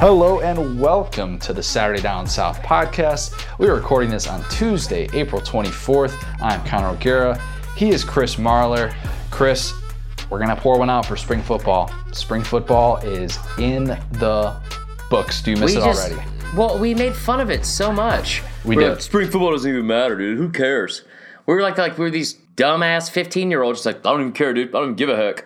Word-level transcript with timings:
Hello 0.00 0.40
and 0.40 0.80
welcome 0.80 1.38
to 1.40 1.52
the 1.52 1.62
Saturday 1.62 2.00
Down 2.00 2.26
South 2.26 2.60
podcast. 2.62 3.34
We 3.58 3.68
are 3.68 3.74
recording 3.74 4.08
this 4.10 4.26
on 4.26 4.42
Tuesday, 4.48 5.08
April 5.12 5.42
24th. 5.42 6.14
I'm 6.40 6.64
Connor 6.64 6.88
O'Gara. 6.88 7.38
He 7.76 7.90
is 7.90 8.02
Chris 8.02 8.36
Marler. 8.36 8.94
Chris, 9.30 9.74
we're 10.30 10.38
going 10.38 10.48
to 10.48 10.56
pour 10.56 10.78
one 10.78 10.88
out 10.88 11.04
for 11.04 11.16
spring 11.18 11.42
football. 11.42 11.92
Spring 12.12 12.42
football 12.42 12.96
is 12.98 13.38
in 13.58 13.84
the 14.12 14.56
books. 15.10 15.42
Do 15.42 15.50
you 15.50 15.56
miss 15.58 15.74
We 15.74 15.82
it 15.82 15.84
just- 15.84 16.10
already? 16.12 16.26
Well, 16.56 16.78
we 16.78 16.94
made 16.94 17.14
fun 17.14 17.40
of 17.40 17.50
it 17.50 17.64
so 17.66 17.92
much. 17.92 18.42
We 18.64 18.76
We're 18.76 18.82
did. 18.82 18.90
like, 18.92 19.00
Spring 19.02 19.30
football 19.30 19.52
doesn't 19.52 19.70
even 19.70 19.86
matter, 19.86 20.16
dude. 20.16 20.38
Who 20.38 20.48
cares? 20.48 21.02
We 21.46 21.54
were 21.54 21.62
like, 21.62 21.76
like 21.78 21.96
we 21.98 22.04
were 22.04 22.10
these 22.10 22.34
dumbass 22.56 23.10
fifteen 23.10 23.50
year 23.50 23.62
olds, 23.62 23.78
just 23.80 23.86
like 23.86 23.98
I 23.98 24.10
don't 24.10 24.20
even 24.20 24.32
care, 24.32 24.52
dude. 24.52 24.68
I 24.70 24.72
don't 24.72 24.82
even 24.84 24.94
give 24.96 25.08
a 25.10 25.16
heck. 25.16 25.44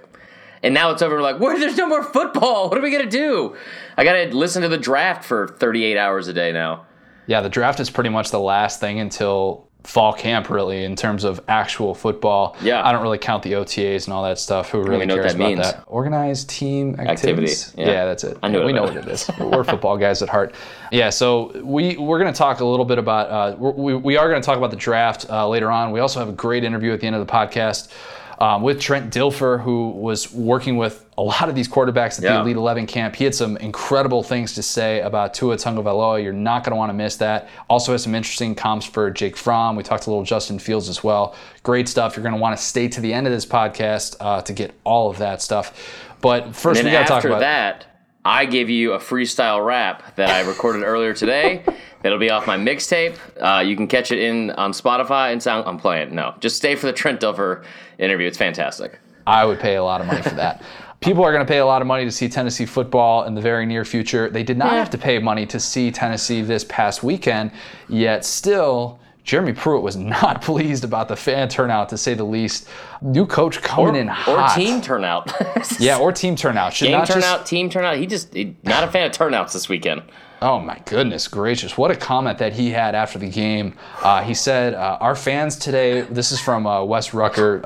And 0.65 0.73
now 0.73 0.91
it's 0.91 1.03
over. 1.03 1.17
We're 1.17 1.23
like, 1.23 1.39
where? 1.39 1.59
There's 1.59 1.77
no 1.77 1.87
more 1.87 2.03
football. 2.03 2.71
What 2.71 2.79
are 2.79 2.83
we 2.83 2.91
gonna 2.91 3.05
do? 3.07 3.55
I 3.97 4.03
gotta 4.05 4.35
listen 4.35 4.63
to 4.63 4.69
the 4.69 4.79
draft 4.79 5.25
for 5.25 5.47
38 5.47 5.97
hours 5.99 6.27
a 6.27 6.33
day 6.33 6.53
now. 6.53 6.87
Yeah, 7.27 7.43
the 7.43 7.49
draft 7.51 7.81
is 7.81 7.91
pretty 7.91 8.11
much 8.11 8.31
the 8.31 8.41
last 8.41 8.81
thing 8.81 8.99
until 8.99 9.69
fall 9.85 10.15
camp, 10.15 10.49
really, 10.49 10.85
in 10.85 10.97
terms 10.97 11.25
of 11.25 11.41
actual 11.47 11.95
football. 11.95 12.57
Yeah. 12.63 12.87
I 12.87 12.93
don't 12.93 13.03
really 13.03 13.19
count 13.19 13.43
the 13.43 13.53
OTAs 13.53 14.05
and 14.05 14.15
all 14.15 14.25
that 14.25 14.39
stuff. 14.39 14.71
Who 14.71 14.83
really 14.83 15.07
cares 15.07 15.33
that 15.33 15.35
about 15.37 15.49
means. 15.49 15.61
that? 15.61 15.85
Organized 15.87 16.49
team 16.49 16.93
Activity, 16.93 17.11
activities. 17.13 17.75
yeah. 17.77 18.07
that's 18.07 18.25
it. 18.25 18.39
I 18.43 18.49
knew 18.49 18.65
we 18.65 18.73
know 18.73 18.85
what 18.85 18.97
it 18.97 19.07
is. 19.07 19.31
We're 19.39 19.65
football 19.65 19.99
guys 19.99 20.23
at 20.23 20.29
heart. 20.31 20.55
Yeah, 20.91 21.11
so 21.11 21.61
we 21.63 21.97
we're 21.97 22.19
going 22.19 22.33
to 22.33 22.37
talk 22.37 22.61
a 22.61 22.65
little 22.65 22.87
bit 22.87 22.99
about. 22.99 23.31
Uh, 23.31 23.57
we 23.59 23.95
we 23.95 24.17
are 24.17 24.29
going 24.29 24.41
to 24.41 24.47
talk 24.47 24.57
about 24.57 24.71
the 24.71 24.77
draft 24.77 25.27
uh, 25.29 25.47
later 25.47 25.71
on. 25.71 25.93
We 25.93 26.01
also 26.01 26.19
have 26.21 26.29
a 26.31 26.33
great 26.33 26.65
interview 26.65 26.93
at 26.93 27.01
the 27.01 27.07
end 27.07 27.17
of 27.17 27.27
the 27.27 27.31
podcast. 27.33 27.91
Um, 28.39 28.63
with 28.63 28.81
Trent 28.81 29.13
Dilfer, 29.13 29.63
who 29.63 29.91
was 29.91 30.33
working 30.33 30.77
with 30.77 31.05
a 31.17 31.23
lot 31.23 31.49
of 31.49 31.55
these 31.55 31.69
quarterbacks 31.69 32.17
at 32.17 32.23
the 32.23 32.41
Elite 32.41 32.57
11 32.57 32.87
camp. 32.87 33.15
He 33.15 33.25
had 33.25 33.35
some 33.35 33.57
incredible 33.59 34.23
things 34.23 34.55
to 34.55 34.63
say 34.63 35.01
about 35.01 35.33
Tua 35.35 35.57
Tagovailoa. 35.57 36.23
You're 36.23 36.33
not 36.33 36.65
going 36.65 36.73
to 36.73 36.77
want 36.77 36.91
to 36.91 36.95
miss 36.95 37.17
that. 37.17 37.49
Also 37.71 37.93
has 37.93 38.03
some 38.03 38.15
interesting 38.15 38.55
comps 38.55 38.85
for 38.85 39.11
Jake 39.11 39.37
Fromm. 39.37 39.77
We 39.77 39.85
talked 39.85 40.07
a 40.07 40.11
little 40.11 40.25
Justin 40.25 40.59
Fields 40.59 40.89
as 40.89 41.05
well. 41.05 41.37
Great 41.63 41.89
stuff. 41.89 42.17
You're 42.17 42.25
going 42.25 42.35
to 42.35 42.41
want 42.41 42.57
to 42.57 42.63
stay 42.63 42.89
to 42.89 43.01
the 43.01 43.13
end 43.13 43.27
of 43.27 43.33
this 43.33 43.47
podcast 43.47 44.17
uh, 44.19 44.43
to 44.43 44.53
get 44.53 44.75
all 44.83 45.09
of 45.09 45.19
that 45.19 45.41
stuff. 45.41 46.11
But 46.21 46.57
first, 46.57 46.83
we 46.83 46.91
got 46.91 47.03
to 47.03 47.09
talk 47.09 47.25
about 47.25 47.41
that, 47.41 47.87
I 48.25 48.47
give 48.47 48.71
you 48.71 48.95
a 48.95 48.99
freestyle 48.99 49.65
rap 49.65 50.17
that 50.17 50.31
I 50.31 50.49
recorded 50.49 50.83
earlier 50.83 51.13
today. 51.13 51.63
That'll 52.05 52.19
be 52.19 52.29
off 52.29 52.47
my 52.47 52.59
mixtape. 52.59 53.17
Uh, 53.41 53.61
you 53.63 53.77
can 53.77 53.87
catch 53.89 54.13
it 54.13 54.19
in 54.19 54.51
on 54.53 54.73
Spotify 54.73 55.33
and 55.33 55.43
sound. 55.43 55.67
I'm 55.67 55.79
playing. 55.79 56.15
No, 56.15 56.35
just 56.39 56.55
stay 56.57 56.77
for 56.77 56.85
the 56.87 56.93
Trent 57.01 57.19
Dilfer 57.19 57.65
interview. 57.99 58.27
It's 58.29 58.37
fantastic. 58.37 59.01
I 59.27 59.47
would 59.47 59.59
pay 59.59 59.77
a 59.77 59.83
lot 59.83 60.03
of 60.03 60.07
money 60.07 60.21
for 60.21 60.35
that. 60.35 60.63
People 61.01 61.25
are 61.25 61.33
going 61.33 61.45
to 61.45 61.51
pay 61.51 61.59
a 61.59 61.67
lot 61.67 61.81
of 61.81 61.89
money 61.89 62.05
to 62.05 62.11
see 62.11 62.29
Tennessee 62.29 62.67
football 62.67 63.25
in 63.25 63.35
the 63.35 63.41
very 63.41 63.65
near 63.65 63.87
future. 63.87 64.29
They 64.29 64.43
did 64.43 64.59
not 64.59 64.73
have 64.73 64.91
to 64.91 64.99
pay 64.99 65.19
money 65.19 65.47
to 65.47 65.59
see 65.59 65.91
Tennessee 65.91 66.43
this 66.43 66.63
past 66.69 67.03
weekend, 67.03 67.53
yet 67.89 68.25
still, 68.27 68.99
Jeremy 69.23 69.55
Pruitt 69.55 69.83
was 69.83 69.97
not 69.97 70.43
pleased 70.51 70.85
about 70.85 71.09
the 71.09 71.17
fan 71.17 71.49
turnout, 71.49 71.89
to 71.89 71.97
say 71.97 72.13
the 72.13 72.25
least. 72.25 72.69
New 73.01 73.25
coach 73.27 73.63
coming 73.63 73.97
in 73.97 74.09
hot. 74.09 74.59
or 74.59 74.63
team 74.63 74.83
turnout. 74.83 75.33
Yeah, 75.81 75.97
or 75.99 76.13
team 76.13 76.37
turnout. 76.37 76.75
Should 76.75 76.89
Game 76.89 76.99
not 76.99 77.07
just- 77.07 77.15
turnout, 77.21 77.47
team 77.47 77.71
turnout. 77.71 77.97
He 77.97 78.07
just 78.07 78.35
he, 78.35 78.57
not 78.63 78.85
a 78.85 78.89
fan 78.89 79.07
of 79.07 79.13
turnouts 79.13 79.55
this 79.55 79.71
weekend. 79.71 80.03
Oh 80.43 80.59
my 80.59 80.79
goodness 80.85 81.29
gracious! 81.29 81.79
What 81.79 81.91
a 81.91 81.97
comment 81.97 82.39
that 82.39 82.53
he 82.53 82.71
had 82.71 82.95
after 82.95 83.19
the 83.19 83.29
game. 83.31 83.77
Uh, 84.03 84.23
he 84.23 84.35
said, 84.35 84.75
uh, 84.75 84.99
"Our 85.01 85.15
fans 85.17 85.57
today." 85.57 86.03
This 86.03 86.33
is 86.33 86.41
from 86.41 86.67
uh, 86.67 86.85
Wes 86.85 87.15
Rucker, 87.15 87.61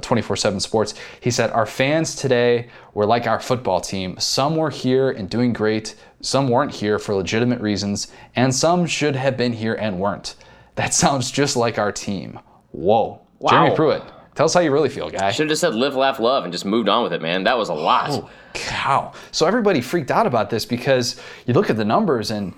Twenty 0.00 0.22
Four 0.22 0.36
Seven 0.36 0.60
Sports. 0.60 0.94
He 1.20 1.30
said, 1.30 1.50
"Our 1.50 1.66
fans 1.66 2.14
today 2.14 2.68
were 2.92 3.06
like 3.06 3.26
our 3.26 3.40
football 3.40 3.80
team. 3.80 4.16
Some 4.18 4.56
were 4.56 4.70
here 4.70 5.10
and 5.10 5.28
doing 5.28 5.52
great. 5.52 5.96
Some 6.20 6.48
weren't 6.48 6.72
here 6.72 6.98
for 6.98 7.14
legitimate 7.14 7.60
reasons, 7.60 8.08
and 8.36 8.54
some 8.54 8.86
should 8.86 9.16
have 9.16 9.36
been 9.36 9.52
here 9.52 9.74
and 9.74 9.98
weren't. 9.98 10.36
That 10.76 10.94
sounds 11.02 11.30
just 11.30 11.56
like 11.56 11.78
our 11.78 11.90
team. 11.92 12.38
Whoa, 12.70 13.20
Jeremy 13.48 13.74
Pruitt, 13.76 14.02
tell 14.34 14.46
us 14.46 14.54
how 14.54 14.60
you 14.60 14.72
really 14.72 14.88
feel, 14.88 15.10
guy." 15.10 15.30
Should 15.30 15.44
have 15.44 15.50
just 15.50 15.60
said 15.60 15.74
live, 15.74 15.94
laugh, 15.96 16.18
love, 16.18 16.44
and 16.44 16.52
just 16.52 16.64
moved 16.64 16.88
on 16.88 17.02
with 17.02 17.12
it, 17.12 17.22
man. 17.22 17.44
That 17.44 17.58
was 17.58 17.68
a 17.68 17.74
lot. 17.74 18.10
Oh, 18.10 18.30
cow. 18.54 19.12
So 19.32 19.46
everybody 19.46 19.80
freaked 19.80 20.10
out 20.10 20.26
about 20.26 20.50
this 20.50 20.64
because 20.64 21.20
you 21.46 21.54
look 21.54 21.70
at 21.70 21.76
the 21.76 21.84
numbers 21.84 22.30
and 22.30 22.54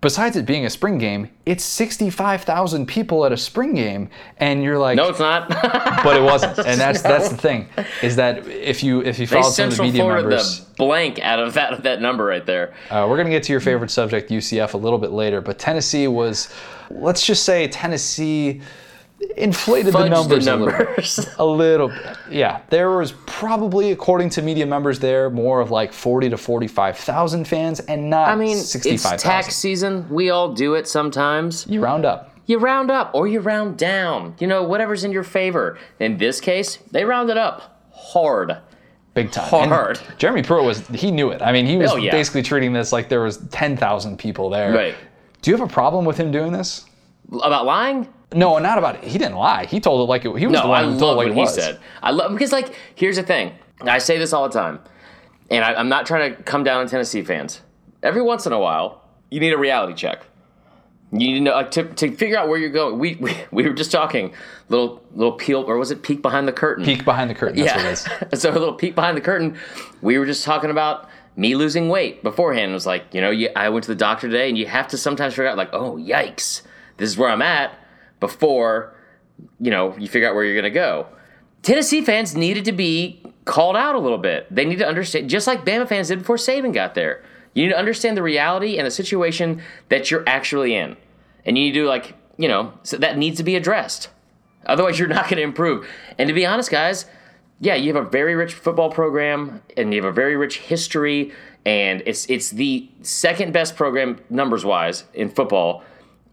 besides 0.00 0.36
it 0.36 0.46
being 0.46 0.64
a 0.64 0.70
spring 0.70 0.96
game, 0.98 1.28
it's 1.44 1.64
65,000 1.64 2.86
people 2.86 3.24
at 3.26 3.32
a 3.32 3.36
spring 3.36 3.74
game 3.74 4.10
and 4.36 4.62
you're 4.62 4.78
like 4.78 4.96
No, 4.96 5.08
it's 5.08 5.18
not. 5.18 5.48
but 6.04 6.16
it 6.16 6.22
wasn't. 6.22 6.58
And 6.68 6.80
that's 6.80 7.02
that's 7.02 7.28
the 7.30 7.36
thing 7.36 7.68
is 8.02 8.16
that 8.16 8.46
if 8.46 8.82
you 8.82 9.00
if 9.02 9.18
you 9.18 9.26
follow 9.26 9.50
some 9.50 9.68
of 9.68 9.76
the 9.76 9.82
media 9.82 10.02
forwarded 10.02 10.24
members 10.26 10.60
the 10.60 10.74
blank 10.76 11.18
out 11.20 11.40
of 11.40 11.54
that 11.54 11.82
that 11.82 12.00
number 12.00 12.24
right 12.24 12.44
there. 12.46 12.74
uh, 12.90 13.06
we're 13.08 13.16
going 13.16 13.26
to 13.26 13.32
get 13.32 13.42
to 13.44 13.52
your 13.52 13.60
favorite 13.60 13.90
subject, 13.90 14.30
UCF, 14.30 14.74
a 14.74 14.76
little 14.76 14.98
bit 14.98 15.10
later. 15.10 15.40
But 15.40 15.58
Tennessee 15.58 16.06
was, 16.08 16.48
let's 16.90 17.24
just 17.24 17.44
say, 17.44 17.66
Tennessee 17.68 18.60
inflated 19.36 19.92
the 19.92 20.08
numbers, 20.08 20.44
the 20.44 20.54
a 20.54 20.56
little 20.56 20.68
bit. 20.96 21.28
A 21.38 21.44
little 21.44 21.88
bit. 21.88 22.16
Yeah. 22.30 22.60
There 22.70 22.90
was 22.96 23.12
probably, 23.26 23.90
according 23.92 24.30
to 24.30 24.42
media 24.42 24.66
members 24.66 24.98
there, 25.00 25.28
more 25.30 25.60
of 25.60 25.70
like 25.70 25.92
40 25.92 26.30
to 26.30 26.36
45,000 26.36 27.46
fans 27.46 27.80
and 27.80 28.08
not 28.10 28.28
I 28.28 28.36
mean, 28.36 28.56
it's 28.58 28.68
65,000. 28.70 29.18
tax 29.30 29.56
season. 29.56 30.08
We 30.08 30.30
all 30.30 30.52
do 30.52 30.74
it 30.74 30.86
sometimes. 30.88 31.66
You 31.66 31.80
round 31.80 32.04
up. 32.04 32.34
You 32.46 32.58
round 32.58 32.90
up 32.90 33.10
or 33.14 33.26
you 33.28 33.40
round 33.40 33.76
down. 33.76 34.34
You 34.38 34.46
know, 34.46 34.62
whatever's 34.62 35.04
in 35.04 35.12
your 35.12 35.24
favor. 35.24 35.78
In 36.00 36.16
this 36.18 36.40
case, 36.40 36.76
they 36.92 37.04
rounded 37.04 37.36
up 37.36 37.82
hard. 37.92 38.56
Big 39.14 39.32
time. 39.32 39.64
And 39.64 39.72
Hard. 39.72 39.98
Jeremy 40.18 40.42
Pruitt 40.44 40.64
was, 40.64 40.86
he 40.88 41.10
knew 41.10 41.30
it. 41.30 41.42
I 41.42 41.50
mean, 41.50 41.66
he 41.66 41.76
was 41.76 41.90
Oh, 41.90 41.96
yeah. 41.96 42.12
basically 42.12 42.42
treating 42.42 42.72
this 42.72 42.92
like 42.92 43.08
there 43.08 43.20
was 43.22 43.38
10,000 43.48 44.16
people 44.16 44.48
there. 44.48 44.72
Right. 44.72 44.94
Do 45.42 45.50
you 45.50 45.56
have 45.56 45.68
a 45.68 45.72
problem 45.72 46.04
with 46.04 46.16
him 46.16 46.30
doing 46.30 46.52
this? 46.52 46.84
About 47.42 47.66
lying? 47.66 48.06
No, 48.34 48.58
not 48.58 48.76
about 48.78 48.96
it. 48.96 49.04
He 49.04 49.18
didn't 49.18 49.36
lie. 49.36 49.64
He 49.64 49.80
told 49.80 50.00
it 50.06 50.10
like 50.10 50.24
it, 50.24 50.36
he 50.36 50.46
was 50.46 50.56
the 50.56 50.62
No, 50.62 50.68
one 50.68 50.84
I 50.84 50.90
who 50.90 50.98
told 50.98 51.16
like 51.16 51.28
what 51.28 51.34
he 51.34 51.40
was. 51.40 51.54
said. 51.54 51.80
I 52.02 52.10
love 52.10 52.32
because 52.32 52.52
like 52.52 52.74
here's 52.94 53.16
the 53.16 53.22
thing. 53.22 53.52
I 53.82 53.98
say 53.98 54.18
this 54.18 54.32
all 54.32 54.48
the 54.48 54.52
time, 54.52 54.80
and 55.50 55.64
I, 55.64 55.74
I'm 55.74 55.88
not 55.88 56.04
trying 56.04 56.34
to 56.34 56.42
come 56.42 56.64
down 56.64 56.80
on 56.80 56.88
Tennessee 56.88 57.22
fans. 57.22 57.62
Every 58.02 58.22
once 58.22 58.46
in 58.46 58.52
a 58.52 58.58
while, 58.58 59.02
you 59.30 59.40
need 59.40 59.52
a 59.52 59.58
reality 59.58 59.94
check. 59.94 60.26
You 61.10 61.18
need 61.18 61.34
to 61.34 61.40
know 61.40 61.52
like, 61.52 61.70
to, 61.70 61.84
to 61.84 62.14
figure 62.14 62.36
out 62.36 62.48
where 62.48 62.58
you're 62.58 62.68
going. 62.68 62.98
We, 62.98 63.14
we 63.16 63.34
we 63.50 63.62
were 63.66 63.72
just 63.72 63.90
talking 63.92 64.34
little 64.68 65.02
little 65.14 65.32
peel 65.32 65.62
or 65.62 65.78
was 65.78 65.90
it 65.90 66.02
peek 66.02 66.20
behind 66.20 66.46
the 66.46 66.52
curtain? 66.52 66.84
Peek 66.84 67.04
behind 67.04 67.30
the 67.30 67.34
curtain. 67.34 67.64
That's 67.64 68.04
what 68.04 68.20
it 68.20 68.32
is. 68.34 68.40
so 68.42 68.50
a 68.50 68.52
little 68.52 68.74
peek 68.74 68.94
behind 68.94 69.16
the 69.16 69.22
curtain. 69.22 69.56
We 70.02 70.18
were 70.18 70.26
just 70.26 70.44
talking 70.44 70.70
about 70.70 71.08
me 71.34 71.54
losing 71.54 71.88
weight 71.88 72.22
beforehand. 72.22 72.72
It 72.72 72.74
was 72.74 72.84
like, 72.84 73.14
you 73.14 73.20
know, 73.20 73.30
you, 73.30 73.48
I 73.56 73.68
went 73.70 73.84
to 73.84 73.90
the 73.90 73.94
doctor 73.94 74.28
today, 74.28 74.48
and 74.48 74.58
you 74.58 74.66
have 74.66 74.88
to 74.88 74.98
sometimes 74.98 75.34
figure 75.34 75.46
out, 75.46 75.56
like, 75.56 75.72
oh, 75.72 75.96
yikes, 75.96 76.62
this 76.96 77.08
is 77.08 77.16
where 77.16 77.30
I'm 77.30 77.42
at 77.42 77.72
before, 78.20 78.94
you 79.60 79.70
know, 79.70 79.96
you 79.96 80.08
figure 80.08 80.28
out 80.28 80.34
where 80.34 80.44
you're 80.44 80.54
going 80.54 80.64
to 80.64 80.70
go. 80.70 81.06
Tennessee 81.62 82.02
fans 82.02 82.36
needed 82.36 82.64
to 82.66 82.72
be 82.72 83.22
called 83.44 83.76
out 83.76 83.94
a 83.94 83.98
little 83.98 84.18
bit. 84.18 84.46
They 84.54 84.64
need 84.64 84.78
to 84.78 84.86
understand, 84.86 85.30
just 85.30 85.46
like 85.46 85.64
Bama 85.64 85.88
fans 85.88 86.08
did 86.08 86.20
before 86.20 86.36
Saban 86.36 86.72
got 86.72 86.94
there. 86.94 87.24
You 87.54 87.64
need 87.64 87.72
to 87.72 87.78
understand 87.78 88.16
the 88.16 88.22
reality 88.22 88.78
and 88.78 88.86
the 88.86 88.90
situation 88.90 89.62
that 89.88 90.10
you're 90.10 90.24
actually 90.28 90.74
in. 90.74 90.96
And 91.44 91.56
you 91.56 91.64
need 91.64 91.72
to, 91.72 91.86
like, 91.86 92.14
you 92.36 92.46
know, 92.46 92.72
so 92.82 92.98
that 92.98 93.18
needs 93.18 93.38
to 93.38 93.42
be 93.42 93.56
addressed. 93.56 94.10
Otherwise, 94.66 94.98
you're 94.98 95.08
not 95.08 95.24
going 95.24 95.36
to 95.36 95.42
improve. 95.42 95.88
And 96.18 96.28
to 96.28 96.34
be 96.34 96.44
honest, 96.46 96.70
guys, 96.70 97.06
yeah, 97.60 97.74
you 97.74 97.92
have 97.92 98.06
a 98.06 98.08
very 98.08 98.34
rich 98.34 98.54
football 98.54 98.90
program 98.90 99.62
and 99.76 99.92
you 99.92 100.02
have 100.02 100.10
a 100.10 100.14
very 100.14 100.36
rich 100.36 100.58
history, 100.58 101.32
and 101.66 102.02
it's 102.06 102.26
it's 102.26 102.50
the 102.50 102.88
second 103.02 103.52
best 103.52 103.76
program 103.76 104.20
numbers 104.30 104.64
wise 104.64 105.04
in 105.12 105.28
football 105.28 105.82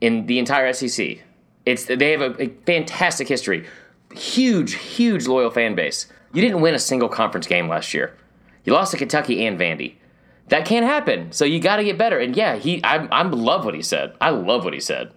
in 0.02 0.28
the 0.28 0.38
entire 0.38 0.72
SEC. 0.74 1.20
It's 1.66 1.86
they 1.86 2.12
have 2.12 2.22
a, 2.22 2.44
a 2.44 2.48
fantastic 2.66 3.28
history, 3.28 3.68
huge, 4.14 4.74
huge 4.74 5.28
loyal 5.28 5.50
fan 5.50 5.76
base. 5.76 6.08
You 6.34 6.42
didn't 6.42 6.62
win 6.62 6.76
a 6.76 6.80
single 6.80 7.10
conference 7.10 7.48
game 7.48 7.68
last 7.68 7.94
year. 7.94 8.16
You 8.64 8.74
lost 8.74 8.92
to 8.92 8.98
Kentucky 8.98 9.46
and 9.46 9.60
Vandy. 9.60 9.96
That 10.50 10.66
can't 10.66 10.86
happen. 10.86 11.32
So 11.32 11.46
you 11.46 11.60
got 11.60 11.78
to 11.78 11.84
get 11.84 11.98
better. 11.98 12.20
And 12.20 12.36
yeah, 12.36 12.56
he 12.56 12.84
I 12.84 13.06
I 13.12 13.24
love 13.24 13.66
what 13.66 13.74
he 13.74 13.82
said. 13.82 14.16
I 14.22 14.30
love 14.30 14.64
what 14.64 14.74
he 14.74 14.80
said. 14.80 15.12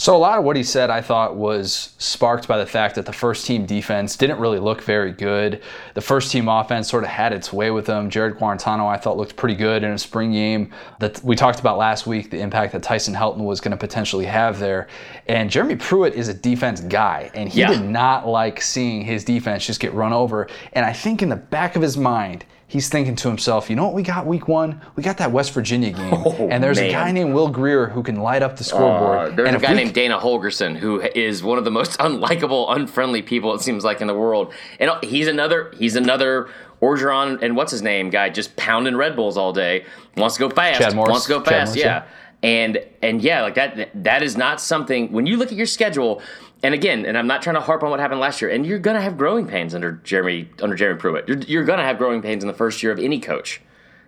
So 0.00 0.16
a 0.16 0.18
lot 0.18 0.38
of 0.38 0.44
what 0.46 0.56
he 0.56 0.62
said, 0.62 0.88
I 0.88 1.02
thought, 1.02 1.36
was 1.36 1.92
sparked 1.98 2.48
by 2.48 2.56
the 2.56 2.64
fact 2.64 2.94
that 2.94 3.04
the 3.04 3.12
first 3.12 3.44
team 3.44 3.66
defense 3.66 4.16
didn't 4.16 4.38
really 4.38 4.58
look 4.58 4.80
very 4.80 5.12
good. 5.12 5.60
The 5.92 6.00
first 6.00 6.32
team 6.32 6.48
offense 6.48 6.88
sort 6.88 7.04
of 7.04 7.10
had 7.10 7.34
its 7.34 7.52
way 7.52 7.70
with 7.70 7.84
them. 7.84 8.08
Jarrett 8.08 8.38
Guarantano, 8.38 8.88
I 8.88 8.96
thought, 8.96 9.18
looked 9.18 9.36
pretty 9.36 9.56
good 9.56 9.84
in 9.84 9.90
a 9.90 9.98
spring 9.98 10.32
game. 10.32 10.72
That 11.00 11.22
we 11.22 11.36
talked 11.36 11.60
about 11.60 11.76
last 11.76 12.06
week, 12.06 12.30
the 12.30 12.40
impact 12.40 12.72
that 12.72 12.82
Tyson 12.82 13.12
Helton 13.14 13.40
was 13.44 13.60
going 13.60 13.72
to 13.72 13.76
potentially 13.76 14.24
have 14.24 14.58
there. 14.58 14.88
And 15.28 15.50
Jeremy 15.50 15.76
Pruitt 15.76 16.14
is 16.14 16.28
a 16.28 16.34
defense 16.34 16.80
guy, 16.80 17.30
and 17.34 17.50
he 17.50 17.60
Yeah. 17.60 17.68
did 17.74 17.84
not 17.84 18.26
like 18.26 18.62
seeing 18.62 19.02
his 19.02 19.22
defense 19.22 19.66
just 19.66 19.80
get 19.80 19.92
run 19.92 20.14
over. 20.14 20.48
And 20.72 20.86
I 20.86 20.94
think 20.94 21.20
in 21.20 21.28
the 21.28 21.36
back 21.36 21.76
of 21.76 21.82
his 21.82 21.98
mind. 21.98 22.46
He's 22.70 22.88
thinking 22.88 23.16
to 23.16 23.28
himself, 23.28 23.68
you 23.68 23.74
know 23.74 23.84
what 23.84 23.94
we 23.94 24.04
got 24.04 24.26
week 24.26 24.46
one? 24.46 24.80
We 24.94 25.02
got 25.02 25.18
that 25.18 25.32
West 25.32 25.52
Virginia 25.52 25.90
game. 25.90 26.14
Oh, 26.30 26.48
and 26.48 26.62
there's 26.62 26.78
a 26.78 26.92
guy 26.92 27.10
named 27.10 27.34
Will 27.34 27.48
Grier 27.48 27.88
who 27.88 28.04
can 28.04 28.20
light 28.20 28.42
up 28.42 28.56
the 28.56 28.62
scoreboard. 28.62 29.32
Uh, 29.32 29.34
there's 29.34 29.48
and 29.48 29.56
a 29.56 29.60
guy 29.60 29.70
we 29.70 29.78
named 29.78 29.94
Dana 29.94 30.18
Holgorsen 30.18 30.76
who 30.76 31.00
is 31.00 31.42
one 31.42 31.58
of 31.58 31.64
the 31.64 31.70
most 31.72 31.98
unlikable, 31.98 32.66
unfriendly 32.74 33.22
people 33.22 33.52
it 33.54 33.60
seems 33.60 33.82
like 33.82 34.00
in 34.00 34.06
the 34.06 34.14
world, 34.14 34.52
and 34.78 34.90
he's 35.02 35.26
another 35.26 35.72
he's 35.76 35.96
another 35.96 36.48
Orgeron 36.80 37.42
and 37.42 37.56
what's 37.56 37.72
his 37.72 37.82
name 37.82 38.10
guy 38.10 38.30
just 38.30 38.54
pounding 38.56 38.96
Red 38.96 39.16
Bulls 39.16 39.36
all 39.36 39.52
day. 39.52 39.84
Wants 40.16 40.36
to 40.36 40.40
go 40.40 40.50
fast. 40.50 40.80
Chad 40.80 40.94
Morris. 40.94 41.10
Wants 41.10 41.26
to 41.26 41.30
go 41.30 41.40
fast. 41.42 41.70
Morris, 41.70 41.76
yeah. 41.76 42.04
And 42.42 42.82
and 43.02 43.20
yeah, 43.20 43.42
like 43.42 43.56
that 43.56 43.90
that 44.04 44.22
is 44.22 44.36
not 44.36 44.60
something 44.60 45.10
when 45.10 45.26
you 45.26 45.36
look 45.36 45.48
at 45.50 45.56
your 45.58 45.66
schedule. 45.66 46.22
And 46.62 46.74
again, 46.74 47.06
and 47.06 47.16
I'm 47.16 47.26
not 47.26 47.42
trying 47.42 47.54
to 47.54 47.60
harp 47.60 47.82
on 47.82 47.90
what 47.90 48.00
happened 48.00 48.20
last 48.20 48.42
year. 48.42 48.50
And 48.50 48.66
you're 48.66 48.78
gonna 48.78 49.00
have 49.00 49.16
growing 49.16 49.46
pains 49.46 49.74
under 49.74 49.92
Jeremy 49.92 50.48
under 50.60 50.76
Jeremy 50.76 51.00
Pruitt. 51.00 51.28
You're, 51.28 51.38
you're 51.38 51.64
gonna 51.64 51.84
have 51.84 51.98
growing 51.98 52.20
pains 52.20 52.44
in 52.44 52.48
the 52.48 52.54
first 52.54 52.82
year 52.82 52.92
of 52.92 52.98
any 52.98 53.18
coach. 53.18 53.60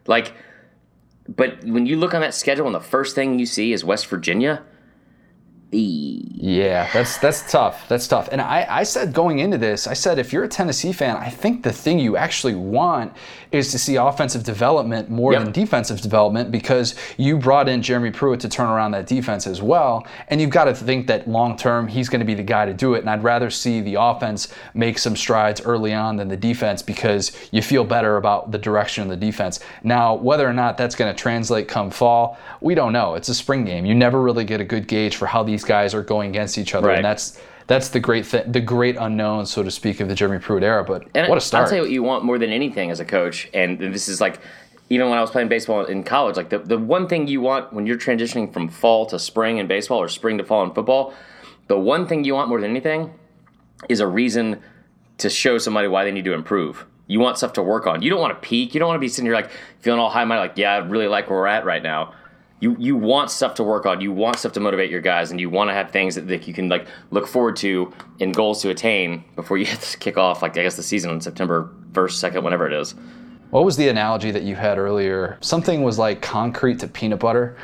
Like, 0.07 0.35
but 1.29 1.65
when 1.65 1.87
you 1.87 1.97
look 1.97 2.15
on 2.15 2.21
that 2.21 2.35
schedule 2.35 2.67
and 2.67 2.75
the 2.75 2.81
first 2.81 3.15
thing 3.15 3.39
you 3.39 3.47
see 3.47 3.73
is 3.73 3.85
West 3.85 4.07
Virginia, 4.07 4.63
Yeah, 5.75 6.91
that's 6.93 7.17
that's 7.19 7.51
tough. 7.51 7.89
That's 7.89 8.07
tough. 8.07 8.29
And 8.31 8.41
I, 8.43 8.67
I 8.69 8.83
said 8.83 9.15
going 9.15 9.39
into 9.39 9.57
this, 9.57 9.87
I 9.87 9.95
said 9.95 10.19
if 10.19 10.33
you're 10.33 10.45
a 10.45 10.49
Tennessee 10.49 10.93
fan, 10.93 11.17
I 11.17 11.31
think 11.31 11.63
the 11.63 11.73
thing 11.73 11.99
you 11.99 12.17
actually 12.17 12.55
want 12.55 13.15
is 13.53 13.71
to 13.71 13.79
see 13.79 13.97
offensive 13.97 14.45
development 14.45 15.09
more 15.11 15.33
Yep. 15.33 15.45
than 15.45 15.53
defensive 15.53 16.01
development 16.01 16.51
because 16.51 16.95
you 17.17 17.39
brought 17.39 17.69
in 17.69 17.81
Jeremy 17.83 18.11
Pruitt 18.11 18.41
to 18.41 18.49
turn 18.49 18.69
around 18.69 18.91
that 18.93 19.07
defense 19.07 19.47
as 19.47 19.63
well. 19.63 20.07
And 20.29 20.41
you've 20.41 20.51
got 20.51 20.65
to 20.65 20.75
think 20.75 21.07
that 21.07 21.27
long 21.29 21.57
term 21.57 21.89
he's 21.89 22.09
going 22.09 22.21
to 22.21 22.27
be 22.27 22.35
the 22.35 22.43
guy 22.43 22.67
to 22.67 22.75
do 22.75 22.95
it. 22.95 23.01
And 23.01 23.09
I'd 23.11 23.23
rather 23.23 23.49
see 23.49 23.81
the 23.81 23.95
offense 23.95 24.49
make 24.75 24.99
some 24.99 25.17
strides 25.17 25.61
early 25.63 25.95
on 25.95 26.17
than 26.17 26.29
the 26.29 26.37
defense 26.37 26.83
because 26.83 27.33
you 27.51 27.63
feel 27.63 27.85
better 27.85 28.17
about 28.19 28.51
the 28.51 28.59
direction 28.59 29.05
of 29.05 29.09
the 29.09 29.17
defense. 29.17 29.61
Now, 29.83 30.15
whether 30.15 30.47
or 30.47 30.53
not 30.53 30.77
that's 30.77 30.95
going 30.95 31.15
to 31.15 31.19
translate 31.19 31.67
come 31.69 31.91
fall, 31.91 32.37
we 32.61 32.75
don't 32.75 32.93
know. 32.93 33.15
It's 33.15 33.29
a 33.29 33.35
spring 33.35 33.65
game. 33.65 33.87
You 33.87 33.95
never 33.95 34.21
really 34.21 34.45
get 34.45 34.61
a 34.61 34.65
good 34.65 34.87
gauge 34.87 35.17
for 35.17 35.27
how 35.27 35.43
these 35.43 35.62
guys 35.65 35.95
are 35.95 36.03
going 36.03 36.31
against 36.31 36.59
each 36.59 36.75
other, 36.75 36.89
Right. 36.89 36.97
and 36.97 37.05
that's 37.05 37.41
that's 37.67 37.89
the 37.91 38.01
great 38.01 38.25
th- 38.25 38.45
the 38.49 38.61
great 38.61 38.97
unknown, 38.99 39.47
so 39.47 39.63
to 39.63 39.71
speak, 39.71 40.01
of 40.01 40.09
the 40.09 40.15
Jeremy 40.15 40.39
Pruitt 40.41 40.63
era. 40.63 40.85
But 40.85 41.07
And 41.15 41.29
what 41.29 41.39
a 41.39 41.41
start! 41.41 41.65
I'll 41.65 41.69
tell 41.69 41.77
you 41.79 41.83
what 41.85 41.91
you 41.91 42.03
want 42.03 42.25
more 42.25 42.39
than 42.39 42.51
anything 42.51 42.91
as 42.91 43.01
a 43.01 43.05
coach, 43.05 43.49
and 43.55 43.79
this 43.79 44.09
is 44.09 44.21
like 44.21 44.41
even 44.91 45.09
when 45.09 45.17
I 45.17 45.21
was 45.23 45.31
playing 45.31 45.49
baseball 45.49 45.85
in 45.87 46.03
college, 46.03 46.37
like 46.37 46.51
the, 46.51 46.59
the 46.59 46.77
one 46.79 47.09
thing 47.09 47.27
you 47.27 47.41
want 47.41 47.73
when 47.73 47.87
you're 47.87 47.97
transitioning 47.97 48.53
from 48.53 48.69
fall 48.69 49.07
to 49.07 49.19
spring 49.19 49.57
in 49.59 49.67
baseball 49.67 49.99
or 49.99 50.09
spring 50.09 50.37
to 50.39 50.45
fall 50.45 50.63
in 50.65 50.73
football, 50.73 51.15
the 51.69 51.79
one 51.79 52.07
thing 52.07 52.25
you 52.25 52.35
want 52.35 52.51
more 52.51 52.61
than 52.61 52.71
anything 52.71 53.11
is 53.89 54.01
a 54.01 54.07
reason 54.07 54.61
to 55.19 55.31
show 55.31 55.57
somebody 55.57 55.89
why 55.89 56.05
they 56.05 56.11
need 56.13 56.25
to 56.27 56.35
improve. 56.35 56.85
You 57.07 57.21
want 57.21 57.39
stuff 57.39 57.55
to 57.55 57.63
work 57.63 57.87
on. 57.87 58.03
You 58.03 58.11
don't 58.11 58.21
want 58.21 58.35
to 58.35 58.47
peak. 58.47 58.75
You 58.75 58.81
don't 58.81 58.89
want 58.89 58.97
to 58.97 59.01
be 59.01 59.09
sitting 59.09 59.25
here 59.27 59.35
like 59.35 59.51
feeling 59.81 59.99
all 60.01 60.11
high 60.11 60.25
minded, 60.25 60.43
like, 60.43 60.59
yeah, 60.59 60.73
I 60.75 60.79
really 60.79 61.09
like 61.09 61.31
where 61.31 61.39
we're 61.39 61.47
at 61.47 61.65
right 61.65 61.83
now. 61.83 62.13
You 62.63 62.77
you 62.79 62.95
want 62.95 63.29
stuff 63.33 63.57
to 63.57 63.65
work 63.65 63.87
on. 63.87 64.01
You 64.01 64.13
want 64.13 64.39
stuff 64.39 64.53
to 64.53 64.61
motivate 64.61 64.89
your 64.89 65.01
guys, 65.01 65.33
and 65.33 65.41
you 65.41 65.51
want 65.51 65.69
to 65.71 65.75
have 65.75 65.91
things 65.91 66.15
that, 66.15 66.29
that 66.29 66.47
you 66.47 66.55
can 66.55 66.69
like 66.69 66.87
look 67.11 67.27
forward 67.27 67.57
to 67.57 67.93
and 68.21 68.33
goals 68.33 68.63
to 68.63 68.71
attain 68.71 69.25
before 69.35 69.59
you 69.59 69.67
kick 69.99 70.17
off. 70.17 70.43
Like 70.43 70.57
I 70.57 70.63
guess 70.63 70.77
the 70.77 70.83
season 70.85 71.11
on 71.11 71.21
September 71.21 71.75
first, 71.93 72.21
second, 72.21 72.45
whenever 72.45 72.65
it 72.69 72.73
is. 72.73 72.95
What 73.51 73.65
was 73.65 73.77
the 73.77 73.89
analogy 73.89 74.31
that 74.31 74.45
you 74.45 74.55
had 74.55 74.79
earlier? 74.79 75.39
Something 75.41 75.83
was 75.83 75.99
like 75.99 76.23
concrete 76.23 76.79
to 76.79 76.87
peanut 76.87 77.19
butter. 77.19 77.57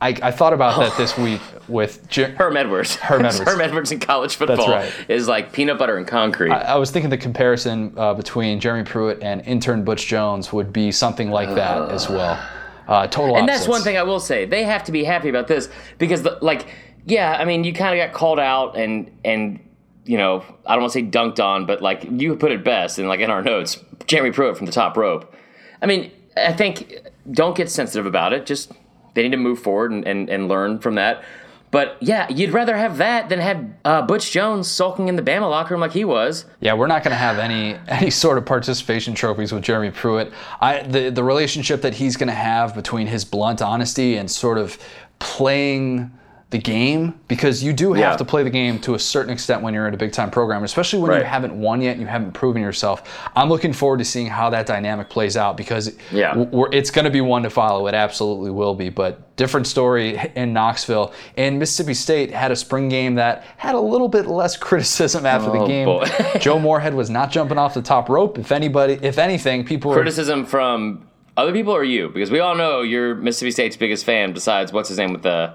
I, 0.00 0.08
I 0.20 0.30
thought 0.32 0.52
about 0.52 0.76
that 0.80 0.96
this 0.98 1.16
week 1.26 1.40
with. 1.68 2.08
Jer- 2.08 2.34
Herm 2.36 2.56
Edwards. 2.56 2.96
Herm 2.96 3.24
Edwards. 3.24 3.48
Herm 3.48 3.60
Edwards 3.60 3.92
in 3.92 4.00
college 4.00 4.34
football 4.34 4.68
right. 4.68 4.92
is 5.08 5.28
like 5.28 5.52
peanut 5.52 5.78
butter 5.78 5.96
and 5.96 6.06
concrete. 6.06 6.50
I 6.50 6.76
was 6.78 6.90
thinking 6.90 7.10
the 7.10 7.16
comparison 7.16 7.94
uh, 7.96 8.12
between 8.12 8.58
Jeremy 8.58 8.82
Pruitt 8.82 9.22
and 9.22 9.40
intern 9.42 9.84
Butch 9.84 10.08
Jones 10.08 10.52
would 10.52 10.72
be 10.72 10.90
something 10.90 11.30
like 11.30 11.54
that 11.54 11.92
as 11.92 12.08
well. 12.08 12.44
Uh, 12.92 13.06
total 13.06 13.38
and 13.38 13.48
that's 13.48 13.66
one 13.66 13.80
thing 13.80 13.96
I 13.96 14.02
will 14.02 14.20
say. 14.20 14.44
They 14.44 14.64
have 14.64 14.84
to 14.84 14.92
be 14.92 15.02
happy 15.02 15.30
about 15.30 15.48
this 15.48 15.70
because, 15.96 16.22
the, 16.22 16.38
like, 16.42 16.66
yeah, 17.06 17.36
I 17.40 17.46
mean, 17.46 17.64
you 17.64 17.72
kind 17.72 17.98
of 17.98 18.06
got 18.06 18.14
called 18.14 18.38
out 18.38 18.76
and 18.76 19.10
and 19.24 19.58
you 20.04 20.18
know, 20.18 20.44
I 20.66 20.74
don't 20.74 20.82
want 20.82 20.92
to 20.92 20.98
say 20.98 21.04
dunked 21.06 21.42
on, 21.42 21.64
but 21.64 21.80
like 21.80 22.06
you 22.10 22.36
put 22.36 22.52
it 22.52 22.62
best, 22.62 22.98
and 22.98 23.08
like 23.08 23.20
in 23.20 23.30
our 23.30 23.42
notes, 23.42 23.82
Jeremy 24.06 24.30
Pruitt 24.30 24.58
from 24.58 24.66
the 24.66 24.72
top 24.72 24.96
rope. 24.96 25.34
I 25.80 25.86
mean, 25.86 26.10
I 26.36 26.52
think 26.52 26.98
don't 27.30 27.56
get 27.56 27.70
sensitive 27.70 28.04
about 28.04 28.34
it. 28.34 28.44
Just 28.44 28.72
they 29.14 29.22
need 29.22 29.30
to 29.32 29.36
move 29.36 29.60
forward 29.60 29.90
and, 29.92 30.06
and, 30.06 30.28
and 30.28 30.48
learn 30.48 30.78
from 30.78 30.96
that. 30.96 31.24
But 31.72 31.96
yeah, 32.00 32.28
you'd 32.28 32.52
rather 32.52 32.76
have 32.76 32.98
that 32.98 33.30
than 33.30 33.40
have 33.40 33.66
uh, 33.84 34.02
Butch 34.02 34.30
Jones 34.30 34.70
sulking 34.70 35.08
in 35.08 35.16
the 35.16 35.22
Bama 35.22 35.48
locker 35.48 35.72
room 35.72 35.80
like 35.80 35.92
he 35.92 36.04
was. 36.04 36.44
Yeah, 36.60 36.74
we're 36.74 36.86
not 36.86 37.02
going 37.02 37.12
to 37.12 37.16
have 37.16 37.38
any 37.38 37.76
any 37.88 38.10
sort 38.10 38.38
of 38.38 38.44
participation 38.44 39.14
trophies 39.14 39.52
with 39.52 39.64
Jeremy 39.64 39.90
Pruitt. 39.90 40.32
I 40.60 40.82
the 40.82 41.10
the 41.10 41.24
relationship 41.24 41.80
that 41.80 41.94
he's 41.94 42.16
going 42.16 42.28
to 42.28 42.34
have 42.34 42.74
between 42.74 43.06
his 43.06 43.24
blunt 43.24 43.62
honesty 43.62 44.16
and 44.16 44.30
sort 44.30 44.58
of 44.58 44.78
playing 45.18 46.12
the 46.52 46.58
game 46.58 47.18
because 47.26 47.64
you 47.64 47.72
do 47.72 47.92
have 47.94 48.00
Yeah. 48.12 48.16
to 48.16 48.24
play 48.24 48.44
the 48.44 48.50
game 48.50 48.78
to 48.80 48.94
a 48.94 48.98
certain 48.98 49.32
extent 49.32 49.62
when 49.62 49.74
you're 49.74 49.88
in 49.88 49.94
a 49.94 49.96
big 49.96 50.12
time 50.12 50.30
program, 50.30 50.62
especially 50.62 51.00
when 51.00 51.18
you 51.18 51.24
haven't 51.24 51.54
won 51.58 51.82
yet, 51.82 51.92
and 51.92 52.00
you 52.00 52.06
haven't 52.06 52.32
proven 52.32 52.62
yourself. 52.62 53.02
I'm 53.34 53.48
looking 53.48 53.72
forward 53.72 53.98
to 53.98 54.04
seeing 54.04 54.28
how 54.28 54.50
that 54.50 54.66
dynamic 54.66 55.08
plays 55.10 55.36
out 55.36 55.56
because 55.56 55.92
Yeah. 56.12 56.44
it's 56.70 56.90
going 56.90 57.06
to 57.06 57.10
be 57.10 57.20
one 57.20 57.42
to 57.42 57.50
follow. 57.50 57.88
It 57.88 57.94
absolutely 57.94 58.50
will 58.50 58.74
be, 58.74 58.88
but 58.90 59.34
different 59.36 59.66
story 59.66 60.20
in 60.36 60.52
Knoxville. 60.52 61.12
And 61.36 61.58
Mississippi 61.58 61.94
State 61.94 62.30
had 62.30 62.52
a 62.52 62.56
spring 62.56 62.88
game 62.88 63.16
that 63.16 63.44
had 63.56 63.74
a 63.74 63.80
little 63.80 64.08
bit 64.08 64.26
less 64.28 64.56
criticism 64.68 65.26
after 65.26 65.50
the 65.50 65.58
Oh, 65.58 65.66
game. 65.66 66.04
Joe 66.40 66.58
Moorhead 66.60 66.94
was 66.94 67.10
not 67.10 67.30
jumping 67.32 67.58
off 67.58 67.74
the 67.74 67.82
top 67.82 68.08
rope. 68.08 68.38
If 68.38 68.52
anybody, 68.52 68.98
if 69.02 69.18
anything, 69.18 69.64
people 69.64 69.90
were 69.90 69.96
Criticism 69.96 70.44
from 70.46 71.08
other 71.36 71.52
people 71.52 71.72
or 71.72 71.82
you? 71.82 72.10
Because 72.10 72.30
we 72.30 72.40
all 72.40 72.54
know 72.54 72.82
you're 72.82 73.14
Mississippi 73.14 73.50
State's 73.52 73.76
biggest 73.76 74.04
fan. 74.04 74.32
Besides, 74.34 74.70
what's 74.70 74.90
his 74.90 74.98
name 74.98 75.12
with 75.14 75.22
the 75.22 75.54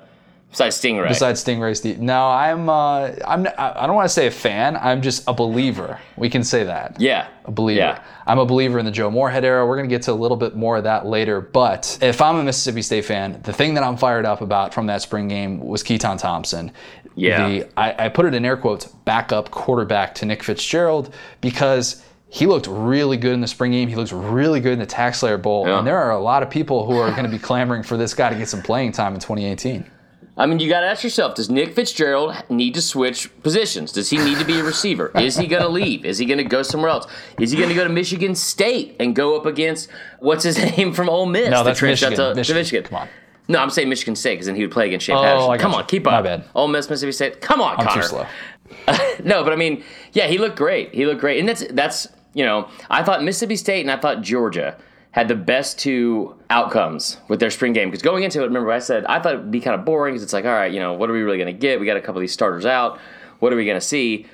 besides 0.52 0.80
Stingray? 0.80 1.08
besides 1.08 1.44
Stingray 1.44 1.76
Steve. 1.76 2.00
No, 2.00 2.28
I'm. 2.28 2.70
Uh, 2.70 3.12
I'm. 3.26 3.48
I 3.58 3.86
don't 3.86 3.96
want 3.96 4.06
to 4.06 4.14
say 4.14 4.28
a 4.28 4.32
fan. 4.32 4.76
I'm 4.78 5.02
just 5.02 5.24
a 5.28 5.34
believer. 5.34 6.00
We 6.16 6.30
can 6.30 6.44
say 6.44 6.64
that. 6.64 7.00
yeah, 7.00 7.28
A 7.46 7.52
believer. 7.52 7.80
Yeah. 7.80 8.04
I'm 8.26 8.40
a 8.40 8.46
believer 8.46 8.78
in 8.80 8.86
the 8.86 8.92
Joe 8.92 9.10
Moorhead 9.10 9.46
era. 9.46 9.66
We're 9.66 9.78
going 9.78 9.88
to 9.90 9.94
get 9.94 10.02
to 10.04 10.12
a 10.12 10.14
little 10.14 10.38
bit 10.38 10.56
more 10.56 10.78
of 10.78 10.84
that 10.84 11.06
later. 11.06 11.40
But 11.42 11.98
if 12.02 12.22
I'm 12.22 12.36
a 12.38 12.44
Mississippi 12.44 12.82
State 12.82 13.06
fan, 13.06 13.40
the 13.44 13.54
thing 13.54 13.74
that 13.76 13.84
I'm 13.84 13.98
fired 13.98 14.26
up 14.26 14.42
about 14.42 14.74
from 14.74 14.88
that 14.88 15.02
spring 15.02 15.28
game 15.28 15.60
was 15.60 15.84
Keytaon 15.84 16.18
Thompson. 16.20 16.72
Yeah. 17.16 17.48
The, 17.48 17.70
I, 17.80 18.06
I 18.06 18.10
put 18.10 18.26
it 18.26 18.34
in 18.34 18.44
air 18.46 18.58
quotes, 18.58 18.86
backup 18.86 19.50
quarterback 19.50 20.14
to 20.16 20.26
Nick 20.26 20.44
Fitzgerald 20.44 21.14
because 21.42 22.04
he 22.30 22.46
looked 22.46 22.68
really 22.68 23.16
good 23.18 23.34
in 23.34 23.40
the 23.42 23.48
spring 23.48 23.72
game. 23.72 23.88
He 23.88 23.96
looks 23.96 24.12
really 24.12 24.60
good 24.60 24.74
in 24.74 24.80
the 24.80 24.86
Tax 24.86 25.20
Slayer 25.20 25.38
Bowl. 25.38 25.66
Yeah. 25.66 25.80
And 25.80 25.88
there 25.88 25.98
are 25.98 26.12
a 26.12 26.20
lot 26.20 26.44
of 26.44 26.50
people 26.50 26.86
who 26.86 26.98
are 26.98 27.10
going 27.12 27.24
to 27.24 27.30
be 27.30 27.40
clamoring 27.40 27.84
for 27.84 27.96
this 27.98 28.14
guy 28.14 28.30
to 28.30 28.36
get 28.36 28.50
some 28.50 28.62
playing 28.62 28.92
time 28.92 29.14
in 29.14 29.20
2018. 29.22 29.90
I 30.40 30.46
mean, 30.46 30.60
you 30.60 30.70
got 30.70 30.82
to 30.82 30.88
ask 30.88 31.04
yourself: 31.04 31.36
Does 31.36 31.50
Nick 31.50 31.74
Fitzgerald 31.74 32.36
need 32.50 32.74
to 32.76 32.82
switch 32.82 33.30
positions? 33.42 33.92
Does 33.92 34.10
he 34.10 34.18
need 34.20 34.38
to 34.38 34.46
be 34.46 34.60
a 34.60 34.64
receiver? 34.64 35.12
Is 35.20 35.36
he 35.38 35.48
going 35.48 35.64
to 35.64 35.70
leave? 35.70 36.06
Is 36.06 36.18
he 36.20 36.26
going 36.26 36.38
to 36.38 36.44
go 36.44 36.62
somewhere 36.62 36.90
else? 36.92 37.08
Is 37.40 37.52
he 37.52 37.58
going 37.58 37.70
to 37.70 37.76
go 37.76 37.84
to 37.84 37.90
Michigan 37.90 38.36
State 38.36 38.96
and 39.00 39.16
go 39.16 39.36
up 39.36 39.46
against 39.48 39.90
what's 40.20 40.44
his 40.44 40.58
name 40.78 40.94
from 40.94 41.10
Ole 41.10 41.26
Miss? 41.26 41.50
No, 41.50 41.64
that's 41.64 41.82
Michigan. 41.82 42.12
To, 42.18 42.30
to 42.30 42.36
Michigan. 42.36 42.60
Michigan. 42.62 42.84
Come 42.84 43.00
on. 43.00 43.10
No, 43.50 43.60
I'm 43.60 43.70
saying 43.70 43.88
Michigan 43.90 44.16
State 44.16 44.36
because 44.36 44.46
then 44.48 44.56
he 44.56 44.62
would 44.62 44.72
play 44.72 44.88
against 44.88 45.06
Shea 45.06 45.14
Oh, 45.14 45.22
Patterson. 45.22 45.58
Come 45.60 45.74
on, 45.74 45.86
keep 45.86 46.04
My 46.04 46.18
up. 46.18 46.26
bad. 46.26 46.44
Ole 46.54 46.68
Miss, 46.68 46.90
Mississippi 46.90 47.14
State. 47.14 47.42
Come 47.42 47.62
on, 47.62 47.78
I'm 47.80 47.86
Connor. 47.88 48.02
too 48.02 48.08
slow. 48.08 48.26
No, 49.24 49.44
but 49.44 49.54
I 49.54 49.56
mean, 49.56 49.84
yeah, 50.14 50.28
he 50.28 50.38
looked 50.38 50.58
great. 50.58 50.94
He 50.94 51.06
looked 51.06 51.22
great, 51.22 51.40
and 51.40 51.48
that's 51.50 51.66
that's 51.72 52.08
you 52.34 52.46
know, 52.46 52.70
I 52.90 53.02
thought 53.02 53.24
Mississippi 53.24 53.56
State 53.56 53.82
and 53.82 53.90
I 53.90 53.98
thought 53.98 54.22
Georgia 54.22 54.78
had 55.12 55.28
the 55.28 55.36
best 55.36 55.80
two 55.80 56.36
outcomes 56.50 57.18
with 57.28 57.40
their 57.40 57.50
spring 57.50 57.74
game 57.74 57.90
because 57.90 58.02
going 58.02 58.24
into 58.24 58.42
it, 58.42 58.46
remember 58.46 58.72
I 58.72 58.80
said 58.80 59.06
I 59.06 59.20
thought 59.20 59.34
it'd 59.34 59.52
be 59.52 59.60
kind 59.60 59.78
of 59.80 59.86
boring 59.86 60.14
because 60.14 60.24
it's 60.24 60.34
like, 60.34 60.46
all 60.46 60.52
right, 60.52 60.72
you 60.72 60.80
know, 60.80 60.94
what 60.94 61.10
are 61.10 61.14
we 61.14 61.22
really 61.22 61.38
going 61.38 61.54
to 61.54 61.60
get? 61.60 61.80
We 61.80 61.86
got 61.86 61.98
a 61.98 62.02
couple 62.02 62.18
of 62.18 62.22
these 62.22 62.34
starters 62.34 62.66
out. 62.66 63.00
What 63.40 63.54
are 63.54 63.56
we 63.56 63.66
going 63.66 63.80
to 63.80 63.86
see? 63.86 64.28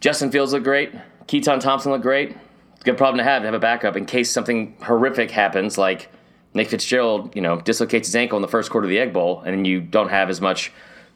Justin 0.00 0.30
Fields 0.30 0.52
looked 0.52 0.64
great. 0.64 0.92
Keytaon 1.26 1.60
Thompson 1.60 1.90
looked 1.90 2.02
great. 2.02 2.30
It's 2.30 2.82
a 2.82 2.84
good 2.84 2.98
problem 2.98 3.18
to 3.18 3.24
have 3.24 3.42
to 3.42 3.46
have 3.46 3.54
a 3.54 3.58
backup 3.58 3.96
in 3.96 4.06
case 4.06 4.30
something 4.30 4.76
horrific 4.82 5.30
happens, 5.30 5.76
like 5.76 6.10
Nick 6.54 6.68
Fitzgerald, 6.68 7.34
you 7.34 7.42
know, 7.42 7.60
dislocates 7.60 8.08
his 8.08 8.16
ankle 8.16 8.36
in 8.36 8.42
the 8.42 8.48
first 8.48 8.70
quarter 8.70 8.86
of 8.86 8.90
the 8.90 8.98
Egg 8.98 9.12
Bowl, 9.12 9.40
and 9.40 9.66
you 9.66 9.80
don't 9.80 10.08
have 10.08 10.30
as 10.30 10.40
much. 10.40 10.72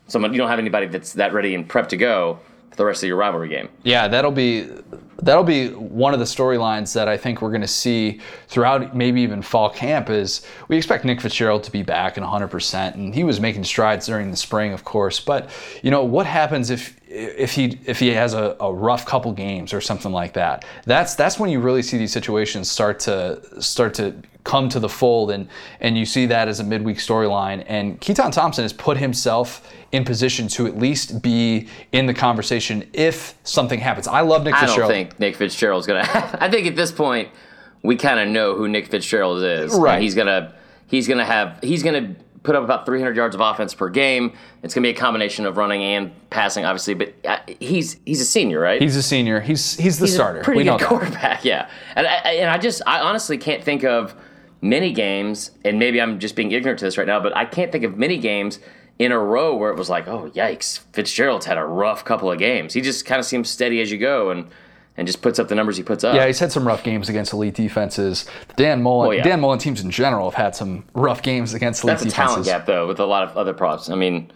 Someone 0.09 0.33
you 0.33 0.39
don't 0.39 0.49
have 0.49 0.59
anybody 0.59 0.87
that's 0.87 1.13
that 1.15 1.33
ready 1.33 1.55
and 1.55 1.69
prepped 1.69 1.89
to 1.89 1.97
go 1.97 2.41
the 2.81 2.87
rest 2.87 3.03
of 3.03 3.09
your 3.09 3.19
rivalry 3.19 3.49
game. 3.49 3.69
Yeah, 3.85 4.09
that'll 4.09 4.33
be 4.33 4.71
that'll 5.23 5.45
be 5.45 5.69
one 5.69 6.15
of 6.15 6.19
the 6.19 6.25
storylines 6.25 6.95
that 6.95 7.07
I 7.07 7.19
think 7.19 7.43
we're 7.43 7.51
going 7.51 7.61
to 7.61 7.69
see 7.69 8.21
throughout 8.49 8.97
maybe 8.97 9.21
even 9.21 9.43
fall 9.43 9.69
camp 9.69 10.09
is 10.09 10.47
we 10.69 10.79
expect 10.79 11.05
Nick 11.05 11.21
Fitzgerald 11.21 11.63
to 11.65 11.71
be 11.71 11.83
back 11.83 12.17
and 12.17 12.25
100% 12.25 12.95
and 12.95 13.15
he 13.15 13.23
was 13.23 13.39
making 13.39 13.65
strides 13.65 14.07
during 14.07 14.31
the 14.31 14.37
spring 14.39 14.73
of 14.73 14.85
course 14.85 15.21
but 15.21 15.51
you 15.83 15.91
know 15.91 16.03
what 16.03 16.25
happens 16.25 16.71
if 16.71 16.99
if 17.07 17.53
he 17.53 17.79
if 17.85 17.99
he 17.99 18.09
has 18.09 18.33
a, 18.33 18.57
a 18.61 18.73
rough 18.73 19.05
couple 19.05 19.31
games 19.33 19.75
or 19.75 19.83
something 19.83 20.11
like 20.11 20.33
that 20.33 20.65
that's 20.87 21.15
that's 21.17 21.39
when 21.39 21.51
you 21.51 21.61
really 21.61 21.83
see 21.83 21.99
these 21.99 22.13
situations 22.13 22.71
start 22.71 22.99
to 23.01 23.61
start 23.61 23.93
to 23.93 24.15
come 24.51 24.69
to 24.69 24.81
the 24.81 24.89
fold 24.89 25.31
and 25.31 25.49
and 25.81 25.97
you 25.99 26.05
see 26.05 26.27
that 26.27 26.49
as 26.49 26.59
a 26.61 26.65
midweek 26.65 26.99
storyline 26.99 27.65
and 27.69 28.01
Keytaon 28.01 28.33
Thompson 28.33 28.63
has 28.65 28.73
put 28.73 28.97
himself 28.97 29.49
in 29.93 30.05
position 30.05 30.49
to 30.49 30.67
at 30.67 30.79
least 30.79 31.23
be 31.23 31.69
in 31.93 32.07
the 32.07 32.15
conversation 32.15 32.89
if 32.93 33.35
something 33.45 33.79
happens. 33.81 34.07
I 34.09 34.21
love 34.21 34.45
Nick 34.45 34.55
I 34.55 34.61
Fitzgerald. 34.61 34.91
don't 34.91 34.97
think 35.09 35.21
Nick 35.21 35.37
Fitzgerald's 35.37 35.87
gonna. 35.87 36.01
I 36.41 36.49
think 36.51 36.67
at 36.67 36.77
this 36.77 36.93
point 36.93 37.29
we 37.83 37.97
kind 37.97 38.19
of 38.21 38.29
know 38.29 38.57
who 38.57 38.69
Nick 38.69 38.87
Fitzgerald 38.89 39.43
is. 39.43 39.75
and 39.75 39.83
Right. 39.83 40.03
he's 40.03 40.15
gonna 40.15 40.55
he's 40.87 41.07
gonna 41.09 41.25
have 41.25 41.59
he's 41.63 41.83
gonna 41.83 42.15
put 42.43 42.57
up 42.57 42.65
about 42.65 42.87
300 42.87 43.15
yards 43.17 43.35
of 43.35 43.41
offense 43.43 43.75
per 43.75 43.89
game. 43.91 44.33
It's 44.63 44.73
going 44.75 44.83
to 44.83 44.87
be 44.91 44.97
a 44.97 44.99
combination 44.99 45.45
of 45.45 45.59
running 45.59 45.83
and 45.83 46.11
passing, 46.31 46.65
obviously. 46.65 46.95
But 46.95 47.13
uh, 47.25 47.37
he's 47.61 47.99
he's 48.07 48.21
a 48.23 48.25
senior, 48.25 48.59
right? 48.61 48.81
He's 48.81 48.97
a 48.97 49.03
senior. 49.03 49.41
He's 49.41 49.77
he's 49.77 49.99
the 49.99 50.07
He's 50.07 50.15
starter. 50.15 50.41
Pretty 50.43 50.59
we 50.61 50.65
know 50.65 50.79
good 50.79 50.81
that. 50.81 50.89
quarterback, 50.89 51.45
yeah. 51.53 51.69
And 51.97 52.07
I, 52.07 52.13
and 52.41 52.49
I 52.51 52.57
just 52.57 52.81
I 52.87 53.01
honestly 53.01 53.37
can't 53.37 53.63
think 53.63 53.85
of 53.85 54.15
many 54.61 54.93
games, 54.93 55.51
and 55.65 55.79
maybe 55.79 56.01
I'm 56.01 56.19
just 56.19 56.37
being 56.37 56.53
ignorant 56.53 56.79
to 56.81 56.85
this 56.85 56.99
right 56.99 57.07
now, 57.07 57.21
but 57.21 57.37
I 57.37 57.45
can't 57.45 57.73
think 57.73 57.85
of 57.85 57.97
many 57.97 58.19
games 58.19 58.59
in 58.99 59.13
a 59.13 59.19
row 59.19 59.57
where 59.57 59.71
it 59.71 59.77
was 59.79 59.89
like, 59.89 60.07
oh 60.09 60.31
yikes, 60.35 60.81
Fitzgerald's 60.93 61.47
had 61.47 61.57
a 61.57 61.65
rough 61.65 62.05
couple 62.05 62.31
of 62.31 62.39
games. 62.39 62.75
He 62.75 62.81
just 62.83 63.07
kind 63.07 63.19
of 63.19 63.25
seems 63.25 63.49
steady 63.49 63.81
as 63.81 63.91
you 63.91 63.99
go, 63.99 64.31
and 64.31 64.47
and 64.97 65.07
just 65.07 65.23
puts 65.23 65.39
up 65.39 65.49
the 65.49 65.55
numbers 65.55 65.79
he 65.79 65.83
puts 65.83 66.05
up. 66.05 66.15
Yeah, 66.15 66.27
he's 66.27 66.39
had 66.41 66.53
some 66.53 66.67
rough 66.67 66.83
games 66.83 67.09
against 67.09 67.33
elite 67.33 67.55
defenses. 67.55 68.27
Dan 68.57 68.83
Mullen, 68.83 69.09
Oh, 69.09 69.11
yeah. 69.13 69.23
Dan 69.23 69.41
Mullen 69.41 69.59
teams 69.59 69.81
in 69.81 69.91
general 69.91 70.29
have 70.31 70.37
had 70.37 70.55
some 70.55 70.85
rough 70.93 71.23
games 71.23 71.55
against 71.55 71.83
elite 71.85 71.93
That's 71.95 72.03
a 72.03 72.09
defenses. 72.11 72.35
talent 72.35 72.47
gap 72.47 72.67
though, 72.67 72.87
with 72.87 73.01
a 73.01 73.07
lot 73.07 73.23
of 73.23 73.35
other 73.35 73.55
props. 73.55 73.89
I 73.89 73.95
mean, 73.95 74.31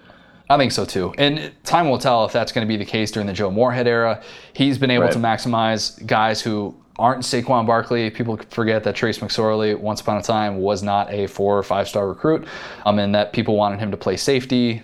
I 0.48 0.56
think 0.56 0.72
so 0.72 0.86
too. 0.86 1.12
And 1.18 1.52
time 1.64 1.90
will 1.90 1.98
tell 1.98 2.24
if 2.24 2.32
that's 2.32 2.50
going 2.52 2.66
to 2.66 2.68
be 2.68 2.78
the 2.78 2.84
case 2.88 3.10
during 3.10 3.26
the 3.26 3.32
Joe 3.34 3.50
Moorhead 3.50 3.86
era. 3.86 4.22
He's 4.54 4.78
been 4.78 4.90
able 4.90 5.04
Right. 5.04 5.12
to 5.12 5.18
maximize 5.18 6.06
guys 6.06 6.40
who 6.40 6.74
aren't 6.98 7.22
Saquon 7.22 7.66
Barkley. 7.66 8.10
People 8.10 8.36
forget 8.50 8.84
that 8.84 8.94
Trace 8.94 9.18
McSorley, 9.18 9.78
once 9.78 10.00
upon 10.00 10.16
a 10.18 10.22
time, 10.22 10.58
was 10.58 10.82
not 10.82 11.12
a 11.12 11.26
four 11.26 11.58
or 11.58 11.62
five 11.62 11.88
star 11.88 12.08
recruit, 12.08 12.46
um, 12.86 12.98
and 12.98 13.14
that 13.14 13.32
people 13.32 13.56
wanted 13.56 13.80
him 13.80 13.90
to 13.90 13.96
play 13.96 14.16
safety. 14.16 14.82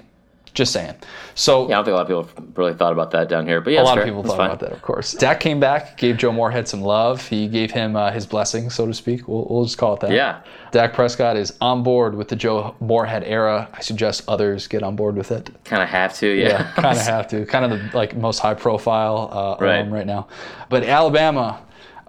Just 0.53 0.73
saying. 0.73 0.97
So 1.37 1.69
yeah, 1.69 1.79
I 1.79 1.79
don't 1.79 1.85
think 1.85 1.93
a 1.93 1.97
lot 1.97 2.11
of 2.11 2.35
people 2.35 2.53
really 2.57 2.75
thought 2.77 2.93
about 2.93 3.13
that 3.13 3.29
down 3.29 3.47
here, 3.47 3.61
but 3.61 3.73
yeah, 3.73 3.83
a 3.83 3.85
lot 3.85 3.99
of 3.99 4.05
people 4.05 4.23
That's 4.25 4.33
thought 4.35 4.39
fine. 4.39 4.47
about 4.49 4.59
that, 4.59 4.73
of 4.73 4.83
course. 4.83 5.13
Dak 5.13 5.39
came 5.39 5.61
back, 5.61 5.97
gave 5.97 6.17
Joe 6.17 6.33
Moorhead 6.33 6.67
some 6.67 6.81
love. 6.81 7.25
He 7.29 7.47
gave 7.47 7.71
him 7.71 7.95
uh, 7.95 8.11
his 8.11 8.27
blessing, 8.27 8.69
so 8.69 8.85
to 8.85 8.93
speak. 8.93 9.29
We'll, 9.29 9.47
we'll 9.49 9.63
just 9.65 9.79
call 9.79 9.95
it 9.95 10.01
that. 10.01 10.11
Yeah. 10.11 10.41
Dak 10.73 10.93
Prescott 10.93 11.37
is 11.37 11.57
on 11.61 11.85
board 11.85 12.17
with 12.17 12.27
the 12.27 12.35
Joe 12.35 12.75
Moorhead 12.81 13.23
era. 13.23 13.69
I 13.73 13.81
suggest 13.81 14.25
others 14.27 14.67
get 14.67 14.83
on 14.83 14.97
board 14.97 15.15
with 15.15 15.31
it. 15.31 15.51
Kind 15.65 15.85
of 15.85 15.89
have 15.89 16.17
to, 16.17 16.27
yeah. 16.27 16.49
Yeah, 16.49 16.73
kind 16.73 16.99
of 16.99 17.07
have 17.07 17.29
to. 17.29 17.47
Kind 17.47 17.73
of 17.73 17.79
the 17.93 17.97
like 17.97 18.17
most 18.17 18.41
high 18.41 18.55
profile 18.55 19.31
uh, 19.33 19.65
Right. 19.65 19.77
alum 19.79 19.95
right 19.95 20.07
now. 20.07 20.27
But 20.69 20.83
Alabama, 20.83 21.63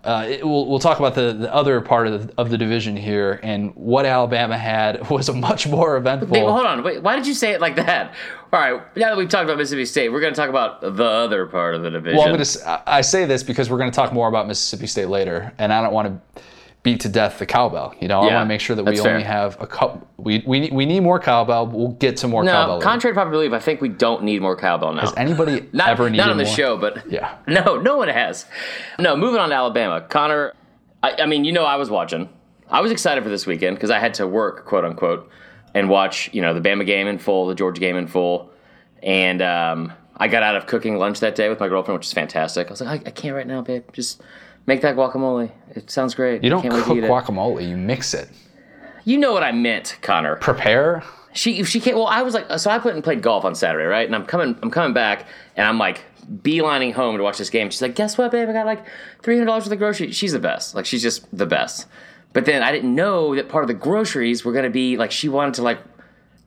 uh, 0.03 0.25
it, 0.27 0.45
we'll, 0.45 0.65
we'll 0.67 0.79
talk 0.79 0.99
about 0.99 1.13
the, 1.13 1.33
the 1.33 1.53
other 1.53 1.79
part 1.81 2.07
of 2.07 2.27
the, 2.27 2.33
of 2.37 2.49
the 2.49 2.57
division 2.57 2.95
here, 2.97 3.39
and 3.43 3.75
what 3.75 4.05
Alabama 4.05 4.57
had 4.57 5.09
was 5.09 5.29
a 5.29 5.33
much 5.33 5.67
more 5.67 5.97
eventful. 5.97 6.29
Wait, 6.29 6.41
hold 6.41 6.65
on. 6.65 6.83
Wait, 6.83 7.03
why 7.03 7.15
did 7.15 7.27
you 7.27 7.33
say 7.33 7.51
it 7.51 7.61
like 7.61 7.75
that? 7.75 8.13
All 8.51 8.59
right, 8.59 8.97
now 8.97 9.09
that 9.09 9.17
we've 9.17 9.29
talked 9.29 9.45
about 9.45 9.57
Mississippi 9.57 9.85
State, 9.85 10.09
we're 10.09 10.19
going 10.19 10.33
to 10.33 10.39
talk 10.39 10.49
about 10.49 10.81
the 10.81 11.05
other 11.05 11.45
part 11.45 11.75
of 11.75 11.83
the 11.83 11.89
division. 11.89 12.17
Well, 12.17 12.27
I'm 12.27 12.33
gonna, 12.33 12.83
I 12.87 13.01
say 13.01 13.25
this 13.25 13.43
because 13.43 13.69
we're 13.69 13.77
going 13.77 13.91
to 13.91 13.95
talk 13.95 14.11
more 14.11 14.27
about 14.27 14.47
Mississippi 14.47 14.87
State 14.87 15.07
later, 15.07 15.53
and 15.57 15.71
I 15.71 15.81
don't 15.81 15.93
want 15.93 16.07
to 16.35 16.41
beat 16.83 16.99
to 17.01 17.09
death 17.09 17.37
the 17.37 17.45
cowbell. 17.45 17.93
You 17.99 18.07
know, 18.07 18.21
I 18.21 18.33
want 18.33 18.41
to 18.41 18.45
make 18.45 18.61
sure 18.61 18.75
that 18.75 18.83
we 18.83 18.97
fair. 18.97 19.13
only 19.13 19.23
have 19.23 19.59
a 19.61 19.67
couple. 19.67 20.07
We, 20.17 20.43
we 20.45 20.69
we 20.71 20.85
need 20.85 21.01
more 21.01 21.19
cowbell. 21.19 21.67
We'll 21.67 21.89
get 21.89 22.17
to 22.17 22.27
more 22.27 22.43
no, 22.43 22.51
cowbell. 22.51 22.81
contrary 22.81 23.13
to 23.13 23.19
popular 23.19 23.43
belief, 23.43 23.53
I 23.53 23.63
think 23.63 23.81
we 23.81 23.89
don't 23.89 24.23
need 24.23 24.41
more 24.41 24.55
cowbell 24.55 24.93
now. 24.93 25.01
Has 25.01 25.13
anybody 25.15 25.67
not, 25.73 25.89
ever 25.89 26.09
needed 26.09 26.23
not 26.23 26.31
on 26.31 26.37
the 26.37 26.45
more? 26.45 26.53
show, 26.53 26.77
but 26.77 27.03
Yeah. 27.11 27.37
no, 27.47 27.77
no 27.77 27.97
one 27.97 28.07
has. 28.07 28.45
No, 28.99 29.15
moving 29.15 29.39
on 29.39 29.49
to 29.49 29.55
Alabama, 29.55 30.01
Connor. 30.01 30.53
I, 31.03 31.23
I 31.23 31.25
mean, 31.25 31.45
you 31.45 31.51
know, 31.51 31.65
I 31.65 31.75
was 31.75 31.89
watching. 31.89 32.29
I 32.69 32.81
was 32.81 32.91
excited 32.91 33.23
for 33.23 33.29
this 33.29 33.45
weekend 33.45 33.75
because 33.75 33.91
I 33.91 33.99
had 33.99 34.13
to 34.15 34.27
work, 34.27 34.65
quote 34.65 34.85
unquote, 34.85 35.29
and 35.73 35.89
watch 35.89 36.29
you 36.33 36.41
know 36.41 36.53
the 36.53 36.61
Bama 36.61 36.85
game 36.85 37.07
in 37.07 37.19
full, 37.19 37.47
the 37.47 37.55
Georgia 37.55 37.79
game 37.79 37.97
in 37.97 38.07
full, 38.07 38.49
and 39.03 39.41
um, 39.41 39.93
I 40.17 40.27
got 40.27 40.41
out 40.41 40.55
of 40.55 40.67
cooking 40.67 40.97
lunch 40.97 41.19
that 41.19 41.35
day 41.35 41.49
with 41.49 41.59
my 41.59 41.67
girlfriend, 41.67 41.99
which 41.99 42.07
is 42.07 42.13
fantastic. 42.13 42.67
I 42.67 42.69
was 42.71 42.81
like, 42.81 43.05
I, 43.05 43.09
I 43.09 43.11
can't 43.11 43.35
right 43.35 43.47
now, 43.47 43.61
babe. 43.61 43.83
Just 43.91 44.21
make 44.65 44.81
that 44.81 44.95
guacamole. 44.95 45.51
It 45.75 45.89
sounds 45.89 46.15
great. 46.15 46.43
You 46.43 46.49
don't 46.49 46.63
to 46.63 46.69
cook 46.69 46.97
eat 46.97 47.03
it." 47.03 47.09
guacamole. 47.09 47.67
You 47.67 47.77
mix 47.77 48.13
it. 48.13 48.29
You 49.03 49.17
know 49.17 49.33
what 49.33 49.43
I 49.43 49.51
meant, 49.51 49.97
Connor. 50.01 50.35
Prepare. 50.35 51.03
She 51.33 51.59
if 51.59 51.67
she 51.67 51.79
can't. 51.79 51.95
Well, 51.95 52.07
I 52.07 52.21
was 52.21 52.33
like, 52.33 52.47
so 52.59 52.69
I 52.69 52.77
went 52.77 52.95
and 52.95 53.03
played 53.03 53.21
golf 53.21 53.45
on 53.45 53.55
Saturday, 53.55 53.85
right? 53.85 54.05
And 54.05 54.13
I'm 54.15 54.25
coming, 54.25 54.57
I'm 54.61 54.69
coming 54.69 54.93
back, 54.93 55.27
and 55.55 55.65
I'm 55.65 55.77
like 55.77 56.03
beelining 56.41 56.93
home 56.93 57.17
to 57.17 57.23
watch 57.23 57.37
this 57.37 57.49
game. 57.49 57.69
She's 57.69 57.81
like, 57.81 57.95
guess 57.95 58.17
what, 58.17 58.31
babe? 58.31 58.49
I 58.49 58.53
got 58.53 58.65
like 58.65 58.83
three 59.23 59.35
hundred 59.35 59.45
dollars 59.47 59.63
worth 59.65 59.73
of 59.73 59.79
groceries. 59.79 60.15
She's 60.15 60.33
the 60.33 60.39
best. 60.39 60.75
Like 60.75 60.85
she's 60.85 61.01
just 61.01 61.25
the 61.35 61.45
best. 61.45 61.87
But 62.33 62.45
then 62.45 62.63
I 62.63 62.71
didn't 62.71 62.93
know 62.95 63.35
that 63.35 63.49
part 63.49 63.63
of 63.63 63.67
the 63.67 63.73
groceries 63.73 64.45
were 64.45 64.53
gonna 64.53 64.69
be 64.69 64.97
like 64.97 65.11
she 65.11 65.29
wanted 65.29 65.55
to 65.55 65.63
like 65.63 65.79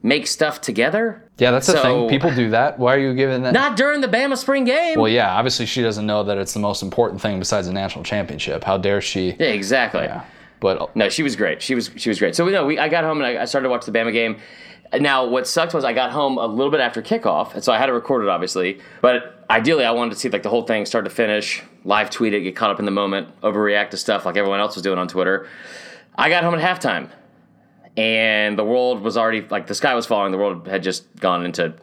make 0.04 0.26
stuff 0.28 0.60
together. 0.60 1.28
Yeah, 1.38 1.50
that's 1.50 1.66
the 1.66 1.80
thing. 1.80 2.08
People 2.08 2.32
do 2.32 2.50
that. 2.50 2.78
Why 2.78 2.94
are 2.94 2.98
you 2.98 3.14
giving 3.14 3.42
that? 3.42 3.54
Not 3.54 3.76
during 3.76 4.02
the 4.02 4.06
Bama 4.06 4.36
spring 4.36 4.64
game. 4.64 5.00
well, 5.00 5.08
yeah. 5.10 5.34
Obviously, 5.34 5.66
she 5.66 5.82
doesn't 5.82 6.06
know 6.06 6.22
that 6.22 6.38
it's 6.38 6.52
the 6.52 6.60
most 6.60 6.82
important 6.82 7.20
thing 7.20 7.40
besides 7.40 7.66
the 7.66 7.72
national 7.72 8.04
championship. 8.04 8.62
How 8.62 8.76
dare 8.78 9.00
she? 9.00 9.30
yeah, 9.40 9.46
exactly. 9.46 10.02
Yeah. 10.04 10.24
But 10.60 10.80
uh, 10.80 10.86
No, 10.94 11.08
she 11.08 11.24
was 11.24 11.34
great. 11.34 11.60
She 11.60 11.74
was 11.74 11.90
she 11.96 12.08
was 12.08 12.18
great. 12.20 12.36
So 12.36 12.44
we 12.44 12.52
know 12.52 12.64
we 12.64 12.78
I 12.78 12.88
got 12.88 13.02
home 13.02 13.20
and 13.20 13.26
I, 13.26 13.42
I 13.42 13.44
started 13.46 13.64
to 13.64 13.70
watch 13.70 13.86
the 13.86 13.92
Bama 13.92 14.12
game. 14.12 14.36
Now 15.00 15.26
what 15.26 15.48
sucked 15.48 15.74
was 15.74 15.84
I 15.84 15.92
got 15.92 16.12
home 16.12 16.38
a 16.38 16.46
little 16.46 16.70
bit 16.70 16.80
after 16.80 17.02
kickoff, 17.02 17.54
and 17.54 17.64
so 17.64 17.72
I 17.72 17.78
had 17.78 17.86
to 17.86 17.92
record 17.92 18.22
it 18.22 18.28
obviously. 18.28 18.80
But 19.00 19.44
ideally, 19.50 19.84
I 19.84 19.90
wanted 19.90 20.12
to 20.12 20.18
see 20.20 20.28
like 20.28 20.42
the 20.42 20.50
whole 20.50 20.62
thing 20.62 20.86
start 20.86 21.04
to 21.06 21.10
finish, 21.10 21.62
live 21.84 22.10
tweet 22.10 22.34
it, 22.34 22.40
get 22.42 22.54
caught 22.54 22.70
up 22.70 22.78
in 22.78 22.84
the 22.84 22.92
moment, 22.92 23.28
overreact 23.40 23.90
to 23.90 23.96
stuff 23.96 24.24
like 24.24 24.36
everyone 24.36 24.60
else 24.60 24.76
was 24.76 24.82
doing 24.82 24.98
on 24.98 25.08
Twitter. 25.08 25.48
I 26.16 26.28
got 26.28 26.44
home 26.44 26.54
at 26.54 26.60
halftime, 26.60 27.10
and 27.96 28.58
the 28.58 28.64
world 28.64 29.00
was 29.02 29.16
already 29.16 29.42
like 29.50 29.66
the 29.66 29.74
sky 29.74 29.94
was 29.94 30.06
falling. 30.06 30.32
The 30.32 30.38
world 30.38 30.66
had 30.66 30.82
just 30.82 31.04
gone 31.16 31.44
into 31.44 31.74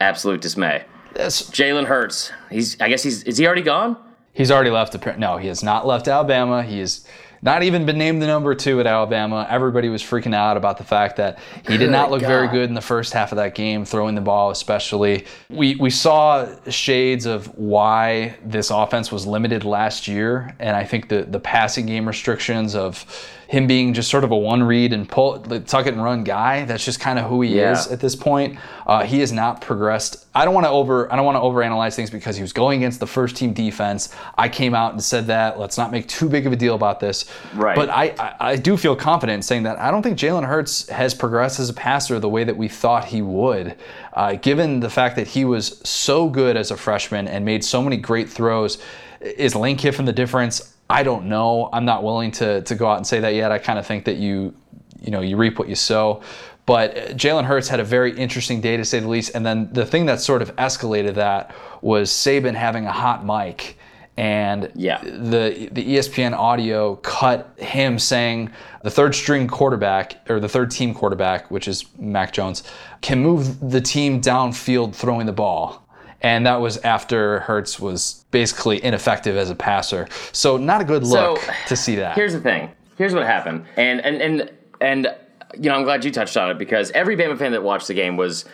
absolute 0.00 0.40
dismay. 0.40 0.84
Yes. 1.16 1.50
Jalen 1.50 1.86
Hurts, 1.86 2.30
he's 2.50 2.80
I 2.80 2.88
guess 2.88 3.02
he's 3.02 3.22
is 3.24 3.38
he 3.38 3.46
already 3.46 3.62
gone? 3.62 3.96
he's 4.32 4.50
already 4.50 4.70
left. 4.70 4.92
appar- 4.92 5.16
No, 5.18 5.38
he 5.38 5.48
has 5.48 5.62
not 5.62 5.86
left 5.86 6.08
Alabama. 6.08 6.62
He 6.62 6.78
has 6.80 7.06
not 7.40 7.62
even 7.62 7.86
been 7.86 7.96
named 7.96 8.20
the 8.20 8.26
number 8.26 8.54
two 8.54 8.80
at 8.80 8.86
Alabama. 8.86 9.46
Everybody 9.48 9.88
was 9.88 10.02
freaking 10.02 10.34
out 10.34 10.56
about 10.58 10.76
the 10.78 10.84
fact 10.84 11.16
that 11.16 11.38
he 11.66 11.78
did 11.78 11.90
not 11.90 12.08
Good 12.08 12.12
look 12.12 12.22
very 12.22 12.48
good 12.48 12.68
in 12.68 12.74
the 12.74 12.80
first 12.82 13.12
half 13.14 13.32
of 13.32 13.36
that 13.36 13.54
game, 13.54 13.84
throwing 13.86 14.14
the 14.14 14.20
ball 14.20 14.50
especially. 14.50 15.24
We 15.48 15.76
we 15.76 15.88
saw 15.88 16.48
shades 16.68 17.24
of 17.24 17.46
why 17.58 18.36
this 18.44 18.70
offense 18.70 19.10
was 19.10 19.26
limited 19.26 19.64
last 19.64 20.06
year, 20.08 20.54
and 20.58 20.76
I 20.76 20.84
think 20.84 21.08
the 21.08 21.22
the 21.22 21.40
passing 21.40 21.86
game 21.86 22.06
restrictions 22.06 22.74
of 22.74 23.06
him 23.48 23.66
being 23.68 23.94
just 23.94 24.10
sort 24.10 24.24
of 24.24 24.32
a 24.32 24.36
one 24.36 24.62
read 24.62 24.92
and 24.92 25.08
pull 25.08 25.38
tuck 25.38 25.86
it 25.86 25.94
and 25.94 26.02
run 26.02 26.24
guy. 26.24 26.64
That's 26.64 26.84
just 26.84 26.98
kind 26.98 27.18
of 27.18 27.26
who 27.30 27.42
he 27.42 27.56
Yeah. 27.58 27.72
is 27.72 27.86
at 27.88 28.00
this 28.00 28.16
point. 28.16 28.58
Uh, 28.86 29.04
he 29.04 29.20
has 29.20 29.30
not 29.32 29.60
progressed. 29.60 30.26
I 30.34 30.44
don't 30.44 30.52
want 30.52 30.66
to 30.66 30.70
over 30.70 31.10
I 31.12 31.16
don't 31.16 31.24
want 31.24 31.36
to 31.36 31.40
overanalyze 31.40 31.94
things 31.94 32.10
because 32.10 32.34
he 32.36 32.42
was 32.42 32.52
going 32.52 32.80
against 32.82 32.98
the 32.98 33.06
first 33.06 33.36
team 33.36 33.52
defense. 33.52 34.08
I 34.36 34.48
came 34.48 34.74
out 34.74 34.92
and 34.92 35.02
said 35.02 35.28
that. 35.28 35.58
Let's 35.60 35.78
not 35.78 35.92
make 35.92 36.08
too 36.08 36.28
big 36.28 36.46
of 36.46 36.52
a 36.52 36.56
deal 36.56 36.74
about 36.74 36.98
this. 36.98 37.24
Right. 37.54 37.76
But 37.76 37.88
I, 37.88 38.14
I, 38.18 38.34
I 38.52 38.56
do 38.56 38.76
feel 38.76 38.96
confident 38.96 39.36
in 39.36 39.42
saying 39.42 39.62
that 39.62 39.78
I 39.78 39.90
don't 39.92 40.02
think 40.02 40.18
Jalen 40.18 40.44
Hurts 40.44 40.88
has 40.88 41.14
progressed 41.14 41.60
as 41.60 41.68
a 41.70 41.74
passer 41.74 42.18
the 42.18 42.28
way 42.28 42.42
that 42.44 42.56
we 42.56 42.68
thought 42.68 43.04
he 43.04 43.22
would. 43.22 43.76
Uh, 44.12 44.34
given 44.34 44.80
the 44.80 44.90
fact 44.90 45.14
that 45.16 45.26
he 45.28 45.44
was 45.44 45.80
so 45.88 46.28
good 46.28 46.56
as 46.56 46.70
a 46.70 46.76
freshman 46.76 47.28
and 47.28 47.44
made 47.44 47.62
so 47.64 47.80
many 47.82 47.96
great 47.96 48.28
throws, 48.28 48.78
is 49.20 49.54
Lane 49.54 49.76
Kiffin 49.76 50.04
the 50.04 50.12
difference? 50.12 50.72
I 50.88 51.02
don't 51.02 51.26
know. 51.26 51.68
I'm 51.72 51.84
not 51.84 52.02
willing 52.04 52.30
to 52.32 52.62
to 52.62 52.74
go 52.74 52.86
out 52.86 52.96
and 52.96 53.06
say 53.06 53.20
that 53.20 53.34
yet. 53.34 53.50
I 53.52 53.58
kind 53.58 53.78
of 53.78 53.86
think 53.86 54.04
that 54.04 54.16
you 54.16 54.54
you 55.00 55.10
know 55.10 55.20
you 55.20 55.36
reap 55.36 55.58
what 55.58 55.68
you 55.68 55.74
sow. 55.74 56.22
But 56.64 56.96
uh, 56.96 57.00
Jalen 57.14 57.44
Hurts 57.44 57.68
had 57.68 57.78
a 57.80 57.84
very 57.84 58.16
interesting 58.16 58.60
day 58.60 58.76
to 58.76 58.84
say 58.84 58.98
the 59.00 59.08
least. 59.08 59.34
And 59.34 59.46
then 59.46 59.72
the 59.72 59.86
thing 59.86 60.06
that 60.06 60.20
sort 60.20 60.42
of 60.42 60.54
escalated 60.56 61.14
that 61.14 61.54
was 61.80 62.10
Saban 62.10 62.54
having 62.54 62.86
a 62.86 62.92
hot 62.92 63.24
mic. 63.24 63.78
And 64.16 64.72
Yeah. 64.74 65.00
the 65.02 65.68
the 65.70 65.96
ESPN 65.96 66.32
audio 66.34 66.96
cut 66.96 67.52
him 67.58 67.98
saying 67.98 68.50
the 68.82 68.90
third 68.90 69.14
string 69.14 69.46
quarterback 69.46 70.28
or 70.30 70.40
the 70.40 70.48
third 70.48 70.70
team 70.70 70.94
quarterback, 70.94 71.50
which 71.50 71.68
is 71.68 71.84
Mac 71.98 72.32
Jones, 72.32 72.62
can 73.02 73.20
move 73.22 73.70
the 73.70 73.80
team 73.80 74.20
downfield 74.20 74.94
throwing 74.94 75.26
the 75.26 75.32
ball. 75.32 75.85
And 76.26 76.44
that 76.44 76.60
was 76.60 76.78
after 76.78 77.38
Hurts 77.40 77.78
was 77.78 78.24
basically 78.32 78.82
ineffective 78.82 79.36
as 79.36 79.48
a 79.48 79.54
passer. 79.54 80.08
So 80.32 80.56
not 80.56 80.80
a 80.80 80.84
good 80.84 81.04
look 81.04 81.38
So, 81.38 81.52
to 81.68 81.76
see 81.76 81.94
that. 81.96 82.16
Here's 82.16 82.32
the 82.32 82.40
thing. 82.40 82.72
Here's 82.98 83.14
what 83.14 83.24
happened. 83.24 83.64
And 83.76 84.00
and 84.00 84.20
and 84.20 84.50
and 84.80 85.14
you 85.54 85.70
know, 85.70 85.76
I'm 85.76 85.84
glad 85.84 86.04
you 86.04 86.10
touched 86.10 86.36
on 86.36 86.50
it 86.50 86.58
because 86.58 86.90
every 86.90 87.16
Bama 87.16 87.38
fan 87.38 87.52
that 87.52 87.62
watched 87.62 87.86
the 87.86 87.94
game 87.94 88.16
was 88.16 88.44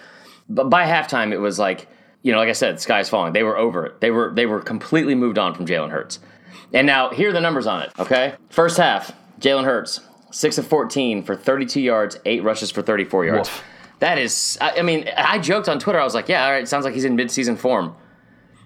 by 0.51 0.85
halftime 0.85 1.33
it 1.33 1.39
was 1.39 1.59
like, 1.59 1.89
you 2.21 2.31
know, 2.31 2.37
like 2.37 2.51
I 2.51 2.53
said, 2.53 2.79
sky's 2.79 3.09
falling. 3.09 3.33
They 3.33 3.43
were 3.43 3.57
over 3.57 3.87
it. 3.87 4.03
They 4.03 4.11
were 4.11 4.31
they 4.35 4.45
were 4.45 4.61
completely 4.61 5.15
moved 5.15 5.39
on 5.39 5.55
from 5.55 5.65
Jalen 5.65 5.89
Hurts. 5.89 6.21
And 6.75 6.87
now 6.87 7.09
here 7.09 7.31
are 7.31 7.33
the 7.33 7.41
numbers 7.41 7.67
on 7.67 7.81
it, 7.81 7.91
okay? 7.99 8.35
First 8.51 8.77
half, 8.77 9.13
Jalen 9.41 9.65
Hurts, 9.65 10.01
6 10.31 10.59
of 10.59 10.67
14 10.67 11.23
for 11.23 11.37
32 11.37 11.81
yards, 11.81 12.19
8 12.27 12.43
rushes 12.43 12.71
for 12.71 12.83
34 12.83 13.25
yards. 13.25 13.49
Woof. 13.49 13.65
That 14.03 14.19
is 14.19 14.59
I, 14.61 14.81
I 14.81 14.83
mean, 14.83 15.09
I 15.17 15.39
joked 15.39 15.69
on 15.69 15.79
Twitter. 15.79 16.01
I 16.01 16.03
was 16.03 16.13
like, 16.13 16.29
yeah, 16.29 16.45
all 16.45 16.51
right, 16.51 16.67
sounds 16.67 16.85
like 16.85 16.93
he's 16.93 17.05
in 17.05 17.17
midseason 17.17 17.57
form. 17.57 17.95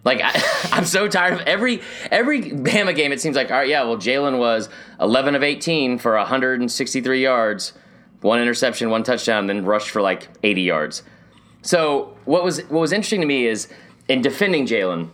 Like 0.02 0.23
I, 0.25 0.31
I'm 0.73 0.87
so 0.87 1.09
tired 1.09 1.35
of 1.35 1.40
every 1.40 1.83
every 2.11 2.40
Bama 2.40 2.97
game. 2.97 3.12
It 3.12 3.21
seems 3.21 3.37
like 3.37 3.50
all 3.50 3.59
right, 3.59 3.69
yeah. 3.69 3.83
Well, 3.83 3.99
Jalen 3.99 4.38
was 4.38 4.71
11 4.99 5.35
of 5.35 5.43
18 5.43 5.99
for 5.99 6.16
163 6.16 7.23
yards, 7.23 7.75
one 8.23 8.40
interception, 8.40 8.88
one 8.88 9.02
touchdown, 9.02 9.47
then 9.47 9.66
rushed 9.66 9.90
for 9.90 10.00
like 10.00 10.31
80 10.43 10.62
yards. 10.62 11.02
So 11.61 12.16
what 12.25 12.43
was 12.43 12.62
what 12.71 12.81
was 12.81 12.93
interesting 12.93 13.21
to 13.21 13.26
me 13.26 13.47
is 13.47 13.69
in 14.09 14.23
defending 14.23 14.64
Jalen. 14.66 15.11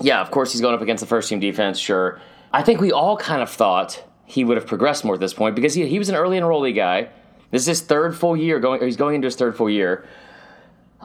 Yeah, 0.00 0.22
of 0.22 0.30
course 0.30 0.52
he's 0.52 0.62
going 0.62 0.74
up 0.74 0.80
against 0.80 1.02
the 1.02 1.06
first 1.06 1.28
team 1.28 1.38
defense. 1.38 1.78
Sure, 1.78 2.18
I 2.50 2.62
think 2.62 2.80
we 2.80 2.92
all 2.92 3.18
kind 3.18 3.42
of 3.42 3.50
thought 3.50 4.02
he 4.24 4.42
would 4.42 4.56
have 4.56 4.66
progressed 4.66 5.04
more 5.04 5.12
at 5.12 5.20
this 5.20 5.34
point 5.34 5.54
because 5.54 5.74
he 5.74 5.84
he 5.86 5.98
was 5.98 6.08
an 6.08 6.14
early 6.14 6.38
enrollee 6.38 6.74
guy. 6.74 7.10
This 7.50 7.62
is 7.62 7.66
his 7.66 7.80
third 7.82 8.16
full 8.16 8.36
year 8.36 8.60
going. 8.60 8.82
He's 8.82 8.96
going 8.96 9.16
into 9.16 9.26
his 9.26 9.36
third 9.36 9.56
full 9.56 9.70
year. 9.70 10.06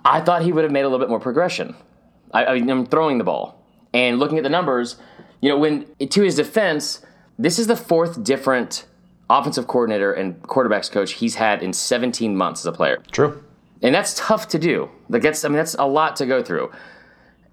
I 0.03 0.21
thought 0.21 0.43
he 0.43 0.51
would 0.51 0.63
have 0.63 0.71
made 0.71 0.81
a 0.81 0.89
little 0.89 0.99
bit 0.99 1.09
more 1.09 1.19
progression. 1.19 1.75
I, 2.31 2.45
I 2.45 2.53
mean, 2.59 2.69
I'm 2.69 2.85
throwing 2.85 3.17
the 3.17 3.23
ball 3.23 3.61
and 3.93 4.19
looking 4.19 4.37
at 4.37 4.43
the 4.43 4.49
numbers. 4.49 4.97
You 5.41 5.49
know, 5.49 5.57
when 5.57 5.85
to 5.99 6.21
his 6.21 6.35
defense, 6.35 7.01
this 7.39 7.59
is 7.59 7.67
the 7.67 7.75
fourth 7.75 8.23
different 8.23 8.85
offensive 9.29 9.67
coordinator 9.67 10.13
and 10.13 10.41
quarterbacks 10.43 10.91
coach 10.91 11.13
he's 11.13 11.35
had 11.35 11.63
in 11.63 11.73
17 11.73 12.35
months 12.35 12.61
as 12.61 12.65
a 12.67 12.71
player. 12.71 13.01
True. 13.11 13.43
And 13.81 13.93
that's 13.93 14.13
tough 14.15 14.47
to 14.49 14.59
do. 14.59 14.89
Like 15.09 15.21
that's 15.21 15.43
I 15.43 15.47
mean 15.47 15.57
that's 15.57 15.75
a 15.75 15.85
lot 15.85 16.15
to 16.17 16.25
go 16.25 16.43
through. 16.43 16.71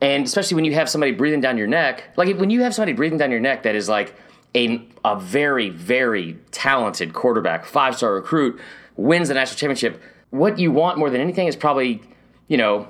And 0.01 0.25
especially 0.25 0.57
when 0.57 0.65
you 0.65 0.75
have 0.75 0.89
somebody 0.89 1.13
breathing 1.13 1.41
down 1.41 1.57
your 1.57 1.69
neck, 1.69 2.11
like 2.17 2.37
when 2.37 2.51
you 2.51 2.63
have 2.63 2.75
somebody 2.75 2.93
breathing 2.93 3.19
down 3.19 3.31
your 3.31 3.41
neck 3.41 3.63
that 3.63 3.77
is 3.77 3.89
like 3.89 4.15
a, 4.55 4.87
a 5.05 5.19
very, 5.19 5.71
very 5.71 6.39
talented 6.51 7.15
quarterback, 7.15 7.65
five 7.65 7.97
star 7.97 8.15
recruit, 8.15 8.61
wins 8.97 9.29
the 9.29 9.35
national 9.35 9.59
championship, 9.59 10.01
what 10.31 10.59
you 10.59 10.71
want 10.73 10.99
more 10.99 11.11
than 11.11 11.21
anything 11.21 11.47
is 11.47 11.57
probably, 11.57 12.03
you 12.49 12.57
know, 12.57 12.89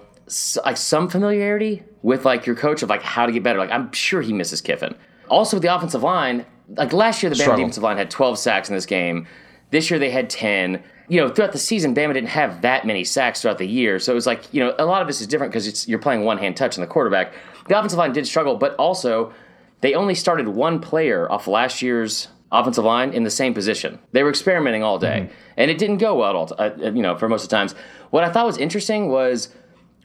like 0.65 0.77
some 0.77 1.09
familiarity 1.09 1.83
with 2.03 2.25
like 2.25 2.47
your 2.47 2.57
coach 2.57 2.83
of 2.83 2.89
like 2.89 3.03
how 3.03 3.27
to 3.27 3.33
get 3.33 3.43
better. 3.43 3.59
Like 3.59 3.71
I'm 3.71 3.93
sure 3.93 4.23
he 4.23 4.33
misses 4.33 4.61
Kiffin. 4.61 4.95
Also 5.29 5.57
with 5.57 5.63
the 5.63 5.75
offensive 5.75 6.03
line, 6.03 6.47
like 6.69 6.93
last 6.93 7.23
year 7.23 7.31
the 7.31 7.37
Bama 7.37 7.57
defensive 7.57 7.83
line 7.83 7.97
had 7.97 8.11
12 8.11 8.39
sacks 8.39 8.69
in 8.69 8.75
this 8.75 8.87
game. 8.87 9.27
This 9.71 9.91
year 9.91 9.99
they 9.99 10.11
had 10.11 10.31
10. 10.31 10.83
You 11.09 11.21
know, 11.21 11.29
throughout 11.29 11.53
the 11.53 11.59
season, 11.59 11.95
Bama 11.95 12.15
didn't 12.15 12.31
have 12.31 12.63
that 12.63 12.87
many 12.87 13.05
sacks 13.05 13.43
throughout 13.43 13.59
the 13.59 13.67
year. 13.67 13.99
So 13.99 14.13
it 14.13 14.15
was 14.15 14.27
like, 14.27 14.53
you 14.55 14.61
know, 14.65 14.75
a 14.79 14.87
lot 14.87 15.03
of 15.03 15.09
this 15.09 15.21
is 15.21 15.27
different 15.27 15.53
because 15.53 15.67
it's 15.67 15.89
you're 15.89 15.99
playing 15.99 16.25
one 16.25 16.39
hand 16.39 16.57
touch 16.57 16.79
on 16.79 16.81
the 16.81 16.87
quarterback. 16.87 17.33
The 17.69 17.79
offensive 17.79 17.99
line 17.99 18.13
did 18.13 18.27
struggle, 18.27 18.57
but 18.57 18.75
also 18.77 19.33
they 19.81 19.95
only 19.95 20.15
started 20.15 20.49
one 20.49 20.81
player 20.81 21.31
off 21.31 21.47
last 21.47 21.83
year's 21.83 22.29
offensive 22.53 22.85
line 22.85 23.13
in 23.13 23.25
the 23.25 23.31
same 23.31 23.55
position. 23.55 23.99
They 24.13 24.23
were 24.23 24.31
experimenting 24.31 24.83
all 24.83 24.99
day, 24.99 25.31
and 25.57 25.71
it 25.71 25.79
didn't 25.79 25.99
go 25.99 26.15
well 26.17 26.31
at 26.31 26.37
all. 26.37 26.47
t- 26.47 26.55
Uh, 26.59 26.91
you 26.93 27.03
know, 27.03 27.17
for 27.17 27.29
most 27.29 27.43
of 27.45 27.49
the 27.51 27.57
times. 27.57 27.75
What 28.11 28.23
I 28.25 28.31
thought 28.31 28.47
was 28.47 28.59
interesting 28.59 29.09
was 29.09 29.49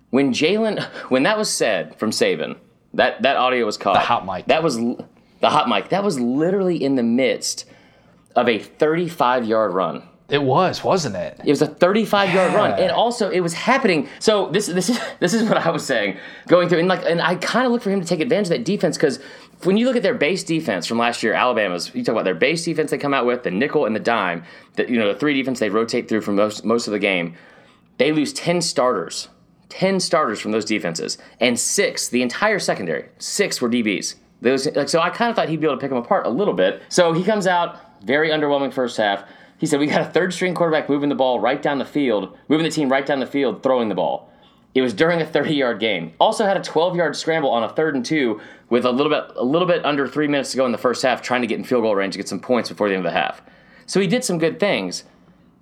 when 0.09 0.31
Jalen, 0.33 0.81
when 1.09 1.23
that 1.23 1.37
was 1.37 1.49
said 1.49 1.95
from 1.99 2.11
Saban, 2.11 2.55
that 2.93 3.21
that 3.23 3.35
audio 3.37 3.65
was 3.65 3.77
caught. 3.77 3.93
The 3.95 3.99
hot 3.99 4.25
mic. 4.25 4.45
That 4.47 4.63
was 4.63 4.77
the 4.77 5.49
hot 5.49 5.67
mic. 5.69 5.89
That 5.89 6.03
was 6.03 6.19
literally 6.19 6.81
in 6.81 6.95
the 6.95 7.03
midst 7.03 7.65
of 8.35 8.47
a 8.47 8.59
35 8.59 9.45
yard 9.45 9.73
run. 9.73 10.03
It 10.29 10.43
was, 10.43 10.83
wasn't 10.83 11.15
it? 11.15 11.39
It 11.45 11.49
was 11.49 11.61
a 11.61 11.67
35 11.67 12.33
yard 12.33 12.53
run, 12.53 12.71
and 12.79 12.91
also 12.91 13.29
it 13.29 13.39
was 13.39 13.53
happening. 13.53 14.09
So 14.19 14.49
this 14.49 14.67
this 14.67 14.89
is 14.89 14.99
this 15.19 15.33
is 15.33 15.43
what 15.47 15.57
I 15.57 15.69
was 15.71 15.85
saying 15.85 16.17
going 16.47 16.67
through, 16.69 16.79
and 16.79 16.87
like, 16.87 17.03
and 17.05 17.21
I 17.21 17.35
kind 17.35 17.65
of 17.65 17.71
look 17.71 17.81
for 17.81 17.91
him 17.91 18.01
to 18.01 18.07
take 18.07 18.19
advantage 18.19 18.47
of 18.47 18.49
that 18.51 18.65
defense 18.65 18.97
because 18.97 19.19
when 19.63 19.77
you 19.77 19.85
look 19.85 19.95
at 19.95 20.03
their 20.03 20.13
base 20.13 20.43
defense 20.43 20.85
from 20.85 20.97
last 20.97 21.23
year, 21.23 21.33
Alabama's, 21.33 21.93
you 21.95 22.03
talk 22.03 22.13
about 22.13 22.25
their 22.25 22.35
base 22.35 22.63
defense 22.63 22.91
they 22.91 22.97
come 22.97 23.13
out 23.13 23.25
with, 23.25 23.43
the 23.43 23.51
nickel 23.51 23.85
and 23.85 23.95
the 23.95 23.99
dime, 23.99 24.43
that 24.75 24.89
you 24.89 24.97
know 24.97 25.11
the 25.11 25.19
three 25.19 25.33
defense 25.33 25.59
they 25.59 25.69
rotate 25.69 26.07
through 26.07 26.21
for 26.21 26.31
most 26.31 26.63
most 26.63 26.87
of 26.87 26.93
the 26.93 26.99
game. 26.99 27.35
They 27.97 28.11
lose 28.11 28.31
10 28.33 28.61
starters, 28.61 29.29
10 29.69 29.99
starters 29.99 30.39
from 30.39 30.51
those 30.51 30.65
defenses, 30.65 31.17
and 31.39 31.59
six 31.59 32.07
the 32.07 32.21
entire 32.21 32.59
secondary, 32.59 33.09
six 33.17 33.59
were 33.59 33.69
DBs. 33.69 34.15
Like, 34.41 34.87
so 34.87 34.99
I 34.99 35.09
kind 35.09 35.31
of 35.31 35.35
thought 35.35 35.49
he'd 35.49 35.59
be 35.59 35.65
able 35.65 35.77
to 35.77 35.81
pick 35.81 35.89
them 35.89 35.97
apart 35.97 36.27
a 36.27 36.29
little 36.29 36.53
bit. 36.53 36.83
So 36.89 37.11
he 37.13 37.23
comes 37.23 37.47
out 37.47 38.03
very 38.05 38.29
underwhelming 38.29 38.71
first 38.71 38.97
half. 38.97 39.23
He 39.57 39.65
said, 39.65 39.79
We 39.79 39.87
got 39.87 40.01
a 40.01 40.05
third 40.05 40.33
string 40.33 40.53
quarterback 40.53 40.89
moving 40.89 41.09
the 41.09 41.15
ball 41.15 41.39
right 41.39 41.61
down 41.61 41.79
the 41.79 41.85
field, 41.85 42.37
moving 42.47 42.63
the 42.63 42.71
team 42.71 42.89
right 42.89 43.05
down 43.05 43.19
the 43.19 43.25
field, 43.25 43.63
throwing 43.63 43.89
the 43.89 43.95
ball. 43.95 44.31
It 44.77 44.81
was 44.81 44.93
during 44.93 45.19
a 45.21 45.25
30 45.25 45.55
yard 45.55 45.79
game. 45.79 46.13
Also 46.19 46.45
had 46.45 46.55
a 46.55 46.61
12 46.61 46.95
yard 46.95 47.15
scramble 47.15 47.49
on 47.49 47.63
a 47.63 47.69
third 47.69 47.95
and 47.95 48.05
two 48.05 48.39
with 48.69 48.85
a 48.85 48.91
little 48.91 49.11
bit 49.11 49.35
a 49.35 49.43
little 49.43 49.67
bit 49.67 49.83
under 49.83 50.07
three 50.07 50.27
minutes 50.27 50.51
to 50.51 50.57
go 50.57 50.67
in 50.67 50.71
the 50.71 50.77
first 50.77 51.01
half, 51.01 51.19
trying 51.23 51.41
to 51.41 51.47
get 51.47 51.57
in 51.57 51.63
field 51.63 51.81
goal 51.81 51.95
range 51.95 52.13
to 52.13 52.19
get 52.19 52.29
some 52.29 52.39
points 52.39 52.69
before 52.69 52.87
the 52.87 52.93
end 52.93 53.03
of 53.03 53.11
the 53.11 53.17
half. 53.17 53.41
So 53.87 53.99
he 53.99 54.05
did 54.05 54.23
some 54.23 54.37
good 54.37 54.59
things. 54.59 55.01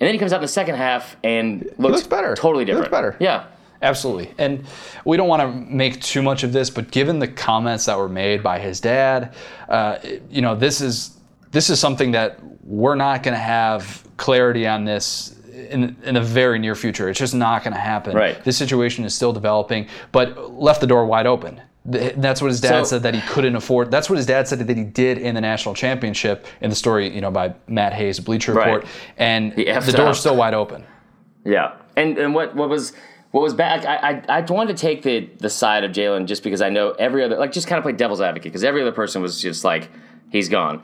And 0.01 0.07
then 0.07 0.13
he 0.13 0.19
comes 0.19 0.33
out 0.33 0.37
in 0.37 0.41
the 0.41 0.49
second 0.49 0.75
half 0.75 1.15
and 1.23 1.63
looks, 1.77 1.93
looks 1.93 2.07
better. 2.07 2.35
Totally 2.35 2.65
He 2.65 2.73
looks 2.73 2.89
better. 2.89 3.15
Yeah. 3.21 3.45
Absolutely. 3.81 4.33
And 4.37 4.65
we 5.05 5.15
don't 5.15 5.29
want 5.29 5.41
to 5.41 5.47
make 5.47 6.01
too 6.01 6.21
much 6.21 6.43
of 6.43 6.51
this, 6.51 6.69
but 6.69 6.91
given 6.91 7.19
the 7.19 7.27
comments 7.27 7.85
that 7.85 7.97
were 7.97 8.09
made 8.09 8.43
by 8.43 8.59
his 8.59 8.81
dad, 8.81 9.33
uh, 9.69 9.99
you 10.29 10.41
know, 10.41 10.55
this 10.55 10.81
is 10.81 11.17
this 11.51 11.69
is 11.69 11.79
something 11.79 12.11
that 12.11 12.39
we're 12.63 12.95
not 12.95 13.23
going 13.23 13.33
to 13.33 13.39
have 13.39 14.05
clarity 14.17 14.67
on 14.67 14.83
this 14.83 15.39
in, 15.55 15.95
in 16.03 16.15
the 16.15 16.21
very 16.21 16.59
near 16.59 16.75
future. 16.75 17.09
It's 17.09 17.19
just 17.19 17.33
not 17.33 17.63
going 17.63 17.73
to 17.73 17.79
happen. 17.79 18.15
Right. 18.15 18.43
This 18.43 18.57
situation 18.57 19.05
is 19.05 19.13
still 19.13 19.33
developing, 19.33 19.87
but 20.11 20.53
left 20.53 20.81
the 20.81 20.87
door 20.87 21.05
wide 21.05 21.25
open. 21.27 21.61
That's 21.87 22.41
what 22.41 22.47
his 22.47 22.61
dad 22.61 22.85
So- 22.87 22.95
said 22.95 23.03
that 23.03 23.13
he 23.13 23.21
couldn't 23.21 23.55
afford. 23.55 23.91
That's 23.91 24.09
what 24.09 24.17
his 24.17 24.25
dad 24.25 24.47
said 24.47 24.59
that 24.59 24.75
he 24.75 24.83
did 24.83 25.17
in 25.19 25.35
the 25.35 25.41
national 25.41 25.75
championship 25.75 26.45
in 26.61 26.69
the 26.71 26.75
story, 26.75 27.13
you 27.13 27.21
know, 27.21 27.29
by 27.31 27.53
Matt 27.67 27.93
Hayes, 27.93 28.19
Bleacher 28.19 28.53
Right. 28.53 28.65
Report, 28.73 28.85
and 29.17 29.53
the 29.55 29.93
door's 29.95 30.19
still 30.19 30.35
wide 30.35 30.55
open. 30.55 30.83
Yeah, 31.43 31.73
and 31.95 32.17
and 32.17 32.33
what 32.33 32.55
what 32.55 32.69
was 32.69 32.93
what 33.29 33.41
was 33.41 33.53
bad? 33.53 33.85
I 33.85 34.23
I, 34.27 34.37
I 34.39 34.41
wanted 34.41 34.75
to 34.75 34.81
take 34.81 35.03
the 35.03 35.29
the 35.37 35.49
side 35.49 35.83
of 35.83 35.91
Jalen 35.91 36.25
just 36.25 36.41
because 36.41 36.59
I 36.59 36.69
know 36.69 36.91
every 36.97 37.23
other 37.23 37.37
like 37.37 37.51
just 37.51 37.67
kind 37.67 37.77
of 37.77 37.83
play 37.83 37.91
devil's 37.93 38.19
advocate 38.19 38.51
because 38.51 38.63
every 38.63 38.81
other 38.81 38.91
person 38.91 39.21
was 39.21 39.39
just 39.39 39.63
like 39.63 39.89
he's 40.31 40.49
gone, 40.49 40.81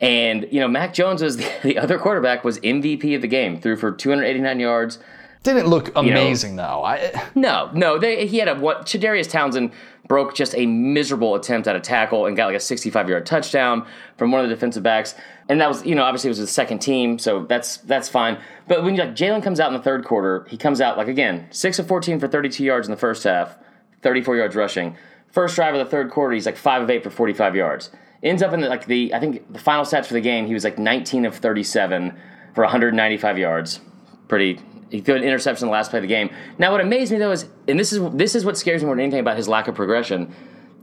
and 0.00 0.46
you 0.50 0.60
know 0.60 0.68
Mac 0.68 0.94
Jones 0.94 1.22
was 1.22 1.36
the, 1.36 1.50
the 1.62 1.78
other 1.78 1.98
quarterback 1.98 2.44
was 2.44 2.58
MVP 2.60 3.14
of 3.14 3.22
the 3.22 3.28
game 3.28 3.60
threw 3.60 3.76
for 3.76 3.92
289 3.92 4.60
yards. 4.60 4.98
Didn't 5.42 5.68
look 5.68 5.94
know- 5.94 6.00
amazing 6.00 6.56
though. 6.56 6.82
I, 6.82 6.96
eh. 6.96 7.24
No, 7.34 7.70
no, 7.72 7.98
they, 7.98 8.26
he 8.26 8.38
had 8.38 8.48
a 8.48 8.54
what? 8.56 8.86
Chadarius 8.86 9.30
Townsend 9.30 9.72
broke 10.08 10.34
just 10.34 10.54
a 10.56 10.66
miserable 10.66 11.34
attempt 11.34 11.66
at 11.66 11.74
a 11.74 11.80
tackle 11.80 12.26
and 12.26 12.36
got 12.36 12.46
like 12.46 12.56
a 12.56 12.60
65 12.60 13.08
yard 13.08 13.26
touchdown 13.26 13.86
from 14.16 14.30
one 14.30 14.40
of 14.40 14.48
the 14.48 14.54
defensive 14.54 14.82
backs, 14.82 15.14
and 15.48 15.60
that 15.60 15.68
was 15.68 15.84
you 15.86 15.94
know 15.94 16.02
obviously 16.02 16.28
it 16.28 16.32
was 16.32 16.38
the 16.38 16.46
second 16.46 16.80
team, 16.80 17.18
so 17.18 17.44
that's 17.44 17.78
that's 17.78 18.08
fine. 18.08 18.38
But 18.66 18.82
when 18.82 18.96
like 18.96 19.14
Jalen 19.14 19.42
comes 19.42 19.60
out 19.60 19.68
in 19.68 19.76
the 19.76 19.82
third 19.82 20.04
quarter, 20.04 20.46
he 20.48 20.56
comes 20.56 20.80
out 20.80 20.96
like 20.96 21.08
again 21.08 21.46
six 21.50 21.78
of 21.78 21.86
14 21.86 22.18
for 22.18 22.26
32 22.28 22.64
yards 22.64 22.88
in 22.88 22.90
the 22.90 22.98
first 22.98 23.24
half, 23.24 23.56
34 24.02 24.36
yards 24.36 24.56
rushing. 24.56 24.96
First 25.30 25.54
drive 25.54 25.74
of 25.74 25.84
the 25.84 25.90
third 25.90 26.10
quarter, 26.10 26.34
he's 26.34 26.46
like 26.46 26.56
five 26.56 26.82
of 26.82 26.88
eight 26.90 27.02
for 27.04 27.10
45 27.10 27.54
yards. 27.54 27.90
Ends 28.22 28.42
up 28.42 28.52
in 28.52 28.60
the, 28.60 28.68
like 28.68 28.86
the 28.86 29.12
I 29.14 29.20
think 29.20 29.52
the 29.52 29.58
final 29.58 29.84
stats 29.84 30.06
for 30.06 30.14
the 30.14 30.20
game, 30.20 30.46
he 30.46 30.54
was 30.54 30.64
like 30.64 30.78
19 30.78 31.24
of 31.26 31.36
37 31.36 32.18
for 32.54 32.64
195 32.64 33.38
yards. 33.38 33.80
Pretty. 34.28 34.60
He 34.90 35.00
threw 35.00 35.16
an 35.16 35.24
interception 35.24 35.66
in 35.66 35.68
the 35.68 35.72
last 35.72 35.90
play 35.90 35.98
of 35.98 36.02
the 36.02 36.08
game. 36.08 36.30
Now, 36.58 36.72
what 36.72 36.80
amazed 36.80 37.12
me 37.12 37.18
though 37.18 37.32
is, 37.32 37.46
and 37.68 37.78
this 37.78 37.92
is 37.92 38.00
this 38.12 38.34
is 38.34 38.44
what 38.44 38.56
scares 38.56 38.82
me 38.82 38.86
more 38.86 38.96
than 38.96 39.04
anything 39.04 39.20
about 39.20 39.36
his 39.36 39.48
lack 39.48 39.68
of 39.68 39.74
progression, 39.74 40.34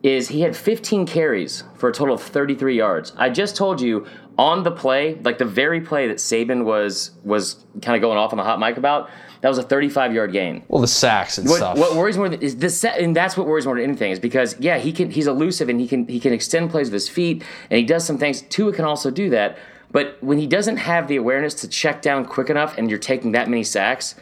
is 0.04 0.28
he 0.28 0.42
had 0.42 0.56
15 0.56 1.06
carries 1.06 1.64
for 1.76 1.90
a 1.90 1.94
total 1.94 2.16
of 2.16 2.22
33 2.22 2.76
yards. 2.76 3.14
I 3.18 3.30
just 3.30 3.56
told 3.56 3.82
you 3.82 4.06
on 4.38 4.64
the 4.64 4.72
play, 4.72 5.16
like 5.24 5.38
the 5.38 5.46
very 5.46 5.80
play 5.80 6.08
that 6.08 6.18
Saban 6.18 6.66
was 6.66 7.12
was 7.24 7.66
kind 7.82 7.96
of 7.96 8.02
going 8.02 8.18
off 8.18 8.34
on 8.34 8.38
the 8.38 8.44
hot 8.44 8.60
mic 8.60 8.78
about, 8.78 9.10
that 9.44 9.50
was 9.50 9.58
a 9.58 9.64
35 9.64 10.14
yard 10.14 10.32
gain. 10.32 10.64
well, 10.70 10.80
the 10.80 10.88
sacks 10.88 11.38
and 11.38 11.50
What, 11.50 11.58
stuff. 11.58 11.78
what 11.78 11.98
worries 11.98 12.18
more 12.18 12.30
than, 12.30 12.42
is 12.42 12.56
the 12.56 12.70
set, 12.70 12.98
and 13.02 13.14
that's 13.14 13.36
what 13.36 13.46
worries 13.46 13.66
more 13.66 13.76
than 13.76 13.84
anything 13.84 14.10
is 14.10 14.18
because 14.18 14.56
yeah, 14.58 14.78
he 14.78 14.94
can 14.94 15.12
he's 15.12 15.28
elusive 15.28 15.68
and 15.68 15.82
he 15.82 15.88
can 15.88 16.08
he 16.08 16.18
can 16.18 16.32
extend 16.32 16.72
plays 16.72 16.88
with 16.88 16.94
his 16.94 17.10
feet 17.10 17.44
and 17.70 17.78
he 17.78 17.84
does 17.84 18.06
some 18.06 18.18
things. 18.18 18.42
Tua 18.44 18.72
can 18.72 18.86
also 18.86 19.12
do 19.12 19.30
that, 19.32 19.58
but 19.92 20.18
when 20.22 20.38
he 20.38 20.48
doesn't 20.48 20.78
have 20.78 21.10
the 21.10 21.18
awareness 21.18 21.54
to 21.56 21.68
check 21.68 22.02
down 22.02 22.24
quick 22.24 22.50
enough 22.50 22.78
and 22.78 22.90
you're 22.90 22.98
taking 22.98 23.34
that 23.34 23.50
many 23.50 23.66
sacks, 23.66 24.16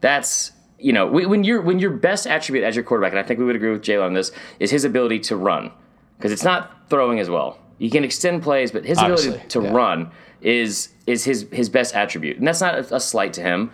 that's 0.00 0.50
you 0.80 0.92
know 0.92 1.06
when 1.06 1.44
your 1.44 1.62
when 1.62 1.78
your 1.78 1.90
best 1.92 2.26
attribute 2.26 2.64
as 2.64 2.74
your 2.74 2.84
quarterback, 2.84 3.12
and 3.12 3.20
I 3.20 3.22
think 3.22 3.38
we 3.38 3.44
would 3.46 3.54
agree 3.54 3.70
with 3.70 3.82
Jalen 3.82 4.06
on 4.06 4.14
this, 4.14 4.32
is 4.58 4.72
his 4.72 4.84
ability 4.84 5.20
to 5.20 5.36
run 5.36 5.70
because 6.18 6.32
it's 6.32 6.42
not 6.42 6.90
throwing 6.90 7.20
as 7.20 7.30
well. 7.30 7.60
You 7.78 7.90
can 7.90 8.02
extend 8.02 8.42
plays, 8.42 8.72
but 8.72 8.84
his 8.84 8.98
ability 8.98 9.40
to 9.50 9.62
yeah. 9.62 9.70
run 9.70 10.10
is 10.40 10.88
is 11.06 11.22
his 11.22 11.46
his 11.52 11.68
best 11.68 11.94
attribute, 11.94 12.38
and 12.38 12.46
that's 12.48 12.60
not 12.60 12.74
a, 12.74 12.96
a 12.96 13.00
slight 13.00 13.32
to 13.34 13.40
him. 13.40 13.70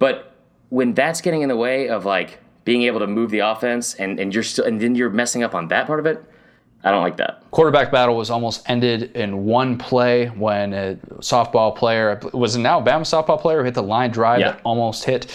But 0.00 0.34
when 0.70 0.94
that's 0.94 1.20
getting 1.20 1.42
in 1.42 1.48
the 1.48 1.56
way 1.56 1.88
of 1.88 2.04
like 2.04 2.40
being 2.64 2.82
able 2.82 2.98
to 2.98 3.06
move 3.06 3.30
the 3.30 3.38
offense 3.40 3.94
and, 3.94 4.18
and 4.18 4.34
you're 4.34 4.42
still 4.42 4.64
and 4.64 4.80
then 4.80 4.96
you're 4.96 5.10
messing 5.10 5.44
up 5.44 5.54
on 5.54 5.68
that 5.68 5.86
part 5.86 6.00
of 6.00 6.06
it, 6.06 6.24
I 6.82 6.90
don't 6.90 7.02
like 7.02 7.16
that. 7.18 7.42
quarterback 7.50 7.92
battle 7.92 8.16
was 8.16 8.30
almost 8.30 8.68
ended 8.68 9.14
in 9.14 9.44
one 9.44 9.76
play 9.78 10.26
when 10.26 10.72
a 10.72 10.96
softball 11.18 11.76
player 11.76 12.18
was 12.32 12.56
an 12.56 12.64
Alabama 12.66 13.04
softball 13.04 13.38
player 13.40 13.58
who 13.58 13.64
hit 13.66 13.74
the 13.74 13.82
line 13.82 14.10
drive 14.10 14.40
Yeah. 14.40 14.52
that 14.52 14.60
almost 14.64 15.04
hit 15.04 15.26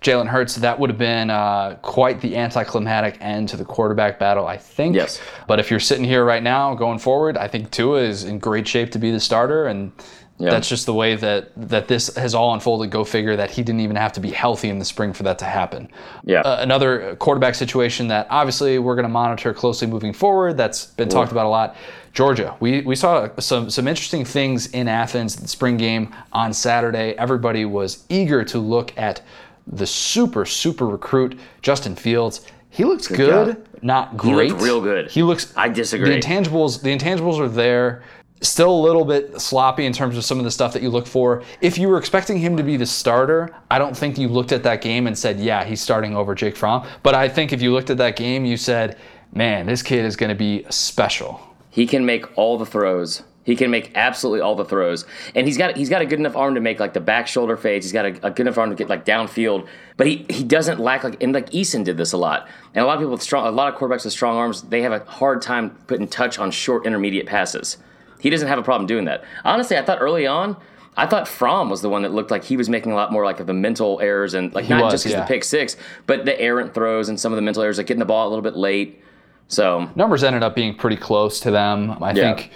Jalen 0.00 0.26
Hurts. 0.28 0.56
That 0.56 0.78
would 0.78 0.90
have 0.90 0.98
been 0.98 1.28
uh, 1.30 1.76
quite 1.82 2.20
the 2.20 2.36
anticlimactic 2.36 3.18
end 3.20 3.48
to 3.50 3.56
the 3.56 3.64
quarterback 3.64 4.18
battle, 4.18 4.46
I 4.46 4.56
think. 4.56 4.94
Yes. 4.96 5.20
But 5.46 5.58
if 5.60 5.70
you're 5.70 5.80
sitting 5.80 6.04
here 6.04 6.24
right 6.24 6.42
now 6.42 6.74
going 6.74 6.98
forward, 7.00 7.36
I 7.36 7.46
think 7.48 7.70
Tua 7.70 8.00
is 8.02 8.24
in 8.24 8.38
great 8.38 8.66
shape 8.66 8.90
to 8.92 8.98
be 8.98 9.10
the 9.10 9.20
starter, 9.20 9.66
and 9.66 9.92
Yeah. 10.40 10.50
that's 10.50 10.68
just 10.68 10.86
the 10.86 10.94
way 10.94 11.16
that 11.16 11.50
that 11.56 11.88
this 11.88 12.14
has 12.16 12.34
all 12.34 12.54
unfolded. 12.54 12.90
Go 12.90 13.02
figure 13.04 13.34
that 13.36 13.50
he 13.50 13.62
didn't 13.62 13.80
even 13.80 13.96
have 13.96 14.12
to 14.12 14.20
be 14.20 14.30
healthy 14.30 14.68
in 14.68 14.78
the 14.78 14.84
spring 14.84 15.12
for 15.12 15.24
that 15.24 15.38
to 15.40 15.44
happen 15.44 15.88
Yeah. 16.24 16.40
uh, 16.42 16.58
another 16.60 17.16
quarterback 17.16 17.54
situation 17.56 18.06
that 18.08 18.26
obviously 18.30 18.78
we're 18.78 18.94
going 18.94 19.02
to 19.04 19.08
monitor 19.08 19.52
closely 19.52 19.88
moving 19.88 20.12
forward. 20.12 20.56
That's 20.56 20.86
been 20.86 21.08
talked 21.08 21.32
about 21.32 21.46
a 21.46 21.48
lot. 21.48 21.74
Georgia, 22.12 22.56
we, 22.60 22.80
we 22.82 22.94
saw 22.96 23.28
some 23.38 23.68
some 23.68 23.86
interesting 23.88 24.24
things 24.24 24.68
in 24.68 24.86
Athens, 24.88 25.36
the 25.36 25.48
spring 25.48 25.76
game 25.76 26.14
on 26.32 26.52
Saturday. 26.52 27.14
Everybody 27.18 27.64
was 27.64 28.04
eager 28.08 28.44
to 28.44 28.58
look 28.58 28.96
at 28.96 29.20
the 29.66 29.86
super 29.86 30.44
super 30.46 30.86
recruit 30.86 31.38
Justin 31.62 31.94
Fields. 31.96 32.46
He 32.70 32.84
looks 32.84 33.08
good, 33.08 33.56
job. 33.56 33.66
not 33.82 34.10
He 34.12 34.16
great. 34.18 34.50
looked 34.50 34.62
real 34.62 34.80
good. 34.80 35.10
He 35.10 35.22
looks. 35.22 35.52
I 35.56 35.68
disagree. 35.68 36.10
The 36.10 36.20
intangibles 36.20 36.80
the 36.82 36.96
intangibles 36.96 37.38
are 37.40 37.48
there. 37.48 38.02
Still 38.40 38.70
a 38.70 38.80
little 38.80 39.04
bit 39.04 39.40
sloppy 39.40 39.84
in 39.84 39.92
terms 39.92 40.16
of 40.16 40.24
some 40.24 40.38
of 40.38 40.44
the 40.44 40.50
stuff 40.50 40.72
that 40.72 40.82
you 40.82 40.90
look 40.90 41.06
for. 41.06 41.42
If 41.60 41.76
you 41.76 41.88
were 41.88 41.98
expecting 41.98 42.38
him 42.38 42.56
to 42.56 42.62
be 42.62 42.76
the 42.76 42.86
starter, 42.86 43.54
I 43.70 43.78
don't 43.78 43.96
think 43.96 44.16
you 44.16 44.28
looked 44.28 44.52
at 44.52 44.62
that 44.62 44.80
game 44.80 45.06
and 45.06 45.18
said, 45.18 45.40
yeah, 45.40 45.64
he's 45.64 45.80
starting 45.80 46.14
over 46.14 46.34
Jake 46.34 46.56
Fromm. 46.56 46.86
But 47.02 47.14
I 47.14 47.28
think 47.28 47.52
if 47.52 47.60
you 47.60 47.72
looked 47.72 47.90
at 47.90 47.98
that 47.98 48.16
game, 48.16 48.44
you 48.44 48.56
said, 48.56 48.96
man, 49.32 49.66
this 49.66 49.82
kid 49.82 50.04
is 50.04 50.14
going 50.14 50.30
to 50.30 50.36
be 50.36 50.64
special. 50.70 51.40
He 51.70 51.86
can 51.86 52.06
make 52.06 52.38
all 52.38 52.58
the 52.58 52.66
throws. 52.66 53.22
He 53.48 53.56
can 53.56 53.70
make 53.70 53.92
absolutely 53.94 54.42
all 54.42 54.54
the 54.54 54.64
throws, 54.66 55.06
and 55.34 55.46
he's 55.46 55.56
got 55.56 55.74
he's 55.74 55.88
got 55.88 56.02
a 56.02 56.04
good 56.04 56.18
enough 56.18 56.36
arm 56.36 56.54
to 56.54 56.60
make 56.60 56.78
like 56.78 56.92
the 56.92 57.00
back 57.00 57.26
shoulder 57.26 57.56
fades. 57.56 57.86
He's 57.86 57.94
got 57.94 58.04
a, 58.04 58.26
a 58.26 58.30
good 58.30 58.40
enough 58.40 58.58
arm 58.58 58.68
to 58.68 58.76
get 58.76 58.90
like 58.90 59.06
downfield, 59.06 59.66
but 59.96 60.06
he, 60.06 60.26
he 60.28 60.44
doesn't 60.44 60.78
lack 60.78 61.02
like 61.02 61.22
and 61.22 61.32
like 61.32 61.48
Eason 61.48 61.82
did 61.82 61.96
this 61.96 62.12
a 62.12 62.18
lot, 62.18 62.46
and 62.74 62.84
a 62.84 62.86
lot 62.86 62.96
of 62.96 63.00
people 63.00 63.12
with 63.12 63.22
strong 63.22 63.46
a 63.46 63.50
lot 63.50 63.72
of 63.72 63.80
quarterbacks 63.80 64.04
with 64.04 64.12
strong 64.12 64.36
arms 64.36 64.60
they 64.64 64.82
have 64.82 64.92
a 64.92 64.98
hard 65.04 65.40
time 65.40 65.70
putting 65.86 66.06
touch 66.06 66.38
on 66.38 66.50
short 66.50 66.84
intermediate 66.84 67.26
passes. 67.26 67.78
He 68.20 68.30
doesn't 68.30 68.48
have 68.48 68.58
a 68.58 68.62
problem 68.62 68.86
doing 68.86 69.04
that. 69.06 69.24
Honestly, 69.44 69.76
I 69.76 69.82
thought 69.84 69.98
early 70.00 70.26
on. 70.26 70.56
I 70.96 71.06
thought 71.06 71.28
Fromm 71.28 71.70
was 71.70 71.80
the 71.80 71.88
one 71.88 72.02
that 72.02 72.12
looked 72.12 72.32
like 72.32 72.42
he 72.42 72.56
was 72.56 72.68
making 72.68 72.90
a 72.90 72.96
lot 72.96 73.12
more 73.12 73.24
like 73.24 73.38
of 73.38 73.46
the 73.46 73.52
mental 73.54 74.00
errors 74.00 74.34
and 74.34 74.52
like 74.52 74.64
He 74.64 74.70
not 74.74 74.82
was, 74.84 74.94
just 74.94 75.04
because 75.04 75.14
yeah. 75.16 75.20
the 75.22 75.28
pick 75.28 75.44
six, 75.44 75.76
but 76.06 76.24
the 76.24 76.38
errant 76.40 76.74
throws 76.74 77.08
and 77.08 77.18
some 77.20 77.30
of 77.32 77.36
the 77.36 77.42
mental 77.42 77.62
errors, 77.62 77.78
like 77.78 77.86
getting 77.86 78.00
the 78.00 78.04
ball 78.04 78.26
a 78.26 78.30
little 78.30 78.42
bit 78.42 78.56
late. 78.56 79.00
So 79.46 79.88
numbers 79.94 80.24
ended 80.24 80.42
up 80.42 80.56
being 80.56 80.74
pretty 80.74 80.96
close 80.96 81.38
to 81.40 81.50
them. 81.52 82.02
I 82.02 82.12
Yeah. 82.12 82.34
think 82.34 82.50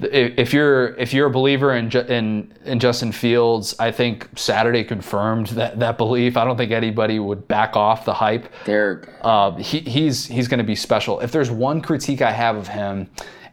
if 0.00 0.52
you're 0.52 0.94
if 0.96 1.12
you're 1.12 1.26
a 1.26 1.30
believer 1.30 1.74
in, 1.74 1.90
in 1.90 2.52
in 2.66 2.78
Justin 2.78 3.10
Fields, 3.10 3.74
I 3.80 3.90
think 3.90 4.28
Saturday 4.36 4.84
confirmed 4.84 5.48
that 5.48 5.80
that 5.80 5.96
belief. 5.98 6.36
I 6.36 6.44
don't 6.44 6.56
think 6.58 6.70
anybody 6.70 7.18
would 7.18 7.48
back 7.48 7.74
off 7.74 8.04
the 8.04 8.14
hype. 8.14 8.52
they're 8.66 9.02
Uh, 9.22 9.52
he, 9.56 9.80
he's 9.80 10.26
he's 10.26 10.46
going 10.46 10.58
to 10.58 10.64
be 10.64 10.76
special. 10.76 11.18
If 11.20 11.32
there's 11.32 11.50
one 11.50 11.80
critique 11.80 12.22
I 12.22 12.30
have 12.32 12.54
of 12.56 12.68
him, 12.68 13.08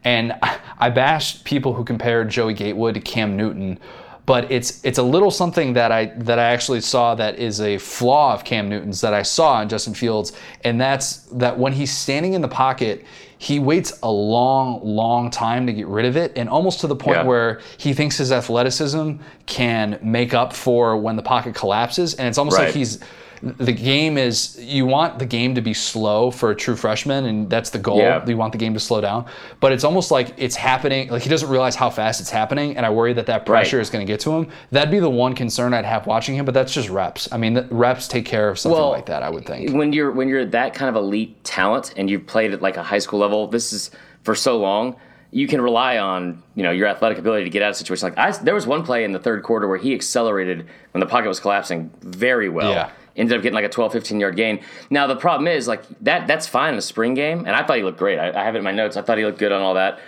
and 0.06 0.34
I, 0.80 0.89
bash 0.89 1.44
people 1.44 1.74
who 1.74 1.84
compare 1.84 2.24
Joey 2.24 2.54
Gatewood 2.54 2.94
to 2.94 3.02
Cam 3.02 3.36
Newton, 3.36 3.80
but 4.26 4.50
it's 4.52 4.84
it's 4.86 4.98
a 5.00 5.04
little 5.04 5.32
something 5.32 5.74
that 5.74 5.91
I 5.91 6.06
that 6.18 6.39
I 6.39 6.46
actually 6.46 6.82
saw 6.82 7.15
that 7.15 7.38
is 7.38 7.60
a 7.60 7.78
flaw 7.80 8.34
of 8.34 8.44
Cam 8.44 8.70
Newton's 8.70 9.02
that 9.02 9.13
I 9.13 9.24
saw 9.24 9.62
in 9.62 9.68
Justin 9.70 9.94
Fields, 9.94 10.32
and 10.63 10.80
that's 10.80 11.18
that 11.34 11.58
when 11.60 11.74
he's 11.74 11.91
standing 11.91 12.34
in 12.34 12.41
the 12.41 12.48
pocket, 12.48 13.04
he 13.38 13.60
waits 13.60 14.00
a 14.02 14.10
long, 14.12 14.80
long 14.84 15.30
time 15.30 15.68
to 15.68 15.74
get 15.74 15.88
rid 15.88 16.06
of 16.06 16.15
it, 16.18 16.32
and 16.36 16.48
almost 16.50 16.80
to 16.82 16.88
the 16.88 16.96
point 16.96 17.18
Yeah. 17.18 17.24
where 17.24 17.60
he 17.78 17.94
thinks 17.94 18.18
his 18.18 18.32
athleticism 18.32 19.13
can 19.48 20.00
make 20.02 20.34
up 20.34 20.54
for 20.54 20.98
when 20.98 21.15
the 21.15 21.22
pocket 21.24 21.54
collapses, 21.54 22.13
and 22.15 22.28
it's 22.28 22.38
almost 22.38 22.58
Right. 22.58 22.65
like 22.68 22.74
he's 22.76 23.00
the 23.46 23.72
game 23.72 24.18
is 24.18 24.58
you 24.60 24.86
want 24.88 25.20
the 25.20 25.26
game 25.26 25.54
to 25.54 25.62
be 25.62 25.74
slow 25.74 26.32
for 26.32 26.50
a 26.50 26.56
true 26.56 26.76
freshman 26.76 27.26
and 27.26 27.48
that's 27.50 27.70
the 27.70 27.78
goal 27.78 28.00
Yeah. 28.00 28.26
you 28.26 28.38
want 28.38 28.52
the 28.54 28.58
game 28.58 28.74
to 28.74 28.80
slow 28.80 29.02
down 29.02 29.26
but 29.60 29.72
it's 29.72 29.84
almost 29.84 30.10
like 30.10 30.34
it's 30.38 30.56
happening 30.56 31.10
like 31.10 31.22
he 31.22 31.30
doesn't 31.30 31.50
realize 31.50 31.76
how 31.76 31.90
fast 31.92 32.20
it's 32.22 32.32
happening 32.32 32.76
and 32.76 32.86
i 32.86 32.90
worry 32.90 33.14
that 33.14 33.28
that 33.28 33.46
pressure 33.46 33.78
Right. 33.78 33.82
is 33.82 33.90
going 33.92 34.06
to 34.06 34.12
get 34.12 34.20
to 34.22 34.32
him 34.32 34.48
that'd 34.72 34.90
be 34.90 35.00
the 35.00 35.10
one 35.10 35.36
concern 35.36 35.74
i'd 35.76 35.86
have 35.86 36.08
watching 36.08 36.36
him 36.36 36.44
but 36.46 36.54
that's 36.56 36.74
just 36.74 36.90
reps 36.90 37.32
i 37.32 37.38
mean 37.38 37.54
the 37.54 37.64
reps 37.70 38.08
take 38.08 38.26
care 38.26 38.50
of 38.50 38.58
something 38.58 38.80
Well, 38.82 38.90
like 38.90 39.06
that 39.06 39.22
i 39.22 39.30
would 39.30 39.46
think 39.46 39.72
when 39.76 39.94
you're 39.94 40.12
when 40.12 40.28
you're 40.28 40.46
that 40.46 40.74
kind 40.74 40.90
of 40.90 40.96
elite 40.96 41.44
talent 41.44 41.94
and 41.98 42.10
you've 42.10 42.26
played 42.26 42.52
at 42.52 42.62
like 42.62 42.78
a 42.78 42.84
high 42.84 43.00
school 43.00 43.20
level, 43.20 43.48
this 43.48 43.72
is 43.74 43.92
for 44.24 44.34
so 44.36 44.58
long. 44.58 44.96
You 45.32 45.48
can 45.48 45.60
rely 45.62 45.98
on 45.98 46.42
you 46.56 46.64
know 46.64 46.72
your 46.72 46.88
athletic 46.88 47.18
ability 47.18 47.44
to 47.44 47.50
get 47.50 47.62
out 47.62 47.70
of 47.70 47.76
a 47.76 47.78
situation. 47.78 48.10
Like 48.10 48.18
I, 48.18 48.32
there 48.44 48.54
was 48.56 48.66
one 48.66 48.84
play 48.84 49.04
in 49.04 49.12
the 49.12 49.20
third 49.20 49.44
quarter 49.44 49.68
where 49.68 49.78
he 49.78 49.94
accelerated 49.94 50.66
when 50.92 51.00
the 51.02 51.06
pocket 51.06 51.28
was 51.28 51.40
collapsing 51.40 51.92
very 52.02 52.48
well. 52.50 52.72
Yeah. 52.72 52.90
Ended 53.15 53.38
up 53.38 53.43
getting 53.43 53.56
like 53.56 53.65
a 53.65 53.69
12, 53.69 53.93
15 53.93 54.19
yard 54.19 54.36
gain. 54.36 54.62
Now 54.89 55.08
the 55.08 55.15
problem 55.15 55.47
is 55.47 55.67
like 55.67 55.84
that 56.01 56.28
that's 56.28 56.47
fine 56.47 56.73
in 56.73 56.78
a 56.78 56.82
spring 56.82 57.13
game, 57.13 57.39
and 57.39 57.49
I 57.49 57.63
thought 57.63 57.78
he 57.78 57.84
looked 57.84 57.99
great. 57.99 58.19
I, 58.19 58.30
I 58.30 58.43
have 58.43 58.56
it 58.56 58.60
in 58.60 58.63
my 58.63 58.71
notes. 58.71 58.97
I 58.97 59.01
thought 59.01 59.17
he 59.17 59.25
looked 59.25 59.39
good 59.39 59.51
on 59.51 59.62
all 59.62 59.73
that. 59.75 59.99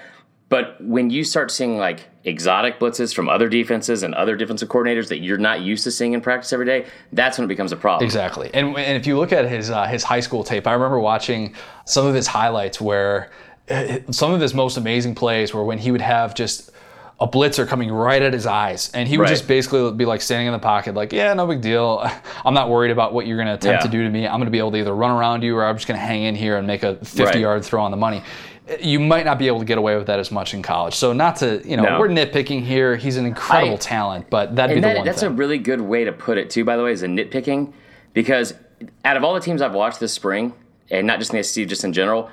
But 0.49 0.81
when 0.81 1.09
you 1.09 1.23
start 1.25 1.51
seeing 1.51 1.77
like 1.77 2.07
exotic 2.23 2.79
blitzes 2.79 3.13
from 3.13 3.27
other 3.27 3.49
defenses 3.49 4.03
and 4.03 4.13
other 4.15 4.35
defensive 4.35 4.69
coordinators 4.69 5.09
that 5.09 5.19
you're 5.19 5.37
not 5.37 5.61
used 5.61 5.83
to 5.83 5.91
seeing 5.91 6.13
in 6.13 6.21
practice 6.21 6.53
every 6.53 6.65
day, 6.65 6.85
that's 7.11 7.37
when 7.37 7.45
it 7.45 7.49
becomes 7.49 7.73
a 7.73 7.75
problem. 7.75 8.05
Exactly. 8.05 8.49
And, 8.53 8.77
and 8.77 8.97
if 8.97 9.05
you 9.05 9.17
look 9.17 9.33
at 9.33 9.49
his 9.49 9.69
uh, 9.69 9.85
his 9.85 10.03
high 10.03 10.21
school 10.21 10.43
tape, 10.43 10.65
I 10.65 10.73
remember 10.73 10.99
watching 10.99 11.53
some 11.85 12.05
of 12.05 12.15
his 12.15 12.27
highlights 12.27 12.79
where 12.79 13.29
uh, 13.69 13.99
some 14.11 14.33
of 14.33 14.39
his 14.39 14.53
most 14.53 14.77
amazing 14.77 15.15
plays 15.15 15.53
were 15.53 15.65
when 15.65 15.79
he 15.79 15.91
would 15.91 16.01
have 16.01 16.33
just 16.33 16.71
a 17.19 17.27
blitzer 17.27 17.67
coming 17.67 17.91
right 17.91 18.21
at 18.21 18.31
his 18.33 18.45
eyes, 18.45 18.91
and 18.93 19.07
he 19.09 19.17
would 19.17 19.23
Right. 19.23 19.29
just 19.29 19.47
basically 19.47 19.91
be 19.93 20.05
like 20.05 20.21
standing 20.21 20.45
in 20.47 20.53
the 20.53 20.59
pocket, 20.59 20.93
like, 20.93 21.11
"Yeah, 21.11 21.33
no 21.33 21.47
big 21.47 21.61
deal. 21.61 22.07
I'm 22.45 22.53
not 22.53 22.69
worried 22.69 22.91
about 22.91 23.11
what 23.13 23.25
you're 23.25 23.37
going 23.37 23.47
to 23.47 23.55
attempt 23.55 23.83
to 23.83 23.89
do 23.89 24.03
to 24.03 24.09
me. 24.09 24.27
I'm 24.27 24.35
going 24.35 24.45
to 24.45 24.51
be 24.51 24.59
able 24.59 24.71
to 24.71 24.77
either 24.77 24.93
run 24.93 25.09
around 25.11 25.41
you, 25.43 25.57
or 25.57 25.65
I'm 25.65 25.75
just 25.75 25.87
going 25.87 25.99
to 25.99 26.05
hang 26.05 26.23
in 26.23 26.35
here 26.35 26.57
and 26.57 26.67
make 26.67 26.83
a 26.83 26.95
50 26.97 27.23
Right. 27.23 27.35
yard 27.39 27.65
throw 27.65 27.81
on 27.83 27.91
the 27.91 27.97
money." 27.97 28.21
You 28.81 28.99
might 28.99 29.23
not 29.25 29.39
be 29.39 29.47
able 29.47 29.59
to 29.59 29.65
get 29.65 29.77
away 29.77 29.95
with 29.95 30.07
that 30.07 30.19
as 30.19 30.29
much 30.29 30.53
in 30.53 30.61
college. 30.61 30.93
So 30.93 31.13
not 31.13 31.37
to, 31.37 31.61
you 31.65 31.77
know, 31.77 31.83
No. 31.83 31.99
we're 32.01 32.09
nitpicking 32.09 32.63
here. 32.63 32.97
He's 32.97 33.15
an 33.15 33.25
incredible 33.25 33.75
I- 33.75 33.77
talent, 33.77 34.25
but 34.29 34.57
that'd 34.57 34.75
be 34.75 34.81
And 34.83 34.91
the 34.91 34.97
one 34.97 35.05
that's 35.05 35.21
thing. 35.21 35.29
a 35.29 35.33
really 35.33 35.57
good 35.57 35.79
way 35.79 36.03
to 36.03 36.11
put 36.11 36.37
it 36.37 36.49
too. 36.49 36.65
By 36.65 36.75
the 36.75 36.83
way, 36.83 36.91
is 36.91 37.01
a 37.01 37.07
nitpicking 37.07 37.71
because 38.13 38.53
out 39.05 39.15
of 39.15 39.23
all 39.23 39.33
the 39.33 39.39
teams 39.39 39.61
I've 39.61 39.73
watched 39.73 40.01
this 40.01 40.11
spring, 40.11 40.51
and 40.91 41.07
not 41.07 41.17
just 41.19 41.31
in 41.31 41.37
the 41.37 41.43
SEC, 41.45 41.65
just 41.65 41.85
in 41.85 41.93
general, 41.93 42.29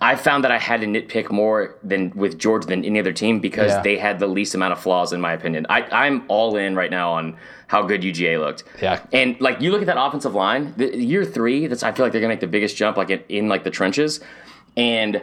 I- 0.00 0.16
found 0.16 0.44
that 0.44 0.50
I 0.50 0.58
had 0.58 0.80
to 0.80 0.86
nitpick 0.86 1.30
more 1.30 1.76
than 1.82 2.10
with 2.14 2.38
Georgia 2.38 2.66
than 2.66 2.84
any 2.84 2.98
other 2.98 3.12
team 3.12 3.40
because 3.40 3.70
Yeah. 3.72 3.82
they 3.82 3.96
had 3.96 4.18
the 4.18 4.26
least 4.26 4.54
amount 4.54 4.72
of 4.72 4.80
flaws, 4.80 5.12
in 5.12 5.20
my 5.20 5.32
opinion. 5.32 5.66
I, 5.68 5.82
I'm 5.92 6.24
all 6.28 6.56
in 6.56 6.74
right 6.74 6.90
now 6.90 7.12
on 7.12 7.36
how 7.68 7.82
good 7.82 8.02
UGA 8.02 8.38
looked. 8.38 8.64
Yeah. 8.80 9.00
And 9.12 9.40
like 9.40 9.60
you 9.60 9.70
look 9.70 9.80
at 9.82 9.86
that 9.86 10.00
offensive 10.00 10.34
line, 10.34 10.74
the, 10.76 10.96
year 10.96 11.24
three, 11.24 11.66
that's 11.66 11.82
I 11.82 11.92
feel 11.92 12.04
like 12.04 12.12
they're 12.12 12.20
gonna 12.20 12.32
make 12.32 12.40
the 12.40 12.46
biggest 12.46 12.76
jump, 12.76 12.96
like 12.96 13.10
in, 13.10 13.22
in 13.28 13.48
like 13.48 13.64
the 13.64 13.70
trenches, 13.70 14.20
and 14.76 15.22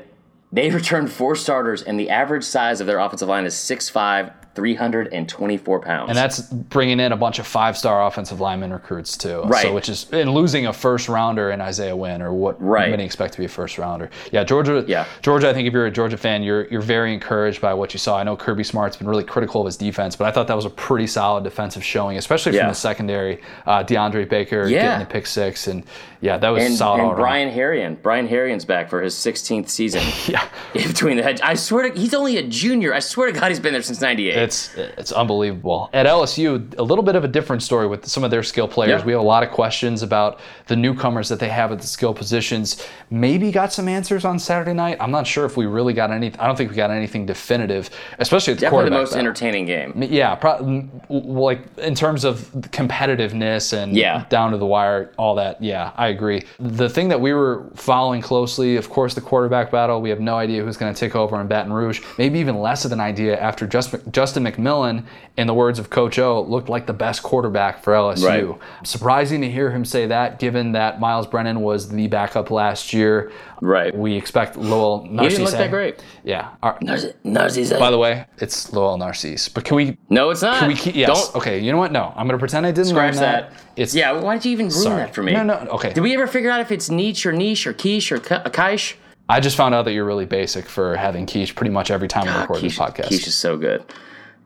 they 0.52 0.70
returned 0.80 1.12
four 1.12 1.36
starters, 1.36 1.82
and 1.82 2.00
the 2.00 2.10
average 2.10 2.44
size 2.44 2.80
of 2.82 2.88
their 2.88 3.00
offensive 3.00 3.28
line 3.30 3.46
is 3.46 3.56
6'5", 3.56 4.32
324 4.56 5.80
pounds. 5.82 6.10
And 6.10 6.18
that's 6.18 6.42
bringing 6.42 7.00
in 7.00 7.12
a 7.12 7.18
bunch 7.18 7.40
of 7.40 7.48
five-star 7.48 8.06
offensive 8.06 8.40
lineman 8.40 8.72
recruits 8.72 9.18
too. 9.18 9.42
Right. 9.44 9.64
So 9.64 9.74
which 9.74 9.90
is 9.90 10.08
and 10.12 10.34
losing 10.34 10.68
a 10.68 10.74
first 10.74 11.10
rounder 11.10 11.52
in 11.52 11.62
Isaiah 11.62 11.96
Wynn 11.96 12.22
or 12.22 12.32
what 12.34 12.62
Right. 12.62 12.90
many 12.90 13.04
expect 13.04 13.34
to 13.34 13.40
be 13.40 13.46
a 13.46 13.50
first 13.50 13.78
rounder. 13.78 14.10
Yeah, 14.32 14.44
Georgia. 14.44 14.84
Yeah. 14.88 15.06
Georgia. 15.22 15.50
I 15.50 15.54
think 15.54 15.68
if 15.68 15.74
you're 15.74 15.86
a 15.88 15.92
Georgia 15.92 16.18
fan, 16.18 16.44
you're 16.44 16.66
you're 16.68 16.82
very 16.82 17.14
encouraged 17.14 17.62
by 17.62 17.74
what 17.74 17.94
you 17.94 18.00
saw. 18.00 18.18
I 18.18 18.24
know 18.24 18.36
Kirby 18.36 18.64
Smart's 18.64 18.98
been 18.98 19.08
really 19.08 19.24
critical 19.24 19.62
of 19.62 19.66
his 19.66 19.78
defense, 19.78 20.16
but 20.16 20.28
I 20.28 20.32
thought 20.32 20.48
that 20.48 20.56
was 20.56 20.66
a 20.66 20.70
pretty 20.70 21.08
solid 21.08 21.44
defensive 21.44 21.84
showing, 21.84 22.18
especially 22.18 22.58
from 22.58 22.68
the 22.68 22.74
secondary. 22.76 23.42
Uh, 23.66 23.84
DeAndre 23.84 24.28
Baker 24.30 24.68
Yeah. 24.68 24.82
getting 24.84 25.00
the 25.08 25.12
pick 25.12 25.26
six, 25.28 25.68
and 25.68 25.84
yeah, 26.22 26.38
that 26.38 26.50
was 26.50 26.64
and, 26.64 26.76
solid. 26.76 27.00
and 27.00 27.08
around. 27.10 27.18
Brian 27.18 27.52
Herrien. 27.52 28.02
Brian 28.02 28.28
Herrien's 28.28 28.66
back 28.66 28.90
for 28.90 29.02
his 29.02 29.16
16th 29.16 29.70
season. 29.70 30.02
Yeah. 30.28 30.46
In 30.74 30.88
between 30.88 31.18
the 31.18 31.24
hedge. 31.24 31.40
I 31.44 31.56
swear 31.56 31.90
to 31.92 32.00
he's 32.00 32.14
only 32.14 32.38
a 32.38 32.44
junior. 32.44 32.94
I 32.94 33.00
swear 33.00 33.32
to 33.32 33.38
God 33.38 33.50
he's 33.50 33.60
been 33.60 33.74
there 33.74 33.82
since 33.82 34.00
98. 34.02 34.36
It's 34.44 34.76
it's 34.76 35.12
unbelievable. 35.12 35.90
At 35.94 36.06
LSU, 36.06 36.78
a 36.78 36.84
little 36.84 37.04
bit 37.04 37.16
of 37.16 37.24
a 37.24 37.28
different 37.28 37.64
story 37.64 37.88
with 37.88 38.06
some 38.06 38.24
of 38.24 38.32
their 38.32 38.44
skill 38.44 38.68
players. 38.68 39.00
Yeah. 39.02 39.06
We 39.06 39.12
have 39.14 39.22
a 39.22 39.26
lot 39.26 39.44
of 39.44 39.50
questions 39.52 40.04
about 40.04 40.40
the 40.68 40.76
newcomers 40.76 41.30
that 41.30 41.40
they 41.40 41.50
have 41.50 41.72
at 41.72 41.80
the 41.80 41.88
skill 41.88 42.14
positions. 42.14 42.86
Maybe 43.10 43.52
got 43.52 43.72
some 43.74 43.88
answers 43.88 44.26
on 44.26 44.38
Saturday 44.40 44.74
night. 44.74 44.98
I'm 45.00 45.12
not 45.12 45.26
sure 45.26 45.46
if 45.46 45.56
we 45.58 45.66
really 45.66 45.94
got 45.94 46.12
any. 46.12 46.28
I 46.38 46.48
don't 46.48 46.56
think 46.58 46.70
we 46.70 46.76
got 46.76 46.92
anything 46.92 47.26
definitive, 47.26 47.90
especially 48.20 48.54
at 48.54 48.58
the 48.60 48.66
Definitely 48.66 48.90
the 48.90 48.96
most 48.98 49.10
battle. 49.12 49.20
entertaining 49.28 49.66
game. 49.66 50.04
Yeah, 50.04 50.36
pro- 50.36 50.88
like 51.10 51.62
in 51.78 51.96
terms 51.96 52.24
of 52.26 52.40
competitiveness 52.72 53.74
and 53.74 53.96
Yeah. 53.96 54.26
down 54.30 54.52
to 54.52 54.58
the 54.58 54.66
wire, 54.66 55.12
all 55.18 55.36
that. 55.36 55.62
Yeah, 55.62 55.92
I 55.98 56.08
agree. 56.08 56.44
The 56.60 56.90
thing 56.90 57.08
that 57.10 57.20
we 57.22 57.34
were 57.34 57.66
following 57.76 58.22
closely, 58.22 58.76
of 58.76 58.90
course, 58.90 59.14
the 59.14 59.22
quarterback 59.22 59.72
battle. 59.72 60.02
We 60.02 60.10
have 60.10 60.20
no 60.20 60.36
idea 60.36 60.64
who's 60.64 60.78
going 60.78 60.94
to 60.94 61.00
take 61.00 61.16
over 61.16 61.40
in 61.40 61.48
Baton 61.48 61.72
Rouge. 61.72 62.02
Maybe 62.18 62.40
even 62.40 62.60
less 62.60 62.86
of 62.86 62.92
an 62.92 63.00
idea 63.00 63.40
after 63.40 63.68
Just, 63.68 63.96
Justin 64.34 64.52
McMillan, 64.52 65.06
in 65.38 65.46
the 65.48 65.54
words 65.54 65.78
of 65.78 65.90
Coach 65.92 66.18
O, 66.18 66.42
looked 66.42 66.70
like 66.70 66.88
the 66.88 66.94
best 66.94 67.22
quarterback 67.22 67.84
for 67.84 67.94
LSU. 67.94 68.50
Right. 68.50 68.88
Surprising 68.88 69.42
to 69.42 69.50
hear 69.50 69.70
him 69.70 69.86
say 69.86 70.08
that, 70.08 70.40
given 70.40 70.72
that 70.72 71.00
Myles 71.00 71.28
Brennan 71.28 71.62
was 71.62 71.90
the 71.90 72.08
backup 72.08 72.50
last 72.50 72.94
year. 72.94 73.32
Right. 73.62 73.96
We 73.96 74.16
expect 74.16 74.58
Lowell 74.58 75.06
Narcisse. 75.06 75.24
He 75.24 75.38
didn't 75.38 75.46
look 75.52 75.60
that 75.60 75.70
great. 75.70 76.04
Yeah. 76.24 76.50
Our- 76.64 76.80
Narcisse. 77.24 77.72
by 77.74 77.92
the 77.92 77.98
way, 78.00 78.26
it's 78.40 78.74
Lowell 78.74 78.98
Narcisse. 78.98 79.50
But 79.50 79.66
can 79.66 79.78
we 79.78 79.98
no, 80.10 80.32
it's 80.32 80.42
not. 80.42 80.58
can 80.60 80.68
we 80.68 80.76
keep? 80.76 80.96
Yes. 80.96 81.08
Don't 81.08 81.36
okay. 81.38 81.60
You 81.60 81.72
know 81.72 81.78
what? 81.78 81.92
No. 81.92 82.12
I'm 82.16 82.28
gonna 82.28 82.40
pretend 82.40 82.66
I 82.66 82.72
didn't 82.72 82.88
scratch 82.90 83.16
that. 83.16 83.52
that. 83.52 83.60
It's 83.76 83.94
yeah. 83.94 84.12
Why 84.20 84.36
did 84.36 84.46
you 84.46 84.52
even 84.54 84.68
ruin 84.70 84.82
Sorry. 84.84 84.98
that 84.98 85.14
for 85.14 85.22
me? 85.24 85.34
No, 85.34 85.44
no. 85.44 85.54
Okay. 85.74 85.94
Did 85.94 86.02
we 86.02 86.14
ever 86.16 86.26
figure 86.28 86.50
out 86.50 86.60
if 86.62 86.72
it's 86.72 86.90
niche 86.90 87.26
or 87.26 87.32
niche 87.32 87.68
or 87.68 87.74
quiche 87.74 88.12
or 88.12 88.20
ki- 88.20 88.50
kaish? 88.50 88.96
I 89.30 89.40
just 89.40 89.56
found 89.56 89.74
out 89.74 89.86
that 89.86 89.94
you're 89.94 90.06
really 90.06 90.26
basic 90.26 90.66
for 90.66 90.98
having 90.98 91.26
quiche 91.26 91.56
pretty 91.56 91.72
much 91.72 91.90
every 91.92 92.08
time 92.10 92.26
we 92.26 92.42
record 92.42 92.62
this 92.62 92.78
quiche, 92.78 92.78
podcast. 92.78 93.08
quiche 93.08 93.28
is 93.28 93.36
so 93.36 93.58
good. 93.58 93.84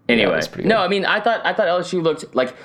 Anyway, 0.10 0.42
pretty 0.52 0.68
no. 0.68 0.78
I 0.78 0.88
mean, 0.88 1.06
I 1.06 1.20
thought 1.20 1.46
I 1.46 1.54
thought 1.54 1.68
LSU 1.68 2.02
looked 2.02 2.34
like 2.36 2.56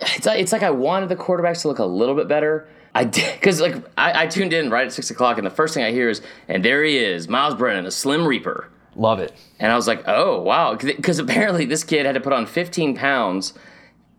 it's 0.00 0.26
like, 0.26 0.40
it's 0.40 0.52
like 0.52 0.62
I 0.62 0.70
wanted 0.70 1.08
the 1.08 1.16
quarterbacks 1.16 1.62
to 1.62 1.68
look 1.68 1.78
a 1.78 1.84
little 1.84 2.14
bit 2.14 2.28
better. 2.28 2.68
I 2.94 3.04
did 3.04 3.34
because 3.40 3.60
like 3.60 3.76
I, 3.96 4.24
I 4.24 4.26
tuned 4.26 4.52
in 4.52 4.70
right 4.70 4.86
at 4.86 4.92
six 4.92 5.10
o'clock, 5.10 5.38
and 5.38 5.46
the 5.46 5.50
first 5.50 5.74
thing 5.74 5.84
I 5.84 5.92
hear 5.92 6.08
is, 6.08 6.22
and 6.48 6.64
there 6.64 6.82
he 6.84 6.98
is, 6.98 7.28
Myles 7.28 7.54
Brennan, 7.54 7.84
the 7.84 7.90
Slim 7.90 8.26
Reaper. 8.26 8.68
Love 8.96 9.20
it. 9.20 9.32
And 9.60 9.70
I 9.70 9.76
was 9.76 9.86
like, 9.86 10.02
oh, 10.08 10.42
wow. 10.42 10.74
Because 10.74 11.20
apparently 11.20 11.64
this 11.64 11.84
kid 11.84 12.06
had 12.06 12.16
to 12.16 12.20
put 12.20 12.32
on 12.32 12.44
15 12.44 12.96
pounds 12.96 13.54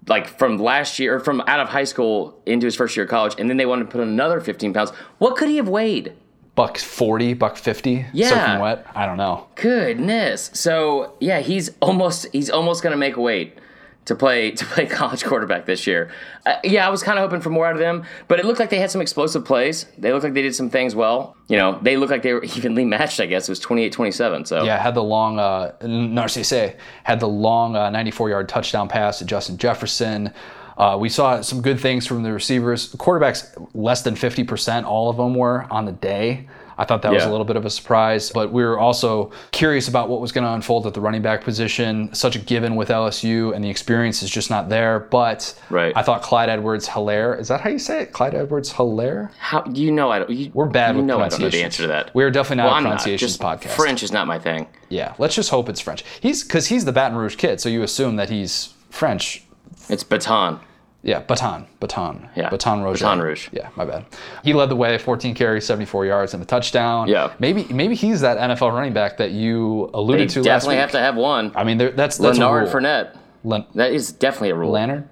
like 0.07 0.27
from 0.39 0.57
last 0.57 0.97
year, 0.97 1.15
or 1.15 1.19
from 1.19 1.41
out 1.41 1.59
of 1.59 1.69
high 1.69 1.83
school 1.83 2.41
into 2.45 2.65
his 2.65 2.75
first 2.75 2.95
year 2.95 3.03
of 3.03 3.09
college. 3.09 3.35
And 3.37 3.49
then 3.49 3.57
they 3.57 3.65
wanted 3.65 3.85
to 3.85 3.91
put 3.91 4.01
another 4.01 4.39
15 4.39 4.73
pounds. 4.73 4.91
What 5.19 5.35
could 5.35 5.49
he 5.49 5.57
have 5.57 5.69
weighed? 5.69 6.13
Buck 6.55 6.77
40, 6.77 7.33
buck 7.33 7.55
50, 7.57 8.05
Yeah. 8.13 8.29
soaking 8.29 8.61
wet. 8.61 8.85
I 8.93 9.05
don't 9.05 9.17
know. 9.17 9.47
Goodness. 9.55 10.51
So 10.53 11.13
yeah, 11.19 11.39
he's 11.39 11.71
almost 11.81 12.27
he's 12.33 12.49
almost 12.49 12.83
gonna 12.83 12.97
make 12.97 13.17
weight 13.17 13.57
to 14.05 14.15
play 14.15 14.51
to 14.59 14.65
play 14.65 14.85
college 14.85 15.23
quarterback 15.23 15.65
this 15.65 15.85
year. 15.87 16.11
Uh, 16.45 16.55
yeah, 16.63 16.85
I 16.87 16.89
was 16.89 17.03
kind 17.03 17.17
of 17.19 17.23
hoping 17.23 17.39
for 17.41 17.51
more 17.51 17.67
out 17.67 17.73
of 17.73 17.79
them, 17.79 18.03
but 18.27 18.39
it 18.39 18.45
looked 18.45 18.59
like 18.59 18.69
they 18.71 18.79
had 18.79 18.89
some 18.91 18.99
explosive 19.01 19.45
plays. 19.45 19.85
They 19.97 20.11
looked 20.11 20.23
like 20.23 20.33
they 20.33 20.41
did 20.41 20.55
some 20.55 20.69
things 20.69 20.95
well. 20.95 21.35
You 21.47 21.57
know, 21.57 21.79
they 21.81 21.97
looked 21.97 22.11
like 22.11 22.23
they 22.23 22.33
were 22.33 22.43
evenly 22.57 22.83
matched. 22.83 23.19
I 23.19 23.27
guess 23.27 23.47
it 23.47 23.51
was 23.51 23.59
28-27. 23.61 24.47
So 24.47 24.63
Yeah, 24.63 24.77
had 24.79 24.95
the 24.95 25.03
long, 25.03 25.37
uh, 25.39 25.73
Narcisse 25.83 26.73
had 27.03 27.19
the 27.19 27.27
long 27.27 27.73
94 27.73 28.29
yard 28.29 28.49
touchdown 28.49 28.87
pass 28.87 29.19
to 29.19 29.25
Justin 29.25 29.57
Jefferson. 29.57 30.33
Uh, 30.77 30.97
we 30.99 31.09
saw 31.09 31.41
some 31.41 31.61
good 31.61 31.79
things 31.79 32.07
from 32.07 32.23
the 32.23 32.31
receivers. 32.31 32.93
Quarterbacks, 32.95 33.69
less 33.73 34.01
than 34.01 34.15
50%, 34.15 34.85
all 34.85 35.09
of 35.09 35.17
them 35.17 35.35
were 35.35 35.67
on 35.71 35.85
the 35.85 35.91
day. 35.91 36.47
I 36.77 36.85
thought 36.85 37.03
that 37.03 37.11
was 37.13 37.23
a 37.23 37.29
little 37.29 37.45
bit 37.45 37.57
of 37.57 37.65
a 37.65 37.69
surprise, 37.69 38.31
but 38.31 38.51
we 38.51 38.63
were 38.63 38.79
also 38.79 39.31
curious 39.51 39.87
about 39.87 40.09
what 40.09 40.19
was 40.19 40.31
going 40.31 40.45
to 40.45 40.51
unfold 40.51 40.87
at 40.87 40.95
the 40.95 41.01
running 41.01 41.21
back 41.21 41.43
position. 41.43 42.11
Such 42.15 42.35
a 42.35 42.39
given 42.39 42.75
with 42.75 42.89
LSU, 42.89 43.53
and 43.53 43.63
the 43.63 43.69
experience 43.69 44.23
is 44.23 44.31
just 44.31 44.49
not 44.49 44.67
there. 44.67 45.01
But 45.01 45.53
Right. 45.69 45.93
I 45.95 46.01
thought 46.01 46.23
Clyde 46.23 46.49
Edwards 46.49 46.87
Helaire, 46.87 47.39
is 47.39 47.49
that 47.49 47.61
how 47.61 47.69
you 47.69 47.77
say 47.77 48.01
it? 48.01 48.13
Clyde 48.13 48.33
Edwards 48.33 48.73
Helaire? 48.73 49.31
how 49.37 49.63
you 49.71 49.91
know 49.91 50.09
I 50.09 50.19
don't. 50.19 50.31
You, 50.31 50.49
We're 50.55 50.65
bad 50.65 50.95
you 50.95 51.01
with 51.01 51.05
know 51.05 51.19
I 51.21 51.29
don't 51.29 51.41
know 51.41 51.49
the 51.49 51.63
answer 51.63 51.83
to 51.83 51.87
that. 51.89 52.15
We're 52.15 52.31
definitely 52.31 52.63
not 52.63 52.71
well, 52.71 52.77
a 52.77 52.81
not. 52.81 52.89
pronunciations 53.01 53.37
podcast. 53.37 53.75
French 53.75 54.01
is 54.01 54.11
not 54.11 54.25
my 54.25 54.39
thing. 54.39 54.65
Yeah, 54.89 55.13
let's 55.19 55.35
just 55.35 55.51
hope 55.51 55.69
it's 55.69 55.81
French. 55.81 56.03
He's 56.19 56.43
because 56.43 56.65
he's 56.67 56.85
the 56.85 56.91
Baton 56.91 57.15
Rouge 57.15 57.35
kid, 57.35 57.61
so 57.61 57.69
you 57.69 57.83
assume 57.83 58.15
that 58.15 58.31
he's 58.31 58.73
French. 58.89 59.43
It's 59.91 60.03
baton. 60.03 60.59
Yeah, 61.03 61.19
Baton, 61.21 61.65
Baton, 61.79 62.29
Yeah, 62.35 62.49
Baton 62.51 62.83
Rouge. 62.83 62.99
Baton 63.01 63.21
Rouge. 63.21 63.49
Yeah, 63.51 63.69
my 63.75 63.85
bad. 63.85 64.05
He 64.43 64.53
led 64.53 64.69
the 64.69 64.75
way, 64.75 64.99
14 64.99 65.33
carries, 65.33 65.65
74 65.65 66.05
yards, 66.05 66.35
and 66.35 66.43
a 66.43 66.45
touchdown. 66.45 67.07
Yeah. 67.07 67.33
maybe 67.39 67.63
maybe 67.73 67.95
he's 67.95 68.21
that 68.21 68.37
NFL 68.37 68.71
running 68.71 68.93
back 68.93 69.17
that 69.17 69.31
you 69.31 69.89
They 69.91 69.97
alluded 69.97 70.29
to 70.29 70.39
last 70.43 70.45
definitely 70.45 70.75
have 70.75 70.91
to 70.91 70.99
have 70.99 71.15
one. 71.15 71.51
I 71.55 71.63
mean, 71.63 71.79
that's 71.79 71.95
that's 71.95 72.19
Leonard 72.19 72.41
a 72.41 72.65
rule. 72.65 72.67
Fournette. 72.71 73.17
Len- 73.43 73.65
That 73.73 73.91
is 73.93 74.11
definitely 74.11 74.51
a 74.51 74.55
rule. 74.55 74.69
Leonard. 74.71 75.09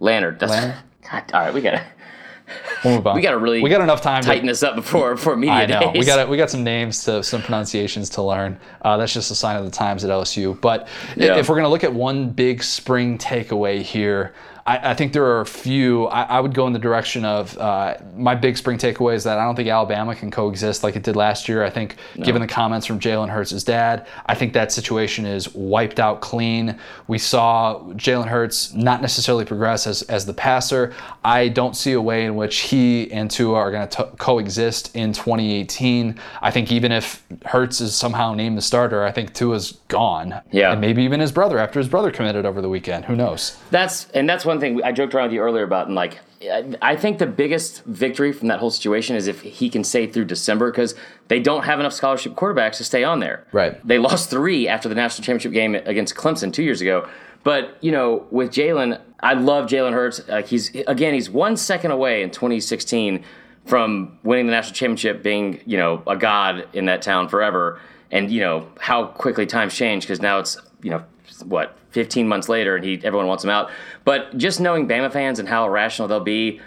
Leonard. 0.00 0.40
That's, 0.40 0.50
Leonard? 0.50 0.74
God, 1.10 1.24
all 1.34 1.40
right, 1.40 1.54
we 1.54 1.60
gotta 1.60 1.84
We'll 2.84 2.96
move 2.96 3.06
on. 3.06 3.14
we 3.14 3.20
gotta 3.22 3.38
really 3.38 3.62
we 3.62 3.68
got 3.70 3.80
enough 3.82 4.00
time. 4.00 4.22
To 4.22 4.28
tighten 4.28 4.46
To, 4.46 4.50
this 4.52 4.62
up 4.62 4.74
before 4.74 5.14
before 5.14 5.36
media 5.36 5.52
I 5.54 5.66
know 5.66 5.92
days. 5.92 5.98
we 6.00 6.04
got 6.06 6.28
we 6.28 6.36
got 6.36 6.50
some 6.50 6.64
names 6.64 7.04
to 7.04 7.22
some 7.22 7.42
pronunciations 7.42 8.08
to 8.10 8.22
learn. 8.22 8.58
Uh, 8.82 8.96
that's 8.96 9.12
just 9.12 9.30
a 9.30 9.34
sign 9.34 9.56
of 9.56 9.64
the 9.64 9.70
times 9.70 10.02
at 10.04 10.10
LSU. 10.10 10.58
But 10.60 10.88
Yeah. 11.16 11.36
if 11.36 11.48
we're 11.48 11.56
gonna 11.56 11.68
look 11.68 11.84
at 11.84 11.92
one 11.92 12.30
big 12.30 12.62
spring 12.62 13.18
takeaway 13.18 13.82
here, 13.82 14.32
I, 14.66 14.90
I 14.90 14.94
think 14.94 15.12
there 15.12 15.24
are 15.24 15.40
a 15.40 15.46
few. 15.46 16.06
I, 16.06 16.22
I 16.22 16.40
would 16.40 16.54
go 16.54 16.66
in 16.66 16.72
the 16.72 16.78
direction 16.78 17.24
of 17.24 17.56
uh, 17.58 17.96
my 18.16 18.34
big 18.34 18.56
spring 18.56 18.78
takeaway 18.78 19.14
is 19.14 19.24
that 19.24 19.38
I 19.38 19.44
don't 19.44 19.56
think 19.56 19.68
Alabama 19.68 20.14
can 20.14 20.30
coexist 20.30 20.82
like 20.82 20.96
it 20.96 21.02
did 21.02 21.16
last 21.16 21.48
year. 21.48 21.64
I 21.64 21.70
think, 21.70 21.96
given 22.22 22.40
the 22.42 22.48
comments 22.48 22.86
from 22.86 23.00
Jalen 23.00 23.28
Hurts' 23.28 23.62
dad, 23.64 24.06
I 24.26 24.34
think 24.34 24.52
that 24.52 24.72
situation 24.72 25.26
is 25.26 25.54
wiped 25.54 26.00
out 26.00 26.20
clean. 26.20 26.78
We 27.08 27.18
saw 27.18 27.80
Jalen 27.92 28.28
Hurts 28.28 28.72
not 28.74 29.00
necessarily 29.00 29.44
progress 29.44 29.86
as, 29.86 30.02
as 30.02 30.26
the 30.26 30.34
passer. 30.34 30.94
I 31.24 31.48
don't 31.48 31.76
see 31.76 31.92
a 31.92 32.00
way 32.00 32.24
in 32.24 32.36
which 32.36 32.60
he 32.60 33.10
and 33.12 33.30
Tua 33.30 33.54
are 33.54 33.70
going 33.70 33.88
to 33.88 34.04
coexist 34.18 34.94
in 34.94 35.12
2018. 35.12 36.18
I 36.42 36.50
think 36.50 36.72
even 36.72 36.92
if 36.92 37.24
Hurts 37.44 37.80
is 37.80 37.94
somehow 37.94 38.34
named 38.34 38.56
the 38.56 38.62
starter, 38.62 39.04
I 39.04 39.12
think 39.12 39.34
Tua's 39.34 39.72
gone. 39.88 40.40
Yeah. 40.50 40.72
And 40.72 40.80
maybe 40.80 41.02
even 41.02 41.20
his 41.20 41.32
brother 41.32 41.58
after 41.58 41.78
his 41.78 41.88
brother 41.88 42.10
committed 42.10 42.46
over 42.46 42.60
the 42.60 42.68
weekend. 42.68 43.04
Who 43.04 43.16
knows? 43.16 43.58
That's 43.70 44.08
and 44.10 44.28
that's 44.28 44.44
one 44.50 44.60
thing 44.60 44.82
I 44.82 44.92
joked 44.92 45.14
around 45.14 45.26
with 45.26 45.34
you 45.34 45.40
earlier 45.40 45.62
about, 45.64 45.86
and 45.86 45.94
like 45.94 46.18
I- 46.42 46.74
I 46.82 46.96
think 46.96 47.18
the 47.18 47.26
biggest 47.26 47.84
victory 47.84 48.32
from 48.32 48.48
that 48.48 48.58
whole 48.60 48.70
situation 48.70 49.14
is 49.16 49.26
if 49.26 49.42
he 49.42 49.68
can 49.68 49.84
stay 49.84 50.06
through 50.06 50.24
December 50.26 50.70
because 50.70 50.94
they 51.28 51.38
don't 51.40 51.64
have 51.64 51.78
enough 51.80 51.92
scholarship 51.92 52.34
quarterbacks 52.34 52.76
to 52.78 52.84
stay 52.84 53.04
on 53.04 53.20
there. 53.20 53.44
Right. 53.52 53.78
They 53.86 53.98
lost 53.98 54.30
three 54.30 54.66
after 54.68 54.88
the 54.88 54.94
national 54.94 55.24
championship 55.24 55.52
game 55.52 55.74
against 55.74 56.14
Clemson 56.14 56.52
two 56.52 56.62
years 56.62 56.80
ago. 56.80 57.06
But 57.44 57.76
you 57.80 57.92
know, 57.92 58.26
with 58.30 58.50
Jalen, 58.50 59.00
I 59.22 59.34
love 59.34 59.66
Jalen 59.66 59.92
Hurts. 59.92 60.20
Like 60.28 60.46
he's 60.46 60.74
again, 60.86 61.14
he's 61.14 61.30
one 61.30 61.56
second 61.56 61.90
away 61.90 62.22
in 62.22 62.30
2016 62.30 63.24
from 63.66 64.18
winning 64.22 64.46
the 64.46 64.52
national 64.52 64.74
championship, 64.74 65.22
being 65.22 65.60
you 65.66 65.76
know 65.76 66.02
a 66.06 66.16
god 66.16 66.66
in 66.72 66.86
that 66.86 67.02
town 67.02 67.28
forever. 67.28 67.78
And 68.10 68.30
you 68.30 68.40
know 68.40 68.66
how 68.80 69.06
quickly 69.06 69.46
times 69.46 69.74
change 69.74 70.04
because 70.04 70.20
now 70.20 70.38
it's 70.38 70.58
you 70.82 70.90
know 70.90 71.02
what 71.44 71.76
15 71.90 72.28
months 72.28 72.48
later 72.48 72.76
and 72.76 72.84
he 72.84 73.00
everyone 73.04 73.26
wants 73.26 73.44
him 73.44 73.50
out. 73.50 73.70
But 74.04 74.36
just 74.36 74.60
knowing 74.60 74.88
Bama 74.88 75.12
fans 75.12 75.38
and 75.38 75.48
how 75.48 75.66
irrational 75.66 76.08
they'll 76.08 76.20
be, 76.20 76.60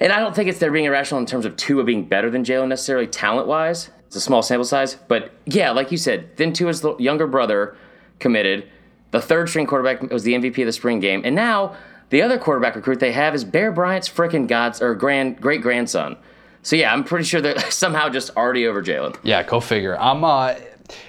and 0.00 0.12
I 0.12 0.18
don't 0.18 0.34
think 0.34 0.48
it's 0.48 0.58
they're 0.58 0.72
being 0.72 0.86
irrational 0.86 1.20
in 1.20 1.26
terms 1.26 1.44
of 1.44 1.56
Tua 1.56 1.84
being 1.84 2.04
better 2.06 2.30
than 2.30 2.44
Jalen 2.44 2.68
necessarily 2.68 3.06
talent 3.06 3.46
wise. 3.46 3.90
It's 4.06 4.16
a 4.16 4.20
small 4.20 4.42
sample 4.42 4.64
size, 4.64 4.94
but 5.08 5.32
yeah, 5.44 5.70
like 5.70 5.90
you 5.90 5.98
said, 5.98 6.36
then 6.36 6.52
Tua's 6.52 6.84
younger 6.98 7.26
brother 7.26 7.76
committed. 8.20 8.68
The 9.10 9.20
third 9.20 9.48
string 9.48 9.66
quarterback 9.66 10.02
was 10.12 10.24
the 10.24 10.34
MVP 10.34 10.58
of 10.58 10.66
the 10.66 10.72
spring 10.72 11.00
game, 11.00 11.22
and 11.24 11.34
now 11.34 11.76
the 12.10 12.22
other 12.22 12.38
quarterback 12.38 12.76
recruit 12.76 13.00
they 13.00 13.12
have 13.12 13.34
is 13.34 13.44
Bear 13.44 13.72
Bryant's 13.72 14.08
freaking 14.08 14.46
god's 14.46 14.80
or 14.80 14.94
grand 14.94 15.40
great 15.40 15.62
grandson. 15.62 16.16
So 16.62 16.76
yeah, 16.76 16.92
I'm 16.92 17.04
pretty 17.04 17.24
sure 17.24 17.40
they're 17.40 17.58
somehow 17.70 18.08
just 18.08 18.30
already 18.36 18.66
over 18.66 18.82
Jalen. 18.82 19.16
Yeah, 19.22 19.42
go 19.42 19.60
figure. 19.60 19.98
I'm 19.98 20.24
uh, 20.24 20.54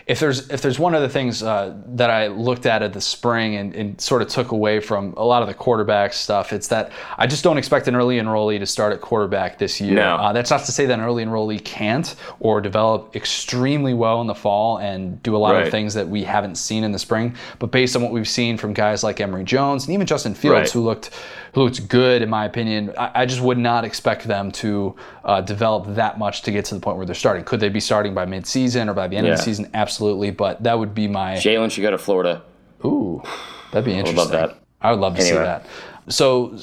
if 0.08 0.20
there's 0.22 0.50
if 0.50 0.62
there's 0.62 0.80
one 0.80 0.96
of 0.96 1.02
the 1.02 1.10
things 1.10 1.44
uh, 1.44 1.76
that 1.88 2.10
I 2.10 2.28
looked 2.28 2.66
at 2.66 2.82
at 2.82 2.94
the 2.94 3.02
spring 3.02 3.56
and, 3.56 3.76
and 3.76 4.00
sort 4.00 4.22
of 4.22 4.30
took 4.30 4.52
away 4.52 4.80
from 4.80 5.14
a 5.18 5.26
lot 5.26 5.42
of 5.42 5.48
the 5.50 5.54
quarterback 5.54 6.14
stuff, 6.14 6.54
it's 6.54 6.70
that 6.70 6.92
I 7.18 7.28
just 7.28 7.44
don't 7.44 7.58
expect 7.58 7.88
an 7.90 7.96
early 7.96 8.18
enrollee 8.18 8.60
to 8.60 8.66
start 8.66 8.94
at 8.94 9.02
quarterback 9.02 9.58
this 9.58 9.82
year. 9.82 9.96
No. 9.96 10.16
Uh, 10.16 10.32
that's 10.34 10.50
not 10.50 10.64
to 10.66 10.72
say 10.72 10.86
that 10.86 10.94
an 10.98 11.04
early 11.04 11.26
enrollee 11.26 11.64
can't 11.64 12.16
or 12.40 12.62
develop 12.62 13.16
extremely 13.16 13.94
well 13.94 14.22
in 14.22 14.28
the 14.28 14.36
fall 14.36 14.78
and 14.78 15.22
do 15.24 15.36
a 15.36 15.38
lot 15.40 15.54
Right. 15.56 15.66
of 15.66 15.72
things 15.72 15.94
that 15.96 16.08
we 16.08 16.24
haven't 16.24 16.56
seen 16.56 16.84
in 16.86 16.92
the 16.94 17.00
spring. 17.00 17.36
But 17.60 17.72
based 17.72 17.96
on 17.98 18.02
what 18.02 18.12
we've 18.14 18.28
seen 18.30 18.58
from 18.58 18.74
guys 18.74 19.04
like 19.04 19.20
Emory 19.20 19.44
Jones 19.44 19.86
and 19.86 19.94
even 19.94 20.08
Justin 20.08 20.36
Fields, 20.36 20.54
Right. 20.54 20.72
who 20.72 20.82
looked 20.84 21.10
looked 21.56 21.88
good 21.88 22.22
in 22.22 22.30
my 22.30 22.46
opinion, 22.46 22.94
I, 22.98 23.12
I 23.22 23.26
just 23.26 23.42
would 23.42 23.58
not 23.58 23.86
expect 23.86 24.26
them 24.26 24.52
to 24.54 24.96
uh, 25.24 25.42
develop 25.42 25.96
that 25.96 26.20
much 26.20 26.42
to 26.44 26.52
get 26.52 26.66
to 26.66 26.76
the 26.76 26.82
point 26.82 26.98
where 26.98 27.06
they're 27.06 27.16
starting. 27.16 27.44
Could 27.44 27.60
they 27.60 27.70
be 27.70 27.80
starting 27.80 28.14
by 28.14 28.26
midseason 28.26 28.90
or 28.90 28.94
by 28.94 29.08
the 29.08 29.18
end 29.18 29.28
of 29.28 29.38
the 29.38 29.44
season? 29.44 29.70
Absolutely, 29.74 30.32
but 30.32 30.64
that 30.64 30.78
would 30.78 30.94
be 30.94 31.08
my 31.08 31.36
Jalen 31.36 31.72
should 31.72 31.82
go 31.82 31.92
to 31.92 31.98
Florida. 31.98 32.44
ooh. 32.84 33.22
That'd 33.72 33.86
be 33.86 33.94
interesting. 33.94 34.20
I 34.20 34.24
would 34.24 34.32
love 34.32 34.50
that. 34.50 34.64
I 34.82 34.92
would 34.92 35.00
love 35.02 35.16
to 35.16 35.22
see 35.22 35.34
that. 35.34 35.66
So. 36.10 36.58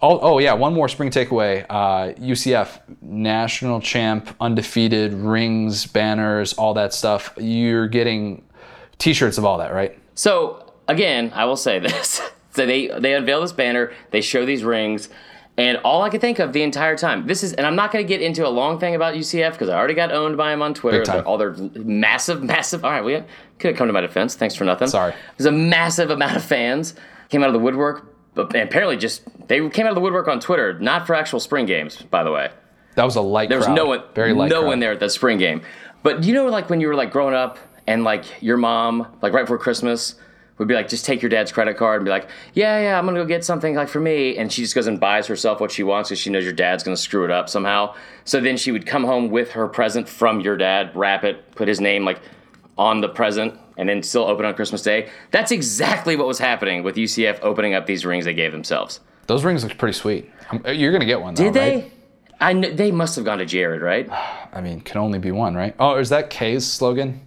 Oh, 0.00 0.20
oh 0.20 0.38
yeah, 0.38 0.52
one 0.52 0.74
more 0.74 0.88
spring 0.88 1.10
takeaway. 1.10 1.66
Uh, 1.68 2.12
UCF 2.20 2.78
national 3.02 3.80
champ, 3.80 4.32
undefeated, 4.40 5.12
rings, 5.12 5.86
banners, 5.86 6.52
all 6.52 6.74
that 6.74 6.94
stuff. 6.94 7.34
You're 7.36 7.88
getting 7.88 8.44
T-shirts 8.98 9.38
of 9.38 9.44
all 9.44 9.58
that, 9.58 9.72
right? 9.72 9.98
So 10.14 10.72
again, 10.86 11.32
I 11.34 11.46
will 11.46 11.56
say 11.56 11.80
this: 11.80 12.20
so 12.52 12.66
they 12.66 12.88
they 12.88 13.14
unveil 13.14 13.40
this 13.40 13.52
banner, 13.52 13.92
they 14.10 14.20
show 14.20 14.44
these 14.46 14.64
rings, 14.64 15.08
and 15.56 15.78
all 15.78 16.02
I 16.02 16.08
could 16.10 16.20
think 16.20 16.38
of 16.38 16.52
the 16.52 16.62
entire 16.62 16.96
time, 16.96 17.26
this 17.26 17.42
is, 17.42 17.52
and 17.54 17.66
I'm 17.66 17.74
not 17.76 17.92
going 17.92 18.04
to 18.04 18.08
get 18.08 18.20
into 18.22 18.46
a 18.46 18.48
long 18.48 18.78
thing 18.78 18.94
about 18.94 19.14
UCF 19.14 19.52
because 19.52 19.68
I 19.68 19.76
already 19.76 19.94
got 19.94 20.12
owned 20.12 20.36
by 20.36 20.50
them 20.50 20.62
on 20.62 20.72
Twitter. 20.74 21.22
All 21.22 21.36
their 21.38 21.52
massive, 21.74 22.42
massive. 22.54 22.84
All 22.84 22.90
right, 22.90 23.04
we 23.04 23.22
could 23.58 23.70
have 23.70 23.76
come 23.76 23.86
to 23.88 23.92
my 23.92 24.00
defense. 24.00 24.34
Thanks 24.34 24.54
for 24.54 24.64
nothing. 24.64 24.88
Sorry. 24.88 25.12
There's 25.36 25.46
a 25.46 25.52
massive 25.52 26.10
amount 26.10 26.36
of 26.36 26.44
fans 26.44 26.94
came 27.28 27.42
out 27.42 27.48
of 27.48 27.52
the 27.54 27.58
woodwork, 27.58 28.14
but 28.34 28.54
apparently 28.56 28.96
just 28.96 29.22
they 29.48 29.68
came 29.68 29.84
out 29.84 29.90
of 29.90 29.94
the 29.96 30.00
woodwork 30.00 30.28
on 30.28 30.40
Twitter, 30.40 30.78
not 30.78 31.06
for 31.06 31.14
actual 31.14 31.40
spring 31.40 31.66
games, 31.66 31.96
by 32.02 32.22
the 32.24 32.30
way. 32.32 32.50
That 32.94 33.04
was 33.04 33.16
a 33.16 33.20
light 33.20 33.48
There 33.48 33.58
was 33.58 33.66
crowd. 33.66 33.74
no 33.76 33.86
one, 33.86 34.02
very 34.14 34.32
light 34.32 34.48
no 34.50 34.60
crowd. 34.60 34.68
one 34.68 34.78
there 34.80 34.92
at 34.92 35.00
the 35.00 35.10
spring 35.10 35.38
game. 35.38 35.62
But 36.02 36.24
you 36.24 36.32
know, 36.34 36.46
like 36.46 36.70
when 36.70 36.80
you 36.80 36.88
were 36.88 36.94
like 36.94 37.10
growing 37.12 37.34
up, 37.34 37.58
and 37.88 38.04
like 38.04 38.24
your 38.42 38.56
mom, 38.58 39.06
like 39.22 39.32
right 39.32 39.42
before 39.42 39.58
Christmas, 39.58 40.14
would 40.58 40.68
be 40.68 40.74
like, 40.74 40.88
just 40.88 41.04
take 41.04 41.22
your 41.22 41.28
dad's 41.28 41.52
credit 41.52 41.76
card 41.76 41.96
and 42.00 42.04
be 42.04 42.10
like, 42.10 42.28
yeah, 42.52 42.80
yeah, 42.80 42.98
I'm 42.98 43.06
gonna 43.06 43.18
go 43.20 43.24
get 43.24 43.44
something 43.44 43.74
like 43.74 43.88
for 43.88 44.00
me, 44.00 44.36
and 44.36 44.52
she 44.52 44.62
just 44.62 44.74
goes 44.74 44.86
and 44.86 44.98
buys 45.00 45.26
herself 45.26 45.60
what 45.60 45.70
she 45.70 45.82
wants 45.82 46.08
because 46.10 46.18
she 46.18 46.30
knows 46.30 46.44
your 46.44 46.52
dad's 46.52 46.82
gonna 46.82 46.96
screw 46.96 47.24
it 47.24 47.30
up 47.30 47.48
somehow. 47.48 47.94
So 48.24 48.40
then 48.40 48.56
she 48.56 48.72
would 48.72 48.86
come 48.86 49.04
home 49.04 49.30
with 49.30 49.52
her 49.52 49.68
present 49.68 50.08
from 50.08 50.40
your 50.40 50.56
dad, 50.56 50.90
wrap 50.94 51.24
it, 51.24 51.50
put 51.52 51.68
his 51.68 51.80
name 51.80 52.04
like 52.04 52.20
on 52.76 53.00
the 53.00 53.08
present, 53.08 53.54
and 53.76 53.88
then 53.88 54.02
still 54.02 54.24
open 54.24 54.44
on 54.44 54.54
Christmas 54.54 54.82
Day. 54.82 55.08
That's 55.30 55.50
exactly 55.52 56.16
what 56.16 56.26
was 56.26 56.38
happening 56.38 56.82
with 56.82 56.96
UCF 56.96 57.38
opening 57.42 57.74
up 57.74 57.86
these 57.86 58.04
rings 58.04 58.24
they 58.24 58.34
gave 58.34 58.52
themselves. 58.52 59.00
Those 59.26 59.44
rings 59.44 59.62
look 59.64 59.76
pretty 59.78 59.96
sweet. 59.96 60.30
Um, 60.50 60.62
You're 60.66 60.92
gonna 60.92 61.04
get 61.04 61.20
one, 61.20 61.34
though, 61.34 61.44
Did 61.44 61.54
they? 61.54 61.74
right? 61.76 61.92
I 62.40 62.52
kn- 62.54 62.76
they 62.76 62.90
must 62.92 63.16
have 63.16 63.24
gone 63.24 63.38
to 63.38 63.44
Jared, 63.46 63.82
right? 63.82 64.08
I 64.52 64.60
mean, 64.60 64.80
can 64.80 64.98
only 64.98 65.18
be 65.18 65.30
one, 65.32 65.54
right? 65.54 65.74
Oh, 65.78 65.96
is 65.98 66.08
that 66.08 66.30
Kay's 66.30 66.66
slogan? 66.66 67.20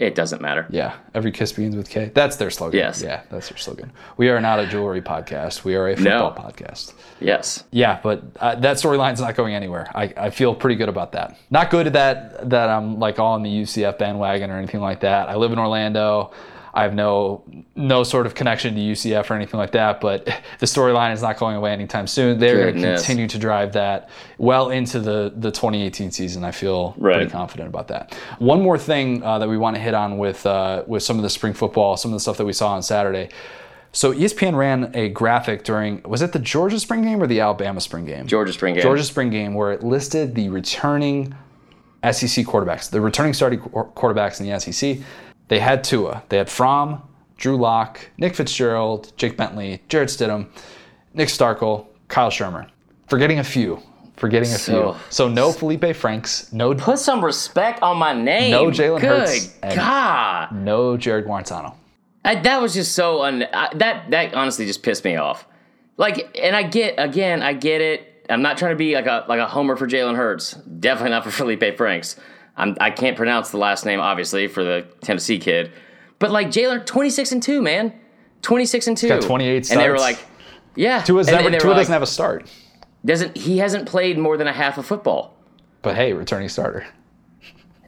It 0.00 0.14
doesn't 0.14 0.40
matter. 0.40 0.66
Yeah, 0.70 0.96
every 1.14 1.30
kiss 1.30 1.52
begins 1.52 1.76
with 1.76 1.90
Kay. 1.90 2.10
That's 2.14 2.36
their 2.36 2.50
slogan. 2.50 2.78
Yes. 2.78 3.02
Yeah, 3.02 3.20
that's 3.30 3.50
their 3.50 3.58
slogan. 3.58 3.92
We 4.16 4.30
are 4.30 4.40
not 4.40 4.58
a 4.58 4.66
jewelry 4.66 5.02
podcast. 5.02 5.62
We 5.62 5.76
are 5.76 5.88
a 5.88 5.94
No. 5.96 6.30
football 6.30 6.50
podcast. 6.50 6.94
Yes. 7.20 7.64
Yeah, 7.70 8.00
but 8.02 8.22
uh, 8.40 8.54
that 8.56 8.78
storyline's 8.78 9.20
not 9.20 9.34
going 9.34 9.54
anywhere. 9.54 9.90
I, 9.94 10.04
I 10.16 10.30
feel 10.30 10.54
pretty 10.54 10.76
good 10.76 10.88
about 10.88 11.12
that. 11.12 11.36
Not 11.50 11.68
good 11.68 11.86
at 11.88 11.92
that 11.92 12.48
that 12.48 12.70
I'm 12.70 12.98
like 12.98 13.18
all 13.18 13.34
on 13.34 13.42
the 13.42 13.50
UCF 13.62 13.98
bandwagon 13.98 14.50
or 14.50 14.56
anything 14.56 14.80
like 14.80 15.00
that. 15.00 15.28
I 15.28 15.36
live 15.36 15.52
in 15.52 15.58
Orlando. 15.58 16.32
I 16.72 16.82
have 16.84 16.94
no 16.94 17.42
no 17.74 18.04
sort 18.04 18.26
of 18.26 18.34
connection 18.34 18.74
to 18.74 18.80
UCF 18.80 19.28
or 19.30 19.34
anything 19.34 19.58
like 19.58 19.72
that, 19.72 20.00
but 20.00 20.24
the 20.60 20.66
storyline 20.66 21.12
is 21.12 21.22
not 21.22 21.36
going 21.36 21.56
away 21.56 21.72
anytime 21.72 22.06
soon. 22.06 22.38
They're 22.38 22.70
going 22.72 22.82
to 22.82 22.94
continue 22.96 23.26
to 23.28 23.38
drive 23.38 23.72
that 23.72 24.08
well 24.38 24.70
into 24.70 25.00
the 25.00 25.32
the 25.36 25.50
2018 25.50 26.10
season. 26.12 26.44
I 26.44 26.50
feel 26.52 26.94
Right. 26.96 27.14
pretty 27.16 27.30
confident 27.30 27.68
about 27.68 27.88
that. 27.88 28.14
One 28.38 28.62
more 28.62 28.78
thing 28.78 29.22
uh, 29.22 29.38
that 29.40 29.48
we 29.48 29.58
want 29.58 29.76
to 29.76 29.82
hit 29.82 29.94
on 29.94 30.18
with 30.18 30.46
uh, 30.46 30.84
with 30.86 31.02
some 31.02 31.16
of 31.16 31.22
the 31.22 31.30
spring 31.30 31.52
football, 31.54 31.96
some 31.96 32.12
of 32.12 32.16
the 32.16 32.20
stuff 32.20 32.36
that 32.36 32.44
we 32.46 32.52
saw 32.52 32.68
on 32.74 32.82
Saturday. 32.82 33.30
So 33.92 34.12
ESPN 34.12 34.54
ran 34.54 34.92
a 34.94 35.08
graphic 35.08 35.64
during 35.64 36.02
was 36.04 36.22
it 36.22 36.30
the 36.32 36.38
Georgia 36.38 36.78
spring 36.78 37.02
game 37.02 37.20
or 37.20 37.26
the 37.26 37.40
Alabama 37.40 37.80
spring 37.80 38.04
game? 38.04 38.28
Georgia 38.28 38.52
spring 38.52 38.74
game. 38.74 38.82
Georgia 38.84 39.02
spring 39.02 39.30
game 39.30 39.54
where 39.54 39.72
it 39.72 39.82
listed 39.82 40.36
the 40.36 40.48
returning 40.48 41.34
SEC 42.04 42.46
quarterbacks, 42.46 42.88
the 42.88 43.00
returning 43.00 43.34
starting 43.34 43.58
qu- 43.60 43.68
quarterbacks 43.96 44.40
in 44.40 44.46
the 44.48 44.58
SEC. 44.60 44.98
They 45.50 45.58
had 45.58 45.84
Tua, 45.84 46.22
they 46.30 46.38
had 46.38 46.48
Fromm, 46.48 47.02
Drew 47.36 47.56
Lock, 47.56 48.00
Nick 48.18 48.34
Fitzgerald, 48.36 49.12
Jake 49.16 49.36
Bentley, 49.36 49.82
Jarrett 49.88 50.08
Stidham, 50.08 50.46
Nick 51.12 51.28
Starkel, 51.28 51.86
Kyle 52.08 52.30
Shurmur. 52.30 52.68
Forgetting 53.08 53.38
a 53.40 53.44
few. 53.44 53.80
Forgetting 54.16 54.48
a 54.50 54.58
So- 54.58 54.92
few. 54.92 55.00
So 55.10 55.28
no 55.28 55.50
Felipe 55.50 55.96
Franks, 55.96 56.52
no 56.52 56.74
Put 56.74 56.98
some 56.98 57.24
respect 57.24 57.82
on 57.82 57.96
my 57.96 58.12
name. 58.12 58.52
No 58.52 58.66
Jalen 58.66 59.00
Hurts 59.02 59.52
and- 59.62 59.74
God. 59.76 60.52
no 60.52 60.96
Jarrett 60.96 61.26
Guarantano. 61.26 61.74
I, 62.24 62.34
that 62.36 62.60
was 62.62 62.74
just 62.74 62.92
so 62.94 63.22
un. 63.22 63.44
I, 63.52 63.70
that 63.76 64.10
that 64.10 64.34
honestly 64.34 64.66
just 64.66 64.82
pissed 64.82 65.04
me 65.06 65.16
off. 65.16 65.46
Like, 65.96 66.38
and 66.40 66.54
I 66.54 66.62
get 66.64 66.94
again, 66.98 67.42
I 67.42 67.54
get 67.54 67.80
it. 67.80 68.26
I'm 68.28 68.42
not 68.42 68.58
trying 68.58 68.72
to 68.72 68.76
be 68.76 68.94
like 68.94 69.06
a 69.06 69.24
like 69.26 69.40
a 69.40 69.46
homer 69.46 69.74
for 69.74 69.88
Jalen 69.88 70.16
Hurts. 70.16 70.52
Definitely 70.52 71.10
not 71.12 71.24
for 71.24 71.30
Felipe 71.30 71.76
Franks. 71.78 72.16
I'm, 72.60 72.76
I 72.80 72.90
can't 72.90 73.16
pronounce 73.16 73.50
the 73.50 73.58
last 73.58 73.84
name 73.84 74.00
obviously 74.00 74.46
for 74.46 74.62
the 74.62 74.86
Tennessee 75.00 75.38
kid, 75.38 75.72
but 76.18 76.30
like 76.30 76.48
Jalen, 76.48 76.86
26 76.86 77.32
and 77.32 77.42
two, 77.42 77.62
man, 77.62 77.92
26 78.42 78.86
and 78.86 78.96
two. 78.96 79.08
got 79.08 79.22
28 79.22 79.70
and 79.70 79.80
they 79.80 79.88
were 79.88 79.98
like, 79.98 80.18
yeah. 80.76 81.02
Tua's 81.02 81.28
and, 81.28 81.36
never, 81.36 81.48
and 81.48 81.60
Tua 81.60 81.70
like, 81.70 81.78
doesn't 81.78 81.92
have 81.92 82.02
a 82.02 82.06
start, 82.06 82.48
doesn't 83.04 83.36
he 83.36 83.58
hasn't 83.58 83.88
played 83.88 84.18
more 84.18 84.36
than 84.36 84.46
a 84.46 84.52
half 84.52 84.78
of 84.78 84.86
football. 84.86 85.36
but 85.82 85.96
hey, 85.96 86.12
returning 86.12 86.48
starter. 86.48 86.86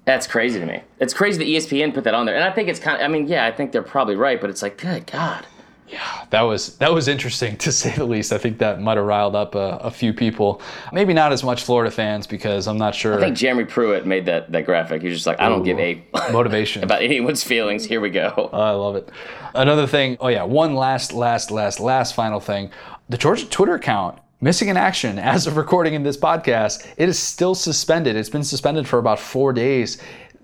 That's 0.05 0.27
crazy 0.27 0.59
to 0.59 0.67
me. 0.67 0.83
It's 0.99 1.15
crazy 1.15 1.39
that 1.39 1.45
ESPN 1.45 1.95
put 1.95 2.05
that 2.05 2.15
on 2.15 2.27
there, 2.27 2.35
and 2.35 2.43
I 2.43 2.51
think 2.51 2.69
it's 2.69 2.81
kind 2.81 3.01
of. 3.01 3.05
I 3.05 3.09
mean, 3.09 3.29
yeah, 3.29 3.47
I 3.47 3.53
think 3.53 3.71
they're 3.71 3.83
probably 3.83 4.17
right, 4.17 4.41
but 4.41 4.51
it's 4.51 4.61
like, 4.61 4.77
good 4.77 5.07
God. 5.07 5.47
Yeah, 5.93 6.25
that 6.31 6.41
was 6.43 6.77
that 6.79 6.93
was 6.93 7.07
interesting 7.07 7.57
to 7.59 7.71
say 7.71 7.95
the 7.95 8.07
least. 8.07 8.33
I 8.33 8.39
think 8.39 8.59
that 8.59 8.81
might 8.81 8.97
have 8.97 9.05
riled 9.05 9.37
up 9.37 9.55
a, 9.55 9.79
a 9.83 9.91
few 9.91 10.15
people. 10.15 10.63
Maybe 10.93 11.13
not 11.13 11.33
as 11.33 11.45
much 11.45 11.65
Florida 11.65 11.91
fans 11.91 12.27
because 12.27 12.67
I'm 12.67 12.79
not 12.79 12.95
sure 12.95 13.15
I 13.17 13.21
think 13.21 13.37
Jeremy 13.37 13.65
Pruitt 13.65 14.07
made 14.07 14.25
that, 14.27 14.51
that 14.53 14.65
graphic. 14.65 15.03
He's 15.03 15.13
just 15.15 15.27
like, 15.27 15.39
I 15.39 15.49
don't 15.51 15.65
give 15.65 15.79
a 15.79 16.03
motivation. 16.33 16.83
about 16.83 17.03
anyone's 17.03 17.45
feelings. 17.45 17.85
Here 17.85 18.01
we 18.01 18.09
go. 18.11 18.51
I 18.53 18.71
love 18.71 18.97
it. 18.97 19.11
Another 19.55 19.87
thing. 19.87 20.17
Oh 20.21 20.29
yeah, 20.29 20.45
one 20.45 20.75
last, 20.75 21.13
last, 21.13 21.51
last, 21.51 21.79
last 21.79 22.15
final 22.15 22.41
thing. 22.41 22.71
The 23.11 23.19
Georgia 23.19 23.47
Twitter 23.47 23.75
account 23.75 24.19
missing 24.41 24.69
in 24.69 24.77
action 24.77 25.19
as 25.19 25.47
of 25.47 25.57
recording 25.59 25.95
in 25.95 26.03
this 26.03 26.17
podcast. 26.17 26.87
It 26.97 27.09
is 27.09 27.19
still 27.19 27.55
suspended. 27.55 28.17
It's 28.17 28.31
been 28.31 28.43
suspended 28.45 28.89
for 28.89 28.99
about 28.99 29.21
four 29.21 29.53
days. 29.53 29.99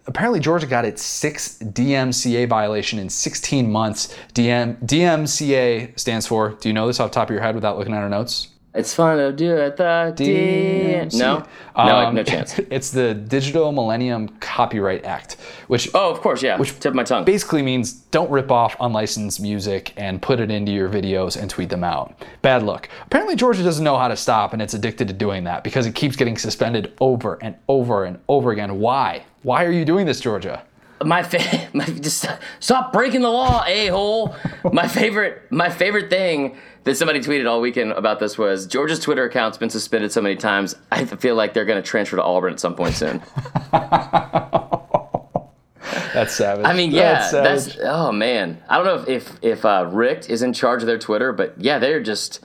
Apparently, 0.09 0.41
Georgia 0.41 0.67
got 0.67 0.87
its 0.87 1.03
sixth 1.03 1.63
DMCA 1.63 2.49
violation 2.49 2.99
in 2.99 3.11
16 3.11 3.71
months. 3.71 4.17
DM, 4.33 4.83
DMCA 4.83 6.01
stands 6.01 6.27
for. 6.27 6.55
Do 6.61 6.71
you 6.71 6.73
know 6.73 6.87
this 6.87 6.99
off 6.99 7.11
the 7.11 7.15
top 7.15 7.29
of 7.29 7.35
your 7.35 7.43
head 7.43 7.55
without 7.55 7.77
looking 7.79 7.93
at 7.93 8.03
our 8.03 8.09
notes? 8.09 8.49
It's 8.75 8.95
fun 8.95 9.17
to 9.17 9.33
do 9.33 9.57
it 9.57 9.77
the 9.79 10.13
D. 10.15 11.19
No, 11.19 11.39
no, 11.77 11.97
Um, 11.97 12.15
no 12.15 12.23
chance. 12.33 12.59
It's 12.71 12.91
the 12.91 13.15
Digital 13.15 13.73
Millennium 13.73 14.29
Copyright 14.41 15.05
Act, 15.05 15.37
which 15.69 15.89
Oh, 15.95 16.11
of 16.11 16.21
course, 16.21 16.43
yeah. 16.43 16.59
Which 16.59 16.79
tip 16.79 16.95
my 16.95 17.03
tongue. 17.03 17.25
basically 17.25 17.63
means 17.63 17.93
don't 17.95 18.31
rip 18.31 18.53
off 18.53 18.77
unlicensed 18.81 19.41
music 19.41 19.95
and 19.97 20.21
put 20.21 20.39
it 20.39 20.51
into 20.51 20.71
your 20.71 20.89
videos 20.89 21.41
and 21.41 21.51
tweet 21.51 21.71
them 21.71 21.83
out. 21.83 22.15
Bad 22.43 22.63
luck. 22.63 22.89
Apparently, 23.07 23.37
Georgia 23.37 23.63
doesn't 23.63 23.85
know 23.85 23.97
how 23.97 24.09
to 24.09 24.17
stop 24.17 24.53
and 24.53 24.61
it's 24.61 24.75
addicted 24.75 25.09
to 25.09 25.15
doing 25.15 25.45
that 25.45 25.65
because 25.65 25.87
it 25.87 25.95
keeps 25.95 26.15
getting 26.15 26.37
suspended 26.37 26.93
over 27.01 27.39
and 27.43 27.57
over 27.69 28.05
and 28.05 28.19
over 28.29 28.53
again. 28.53 28.79
Why? 28.79 29.25
Why 29.43 29.65
are 29.65 29.73
you 29.73 29.85
doing 29.87 30.05
this, 30.05 30.21
Georgia? 30.21 30.63
My, 31.05 31.23
fa- 31.23 31.69
my 31.73 31.85
just 31.85 32.27
stop 32.61 32.93
breaking 32.93 33.23
the 33.23 33.31
law, 33.31 33.65
a 33.67 33.89
hole. 33.89 34.35
my 34.73 34.89
favorite, 34.89 35.43
my 35.51 35.71
favorite 35.71 36.11
thing 36.11 36.57
that 36.85 36.97
somebody 36.97 37.21
tweeted 37.21 37.49
all 37.49 37.61
weekend 37.61 37.93
about 37.93 38.19
this 38.19 38.39
was 38.39 38.67
Georgia's 38.67 39.01
Twitter 39.01 39.25
account's 39.25 39.59
been 39.59 39.71
suspended 39.71 40.13
so 40.13 40.21
many 40.21 40.37
times. 40.37 40.75
I 40.91 41.05
feel 41.05 41.35
like 41.35 41.55
they're 41.55 41.65
going 41.65 41.83
to 41.83 41.87
transfer 41.87 42.17
to 42.17 42.23
Auburn 42.23 42.53
at 42.53 42.61
some 42.61 42.75
point 42.75 42.95
soon. 42.95 43.23
That's 46.15 46.35
savage. 46.35 46.67
I 46.67 46.73
mean, 46.73 46.91
yeah, 46.91 47.31
that's, 47.31 47.67
that's, 47.67 47.79
oh 47.83 48.13
man. 48.13 48.63
I 48.69 48.77
don't 48.77 48.87
know 48.87 49.13
if 49.13 49.29
if, 49.29 49.39
if 49.43 49.65
uh, 49.65 49.89
Richt 49.91 50.29
is 50.29 50.43
in 50.43 50.53
charge 50.53 50.83
of 50.83 50.87
their 50.87 50.99
Twitter, 50.99 51.33
but 51.33 51.55
yeah, 51.59 51.79
they're 51.79 52.03
just 52.03 52.41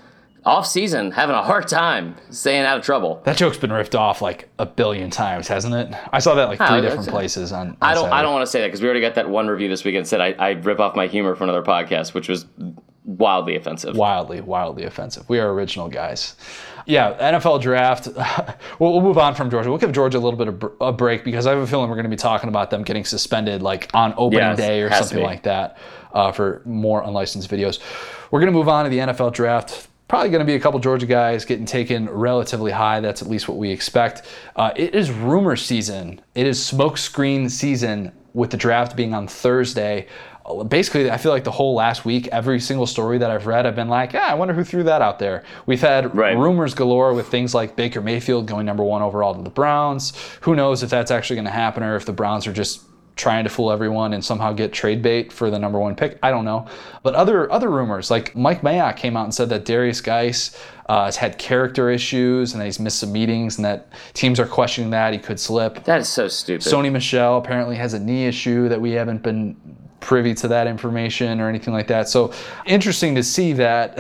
off 0.45 0.65
season 0.67 1.12
having 1.12 1.36
a 1.36 1.41
hard 1.41 1.67
time 1.67 2.15
staying 2.29 2.63
out 2.65 2.77
of 2.77 2.84
trouble. 2.84 3.21
that 3.25 3.38
joke's 3.38 3.58
been 3.58 3.71
ripped 3.71 3.95
off 3.95 4.21
like 4.21 4.49
a 4.60 4.65
billion 4.65 5.10
times, 5.10 5.47
hasn't 5.47 5.73
it? 5.73 5.97
I 6.12 6.19
saw 6.19 6.36
that 6.36 6.49
like 6.49 6.58
three 6.58 6.67
Oh, 6.79 6.82
different 6.82 7.08
places 7.08 7.51
on. 7.51 7.69
on 7.69 7.77
I 7.82 7.93
don't 7.93 8.12
I 8.12 8.21
don't 8.21 8.34
want 8.34 8.43
to 8.45 8.51
say 8.51 8.62
that 8.62 8.67
because 8.67 8.82
we 8.82 8.88
already 8.88 9.01
got 9.01 9.15
that 9.15 9.29
one 9.29 9.47
review 9.47 9.69
this 9.69 9.84
weekend 9.84 10.08
said 10.08 10.19
I, 10.21 10.34
I 10.34 10.49
rip 10.51 10.79
off 10.79 10.95
my 10.95 11.08
humor 11.08 11.36
for 11.36 11.43
another 11.45 11.63
podcast, 11.63 12.13
which 12.13 12.27
was 12.29 12.45
wildly 13.06 13.56
offensive. 13.56 13.95
wildly, 13.97 14.41
wildly 14.41 14.84
offensive. 14.86 15.27
We 15.29 15.39
are 15.39 15.51
original 15.53 15.88
guys. 15.89 16.36
Yeah, 16.86 17.13
NFL 17.34 17.62
draft. 17.62 18.08
we'll, 18.79 18.91
we'll 18.91 19.01
move 19.01 19.17
on 19.17 19.36
from 19.36 19.49
Georgia. 19.49 19.69
We'll 19.69 19.77
give 19.79 19.91
Georgia 19.93 20.17
a 20.17 20.19
little 20.19 20.38
bit 20.38 20.47
of 20.49 20.60
br- 20.60 20.67
a 20.82 20.91
break 20.91 21.23
because 21.23 21.47
I 21.47 21.51
have 21.51 21.60
a 21.60 21.67
feeling 21.67 21.89
we're 21.89 21.95
going 21.95 22.03
to 22.06 22.10
be 22.10 22.15
talking 22.17 22.49
about 22.49 22.69
them 22.69 22.84
getting 22.84 23.06
suspended 23.06 23.62
like 23.62 23.89
on 23.93 24.13
opening 24.17 24.39
Yes, 24.41 24.58
day 24.58 24.82
or 24.82 24.91
something 24.91 25.21
like 25.23 25.43
that 25.43 25.77
uh, 26.13 26.32
for 26.34 26.62
more 26.65 27.01
unlicensed 27.03 27.49
videos. 27.49 27.79
We're 28.32 28.39
going 28.41 28.51
to 28.51 28.58
move 28.58 28.67
on 28.67 28.84
to 28.84 28.89
the 28.89 28.97
NFL 28.99 29.34
draft. 29.34 29.88
Probably 30.07 30.29
going 30.29 30.39
to 30.39 30.45
be 30.45 30.55
a 30.55 30.59
couple 30.59 30.79
Georgia 30.79 31.05
guys 31.05 31.43
getting 31.45 31.65
taken 31.65 32.07
relatively 32.09 32.71
high. 32.71 32.99
That's 32.99 33.21
at 33.21 33.29
least 33.29 33.47
what 33.47 33.57
we 33.57 33.71
expect. 33.71 34.23
Uh, 34.55 34.71
it 34.75 34.93
is 34.93 35.09
rumor 35.11 35.55
season. 35.55 36.21
It 36.35 36.45
is 36.45 36.59
smokescreen 36.59 37.49
season 37.49 38.11
with 38.33 38.51
the 38.51 38.57
draft 38.57 38.95
being 38.95 39.13
on 39.13 39.27
Thursday 39.27 40.07
basically 40.67 41.09
i 41.09 41.15
feel 41.15 41.31
like 41.31 41.45
the 41.45 41.51
whole 41.51 41.73
last 41.73 42.03
week 42.03 42.27
every 42.33 42.59
single 42.59 42.85
story 42.85 43.17
that 43.17 43.31
i've 43.31 43.47
read 43.47 43.65
i've 43.65 43.77
been 43.77 43.87
like 43.87 44.11
yeah 44.11 44.25
i 44.27 44.33
wonder 44.33 44.53
who 44.53 44.61
threw 44.61 44.83
that 44.83 45.01
out 45.01 45.17
there 45.17 45.41
we've 45.67 45.79
had 45.79 46.13
Right. 46.13 46.35
rumors 46.35 46.73
galore 46.73 47.13
with 47.13 47.27
things 47.29 47.55
like 47.55 47.77
baker 47.77 48.01
mayfield 48.01 48.45
going 48.45 48.65
number 48.65 48.83
one 48.83 49.01
overall 49.01 49.33
to 49.33 49.41
the 49.41 49.49
browns 49.49 50.11
who 50.41 50.53
knows 50.53 50.83
if 50.83 50.89
that's 50.89 51.11
actually 51.11 51.37
going 51.37 51.45
to 51.45 51.51
happen 51.51 51.81
or 51.81 51.95
if 51.95 52.05
the 52.05 52.11
browns 52.11 52.45
are 52.45 52.51
just 52.51 52.81
trying 53.15 53.43
to 53.43 53.49
fool 53.49 53.71
everyone 53.71 54.13
and 54.13 54.23
somehow 54.23 54.52
get 54.52 54.73
trade 54.73 55.02
bait 55.02 55.32
for 55.32 55.49
the 55.52 55.60
number 55.60 55.80
one 55.80 55.95
pick 55.95 56.17
i 56.23 56.32
don't 56.32 56.45
know 56.45 56.65
but 57.04 57.13
other 57.13 57.52
other 57.52 57.69
rumors 57.69 58.10
like 58.10 58.36
mike 58.36 58.62
mayock 58.62 58.95
came 58.97 59.15
out 59.15 59.23
and 59.23 59.34
said 59.34 59.49
that 59.49 59.65
Derrius 59.65 60.04
Guice 60.04 60.58
uh, 60.89 61.06
has 61.06 61.15
had 61.15 61.38
character 61.38 61.89
issues 61.89 62.54
and 62.54 62.62
that 62.62 62.65
he's 62.65 62.80
missed 62.80 62.99
some 62.99 63.12
meetings 63.12 63.58
and 63.58 63.65
that 63.65 63.88
teams 64.13 64.39
are 64.39 64.45
questioning 64.45 64.89
that 64.89 65.13
he 65.13 65.19
could 65.19 65.39
slip 65.39 65.84
That 65.86 66.02
is 66.02 66.10
so 66.10 66.28
stupid. 66.28 66.67
Sony 66.67 66.91
Michel 66.91 67.38
apparently 67.38 67.78
has 67.78 67.93
a 67.93 67.99
knee 67.99 68.26
issue 68.26 68.67
that 68.67 68.82
we 68.82 68.91
haven't 68.91 69.23
been 69.23 69.56
privy 70.04 70.34
to 70.36 70.49
that 70.49 70.67
information 70.67 71.39
or 71.39 71.47
anything 71.47 71.73
like 71.73 71.88
that. 71.88 72.10
So 72.10 72.34
interesting 72.65 73.15
to 73.15 73.23
see 73.23 73.54
that 73.54 73.97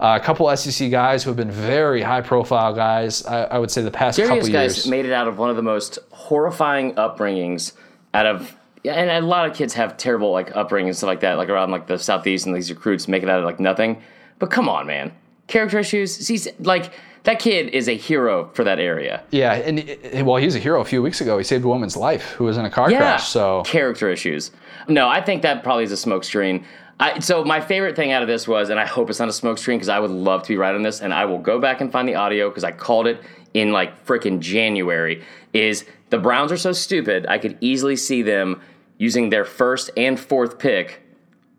uh, 0.00 0.18
a 0.20 0.24
couple 0.24 0.54
SEC 0.56 0.90
guys 0.90 1.22
who 1.22 1.30
have 1.30 1.36
been 1.36 1.50
very 1.50 2.02
high 2.02 2.22
profile 2.22 2.74
guys, 2.74 3.24
I, 3.26 3.44
I 3.44 3.58
would 3.58 3.70
say 3.70 3.82
the 3.82 3.90
past 3.90 4.16
Darius 4.16 4.30
couple 4.30 4.52
guys 4.52 4.52
years. 4.52 4.76
Guys 4.84 4.90
made 4.90 5.04
it 5.04 5.12
out 5.12 5.28
of 5.28 5.38
one 5.38 5.50
of 5.50 5.56
the 5.56 5.62
most 5.62 5.98
horrifying 6.10 6.94
upbringings 6.94 7.72
out 8.14 8.26
of 8.26 8.56
yeah, 8.82 8.94
and 8.94 9.10
a 9.10 9.26
lot 9.26 9.48
of 9.48 9.56
kids 9.56 9.74
have 9.74 9.96
terrible 9.96 10.32
like 10.32 10.54
upbringing 10.56 10.88
and 10.88 10.96
stuff 10.96 11.06
like 11.08 11.20
that, 11.20 11.34
like 11.38 11.48
around 11.48 11.70
like 11.70 11.86
the 11.86 11.98
southeast 11.98 12.46
and 12.46 12.54
these 12.54 12.70
recruits 12.70 13.06
make 13.06 13.22
it 13.22 13.28
out 13.28 13.38
of 13.38 13.44
like 13.44 13.60
nothing. 13.60 14.02
But 14.38 14.50
come 14.50 14.68
on, 14.68 14.86
man, 14.86 15.12
character 15.46 15.78
issues. 15.78 16.26
He's 16.26 16.48
like 16.58 16.92
that 17.24 17.38
kid 17.38 17.68
is 17.68 17.88
a 17.88 17.96
hero 17.96 18.50
for 18.54 18.64
that 18.64 18.80
area. 18.80 19.22
yeah, 19.30 19.52
and 19.54 19.78
uh, 19.78 20.24
well, 20.24 20.36
he 20.36 20.44
was 20.46 20.56
a 20.56 20.58
hero 20.58 20.80
a 20.80 20.84
few 20.84 21.00
weeks 21.02 21.20
ago. 21.20 21.38
He 21.38 21.44
saved 21.44 21.64
a 21.64 21.68
woman's 21.68 21.96
life 21.96 22.32
who 22.32 22.44
was 22.44 22.56
in 22.56 22.64
a 22.64 22.70
car 22.70 22.90
Yeah, 22.90 22.98
crash. 22.98 23.28
So 23.28 23.62
character 23.64 24.10
issues. 24.10 24.50
No, 24.88 25.08
I 25.08 25.20
think 25.20 25.42
that 25.42 25.62
probably 25.62 25.84
is 25.84 25.92
a 25.92 25.96
smoke 25.96 26.24
screen. 26.24 26.64
I, 26.98 27.20
so 27.20 27.44
my 27.44 27.60
favorite 27.60 27.96
thing 27.96 28.12
out 28.12 28.22
of 28.22 28.28
this 28.28 28.46
was, 28.46 28.68
and 28.68 28.78
I 28.78 28.86
hope 28.86 29.10
it's 29.10 29.18
not 29.18 29.28
a 29.28 29.32
smoke 29.32 29.58
screen 29.58 29.78
because 29.78 29.88
I 29.88 29.98
would 29.98 30.10
love 30.10 30.42
to 30.42 30.48
be 30.48 30.56
right 30.56 30.74
on 30.74 30.82
this, 30.82 31.00
and 31.00 31.12
I 31.14 31.24
will 31.24 31.38
go 31.38 31.60
back 31.60 31.80
and 31.80 31.90
find 31.90 32.08
the 32.08 32.14
audio 32.16 32.48
because 32.48 32.64
I 32.64 32.72
called 32.72 33.06
it 33.06 33.20
in 33.54 33.72
like 33.72 34.04
freaking 34.06 34.40
January. 34.40 35.22
Is 35.52 35.84
the 36.12 36.18
Browns 36.18 36.52
are 36.52 36.58
so 36.58 36.72
stupid? 36.72 37.24
I 37.26 37.38
could 37.38 37.56
easily 37.62 37.96
see 37.96 38.20
them 38.20 38.60
using 38.98 39.30
their 39.30 39.46
first 39.46 39.90
and 39.96 40.20
fourth 40.20 40.58
pick 40.58 41.00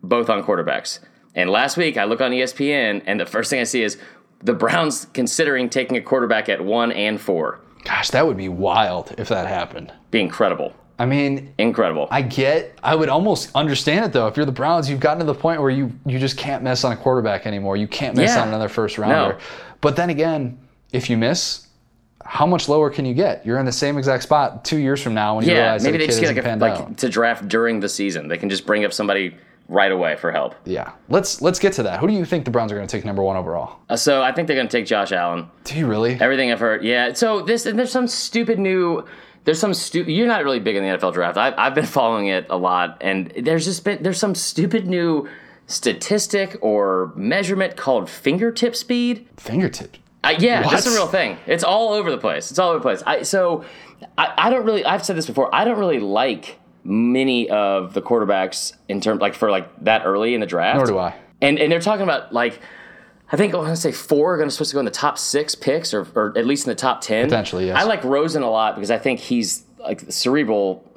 both 0.02 0.30
on 0.30 0.44
quarterbacks. 0.44 1.00
And 1.34 1.50
last 1.50 1.76
week 1.76 1.96
I 1.98 2.04
look 2.04 2.20
on 2.20 2.30
ESPN, 2.30 3.02
and 3.04 3.18
the 3.18 3.26
first 3.26 3.50
thing 3.50 3.60
I 3.60 3.64
see 3.64 3.82
is 3.82 3.98
the 4.42 4.52
Browns 4.54 5.06
considering 5.12 5.68
taking 5.68 5.96
a 5.96 6.00
quarterback 6.00 6.48
at 6.48 6.64
one 6.64 6.92
and 6.92 7.20
four. 7.20 7.58
gosh, 7.84 8.10
that 8.10 8.24
would 8.26 8.36
be 8.36 8.48
wild 8.48 9.12
if 9.18 9.28
that 9.28 9.46
happened. 9.48 9.92
Be 10.12 10.20
incredible, 10.20 10.72
I 11.00 11.06
mean, 11.06 11.52
incredible. 11.58 12.06
I 12.12 12.22
get. 12.22 12.78
I 12.84 12.94
would 12.94 13.08
almost 13.08 13.50
understand 13.56 14.04
it 14.04 14.12
though. 14.12 14.28
If 14.28 14.36
you're 14.36 14.46
the 14.46 14.52
Browns, 14.52 14.88
you've 14.88 15.00
gotten 15.00 15.18
to 15.18 15.24
the 15.24 15.34
point 15.34 15.60
where 15.60 15.70
you 15.70 15.90
you 16.06 16.20
just 16.20 16.36
can't 16.38 16.62
miss 16.62 16.84
on 16.84 16.92
a 16.92 16.96
quarterback 16.96 17.44
anymore. 17.46 17.76
You 17.76 17.88
can't 17.88 18.16
miss 18.16 18.30
Yeah. 18.36 18.42
on 18.42 18.48
another 18.48 18.68
first 18.68 18.96
rounder. 18.98 19.34
No. 19.34 19.38
But 19.80 19.96
then 19.96 20.08
again, 20.10 20.56
if 20.92 21.10
you 21.10 21.16
miss, 21.16 21.63
how 22.24 22.46
much 22.46 22.68
lower 22.68 22.90
can 22.90 23.04
you 23.04 23.14
get? 23.14 23.44
You're 23.44 23.58
in 23.58 23.66
the 23.66 23.72
same 23.72 23.98
exact 23.98 24.22
spot 24.22 24.64
two 24.64 24.78
years 24.78 25.02
from 25.02 25.14
now 25.14 25.36
when 25.36 25.44
you 25.44 25.52
Yeah, 25.52 25.62
realize 25.62 25.84
maybe 25.84 25.98
that 25.98 26.02
they 26.04 26.06
just 26.06 26.20
get 26.20 26.60
like, 26.60 26.78
a, 26.78 26.84
like 26.86 26.96
to 26.98 27.08
draft 27.08 27.48
during 27.48 27.80
the 27.80 27.88
season. 27.88 28.28
They 28.28 28.38
can 28.38 28.48
just 28.50 28.66
bring 28.66 28.84
up 28.84 28.92
somebody 28.92 29.36
right 29.68 29.92
away 29.92 30.16
for 30.16 30.30
help. 30.32 30.54
Yeah. 30.64 30.92
Let's 31.08 31.40
let's 31.40 31.58
get 31.58 31.72
to 31.74 31.82
that. 31.84 32.00
Who 32.00 32.06
do 32.06 32.12
you 32.12 32.24
think 32.24 32.44
the 32.44 32.50
Browns 32.50 32.72
are 32.72 32.74
going 32.76 32.86
to 32.86 32.96
take 32.96 33.04
number 33.04 33.22
one 33.22 33.36
overall? 33.36 33.78
Uh, 33.88 33.96
so 33.96 34.22
I 34.22 34.32
think 34.32 34.48
they're 34.48 34.56
going 34.56 34.68
to 34.68 34.76
take 34.76 34.86
Josh 34.86 35.12
Allen. 35.12 35.48
Do 35.64 35.78
you 35.78 35.86
really? 35.86 36.14
Everything 36.20 36.50
I've 36.50 36.60
heard, 36.60 36.82
yeah. 36.84 37.12
So 37.12 37.42
this 37.42 37.66
and 37.66 37.78
there's 37.78 37.92
some 37.92 38.06
stupid 38.06 38.58
new. 38.58 39.04
There's 39.44 39.60
some 39.60 39.74
stupid. 39.74 40.10
You're 40.12 40.26
not 40.26 40.42
really 40.44 40.60
big 40.60 40.76
in 40.76 40.82
the 40.82 40.88
NFL 40.96 41.12
draft. 41.12 41.36
I've, 41.36 41.54
I've 41.58 41.74
been 41.74 41.86
following 42.00 42.28
it 42.28 42.46
a 42.48 42.56
lot, 42.56 42.98
and 43.00 43.30
there's 43.38 43.64
just 43.66 43.84
been 43.84 44.02
there's 44.02 44.18
some 44.18 44.34
stupid 44.34 44.86
new 44.86 45.28
statistic 45.66 46.56
or 46.60 47.12
measurement 47.16 47.76
called 47.76 48.08
fingertip 48.08 48.76
speed. 48.76 49.26
Fingertip. 49.36 49.96
Uh, 50.24 50.36
yeah, 50.38 50.62
that's 50.62 50.86
a 50.86 50.90
real 50.90 51.06
thing. 51.06 51.36
It's 51.46 51.64
all 51.64 51.92
over 51.92 52.10
the 52.10 52.18
place. 52.18 52.50
It's 52.50 52.58
all 52.58 52.70
over 52.70 52.78
the 52.78 52.82
place. 52.82 53.02
I, 53.06 53.22
so 53.22 53.64
I, 54.18 54.32
I 54.36 54.50
don't 54.50 54.64
really. 54.64 54.84
I've 54.84 55.04
said 55.04 55.16
this 55.16 55.26
before. 55.26 55.54
I 55.54 55.64
don't 55.64 55.78
really 55.78 56.00
like 56.00 56.58
many 56.82 57.48
of 57.50 57.94
the 57.94 58.02
quarterbacks 58.02 58.72
in 58.88 59.00
terms 59.00 59.20
like 59.20 59.34
for 59.34 59.50
like 59.50 59.68
that 59.84 60.04
early 60.04 60.34
in 60.34 60.40
the 60.40 60.46
draft. 60.46 60.76
Nor 60.76 60.86
do 60.86 60.98
I. 60.98 61.14
And 61.40 61.58
and 61.58 61.70
they're 61.70 61.80
talking 61.80 62.04
about 62.04 62.32
like. 62.32 62.60
I 63.32 63.36
think 63.36 63.54
I 63.54 63.56
want 63.56 63.70
to 63.70 63.76
say 63.76 63.90
four 63.90 64.34
are 64.34 64.36
going 64.36 64.48
to 64.48 64.54
supposed 64.54 64.70
to 64.70 64.74
go 64.74 64.80
in 64.80 64.84
the 64.84 64.90
top 64.90 65.18
six 65.18 65.54
picks, 65.54 65.94
or, 65.94 66.06
or 66.14 66.36
at 66.36 66.46
least 66.46 66.66
in 66.66 66.70
the 66.70 66.74
top 66.76 67.00
ten. 67.00 67.24
Potentially, 67.24 67.66
yes. 67.66 67.76
I 67.76 67.84
like 67.84 68.04
Rosen 68.04 68.42
a 68.42 68.50
lot 68.50 68.74
because 68.76 68.90
I 68.90 68.98
think 68.98 69.18
he's 69.18 69.64
like 69.80 70.02
cerebral. 70.12 70.88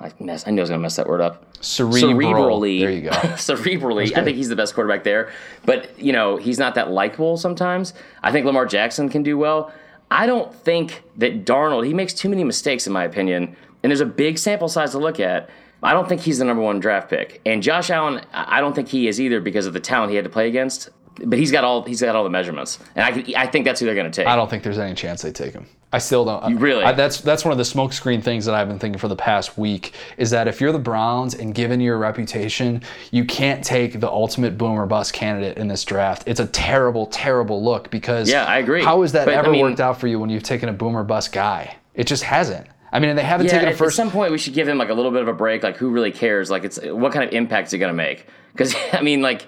I, 0.00 0.12
mess, 0.20 0.46
I 0.46 0.50
know 0.50 0.60
I 0.60 0.64
was 0.64 0.70
going 0.70 0.80
to 0.80 0.82
mess 0.82 0.96
that 0.96 1.08
word 1.08 1.20
up. 1.20 1.44
Cerebral. 1.60 2.00
Cerebrally, 2.02 2.80
There 2.80 2.90
you 2.90 3.02
go. 3.02 3.10
cerebrally, 3.36 4.16
I 4.16 4.24
think 4.24 4.36
he's 4.36 4.48
the 4.48 4.56
best 4.56 4.74
quarterback 4.74 5.04
there. 5.04 5.32
But 5.64 5.98
you 5.98 6.12
know, 6.12 6.36
he's 6.36 6.58
not 6.58 6.74
that 6.74 6.90
likable 6.90 7.36
sometimes. 7.36 7.94
I 8.22 8.32
think 8.32 8.46
Lamar 8.46 8.66
Jackson 8.66 9.08
can 9.08 9.22
do 9.22 9.38
well. 9.38 9.72
I 10.10 10.26
don't 10.26 10.54
think 10.54 11.02
that 11.16 11.44
Darnold. 11.44 11.86
He 11.86 11.94
makes 11.94 12.14
too 12.14 12.28
many 12.28 12.44
mistakes, 12.44 12.86
in 12.86 12.92
my 12.92 13.04
opinion. 13.04 13.56
And 13.82 13.90
there's 13.90 14.00
a 14.00 14.06
big 14.06 14.38
sample 14.38 14.68
size 14.68 14.92
to 14.92 14.98
look 14.98 15.20
at. 15.20 15.50
I 15.82 15.92
don't 15.92 16.08
think 16.08 16.22
he's 16.22 16.38
the 16.38 16.44
number 16.44 16.62
one 16.62 16.80
draft 16.80 17.10
pick. 17.10 17.40
And 17.44 17.62
Josh 17.62 17.90
Allen, 17.90 18.24
I 18.32 18.60
don't 18.60 18.74
think 18.74 18.88
he 18.88 19.08
is 19.08 19.20
either 19.20 19.40
because 19.40 19.66
of 19.66 19.72
the 19.72 19.80
talent 19.80 20.10
he 20.10 20.16
had 20.16 20.24
to 20.24 20.30
play 20.30 20.48
against. 20.48 20.90
But 21.24 21.38
he's 21.38 21.50
got 21.50 21.64
all 21.64 21.82
he's 21.82 22.00
got 22.00 22.14
all 22.14 22.24
the 22.24 22.30
measurements, 22.30 22.78
and 22.94 23.04
I 23.04 23.42
I 23.42 23.46
think 23.46 23.64
that's 23.64 23.80
who 23.80 23.86
they're 23.86 23.94
going 23.94 24.10
to 24.10 24.14
take. 24.14 24.26
I 24.26 24.36
don't 24.36 24.50
think 24.50 24.62
there's 24.62 24.78
any 24.78 24.94
chance 24.94 25.22
they 25.22 25.32
take 25.32 25.52
him. 25.52 25.66
I 25.92 25.98
still 25.98 26.24
don't. 26.24 26.56
really? 26.58 26.84
I, 26.84 26.92
that's 26.92 27.20
that's 27.20 27.44
one 27.44 27.52
of 27.52 27.58
the 27.58 27.64
smokescreen 27.64 28.22
things 28.22 28.44
that 28.44 28.54
I've 28.54 28.68
been 28.68 28.78
thinking 28.78 28.98
for 28.98 29.08
the 29.08 29.16
past 29.16 29.56
week 29.56 29.94
is 30.18 30.30
that 30.30 30.48
if 30.48 30.60
you're 30.60 30.72
the 30.72 30.78
Browns 30.78 31.34
and 31.34 31.54
given 31.54 31.80
your 31.80 31.96
reputation, 31.96 32.82
you 33.12 33.24
can't 33.24 33.64
take 33.64 34.00
the 34.00 34.10
ultimate 34.10 34.58
boom 34.58 34.72
or 34.78 34.84
bust 34.86 35.12
candidate 35.14 35.56
in 35.56 35.68
this 35.68 35.84
draft. 35.84 36.24
It's 36.26 36.40
a 36.40 36.46
terrible, 36.48 37.06
terrible 37.06 37.64
look 37.64 37.90
because 37.90 38.28
Yeah, 38.28 38.44
I 38.44 38.58
agree. 38.58 38.82
How 38.82 39.00
has 39.02 39.12
that 39.12 39.24
But, 39.26 39.34
I 39.34 39.38
ever 39.38 39.50
mean- 39.50 39.62
worked 39.62 39.80
out 39.80 39.98
for 40.00 40.08
you 40.08 40.18
when 40.18 40.28
you've 40.28 40.42
taken 40.42 40.68
a 40.68 40.72
boom 40.72 40.96
or 40.96 41.04
bust 41.04 41.32
guy? 41.32 41.76
It 41.94 42.06
just 42.06 42.24
hasn't. 42.24 42.66
I 42.92 42.98
mean, 42.98 43.10
and 43.10 43.18
they 43.18 43.24
haven't 43.24 43.46
yeah, 43.46 43.52
taken 43.52 43.68
a 43.68 43.72
at, 43.72 43.80
at 43.80 43.92
some 43.92 44.10
point 44.10 44.32
we 44.32 44.38
should 44.38 44.54
give 44.54 44.68
him 44.68 44.78
like 44.78 44.90
a 44.90 44.94
little 44.94 45.10
bit 45.10 45.22
of 45.22 45.28
a 45.28 45.32
break. 45.32 45.62
Like, 45.62 45.76
who 45.76 45.90
really 45.90 46.12
cares? 46.12 46.50
Like, 46.50 46.64
it's 46.64 46.78
what 46.82 47.12
kind 47.12 47.24
of 47.24 47.32
impact 47.32 47.68
is 47.68 47.74
it 47.74 47.78
going 47.78 47.90
to 47.90 47.96
make? 47.96 48.26
Because 48.52 48.74
I 48.92 49.02
mean, 49.02 49.22
like, 49.22 49.46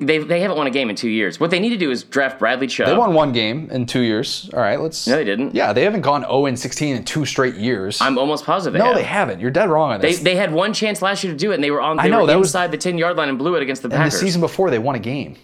they 0.00 0.18
they 0.18 0.40
haven't 0.40 0.56
won 0.56 0.66
a 0.66 0.70
game 0.70 0.90
in 0.90 0.96
two 0.96 1.08
years. 1.08 1.38
What 1.38 1.50
they 1.50 1.60
need 1.60 1.70
to 1.70 1.76
do 1.76 1.90
is 1.90 2.02
draft 2.02 2.38
Bradley 2.38 2.66
Chubb. 2.66 2.86
They 2.88 2.96
won 2.96 3.14
one 3.14 3.32
game 3.32 3.70
in 3.70 3.86
two 3.86 4.00
years. 4.00 4.50
All 4.54 4.60
right, 4.60 4.80
let's. 4.80 5.06
No, 5.06 5.16
they 5.16 5.24
didn't. 5.24 5.54
Yeah, 5.54 5.72
they 5.72 5.84
haven't 5.84 6.00
gone 6.00 6.22
0 6.22 6.46
and 6.46 6.58
16 6.58 6.96
in 6.96 7.04
two 7.04 7.24
straight 7.26 7.54
years. 7.56 8.00
I'm 8.00 8.18
almost 8.18 8.44
positive. 8.44 8.72
They 8.72 8.78
no, 8.78 8.86
have. 8.86 8.94
they 8.96 9.02
haven't. 9.04 9.40
You're 9.40 9.50
dead 9.50 9.68
wrong 9.68 9.92
on 9.92 10.00
this. 10.00 10.18
they 10.18 10.24
they 10.24 10.36
had 10.36 10.52
one 10.52 10.72
chance 10.72 11.02
last 11.02 11.22
year 11.22 11.32
to 11.32 11.38
do 11.38 11.52
it, 11.52 11.56
and 11.56 11.64
they 11.64 11.70
were 11.70 11.80
on. 11.80 11.98
They 11.98 12.08
know, 12.08 12.22
were 12.22 12.26
that 12.26 12.38
was- 12.38 12.48
inside 12.48 12.70
the 12.72 12.78
ten 12.78 12.98
yard 12.98 13.16
line 13.16 13.28
and 13.28 13.38
blew 13.38 13.54
it 13.56 13.62
against 13.62 13.82
the 13.82 13.88
Packers. 13.90 14.14
and 14.14 14.22
the 14.22 14.26
season 14.26 14.40
before, 14.40 14.70
they 14.70 14.78
won 14.78 14.94
a 14.94 15.00
game. 15.00 15.36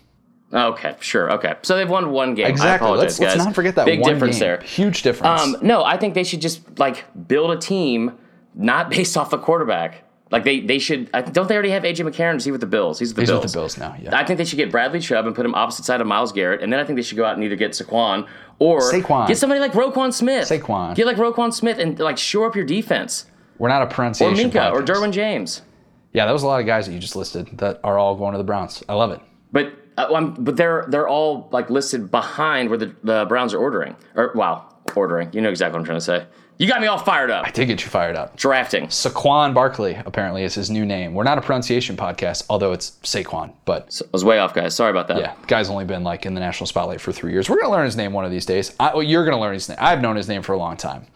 okay, 0.52 0.96
sure, 1.00 1.32
okay. 1.32 1.54
So 1.62 1.76
they've 1.76 1.88
won 1.90 2.10
one 2.10 2.34
game. 2.34 2.46
I 2.46 2.48
Exactly. 2.48 2.90
Let's, 2.90 3.18
let's 3.20 3.36
not 3.36 3.54
forget 3.54 3.74
that 3.74 3.84
big 3.84 4.00
one 4.00 4.12
difference 4.12 4.36
game. 4.36 4.40
there. 4.40 4.60
Huge 4.60 5.02
difference. 5.02 5.42
Um, 5.42 5.56
no, 5.60 5.84
I 5.84 5.96
think 5.96 6.14
they 6.14 6.24
should 6.24 6.40
just 6.40 6.78
like 6.78 7.04
build 7.28 7.50
a 7.50 7.58
team, 7.58 8.12
not 8.54 8.90
based 8.96 9.16
off 9.16 9.30
the 9.30 9.38
quarterback. 9.38 10.04
Like 10.30 10.42
they 10.44 10.60
they 10.60 10.78
should. 10.80 11.10
Don't 11.32 11.48
they 11.48 11.54
already 11.54 11.70
have 11.70 11.84
AJ 11.84 12.04
McCarron? 12.08 12.36
Is 12.36 12.44
he 12.44 12.50
with 12.50 12.60
the 12.60 12.66
Bills? 12.66 12.98
He's 12.98 13.10
with 13.10 13.16
the 13.16 13.22
He's 13.22 13.30
Bills. 13.30 13.42
with 13.44 13.52
the 13.52 13.58
Bills 13.58 13.78
now. 13.78 13.96
Yeah. 14.00 14.16
I 14.18 14.24
think 14.24 14.38
they 14.38 14.44
should 14.44 14.56
get 14.56 14.72
Bradley 14.72 14.98
Chubb 14.98 15.24
and 15.26 15.36
put 15.36 15.46
him 15.46 15.54
opposite 15.54 15.84
side 15.84 16.00
of 16.00 16.06
Myles 16.08 16.32
Garrett, 16.32 16.62
and 16.62 16.72
then 16.72 16.80
I 16.80 16.84
think 16.84 16.96
they 16.96 17.02
should 17.02 17.16
go 17.16 17.24
out 17.24 17.34
and 17.36 17.44
either 17.44 17.54
get 17.54 17.70
Saquon 17.72 18.26
or 18.58 18.80
Saquon. 18.80 19.28
get 19.28 19.38
somebody 19.38 19.60
like 19.60 19.72
Roquan 19.72 20.12
Smith. 20.12 20.48
Saquon. 20.48 20.96
Get 20.96 21.06
like 21.06 21.16
Roquan 21.16 21.52
Smith 21.52 21.78
and 21.78 21.96
like 22.00 22.18
shore 22.18 22.46
up 22.48 22.56
your 22.56 22.64
defense. 22.64 23.26
We're 23.58 23.68
not 23.68 23.82
a 23.82 23.84
Or 23.84 23.88
pronunciation. 23.88 24.50
Minkah 24.50 24.72
or. 24.72 24.82
Derwin 24.82 25.12
James. 25.12 25.62
Yeah, 26.12 26.26
that 26.26 26.32
was 26.32 26.42
a 26.42 26.46
lot 26.46 26.60
of 26.60 26.66
guys 26.66 26.86
that 26.86 26.92
you 26.92 26.98
just 26.98 27.14
listed 27.16 27.58
that 27.58 27.78
are 27.84 27.96
all 27.96 28.16
going 28.16 28.32
to 28.32 28.38
the 28.38 28.44
Browns. 28.44 28.82
I 28.88 28.94
love 28.94 29.12
it. 29.12 29.20
But 29.52 29.72
uh, 29.96 30.08
um, 30.12 30.34
but 30.40 30.56
they're 30.56 30.86
they're 30.88 31.08
all 31.08 31.48
like 31.52 31.70
listed 31.70 32.10
behind 32.10 32.68
where 32.68 32.78
the, 32.78 32.94
the 33.04 33.26
Browns 33.26 33.54
are 33.54 33.58
ordering. 33.58 33.94
Or 34.16 34.32
wow, 34.34 34.74
ordering. 34.96 35.30
You 35.32 35.40
know 35.40 35.50
exactly 35.50 35.74
what 35.74 35.80
I'm 35.80 35.84
trying 35.86 35.98
to 35.98 36.04
say. 36.04 36.26
You 36.58 36.66
got 36.66 36.80
me 36.80 36.86
all 36.86 36.96
fired 36.96 37.30
up. 37.30 37.46
I 37.46 37.50
did 37.50 37.66
get 37.66 37.82
you 37.82 37.88
fired 37.90 38.16
up. 38.16 38.34
Drafting. 38.36 38.86
Saquon 38.86 39.52
Barkley 39.52 39.94
apparently 40.06 40.42
is 40.42 40.54
his 40.54 40.70
new 40.70 40.86
name. 40.86 41.12
We're 41.12 41.24
not 41.24 41.36
a 41.36 41.42
pronunciation 41.42 41.98
podcast, 41.98 42.44
although 42.48 42.72
it's 42.72 42.92
Saquon. 43.02 43.52
But 43.66 44.00
I 44.02 44.08
was 44.10 44.24
way 44.24 44.38
off, 44.38 44.54
guys. 44.54 44.74
Sorry 44.74 44.90
about 44.90 45.06
that. 45.08 45.18
yeah, 45.18 45.34
guy's 45.48 45.68
only 45.68 45.84
been 45.84 46.02
like 46.02 46.24
in 46.24 46.32
the 46.32 46.40
national 46.40 46.66
spotlight 46.66 47.00
for 47.02 47.12
three 47.12 47.32
years. 47.32 47.50
We're 47.50 47.60
gonna 47.60 47.72
learn 47.72 47.84
his 47.84 47.96
name 47.96 48.14
one 48.14 48.24
of 48.24 48.30
these 48.30 48.46
days. 48.46 48.74
I, 48.80 48.94
well, 48.94 49.02
you're 49.02 49.24
gonna 49.26 49.40
learn 49.40 49.52
his 49.52 49.68
name. 49.68 49.76
I've 49.80 50.00
known 50.00 50.16
his 50.16 50.28
name 50.28 50.40
for 50.40 50.54
a 50.54 50.58
long 50.58 50.78
time. 50.78 51.06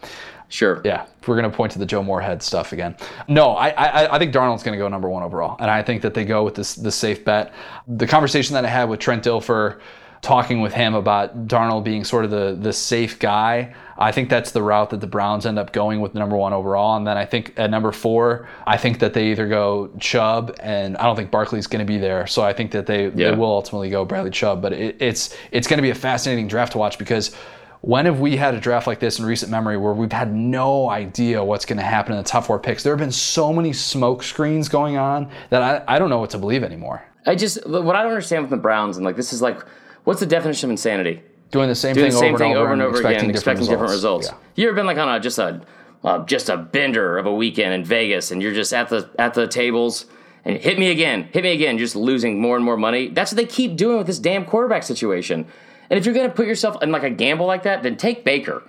Sure. 0.49 0.79
Yeah, 0.85 1.05
we're 1.25 1.37
gonna 1.37 1.49
point 1.49 1.71
to 1.71 1.79
the 1.79 1.85
Joe 1.87 2.03
Moorhead 2.03 2.43
stuff 2.43 2.71
again. 2.71 2.95
No, 3.27 3.51
I 3.51 3.69
I, 3.69 4.15
I 4.15 4.19
think 4.19 4.33
Darnold's 4.33 4.61
gonna 4.61 4.77
go 4.77 4.87
number 4.89 5.09
one 5.09 5.23
overall, 5.23 5.55
and 5.59 5.71
I 5.71 5.81
think 5.81 6.03
that 6.03 6.13
they 6.13 6.23
go 6.25 6.43
with 6.43 6.53
this 6.53 6.75
the 6.75 6.91
safe 6.91 7.25
bet. 7.25 7.51
The 7.87 8.05
conversation 8.05 8.53
that 8.53 8.65
I 8.65 8.67
had 8.69 8.89
with 8.89 8.99
Trent 8.99 9.23
Dilfer, 9.23 9.79
talking 10.21 10.61
with 10.61 10.73
him 10.73 10.93
about 10.93 11.47
Darnold 11.47 11.83
being 11.83 12.03
sort 12.03 12.25
of 12.25 12.31
the 12.31 12.57
the 12.59 12.73
safe 12.73 13.17
guy. 13.19 13.73
I 13.97 14.11
think 14.11 14.29
that's 14.29 14.51
the 14.51 14.63
route 14.63 14.89
that 14.91 14.99
the 14.99 15.07
Browns 15.07 15.45
end 15.45 15.59
up 15.59 15.71
going 15.73 15.99
with 16.01 16.13
number 16.15 16.35
one 16.35 16.53
overall, 16.53 16.95
and 16.97 17.05
then 17.05 17.17
I 17.17 17.25
think 17.25 17.53
at 17.57 17.69
number 17.69 17.91
four, 17.91 18.47
I 18.65 18.77
think 18.77 18.99
that 18.99 19.13
they 19.13 19.27
either 19.31 19.47
go 19.47 19.91
Chubb, 19.99 20.55
and 20.59 20.97
I 20.97 21.03
don't 21.03 21.15
think 21.15 21.29
Barkley's 21.29 21.67
going 21.67 21.85
to 21.85 21.91
be 21.91 21.99
there, 21.99 22.25
so 22.27 22.41
I 22.41 22.51
think 22.53 22.71
that 22.71 22.85
they, 22.87 23.05
Yeah. 23.05 23.31
they 23.31 23.35
will 23.35 23.51
ultimately 23.51 23.89
go 23.91 24.03
Bradley 24.05 24.31
Chubb. 24.31 24.61
But 24.61 24.73
it, 24.73 24.95
it's 24.99 25.35
it's 25.51 25.67
going 25.67 25.77
to 25.77 25.83
be 25.83 25.91
a 25.91 25.95
fascinating 25.95 26.47
draft 26.47 26.71
to 26.73 26.77
watch 26.79 26.97
because 26.97 27.35
when 27.81 28.05
have 28.05 28.19
we 28.19 28.37
had 28.37 28.53
a 28.53 28.59
draft 28.59 28.85
like 28.85 28.99
this 28.99 29.17
in 29.17 29.25
recent 29.25 29.51
memory 29.51 29.75
where 29.75 29.93
we've 29.93 30.11
had 30.11 30.31
no 30.33 30.87
idea 30.89 31.43
what's 31.43 31.65
going 31.65 31.77
to 31.79 31.83
happen 31.83 32.11
in 32.13 32.17
the 32.19 32.23
top 32.23 32.45
four 32.45 32.59
picks? 32.59 32.83
There 32.83 32.93
have 32.93 32.99
been 32.99 33.11
so 33.11 33.51
many 33.51 33.73
smoke 33.73 34.21
screens 34.21 34.69
going 34.69 34.97
on 34.97 35.31
that 35.49 35.63
I, 35.87 35.95
I 35.95 35.97
don't 35.99 36.09
know 36.11 36.19
what 36.19 36.29
to 36.31 36.37
believe 36.37 36.63
anymore. 36.63 37.03
I 37.25 37.33
just 37.35 37.67
what 37.67 37.95
I 37.95 38.01
don't 38.03 38.11
understand 38.11 38.43
with 38.43 38.51
the 38.51 38.57
Browns 38.57 38.97
and 38.97 39.05
like 39.05 39.15
this 39.15 39.31
is 39.33 39.41
like 39.43 39.59
what's 40.03 40.19
the 40.19 40.25
definition 40.25 40.67
of 40.67 40.71
insanity? 40.71 41.21
Doing 41.51 41.67
the 41.67 41.75
same 41.75 41.93
Doing 41.93 42.05
thing 42.05 42.13
the 42.13 42.17
same 42.19 42.29
over, 42.35 42.37
thing 42.37 42.51
and 42.51 42.57
over, 42.57 42.65
over 42.67 42.73
and 42.73 42.81
over 42.81 42.91
expecting 42.97 43.19
again, 43.25 43.29
expecting 43.31 43.67
different 43.67 43.91
results. 43.91 44.27
Yeah. 44.27 44.37
You 44.55 44.67
ever 44.69 44.75
been 44.75 44.85
like 44.85 44.97
on 44.97 45.09
a 45.13 45.19
just 45.19 45.37
a 45.37 45.61
uh, 46.03 46.25
just 46.25 46.49
a 46.49 46.57
bender 46.57 47.17
of 47.17 47.25
a 47.25 47.33
weekend 47.33 47.73
in 47.73 47.83
Vegas, 47.83 48.31
and 48.31 48.41
you're 48.41 48.53
just 48.53 48.73
at 48.73 48.89
the 48.89 49.09
at 49.19 49.33
the 49.33 49.47
tables 49.47 50.05
and 50.45 50.57
hit 50.57 50.79
me 50.79 50.89
again, 50.89 51.29
hit 51.31 51.43
me 51.43 51.51
again, 51.51 51.77
just 51.77 51.95
losing 51.95 52.39
more 52.39 52.55
and 52.55 52.65
more 52.65 52.77
money. 52.77 53.09
That's 53.09 53.31
what 53.31 53.37
they 53.37 53.45
keep 53.45 53.75
doing 53.75 53.97
with 53.97 54.07
this 54.07 54.17
damn 54.17 54.45
quarterback 54.45 54.83
situation. 54.83 55.45
And 55.89 55.99
if 55.99 56.05
you're 56.05 56.15
gonna 56.15 56.29
put 56.29 56.47
yourself 56.47 56.81
in 56.81 56.91
like 56.91 57.03
a 57.03 57.09
gamble 57.09 57.45
like 57.45 57.63
that, 57.63 57.83
then 57.83 57.97
take 57.97 58.23
Baker. 58.23 58.63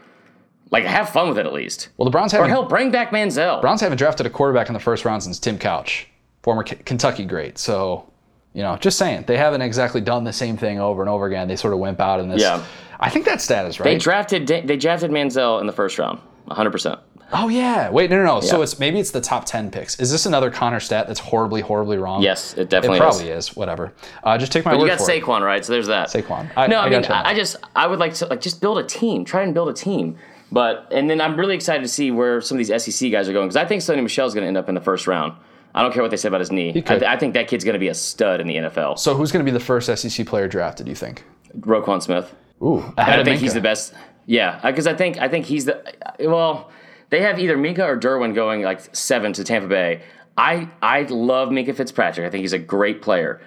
Like 0.71 0.85
have 0.85 1.11
fun 1.11 1.29
with 1.29 1.39
it 1.39 1.47
at 1.47 1.53
least. 1.53 1.91
Well, 1.99 2.05
the 2.05 2.11
Browns 2.11 2.33
haven't, 2.33 2.49
hell, 2.51 2.65
bring 2.65 2.91
back 2.91 3.11
Manziel. 3.11 3.61
Browns 3.61 3.81
haven't 3.83 3.99
drafted 3.99 4.27
a 4.27 4.31
quarterback 4.31 4.69
in 4.69 4.73
the 4.73 4.81
first 4.81 5.05
round 5.05 5.23
since 5.23 5.39
Tim 5.39 5.59
Couch, 5.59 6.09
former 6.43 6.63
K- 6.63 6.77
Kentucky 6.85 7.27
great. 7.27 7.59
So, 7.59 8.11
you 8.55 8.63
know, 8.63 8.77
just 8.77 8.99
saying, 8.99 9.25
they 9.27 9.37
haven't 9.37 9.63
exactly 9.63 10.01
done 10.01 10.25
the 10.25 10.33
same 10.33 10.57
thing 10.57 10.79
over 10.79 11.03
and 11.03 11.09
over 11.09 11.27
again. 11.27 11.49
They 11.49 11.57
sort 11.57 11.73
of 11.73 11.79
wimp 11.81 12.01
out 12.01 12.21
in 12.21 12.29
this. 12.29 12.43
Yeah. 12.43 12.65
I 13.01 13.09
think 13.11 13.25
that 13.25 13.41
stat 13.41 13.67
is 13.67 13.81
right. 13.81 13.85
They 13.85 13.99
drafted 13.99 14.47
they 14.47 14.77
drafted 14.77 15.11
Manziel 15.11 15.61
in 15.61 15.67
the 15.67 15.73
first 15.73 15.99
round, 15.99 16.19
100. 16.47 16.71
percent 16.71 17.01
oh 17.35 17.49
yeah. 17.49 17.89
Wait, 17.89 18.11
no, 18.11 18.19
no, 18.19 18.25
no. 18.25 18.41
So 18.43 18.61
it's 18.63 18.79
maybe 18.79 19.01
it's 19.01 19.11
the 19.11 19.21
top 19.23 19.45
ten 19.47 19.71
picks. 19.71 19.99
Is 19.99 20.13
this 20.13 20.27
another 20.27 20.51
Connor 20.51 20.81
stat 20.81 21.07
that's 21.09 21.19
horribly, 21.19 21.63
horribly 21.63 21.97
wrong? 21.97 22.23
Yes, 22.23 22.53
it 22.53 22.61
It 22.63 22.69
definitely 22.71 22.99
probably 23.01 23.31
is. 23.31 23.49
is. 23.49 23.57
Whatever. 23.57 23.93
Uh, 24.23 24.37
just 24.39 24.53
take 24.53 24.65
my 24.67 24.73
But 24.73 24.77
you 24.77 24.83
word 24.83 24.89
got 24.99 24.99
for 25.05 25.11
it. 25.11 25.17
you 25.17 25.23
Saquon 25.25 25.41
right, 25.41 25.65
so 25.65 25.73
there's 25.73 25.87
that. 25.87 26.09
Saquon. 26.09 26.51
I- 26.57 26.67
no, 26.67 26.77
I, 26.77 26.85
I 26.85 26.91
mean, 26.91 27.05
I, 27.07 27.31
I 27.31 27.35
just 27.35 27.57
I 27.75 27.87
would 27.87 27.99
like 27.99 28.13
to 28.15 28.27
like 28.27 28.41
just 28.43 28.61
build 28.61 28.79
a 28.79 28.85
team. 28.85 29.25
Try 29.25 29.43
and 29.43 29.55
build 29.55 29.69
a 29.71 29.73
team. 29.73 30.19
But 30.53 30.89
and 30.93 31.09
then 31.09 31.21
I'm 31.23 31.37
really 31.37 31.55
excited 31.55 31.81
to 31.83 31.89
see 31.89 32.11
where 32.11 32.41
some 32.43 32.59
of 32.59 32.67
these 32.67 32.83
SEC 32.85 33.11
guys 33.11 33.29
are 33.29 33.33
going 33.33 33.49
because 33.49 33.57
I 33.57 33.65
think 33.65 33.81
Sony 33.83 34.03
Michel's 34.03 34.35
going 34.35 34.43
to 34.45 34.49
end 34.49 34.59
up 34.59 34.69
in 34.69 34.75
the 34.75 34.81
first 34.83 35.07
round. 35.07 35.33
I 35.75 35.83
don't 35.83 35.93
care 35.93 36.03
what 36.03 36.11
they 36.11 36.17
say 36.17 36.29
about 36.29 36.41
his 36.41 36.53
knee. 36.53 36.71
I, 36.71 36.81
th- 36.81 37.03
I 37.03 37.17
think 37.17 37.35
that 37.35 37.49
kid's 37.49 37.65
going 37.65 37.75
to 37.75 37.79
be 37.79 37.89
a 37.89 37.95
stud 37.95 38.41
in 38.41 38.47
the 38.47 38.57
NFL. 38.57 38.99
So 38.99 39.15
who's 39.15 39.33
going 39.33 39.45
to 39.45 39.51
be 39.51 39.57
the 39.57 39.65
first 39.65 39.95
SEC 39.97 40.27
player 40.27 40.49
drafted? 40.49 40.87
Do 40.87 40.91
you 40.91 40.97
think? 40.97 41.25
Roquan 41.61 42.03
Smith. 42.03 42.35
Ooh, 42.63 42.93
I 42.97 43.17
don't 43.17 43.25
think 43.25 43.41
he's 43.41 43.55
the 43.55 43.61
best. 43.61 43.95
Yeah, 44.27 44.61
because 44.65 44.87
I 44.87 44.95
think 44.95 45.19
I 45.19 45.29
think 45.29 45.47
he's 45.47 45.65
the 45.65 45.83
well. 46.21 46.71
They 47.11 47.21
have 47.23 47.39
either 47.39 47.59
Minkah 47.59 47.81
or 47.81 47.99
Derwin 47.99 48.35
going 48.35 48.63
like 48.63 48.95
seven 48.95 49.33
to 49.35 49.45
Tampa 49.45 49.69
Bay. 49.69 50.03
I 50.37 50.69
I 50.81 51.03
love 51.03 51.49
Minkah 51.49 51.75
Fitzpatrick. 51.75 52.27
I 52.27 52.31
think 52.31 52.43
he's 52.43 52.53
a 52.53 52.59
great 52.59 53.03
player. 53.03 53.41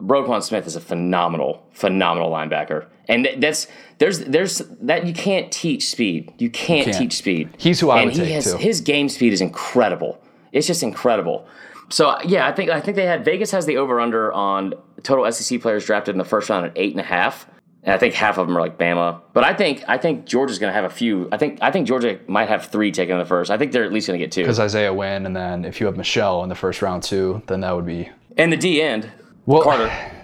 Roquan 0.00 0.42
Smith 0.42 0.66
is 0.66 0.76
a 0.76 0.80
phenomenal, 0.80 1.66
phenomenal 1.72 2.30
linebacker, 2.30 2.86
and 3.08 3.28
that's 3.38 3.66
there's 3.98 4.20
there's 4.20 4.58
that 4.80 5.06
you 5.06 5.14
can't 5.14 5.50
teach 5.50 5.88
speed. 5.88 6.32
You 6.38 6.50
can't, 6.50 6.86
can't. 6.86 6.96
teach 6.96 7.14
speed. 7.14 7.50
He's 7.58 7.80
who 7.80 7.90
I 7.90 8.00
and 8.00 8.06
would 8.06 8.16
he 8.16 8.24
take, 8.24 8.32
has, 8.34 8.52
too. 8.52 8.58
His 8.58 8.80
game 8.80 9.08
speed 9.08 9.32
is 9.32 9.40
incredible. 9.40 10.20
It's 10.56 10.66
just 10.66 10.82
incredible. 10.82 11.46
So 11.88 12.18
yeah, 12.24 12.46
I 12.46 12.52
think 12.52 12.70
I 12.70 12.80
think 12.80 12.96
they 12.96 13.06
had 13.06 13.24
Vegas 13.24 13.50
has 13.50 13.66
the 13.66 13.76
over 13.76 14.00
under 14.00 14.32
on 14.32 14.74
total 15.02 15.30
SEC 15.30 15.60
players 15.60 15.84
drafted 15.84 16.14
in 16.14 16.18
the 16.18 16.24
first 16.24 16.48
round 16.48 16.66
at 16.66 16.72
eight 16.76 16.92
and 16.92 17.00
a 17.00 17.04
half. 17.04 17.46
And 17.82 17.94
I 17.94 17.98
think 17.98 18.14
half 18.14 18.36
of 18.36 18.48
them 18.48 18.56
are 18.56 18.60
like 18.60 18.78
Bama. 18.78 19.20
But 19.32 19.44
I 19.44 19.54
think 19.54 19.84
I 19.86 19.96
think 19.98 20.24
Georgia's 20.24 20.58
going 20.58 20.70
to 20.70 20.74
have 20.74 20.84
a 20.84 20.92
few. 20.92 21.28
I 21.30 21.36
think 21.36 21.58
I 21.62 21.70
think 21.70 21.86
Georgia 21.86 22.18
might 22.26 22.48
have 22.48 22.66
three 22.66 22.90
taken 22.90 23.12
in 23.12 23.18
the 23.20 23.26
first. 23.26 23.50
I 23.50 23.58
think 23.58 23.70
they're 23.70 23.84
at 23.84 23.92
least 23.92 24.08
going 24.08 24.18
to 24.18 24.24
get 24.24 24.32
two. 24.32 24.42
Because 24.42 24.58
Isaiah 24.58 24.92
Wynn, 24.92 25.26
and 25.26 25.36
then 25.36 25.64
if 25.64 25.78
you 25.78 25.86
have 25.86 25.96
Michel 25.96 26.42
in 26.42 26.48
the 26.48 26.56
first 26.56 26.82
round 26.82 27.04
too, 27.04 27.42
then 27.46 27.60
that 27.60 27.76
would 27.76 27.86
be 27.86 28.10
And 28.36 28.52
the 28.52 28.56
D 28.56 28.82
end, 28.82 29.10
Well, 29.44 29.62
Carter. 29.62 29.92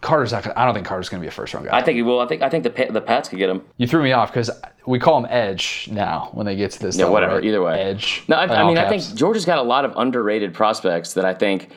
Carter's 0.00 0.32
not. 0.32 0.44
Gonna, 0.44 0.54
I 0.58 0.64
don't 0.64 0.74
think 0.74 0.86
Carter's 0.86 1.08
going 1.08 1.20
to 1.20 1.24
be 1.24 1.28
a 1.28 1.32
first 1.32 1.52
round 1.52 1.66
guy. 1.66 1.76
I 1.76 1.82
think 1.82 1.96
he 1.96 2.02
will. 2.02 2.20
I 2.20 2.26
think 2.26 2.42
I 2.42 2.48
think 2.48 2.64
the 2.64 2.86
the 2.90 3.00
Pats 3.00 3.28
could 3.28 3.38
get 3.38 3.50
him. 3.50 3.62
you 3.76 3.86
threw 3.86 4.02
me 4.02 4.12
off 4.12 4.30
because 4.30 4.50
we 4.86 4.98
call 4.98 5.18
him 5.18 5.26
Edge 5.30 5.88
now 5.90 6.30
when 6.32 6.46
they 6.46 6.56
get 6.56 6.70
to 6.72 6.78
this. 6.80 6.96
Yeah, 6.96 7.04
level, 7.04 7.14
whatever. 7.14 7.34
right? 7.36 7.44
Either 7.44 7.62
way, 7.62 7.80
Edge. 7.80 8.24
No, 8.28 8.36
I, 8.36 8.62
I 8.62 8.66
mean, 8.66 8.78
I 8.78 8.88
think 8.88 9.02
Georgia's 9.14 9.44
got 9.44 9.58
a 9.58 9.62
lot 9.62 9.84
of 9.84 9.92
underrated 9.96 10.54
prospects 10.54 11.14
that 11.14 11.24
I 11.24 11.34
think 11.34 11.70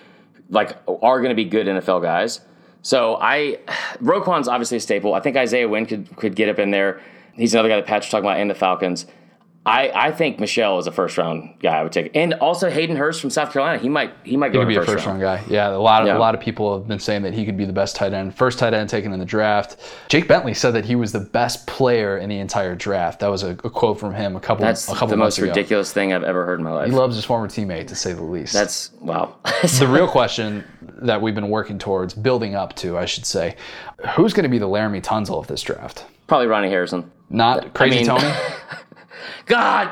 like 0.49 0.77
are 0.87 1.19
going 1.19 1.29
to 1.29 1.35
be 1.35 1.45
good 1.45 1.67
NFL 1.67 2.01
guys. 2.01 2.41
So 2.81 3.17
I, 3.21 3.59
Roquan's 4.01 4.47
obviously 4.47 4.77
a 4.77 4.81
staple. 4.81 5.13
I 5.13 5.19
think 5.19 5.35
Isaiah 5.37 5.67
Wynn 5.67 5.85
could 5.85 6.15
could 6.15 6.35
get 6.35 6.49
up 6.49 6.59
in 6.59 6.71
there. 6.71 7.01
He's 7.33 7.53
another 7.53 7.69
guy 7.69 7.77
that 7.77 7.85
Pat's 7.85 8.09
talking 8.09 8.25
about 8.25 8.39
in 8.39 8.47
the 8.47 8.55
Falcons. 8.55 9.05
I, 9.65 9.91
I 9.95 10.11
think 10.11 10.41
Michel 10.41 10.77
is 10.77 10.87
a 10.87 10.91
first 10.91 11.17
round 11.17 11.53
guy 11.61 11.77
I 11.79 11.83
would 11.83 11.93
take, 11.93 12.11
and 12.15 12.33
also 12.33 12.69
Hayden 12.69 12.97
Hurst 12.97 13.21
from 13.21 13.29
South 13.29 13.53
Carolina. 13.53 13.77
He 13.79 13.87
might 13.87 14.13
he 14.25 14.35
might 14.35 14.51
go 14.51 14.59
He 14.59 14.65
could 14.65 14.73
in 14.73 14.81
be 14.81 14.85
the 14.85 14.91
a 14.91 14.95
first 14.95 15.05
round 15.05 15.21
guy. 15.21 15.41
Yeah, 15.47 15.69
a 15.69 15.77
lot 15.77 16.01
of 16.01 16.07
Yeah. 16.09 16.17
a 16.17 16.19
lot 16.19 16.35
of 16.35 16.41
people 16.41 16.77
have 16.77 16.85
been 16.85 16.99
saying 16.99 17.21
that 17.21 17.33
he 17.33 17.45
could 17.45 17.55
be 17.55 17.63
the 17.63 17.71
best 17.71 17.95
tight 17.95 18.11
end, 18.13 18.35
first 18.35 18.59
tight 18.59 18.73
end 18.73 18.89
taken 18.89 19.13
in 19.13 19.19
the 19.19 19.25
draft. 19.25 19.77
Jake 20.09 20.27
Bentley 20.27 20.53
said 20.53 20.71
that 20.71 20.83
he 20.83 20.95
was 20.97 21.13
the 21.13 21.21
best 21.21 21.65
player 21.65 22.17
in 22.17 22.27
the 22.29 22.39
entire 22.39 22.75
draft. 22.75 23.21
That 23.21 23.29
was 23.31 23.43
a, 23.43 23.51
a 23.51 23.69
quote 23.69 24.01
from 24.01 24.13
him 24.13 24.35
a 24.35 24.41
couple 24.41 24.65
That's 24.65 24.89
a 24.89 24.91
couple 24.91 25.07
the 25.07 25.15
most 25.17 25.37
ago. 25.37 25.47
ridiculous 25.47 25.93
thing 25.93 26.11
I've 26.11 26.23
ever 26.23 26.45
heard 26.45 26.59
in 26.59 26.65
my 26.65 26.71
life. 26.71 26.89
He 26.89 26.93
loves 26.93 27.15
his 27.15 27.23
former 27.23 27.47
teammate, 27.47 27.87
to 27.87 27.95
say 27.95 28.11
the 28.11 28.21
least. 28.21 28.51
That's 28.51 28.91
wow. 28.99 29.35
the 29.79 29.87
real 29.89 30.09
question 30.09 30.65
that 30.97 31.21
we've 31.21 31.35
been 31.35 31.49
working 31.49 31.79
towards, 31.79 32.13
building 32.13 32.53
up 32.53 32.75
to, 32.77 32.97
I 32.97 33.05
should 33.05 33.25
say, 33.25 33.55
who's 34.15 34.33
going 34.33 34.43
to 34.43 34.49
be 34.49 34.59
the 34.59 34.67
Laremy 34.67 35.01
Tunsil 35.01 35.39
of 35.39 35.47
this 35.47 35.61
draft? 35.61 36.03
Probably 36.27 36.47
Ronnie 36.47 36.67
Harrison. 36.69 37.09
Not 37.29 37.73
Crazy 37.73 37.99
mean- 37.99 38.07
Tony. 38.07 38.29
God, 39.45 39.89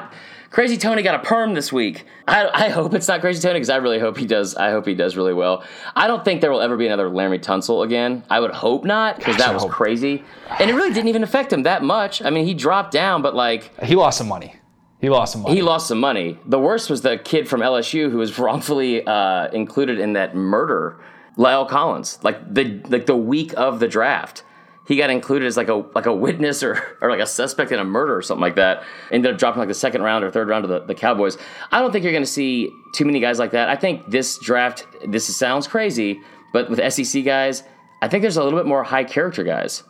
Crazy 0.49 0.77
Tony 0.77 1.01
got 1.01 1.15
a 1.15 1.19
perm 1.19 1.53
this 1.53 1.71
week. 1.71 2.05
I, 2.27 2.49
I 2.65 2.69
hope 2.69 2.93
it's 2.93 3.07
not 3.07 3.21
Crazy 3.21 3.41
Tony 3.41 3.53
because 3.55 3.69
I 3.69 3.77
really 3.77 3.99
hope 3.99 4.17
he 4.17 4.25
does. 4.25 4.55
I 4.55 4.71
hope 4.71 4.85
he 4.85 4.93
does 4.93 5.15
really 5.15 5.33
well. 5.33 5.63
I 5.95 6.07
don't 6.07 6.25
think 6.25 6.41
there 6.41 6.51
will 6.51 6.61
ever 6.61 6.75
be 6.75 6.85
another 6.87 7.09
Laremy 7.09 7.41
Tunsil 7.41 7.85
again. 7.85 8.23
I 8.29 8.39
would 8.41 8.51
hope 8.51 8.83
not 8.83 9.17
because 9.17 9.37
that 9.37 9.53
was 9.53 9.63
hope- 9.63 9.71
crazy, 9.71 10.23
and 10.59 10.69
it 10.69 10.73
really 10.73 10.93
didn't 10.93 11.07
even 11.07 11.23
affect 11.23 11.53
him 11.53 11.63
that 11.63 11.83
much. 11.83 12.21
I 12.21 12.29
mean, 12.29 12.45
he 12.45 12.53
dropped 12.53 12.91
down, 12.91 13.21
but 13.21 13.33
like 13.33 13.71
he 13.83 13.95
lost 13.95 14.17
some 14.17 14.27
money. 14.27 14.55
He 14.99 15.09
lost 15.09 15.31
some 15.33 15.41
money. 15.41 15.55
he 15.55 15.61
lost 15.63 15.87
some 15.87 15.99
money. 15.99 16.37
The 16.45 16.59
worst 16.59 16.89
was 16.89 17.01
the 17.01 17.17
kid 17.17 17.47
from 17.47 17.61
LSU 17.61 18.11
who 18.11 18.17
was 18.17 18.37
wrongfully 18.45 19.03
uh, 19.07 19.47
included 19.51 19.99
in 19.99 20.13
that 20.13 20.35
murder, 20.35 20.99
La'el 21.37 21.67
Collins. 21.67 22.19
Like 22.23 22.53
the 22.53 22.81
like 22.89 23.05
the 23.05 23.15
week 23.15 23.53
of 23.57 23.79
the 23.79 23.87
draft, 23.87 24.43
he 24.87 24.95
got 24.97 25.09
included 25.09 25.45
as 25.45 25.57
like 25.57 25.67
a 25.69 25.75
like 25.95 26.05
a 26.05 26.13
witness 26.13 26.63
or 26.63 26.97
or 27.01 27.09
like 27.09 27.19
a 27.19 27.25
suspect 27.25 27.71
in 27.71 27.79
a 27.79 27.83
murder 27.83 28.15
or 28.15 28.21
something 28.21 28.41
like 28.41 28.55
that. 28.55 28.83
Ended 29.11 29.33
up 29.33 29.39
dropping 29.39 29.59
like 29.59 29.67
the 29.67 29.73
second 29.73 30.01
round 30.01 30.23
or 30.23 30.31
third 30.31 30.47
round 30.47 30.63
to 30.63 30.67
the, 30.67 30.79
the 30.81 30.95
Cowboys. 30.95 31.37
I 31.71 31.79
don't 31.79 31.91
think 31.91 32.03
you're 32.03 32.13
going 32.13 32.23
to 32.23 32.29
see 32.29 32.71
too 32.93 33.05
many 33.05 33.19
guys 33.19 33.39
like 33.39 33.51
that. 33.51 33.69
I 33.69 33.75
think 33.75 34.09
this 34.09 34.37
draft. 34.39 34.85
This 35.07 35.33
sounds 35.35 35.67
crazy, 35.67 36.19
but 36.53 36.69
with 36.69 36.79
SEC 36.93 37.23
guys, 37.23 37.63
I 38.01 38.07
think 38.07 38.21
there's 38.21 38.37
a 38.37 38.43
little 38.43 38.59
bit 38.59 38.65
more 38.65 38.83
high 38.83 39.03
character 39.03 39.43
guys 39.43 39.83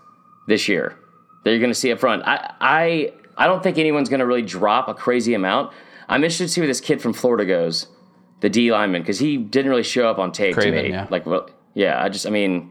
this 0.47 0.67
year 0.67 0.97
that 1.43 1.51
you're 1.51 1.59
going 1.59 1.71
to 1.71 1.75
see 1.79 1.91
up 1.91 1.99
front. 1.99 2.23
I 2.25 2.53
I 2.59 3.13
I 3.37 3.47
don't 3.47 3.63
think 3.63 3.77
anyone's 3.77 4.09
going 4.09 4.19
to 4.19 4.25
really 4.25 4.41
drop 4.43 4.87
a 4.87 4.93
crazy 4.93 5.33
amount. 5.33 5.71
I'm 6.09 6.23
interested 6.23 6.47
to 6.47 6.49
see 6.49 6.61
where 6.61 6.67
this 6.67 6.81
kid 6.81 7.01
from 7.01 7.13
Florida 7.13 7.45
goes, 7.45 7.87
the 8.41 8.49
D 8.49 8.71
lineman, 8.71 9.01
because 9.01 9.17
he 9.19 9.37
didn't 9.37 9.69
really 9.69 9.83
show 9.83 10.09
up 10.09 10.19
on 10.19 10.33
tape 10.33 10.53
Craven, 10.55 10.73
to 10.73 10.83
me. 10.83 10.89
yeah. 10.89 11.07
Like, 11.09 11.25
well, 11.25 11.49
yeah, 11.73 12.03
I 12.03 12.09
just, 12.09 12.27
I 12.27 12.29
mean, 12.31 12.69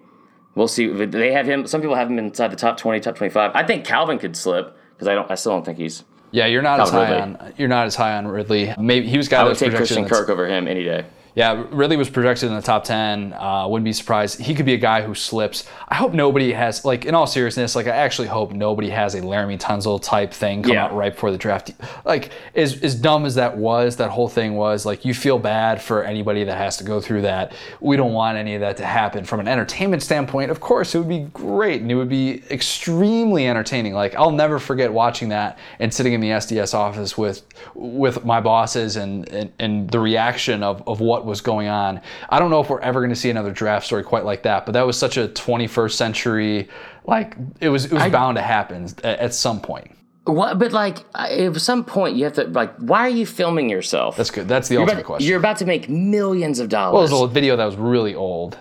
we'll 0.54 0.68
see. 0.68 0.86
They 0.88 1.32
have 1.32 1.46
him. 1.46 1.66
Some 1.66 1.80
people 1.80 1.96
have 1.96 2.10
him 2.10 2.18
inside 2.18 2.48
the 2.48 2.56
top 2.56 2.76
20, 2.76 3.00
top 3.00 3.16
25. 3.16 3.52
I 3.54 3.62
think 3.64 3.84
Calvin 3.84 4.18
could 4.18 4.36
slip 4.36 4.76
because 4.94 5.08
I 5.08 5.14
don't. 5.14 5.30
I 5.30 5.34
still 5.34 5.52
don't 5.52 5.64
think 5.64 5.78
he's. 5.78 6.04
yeah, 6.32 6.46
you're 6.46 6.62
not 6.62 6.80
as 6.80 6.90
high 6.90 7.10
Ridley. 7.10 7.22
on 7.22 7.52
you're 7.56 7.68
not 7.68 7.86
as 7.86 7.94
high 7.94 8.16
on 8.16 8.26
Ridley. 8.28 8.72
Maybe 8.78 9.06
he 9.06 9.16
was 9.16 9.26
a 9.26 9.30
guy 9.30 9.40
I 9.40 9.44
would 9.44 9.56
take 9.58 9.74
Christian 9.74 10.08
Kirk 10.08 10.28
over 10.28 10.46
him 10.46 10.68
any 10.68 10.84
day. 10.84 11.06
Yeah, 11.40 11.64
Ridley 11.70 11.96
was 11.96 12.10
projected 12.10 12.50
in 12.50 12.54
the 12.54 12.60
top 12.60 12.84
10. 12.84 13.32
Uh, 13.32 13.66
wouldn't 13.66 13.86
be 13.86 13.94
surprised. 13.94 14.38
He 14.40 14.54
could 14.54 14.66
be 14.66 14.74
a 14.74 14.76
guy 14.76 15.00
who 15.00 15.14
slips. 15.14 15.64
I 15.88 15.94
hope 15.94 16.12
nobody 16.12 16.52
has, 16.52 16.84
like, 16.84 17.06
in 17.06 17.14
all 17.14 17.26
seriousness, 17.26 17.74
like, 17.74 17.86
I 17.86 17.96
actually 17.96 18.28
hope 18.28 18.52
nobody 18.52 18.90
has 18.90 19.14
a 19.14 19.22
Laremy 19.22 19.58
Tunsil 19.58 20.02
type 20.02 20.34
thing 20.34 20.62
come 20.62 20.72
Yeah. 20.74 20.84
out 20.84 20.94
right 20.94 21.14
before 21.14 21.30
the 21.30 21.38
draft. 21.38 21.70
Like, 22.04 22.28
as, 22.54 22.82
as 22.82 22.94
dumb 22.94 23.24
as 23.24 23.36
that 23.36 23.56
was, 23.56 23.96
that 23.96 24.10
whole 24.10 24.28
thing 24.28 24.54
was, 24.56 24.84
like, 24.84 25.06
you 25.06 25.14
feel 25.14 25.38
bad 25.38 25.80
for 25.80 26.04
anybody 26.04 26.44
that 26.44 26.58
has 26.58 26.76
to 26.76 26.84
go 26.84 27.00
through 27.00 27.22
that. 27.22 27.52
We 27.80 27.96
don't 27.96 28.12
want 28.12 28.36
any 28.36 28.54
of 28.54 28.60
that 28.60 28.76
to 28.76 28.84
happen. 28.84 29.24
From 29.24 29.40
an 29.40 29.48
entertainment 29.48 30.02
standpoint, 30.02 30.50
of 30.50 30.60
course, 30.60 30.94
it 30.94 30.98
would 30.98 31.08
be 31.08 31.20
great 31.32 31.80
and 31.80 31.90
it 31.90 31.94
would 31.94 32.10
be 32.10 32.42
extremely 32.50 33.48
entertaining. 33.48 33.94
Like, 33.94 34.14
I'll 34.14 34.30
never 34.30 34.58
forget 34.58 34.92
watching 34.92 35.30
that 35.30 35.58
and 35.78 35.94
sitting 35.94 36.12
in 36.12 36.20
the 36.20 36.32
SDS 36.32 36.74
office 36.74 37.16
with 37.16 37.44
with 37.74 38.26
my 38.26 38.40
bosses 38.40 38.96
and, 38.96 39.26
and, 39.30 39.52
and 39.58 39.90
the 39.90 40.00
reaction 40.00 40.62
of, 40.62 40.86
of 40.86 41.00
what 41.00 41.29
was 41.30 41.40
going 41.40 41.68
on. 41.68 42.02
I 42.28 42.38
don't 42.38 42.50
know 42.50 42.60
if 42.60 42.68
we're 42.68 42.80
ever 42.80 43.00
going 43.00 43.10
to 43.10 43.16
see 43.16 43.30
another 43.30 43.52
draft 43.52 43.86
story 43.86 44.02
quite 44.02 44.26
like 44.26 44.42
that, 44.42 44.66
but 44.66 44.72
that 44.72 44.86
was 44.86 44.98
such 44.98 45.16
a 45.16 45.28
21st 45.28 45.92
century, 45.92 46.68
like 47.06 47.36
it 47.60 47.70
was 47.70 47.86
it 47.86 47.92
was 47.92 48.12
bound 48.12 48.36
to 48.36 48.42
happen 48.42 48.84
at, 48.84 49.04
at 49.04 49.34
some 49.34 49.60
point. 49.60 49.92
What? 50.24 50.58
But 50.58 50.72
like, 50.72 50.98
at 51.14 51.56
some 51.56 51.84
point, 51.84 52.16
you 52.16 52.24
have 52.24 52.34
to 52.34 52.44
like. 52.44 52.76
Why 52.76 53.00
are 53.00 53.08
you 53.08 53.24
filming 53.24 53.70
yourself? 53.70 54.16
That's 54.16 54.30
good. 54.30 54.46
That's 54.48 54.68
the 54.68 54.74
you're 54.74 54.82
ultimate 54.82 55.00
about, 55.00 55.06
question. 55.06 55.28
You're 55.28 55.38
about 55.38 55.56
to 55.58 55.64
make 55.64 55.88
millions 55.88 56.60
of 56.60 56.68
dollars. 56.68 57.10
well, 57.10 57.20
it 57.20 57.22
was 57.22 57.30
a 57.30 57.34
video 57.34 57.56
that 57.56 57.64
was 57.64 57.76
really 57.76 58.14
old. 58.14 58.58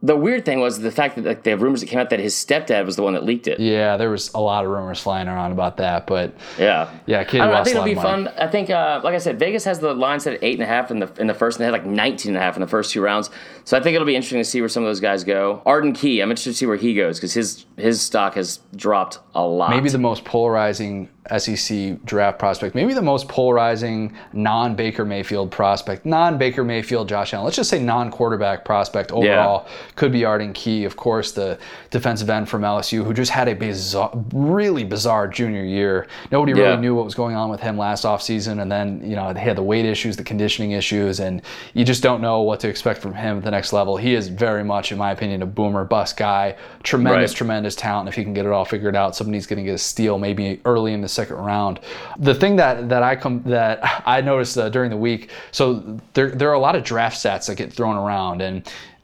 The 0.00 0.14
weird 0.16 0.44
thing 0.44 0.60
was 0.60 0.78
the 0.78 0.92
fact 0.92 1.16
that 1.16 1.24
like 1.24 1.42
the 1.42 1.56
rumors 1.56 1.80
that 1.80 1.86
came 1.86 1.98
out 1.98 2.10
that 2.10 2.20
his 2.20 2.32
stepdad 2.34 2.86
was 2.86 2.94
the 2.94 3.02
one 3.02 3.14
that 3.14 3.24
leaked 3.24 3.48
it. 3.48 3.58
Yeah, 3.58 3.96
there 3.96 4.10
was 4.10 4.32
a 4.32 4.40
lot 4.40 4.64
of 4.64 4.70
rumors 4.70 5.00
flying 5.00 5.26
around 5.26 5.50
about 5.52 5.78
that, 5.78 6.06
but 6.06 6.34
Yeah. 6.58 6.88
yeah, 7.06 7.24
kid 7.24 7.40
I, 7.40 7.46
know, 7.46 7.54
I 7.54 7.64
think 7.64 7.74
it'll 7.74 7.84
be 7.84 7.94
money. 7.96 8.24
fun. 8.24 8.28
I 8.38 8.46
think, 8.46 8.70
uh, 8.70 9.00
like 9.02 9.14
I 9.14 9.18
said, 9.18 9.38
Vegas 9.40 9.64
has 9.64 9.80
the 9.80 9.92
line 9.94 10.20
set 10.20 10.34
at 10.34 10.44
eight 10.44 10.54
and 10.54 10.62
a 10.62 10.66
half 10.66 10.90
in 10.92 11.00
the 11.00 11.10
in 11.18 11.26
the 11.26 11.34
first, 11.34 11.58
and 11.58 11.62
they 11.62 11.64
had 11.66 11.72
like 11.72 11.84
19 11.84 12.30
and 12.30 12.38
a 12.38 12.40
half 12.40 12.54
in 12.56 12.60
the 12.60 12.68
first 12.68 12.92
two 12.92 13.00
rounds. 13.02 13.28
So 13.64 13.76
I 13.76 13.80
think 13.82 13.96
it'll 13.96 14.06
be 14.06 14.14
interesting 14.14 14.38
to 14.40 14.44
see 14.44 14.60
where 14.60 14.68
some 14.68 14.84
of 14.84 14.88
those 14.88 15.00
guys 15.00 15.24
go. 15.24 15.62
Arden 15.66 15.92
Key, 15.92 16.20
I'm 16.20 16.30
interested 16.30 16.50
to 16.50 16.56
see 16.56 16.66
where 16.66 16.76
he 16.76 16.94
goes 16.94 17.18
because 17.18 17.32
his 17.34 17.66
his 17.76 18.00
stock 18.00 18.34
has 18.34 18.60
dropped 18.76 19.18
a 19.34 19.44
lot. 19.44 19.70
Maybe 19.70 19.88
the 19.88 19.98
most 19.98 20.24
polarizing 20.24 21.08
SEC 21.36 22.02
draft 22.04 22.38
prospect, 22.38 22.74
maybe 22.74 22.94
the 22.94 23.02
most 23.02 23.28
polarizing 23.28 24.14
non 24.32 24.74
Baker 24.74 25.04
Mayfield 25.04 25.50
prospect, 25.50 26.06
non 26.06 26.38
Baker 26.38 26.64
Mayfield 26.64 27.08
Josh 27.08 27.34
Allen, 27.34 27.44
let's 27.44 27.56
just 27.56 27.70
say 27.70 27.78
non 27.82 28.10
quarterback 28.10 28.64
prospect 28.64 29.12
overall, 29.12 29.66
could 29.96 30.12
be 30.12 30.24
Arden 30.24 30.52
Key, 30.52 30.84
of 30.84 30.96
course, 30.96 31.32
the 31.32 31.58
defensive 31.90 32.30
end 32.30 32.48
from 32.48 32.62
LSU, 32.62 33.04
who 33.04 33.12
just 33.12 33.30
had 33.30 33.48
a 33.48 33.54
bizarre, 33.54 34.10
really 34.32 34.84
bizarre 34.84 35.26
junior 35.28 35.64
year. 35.64 36.06
Nobody 36.30 36.52
Yeah. 36.52 36.64
really 36.68 36.80
knew 36.80 36.94
what 36.94 37.04
was 37.04 37.14
going 37.14 37.36
on 37.36 37.50
with 37.50 37.60
him 37.60 37.76
last 37.78 38.04
offseason. 38.04 38.60
And 38.62 38.70
then, 38.70 39.00
you 39.04 39.16
know, 39.16 39.32
they 39.32 39.40
had 39.40 39.56
the 39.56 39.62
weight 39.62 39.84
issues, 39.84 40.16
the 40.16 40.24
conditioning 40.24 40.72
issues, 40.72 41.20
and 41.20 41.42
you 41.74 41.84
just 41.84 42.02
don't 42.02 42.20
know 42.20 42.42
what 42.42 42.60
to 42.60 42.68
expect 42.68 43.00
from 43.00 43.14
him 43.14 43.38
at 43.38 43.44
the 43.44 43.50
next 43.50 43.72
level. 43.72 43.96
He 43.96 44.14
is 44.14 44.28
very 44.28 44.64
much, 44.64 44.92
in 44.92 44.98
my 44.98 45.10
opinion, 45.12 45.42
a 45.42 45.46
boomer 45.46 45.84
bust 45.84 46.16
guy. 46.16 46.54
Tremendous, 46.82 47.32
Right. 47.32 47.36
tremendous 47.36 47.74
talent. 47.76 48.08
If 48.08 48.14
he 48.14 48.24
can 48.24 48.34
get 48.34 48.46
it 48.46 48.52
all 48.52 48.64
figured 48.64 48.96
out, 48.96 49.16
somebody's 49.16 49.46
going 49.46 49.58
to 49.58 49.64
get 49.64 49.74
a 49.74 49.78
steal 49.78 50.18
maybe 50.18 50.60
early 50.64 50.92
in 50.92 51.00
the 51.00 51.08
second 51.18 51.36
round. 51.36 51.80
The 52.18 52.34
thing 52.34 52.56
that 52.56 52.88
that 52.88 53.02
I 53.02 53.16
come 53.16 53.42
that 53.46 53.78
I 54.06 54.20
noticed 54.20 54.56
uh, 54.56 54.68
during 54.68 54.90
the 54.90 54.96
week, 55.08 55.30
so 55.50 55.98
there 56.14 56.30
there 56.30 56.48
are 56.50 56.58
a 56.62 56.64
lot 56.68 56.76
of 56.76 56.84
draft 56.84 57.16
stats 57.18 57.46
that 57.46 57.56
get 57.56 57.72
thrown 57.72 57.96
around 57.96 58.42
and. 58.42 58.56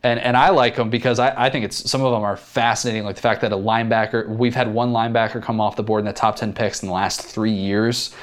And, 0.07 0.21
and 0.21 0.37
I 0.37 0.51
like 0.51 0.77
them 0.77 0.91
because 0.91 1.19
I, 1.19 1.47
I 1.47 1.49
think 1.49 1.65
it's 1.65 1.91
some 1.91 2.03
of 2.03 2.13
them 2.13 2.23
are 2.25 2.37
fascinating. 2.37 3.05
Like 3.05 3.17
the 3.17 3.23
fact 3.23 3.41
that 3.41 3.53
a 3.53 3.57
linebacker, 3.57 4.29
we've 4.29 4.55
had 4.55 4.69
one 4.71 4.93
linebacker 4.93 5.43
come 5.43 5.63
off 5.63 5.77
the 5.77 5.83
board 5.83 6.01
in 6.01 6.05
the 6.05 6.13
top 6.13 6.37
10 6.37 6.53
picks 6.53 6.83
in 6.83 6.89
the 6.89 6.93
last 6.93 7.23
three 7.23 7.51
years. 7.51 8.15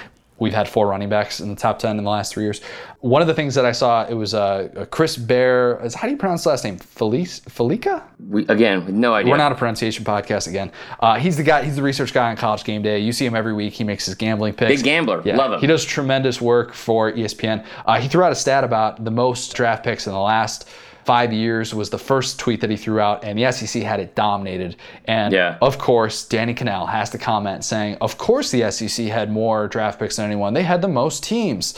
We've 0.41 0.53
had 0.53 0.67
four 0.67 0.87
running 0.87 1.07
backs 1.07 1.39
in 1.39 1.49
the 1.49 1.55
top 1.55 1.77
10 1.77 1.99
in 1.99 2.03
the 2.03 2.09
last 2.09 2.33
three 2.33 2.43
years. 2.43 2.61
One 3.01 3.21
of 3.21 3.27
the 3.27 3.33
things 3.35 3.53
that 3.53 3.63
I 3.63 3.71
saw, 3.71 4.07
it 4.07 4.15
was 4.15 4.33
uh, 4.33 4.87
Chris 4.89 5.15
Bear. 5.15 5.79
Is, 5.85 5.93
how 5.93 6.07
do 6.07 6.11
you 6.11 6.17
pronounce 6.17 6.43
the 6.43 6.49
last 6.49 6.63
name? 6.63 6.79
Felice, 6.79 7.41
Felica? 7.41 8.03
We, 8.27 8.47
again, 8.47 8.99
no 8.99 9.13
idea. 9.13 9.29
We're 9.29 9.37
not 9.37 9.51
a 9.51 9.55
pronunciation 9.55 10.03
podcast 10.03 10.47
again. 10.47 10.71
Uh, 10.99 11.19
he's 11.19 11.37
the 11.37 11.43
guy. 11.43 11.63
He's 11.63 11.75
the 11.75 11.83
research 11.83 12.11
guy 12.11 12.31
on 12.31 12.37
College 12.37 12.63
Game 12.63 12.81
Day. 12.81 12.97
You 12.97 13.11
see 13.11 13.23
him 13.23 13.35
every 13.35 13.53
week. 13.53 13.73
He 13.73 13.83
makes 13.83 14.07
his 14.07 14.15
gambling 14.15 14.55
picks. 14.55 14.81
Big 14.81 14.83
gambler. 14.83 15.21
Yeah, 15.23 15.35
Love 15.35 15.53
him. 15.53 15.59
He 15.59 15.67
does 15.67 15.85
tremendous 15.85 16.41
work 16.41 16.73
for 16.73 17.11
ESPN. 17.11 17.63
Uh, 17.85 18.01
he 18.01 18.07
threw 18.07 18.23
out 18.23 18.31
a 18.31 18.35
stat 18.35 18.63
about 18.63 19.05
the 19.05 19.11
most 19.11 19.53
draft 19.55 19.83
picks 19.83 20.07
in 20.07 20.13
the 20.13 20.19
last 20.19 20.67
five 21.05 21.33
years 21.33 21.73
was 21.73 21.89
the 21.89 21.97
first 21.97 22.39
tweet 22.39 22.61
that 22.61 22.69
he 22.69 22.77
threw 22.77 22.99
out, 22.99 23.23
and 23.23 23.37
the 23.37 23.51
SEC 23.51 23.81
had 23.83 23.99
it 23.99 24.15
dominated. 24.15 24.75
And 25.05 25.33
Yeah. 25.33 25.57
of 25.61 25.77
course, 25.77 26.25
Danny 26.25 26.53
Kanell 26.53 26.87
has 26.89 27.09
to 27.11 27.17
comment 27.17 27.63
saying, 27.63 27.97
"Of 28.01 28.17
course, 28.17 28.51
the 28.51 28.63
SEC 28.63 29.07
had 29.07 29.31
more 29.31 29.67
draft 29.67 29.99
picks 29.99 30.17
than 30.17 30.25
anyone. 30.25 30.53
They 30.53 30.63
had 30.63 30.81
the 30.81 30.87
most 30.87 31.23
teams." 31.23 31.73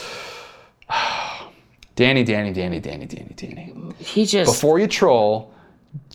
Danny, 1.96 2.24
Danny, 2.24 2.52
Danny, 2.52 2.80
Danny, 2.80 3.06
Danny, 3.06 3.34
Danny. 3.36 3.74
he 4.00 4.26
just 4.26 4.52
Before 4.52 4.80
you 4.80 4.88
troll, 4.88 5.52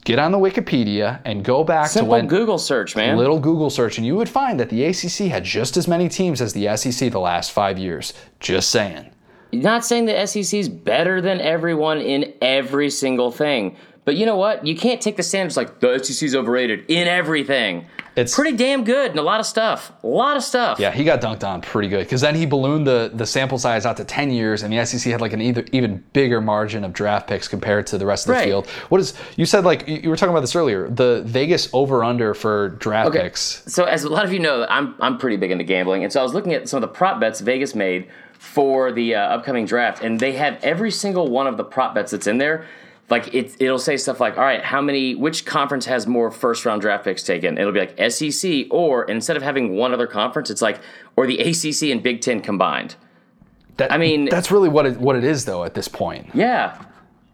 get 0.05 0.19
on 0.19 0.33
the 0.33 0.39
Wikipedia 0.39 1.21
and 1.25 1.45
go 1.45 1.63
back 1.63 1.87
simple 1.89 2.09
to 2.09 2.11
when 2.11 2.27
Google 2.27 2.59
search, 2.59 2.97
man. 2.97 3.17
little 3.17 3.39
Google 3.39 3.71
search, 3.71 3.97
and 3.97 4.07
you 4.07 4.17
would 4.17 4.29
find 4.29 4.59
that 4.59 4.71
the 4.71 4.85
ACC 4.85 5.29
had 5.31 5.45
just 5.45 5.77
as 5.77 5.87
many 5.87 6.09
teams 6.09 6.41
as 6.41 6.53
the 6.53 6.67
SEC 6.77 7.11
the 7.13 7.21
last 7.21 7.53
five 7.53 7.79
years. 7.79 8.13
Just 8.41 8.71
saying. 8.71 9.07
Not 9.53 9.85
saying 9.85 10.07
the 10.07 10.27
SEC 10.27 10.59
is 10.59 10.69
better 10.69 11.21
than 11.21 11.41
everyone 11.41 12.01
in 12.01 12.35
every 12.43 12.91
single 12.91 13.31
thing. 13.31 13.77
But 14.05 14.17
you 14.17 14.25
know 14.25 14.37
what? 14.37 14.67
You 14.67 14.75
can't 14.75 15.01
take 15.03 15.17
the 15.17 15.23
standards 15.23 15.57
like 15.57 15.81
the 15.81 15.99
SEC's 16.03 16.35
overrated 16.35 16.85
in 16.89 17.07
everything. 17.09 17.87
It's 18.17 18.35
pretty 18.35 18.57
damn 18.57 18.83
good 18.83 19.11
and 19.11 19.21
a 19.21 19.23
lot 19.23 19.39
of 19.39 19.47
stuff. 19.47 19.93
A 20.03 20.07
lot 20.07 20.37
of 20.37 20.43
stuff. 20.43 20.81
Yeah, 20.81 20.91
he 20.91 21.05
got 21.05 21.21
dunked 21.21 21.47
on 21.47 21.61
pretty 21.61 21.89
good 21.89 22.01
because 22.05 22.21
then 22.23 22.35
he 22.35 22.47
ballooned 22.47 22.87
the, 22.87 23.13
the 23.15 23.27
sample 23.27 23.59
size 23.59 23.87
out 23.87 23.97
to 23.99 24.05
10 24.05 24.31
years, 24.33 24.63
and 24.63 24.73
the 24.73 24.85
SEC 24.85 25.13
had 25.13 25.21
like 25.21 25.33
an 25.35 25.41
either, 25.43 25.65
even 25.73 26.03
bigger 26.15 26.41
margin 26.41 26.83
of 26.85 26.93
draft 26.93 27.29
picks 27.29 27.47
compared 27.49 27.87
to 27.89 27.99
the 27.99 28.07
rest 28.07 28.25
of 28.27 28.29
the 28.29 28.33
Right. 28.35 28.45
field. 28.47 28.67
What 28.89 29.01
is 29.01 29.15
you 29.37 29.45
said 29.47 29.65
like 29.65 29.87
you 29.87 29.97
you 30.03 30.09
were 30.11 30.17
talking 30.17 30.31
about 30.33 30.41
this 30.41 30.57
earlier? 30.57 30.89
The 30.89 31.23
Vegas 31.27 31.69
over 31.73 32.03
under 32.03 32.33
for 32.35 32.71
draft 32.71 33.11
Okay. 33.11 33.21
picks. 33.23 33.63
So 33.67 33.85
as 33.85 34.03
a 34.05 34.09
lot 34.09 34.25
of 34.25 34.33
you 34.33 34.41
know, 34.41 34.67
I'm 34.69 34.95
I'm 35.01 35.19
pretty 35.19 35.37
big 35.37 35.51
into 35.53 35.65
gambling, 35.65 36.03
and 36.03 36.13
so 36.13 36.19
I 36.19 36.23
was 36.25 36.35
looking 36.35 36.55
at 36.55 36.69
some 36.69 36.83
of 36.83 36.89
the 36.89 36.93
prop 36.93 37.21
bets 37.21 37.41
Vegas 37.41 37.75
made 37.77 38.09
for 38.39 38.93
the 38.93 39.15
uh, 39.15 39.21
upcoming 39.21 39.67
draft, 39.67 40.03
and 40.03 40.19
they 40.19 40.33
have 40.33 40.59
every 40.63 40.91
single 40.91 41.29
one 41.29 41.47
of 41.47 41.57
the 41.57 41.65
prop 41.65 41.95
bets 41.95 42.13
that's 42.13 42.27
in 42.27 42.39
there. 42.39 42.67
Like 43.11 43.35
it, 43.35 43.57
it'll 43.59 43.79
say 43.79 43.97
stuff 43.97 44.21
like, 44.21 44.37
"All 44.37 44.45
right, 44.45 44.63
how 44.63 44.81
many? 44.81 45.15
Which 45.15 45.45
conference 45.45 45.87
has 45.87 46.07
more 46.07 46.31
first 46.31 46.65
round 46.65 46.83
draft 46.83 47.05
picks 47.05 47.23
taken?" 47.23 47.59
It'll 47.59 47.73
be 47.73 47.81
like 47.81 48.11
SEC, 48.11 48.67
or 48.71 49.05
instead 49.05 49.37
of 49.37 49.43
having 49.43 49.77
one 49.77 49.93
other 49.93 50.07
conference, 50.07 50.51
it's 50.51 50.63
like 50.63 50.81
or 51.17 51.27
the 51.27 51.39
ACC 51.39 51.91
and 51.91 52.03
Big 52.03 52.21
Ten 52.21 52.41
combined. 52.41 52.97
That, 53.79 53.93
I 53.93 53.99
mean- 53.99 54.27
that's 54.27 54.51
really 54.51 54.69
what 54.69 54.87
it, 54.87 54.99
what 54.99 55.17
it 55.17 55.25
is 55.25 55.45
though 55.45 55.65
at 55.65 55.75
this 55.75 55.89
point. 55.89 56.31
Yeah. 56.35 56.85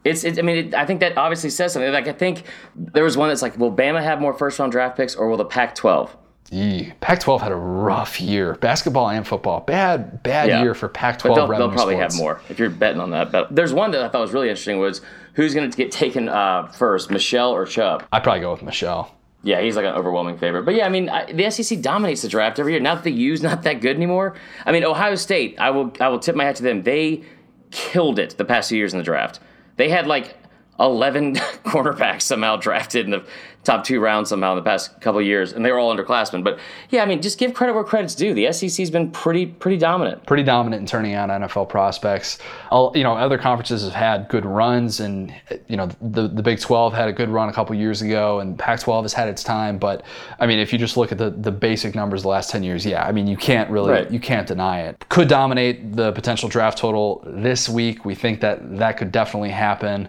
It's, 0.04 0.22
it, 0.22 0.38
I 0.38 0.42
mean, 0.42 0.66
it, 0.66 0.74
I 0.74 0.84
think 0.84 1.00
that 1.00 1.16
obviously 1.16 1.48
says 1.48 1.72
something. 1.72 1.90
Like, 1.90 2.06
I 2.06 2.12
think 2.12 2.44
there 2.76 3.02
was 3.04 3.16
one 3.16 3.30
that's 3.30 3.40
like, 3.40 3.58
will 3.58 3.72
Bama 3.72 4.02
have 4.02 4.20
more 4.20 4.34
first 4.34 4.58
round 4.58 4.70
draft 4.70 4.98
picks 4.98 5.14
or 5.14 5.28
will 5.30 5.38
the 5.38 5.46
Pac 5.46 5.74
12? 5.74 6.14
Yee. 6.50 6.92
Pac-12 7.00 7.40
had 7.40 7.52
a 7.52 7.56
rough 7.56 8.20
year, 8.20 8.54
basketball 8.54 9.08
and 9.08 9.26
football. 9.26 9.60
Bad 9.60 10.22
bad 10.22 10.48
Yeah. 10.48 10.62
year 10.62 10.74
for 10.74 10.88
But 10.88 10.94
Pac-12 10.94 11.34
they'll, 11.34 11.46
they'll 11.48 11.70
probably 11.70 11.94
sports. 11.94 12.14
have 12.14 12.20
more 12.22 12.40
if 12.48 12.58
you're 12.58 12.70
betting 12.70 13.00
on 13.00 13.10
that. 13.10 13.32
But 13.32 13.54
there's 13.54 13.72
one 13.72 13.90
that 13.92 14.02
I 14.02 14.08
thought 14.08 14.20
was 14.20 14.32
really 14.32 14.48
interesting 14.50 14.78
was 14.78 15.00
who's 15.34 15.54
going 15.54 15.70
to 15.70 15.76
get 15.76 15.90
taken 15.90 16.28
uh, 16.28 16.68
first, 16.68 17.10
Michel 17.10 17.50
or 17.50 17.64
Chubb? 17.66 18.04
I'd 18.12 18.22
probably 18.22 18.40
go 18.42 18.52
with 18.52 18.62
Michel. 18.62 19.14
Yeah, 19.42 19.60
he's 19.60 19.76
like 19.76 19.84
an 19.84 19.94
overwhelming 19.94 20.38
favorite. 20.38 20.64
But 20.64 20.74
yeah, 20.74 20.86
I 20.86 20.88
mean, 20.88 21.08
I, 21.10 21.30
the 21.32 21.50
SEC 21.50 21.80
dominates 21.82 22.22
the 22.22 22.28
draft 22.28 22.58
every 22.58 22.72
year. 22.72 22.80
Now 22.80 22.94
that 22.94 23.04
the 23.04 23.12
U's 23.12 23.42
not 23.42 23.62
that 23.64 23.80
good 23.82 23.96
anymore. 23.96 24.34
I 24.64 24.72
mean, 24.72 24.84
Ohio 24.84 25.16
State, 25.16 25.56
I 25.58 25.70
will 25.70 25.92
I 26.00 26.08
will 26.08 26.18
tip 26.18 26.34
my 26.36 26.44
hat 26.44 26.56
to 26.56 26.62
them. 26.62 26.82
They 26.82 27.24
killed 27.70 28.18
it 28.18 28.36
the 28.38 28.44
past 28.44 28.68
few 28.70 28.78
years 28.78 28.92
in 28.94 28.98
the 28.98 29.04
draft. 29.04 29.40
They 29.76 29.88
had 29.90 30.06
like 30.06 30.36
11 30.80 31.34
cornerbacks 31.64 32.22
somehow 32.22 32.56
drafted 32.56 33.04
in 33.04 33.10
the 33.10 33.24
top 33.64 33.84
two 33.84 33.98
rounds 34.00 34.28
somehow 34.28 34.52
in 34.52 34.56
the 34.56 34.62
past 34.62 35.00
couple 35.00 35.20
of 35.20 35.26
years, 35.26 35.52
and 35.52 35.64
they 35.64 35.72
were 35.72 35.78
all 35.78 35.94
underclassmen. 35.94 36.44
But 36.44 36.58
yeah, 36.90 37.02
I 37.02 37.06
mean, 37.06 37.20
just 37.22 37.38
give 37.38 37.54
credit 37.54 37.72
where 37.74 37.84
credit's 37.84 38.14
due. 38.14 38.34
The 38.34 38.52
SEC's 38.52 38.90
been 38.90 39.10
pretty 39.10 39.46
pretty 39.46 39.76
dominant. 39.78 40.24
pretty 40.26 40.42
dominant 40.42 40.80
in 40.80 40.86
turning 40.86 41.14
out 41.14 41.30
NFL 41.30 41.68
prospects. 41.68 42.38
All, 42.70 42.92
you 42.94 43.02
know, 43.02 43.14
other 43.14 43.38
conferences 43.38 43.82
have 43.84 43.94
had 43.94 44.28
good 44.28 44.44
runs, 44.44 45.00
and 45.00 45.34
you 45.66 45.76
know, 45.76 45.88
the 46.00 46.28
the 46.28 46.42
Big 46.42 46.60
12 46.60 46.92
had 46.92 47.08
a 47.08 47.12
good 47.12 47.28
run 47.28 47.48
a 47.48 47.52
couple 47.52 47.74
years 47.74 48.02
ago, 48.02 48.40
and 48.40 48.58
Pac-12 48.58 49.02
has 49.02 49.12
had 49.12 49.28
its 49.28 49.42
time. 49.42 49.78
But 49.78 50.02
I 50.38 50.46
mean, 50.46 50.58
if 50.58 50.72
you 50.72 50.78
just 50.78 50.96
look 50.96 51.10
at 51.12 51.18
the 51.18 51.30
the 51.30 51.50
basic 51.52 51.94
numbers 51.94 52.22
the 52.22 52.28
last 52.28 52.50
10 52.50 52.62
years, 52.62 52.84
yeah, 52.86 53.04
I 53.04 53.12
mean, 53.12 53.26
you 53.26 53.36
can't 53.36 53.70
really 53.70 53.90
Right. 53.90 54.10
you 54.10 54.20
can't 54.20 54.46
deny 54.46 54.80
it. 54.82 55.04
Could 55.08 55.28
dominate 55.28 55.94
the 55.96 56.12
potential 56.12 56.48
draft 56.48 56.78
total 56.78 57.22
this 57.26 57.68
week. 57.68 58.04
We 58.04 58.14
think 58.14 58.40
that 58.40 58.76
that 58.78 58.96
could 58.98 59.10
definitely 59.12 59.50
happen. 59.50 60.08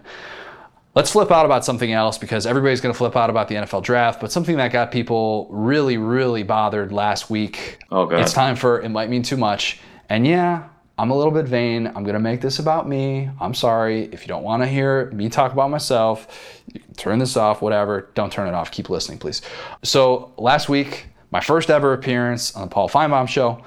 Let's 0.96 1.12
flip 1.12 1.30
out 1.30 1.44
about 1.44 1.62
something 1.62 1.92
else 1.92 2.16
because 2.16 2.46
everybody's 2.46 2.80
going 2.80 2.94
to 2.94 2.96
flip 2.96 3.16
out 3.16 3.28
about 3.28 3.48
the 3.48 3.56
NFL 3.56 3.82
draft, 3.82 4.18
but 4.18 4.32
something 4.32 4.56
that 4.56 4.72
got 4.72 4.90
people 4.90 5.46
really, 5.50 5.98
really 5.98 6.42
bothered 6.42 6.90
last 6.90 7.28
week. 7.28 7.80
Oh, 7.90 8.06
God. 8.06 8.20
It's 8.20 8.32
time 8.32 8.56
for 8.56 8.80
It 8.80 8.88
Might 8.88 9.10
Mean 9.10 9.22
Too 9.22 9.36
Much. 9.36 9.78
And 10.08 10.26
yeah, 10.26 10.66
I'm 10.96 11.10
a 11.10 11.14
little 11.14 11.32
bit 11.32 11.44
vain. 11.44 11.86
I'm 11.86 12.02
going 12.02 12.14
to 12.14 12.18
make 12.18 12.40
this 12.40 12.60
about 12.60 12.88
me. 12.88 13.28
I'm 13.38 13.52
sorry. 13.52 14.04
If 14.04 14.22
you 14.22 14.28
don't 14.28 14.42
want 14.42 14.62
to 14.62 14.66
hear 14.66 15.10
me 15.10 15.28
talk 15.28 15.52
about 15.52 15.68
myself, 15.68 16.62
you 16.72 16.80
can 16.80 16.94
turn 16.94 17.18
this 17.18 17.36
off, 17.36 17.60
whatever. 17.60 18.08
Don't 18.14 18.32
turn 18.32 18.48
it 18.48 18.54
off. 18.54 18.70
Keep 18.70 18.88
listening, 18.88 19.18
please. 19.18 19.42
So 19.82 20.32
last 20.38 20.70
week, 20.70 21.08
my 21.30 21.40
first 21.40 21.68
ever 21.68 21.92
appearance 21.92 22.56
on 22.56 22.62
the 22.62 22.68
Paul 22.68 22.88
Finebaum 22.88 23.28
Show, 23.28 23.62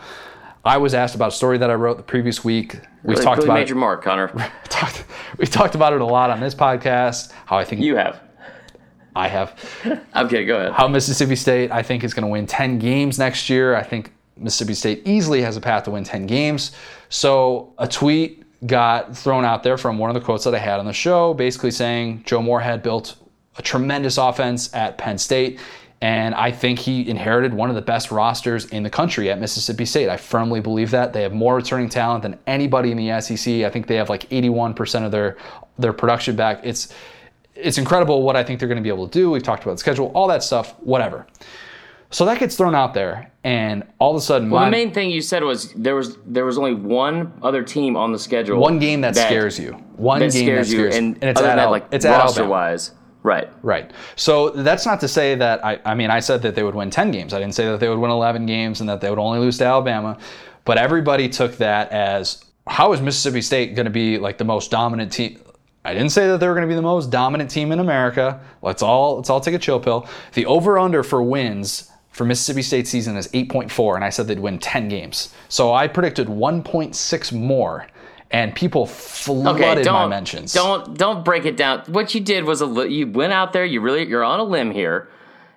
I 0.66 0.78
was 0.78 0.93
asked 0.93 1.16
about 1.16 1.30
a 1.30 1.36
story 1.36 1.57
that 1.57 1.70
I 1.70 1.74
wrote 1.76 1.97
the 1.97 2.03
previous 2.03 2.43
week. 2.43 2.74
We've 3.03 3.16
Really, 3.16 3.24
talked 3.24 3.38
really 3.38 3.47
about 3.47 3.53
made 3.55 3.62
it 3.64 3.70
your 3.70 3.78
mark, 3.78 4.03
Connor. 4.03 4.28
talked 4.70 5.05
we've 5.38 5.49
talked 5.49 5.76
about 5.76 5.93
it 5.93 6.01
a 6.01 6.05
lot 6.05 6.30
on 6.30 6.39
this 6.39 6.53
podcast. 6.53 7.32
How 7.45 7.57
I 7.57 7.64
think 7.64 7.82
You 7.82 7.95
have. 7.95 8.22
I 9.16 9.28
have 9.28 9.55
I'm 10.14 10.28
kidding. 10.30 10.47
Go 10.47 10.57
ahead. 10.57 10.74
how 10.74 10.88
Mississippi 10.88 11.36
State 11.36 11.72
I 11.72 11.82
think 11.82 12.03
is 12.03 12.14
going 12.14 12.24
to 12.24 12.30
win 12.30 12.45
10 12.45 12.80
games 12.80 13.18
next 13.18 13.49
year. 13.49 13.76
I 13.76 13.84
think 13.84 14.14
Mississippi 14.38 14.74
State 14.74 15.01
easily 15.05 15.41
has 15.41 15.57
a 15.57 15.62
path 15.62 15.84
to 15.86 15.91
win 15.91 16.03
10 16.03 16.26
games. 16.28 16.72
So 17.10 17.74
a 17.78 17.88
tweet 17.88 18.43
got 18.68 19.16
thrown 19.18 19.45
out 19.45 19.64
there 19.64 19.78
from 19.78 19.97
one 19.97 20.10
of 20.10 20.14
the 20.14 20.22
quotes 20.22 20.43
that 20.43 20.53
I 20.53 20.60
had 20.60 20.80
on 20.80 20.86
the 20.86 20.93
show, 20.93 21.34
basically 21.34 21.72
saying 21.72 22.24
Joe 22.26 22.41
Moorhead 22.41 22.84
built 22.84 23.16
a 23.57 23.62
tremendous 23.62 24.18
offense 24.18 24.74
at 24.74 24.97
Penn 24.97 25.18
State. 25.18 25.60
And 26.01 26.33
I 26.33 26.51
think 26.51 26.79
he 26.79 27.09
inherited 27.09 27.53
one 27.53 27.69
of 27.69 27.75
the 27.75 27.81
best 27.81 28.09
rosters 28.09 28.65
in 28.65 28.83
the 28.83 28.89
country 28.89 29.29
at 29.29 29.39
Mississippi 29.39 29.83
State. 29.83 30.07
I 30.07 30.15
firmly 30.15 30.61
believe 30.61 30.91
that. 30.91 31.11
They 31.11 31.23
have 31.23 31.33
more 31.33 31.55
returning 31.55 31.89
talent 31.89 32.23
than 32.23 32.39
anybody 32.47 32.91
in 32.91 32.97
the 32.97 33.19
SEC. 33.21 33.65
I 33.65 33.69
think 33.69 33.87
they 33.87 33.95
have 33.95 34.09
like 34.09 34.29
81% 34.29 35.05
of 35.05 35.11
their 35.11 35.37
their 35.77 35.91
production 35.93 36.35
back. 36.37 36.61
It's 36.63 36.93
it's 37.55 37.77
incredible 37.77 38.23
what 38.23 38.37
I 38.37 38.43
think 38.43 38.59
they're 38.59 38.69
going 38.69 38.77
to 38.77 38.83
be 38.83 38.89
able 38.89 39.07
to 39.07 39.19
do. 39.19 39.31
We've 39.31 39.43
talked 39.43 39.63
about 39.63 39.73
the 39.73 39.79
schedule, 39.79 40.11
all 40.15 40.27
that 40.27 40.41
stuff, 40.43 40.75
whatever. 40.79 41.27
So 42.11 42.25
that 42.25 42.39
gets 42.39 42.55
thrown 42.55 42.73
out 42.73 42.95
there, 42.95 43.31
and 43.43 43.83
all 43.99 44.15
of 44.15 44.17
a 44.17 44.21
sudden, 44.21 44.49
Well, 44.49 44.61
my, 44.61 44.65
the 44.67 44.71
main 44.71 44.91
thing 44.91 45.11
you 45.11 45.21
said 45.21 45.43
was 45.43 45.71
there 45.73 45.95
was 45.95 46.17
there 46.25 46.43
was 46.43 46.57
only 46.57 46.73
one 46.73 47.33
other 47.43 47.61
team 47.61 47.95
on 47.95 48.11
the 48.11 48.17
schedule. 48.17 48.59
one 48.59 48.79
game 48.79 49.01
that, 49.01 49.15
scares 49.15 49.59
you. 49.59 49.73
One 49.95 50.19
That 50.19 50.31
game 50.31 50.45
scares 50.45 50.69
that 50.69 50.73
you, 50.75 50.79
scares 50.79 50.95
and, 50.95 51.15
and 51.21 51.25
it's 51.25 51.39
at 51.41 51.57
that, 51.57 51.69
like 51.69 51.85
it's 51.91 52.05
at 52.05 52.17
roster 52.17 52.41
Alabama. 52.41 52.51
wise, 52.51 52.91
right? 53.24 53.49
Right. 53.63 53.91
So 54.15 54.49
that's 54.49 54.86
not 54.86 54.99
to 55.01 55.07
say 55.07 55.36
that 55.36 55.63
I, 55.63 55.80
I 55.86 55.95
mean 55.95 56.09
I 56.11 56.20
said 56.20 56.41
that 56.43 56.55
they 56.55 56.63
would 56.63 56.76
win 56.76 56.89
10 56.89 57.11
games. 57.11 57.34
I 57.34 57.39
didn't 57.39 57.55
say 57.55 57.65
that 57.65 57.80
they 57.80 57.89
would 57.89 57.99
win 57.99 58.11
11 58.11 58.45
games 58.45 58.80
and 58.80 58.89
that 58.89 59.01
they 59.01 59.09
would 59.09 59.20
only 59.20 59.39
lose 59.39 59.57
to 59.59 59.65
Alabama. 59.65 60.17
But 60.65 60.78
everybody 60.78 61.30
took 61.30 61.57
that 61.57 61.91
as 61.91 62.45
how 62.67 62.93
is 62.93 63.01
Mississippi 63.01 63.41
State 63.41 63.76
going 63.76 63.86
to 63.86 63.91
be 63.91 64.17
like 64.17 64.38
the 64.38 64.45
most 64.45 64.72
dominant 64.72 65.11
team? 65.11 65.39
I 65.84 65.93
didn't 65.93 66.09
say 66.09 66.28
that 66.28 66.39
they 66.39 66.47
were 66.47 66.53
going 66.53 66.67
to 66.67 66.72
be 66.72 66.76
the 66.76 66.82
most 66.82 67.09
dominant 67.09 67.49
team 67.49 67.72
in 67.72 67.80
America. 67.80 68.39
Let's 68.61 68.84
all 68.84 69.17
let's 69.17 69.30
all 69.30 69.41
take 69.41 69.55
a 69.55 69.59
chill 69.59 69.80
pill. 69.80 70.07
The 70.34 70.45
over 70.45 70.78
under 70.78 71.03
for 71.03 71.24
wins 71.24 71.91
for 72.11 72.26
Mississippi 72.26 72.61
State 72.61 72.88
season 72.88 73.15
is 73.15 73.28
8.4 73.30 73.95
and 73.95 74.03
I 74.03 74.09
said 74.09 74.28
they'd 74.28 74.39
win 74.39 74.59
10 74.59 74.89
games. 74.89 75.34
So 75.47 75.74
I 75.74 75.88
predicted 75.88 76.28
1.6 76.28 77.32
more 77.32 77.88
and 78.32 78.53
people 78.55 78.86
flooded 78.86 79.61
Okay, 79.61 79.75
my 79.75 79.82
don't 79.82 80.09
mentions. 80.09 80.53
don't 80.53 80.97
don't 80.97 81.25
break 81.25 81.45
it 81.45 81.57
down. 81.57 81.82
What 81.88 82.13
you 82.13 82.21
did 82.21 82.43
was 82.45 82.61
a 82.61 82.65
li- 82.65 82.93
you 82.93 83.07
went 83.07 83.34
out 83.34 83.53
there. 83.53 83.65
You 83.65 83.82
really 83.82 84.07
you're 84.07 84.23
on 84.23 84.39
a 84.39 84.43
limb 84.43 84.71
here, 84.71 85.09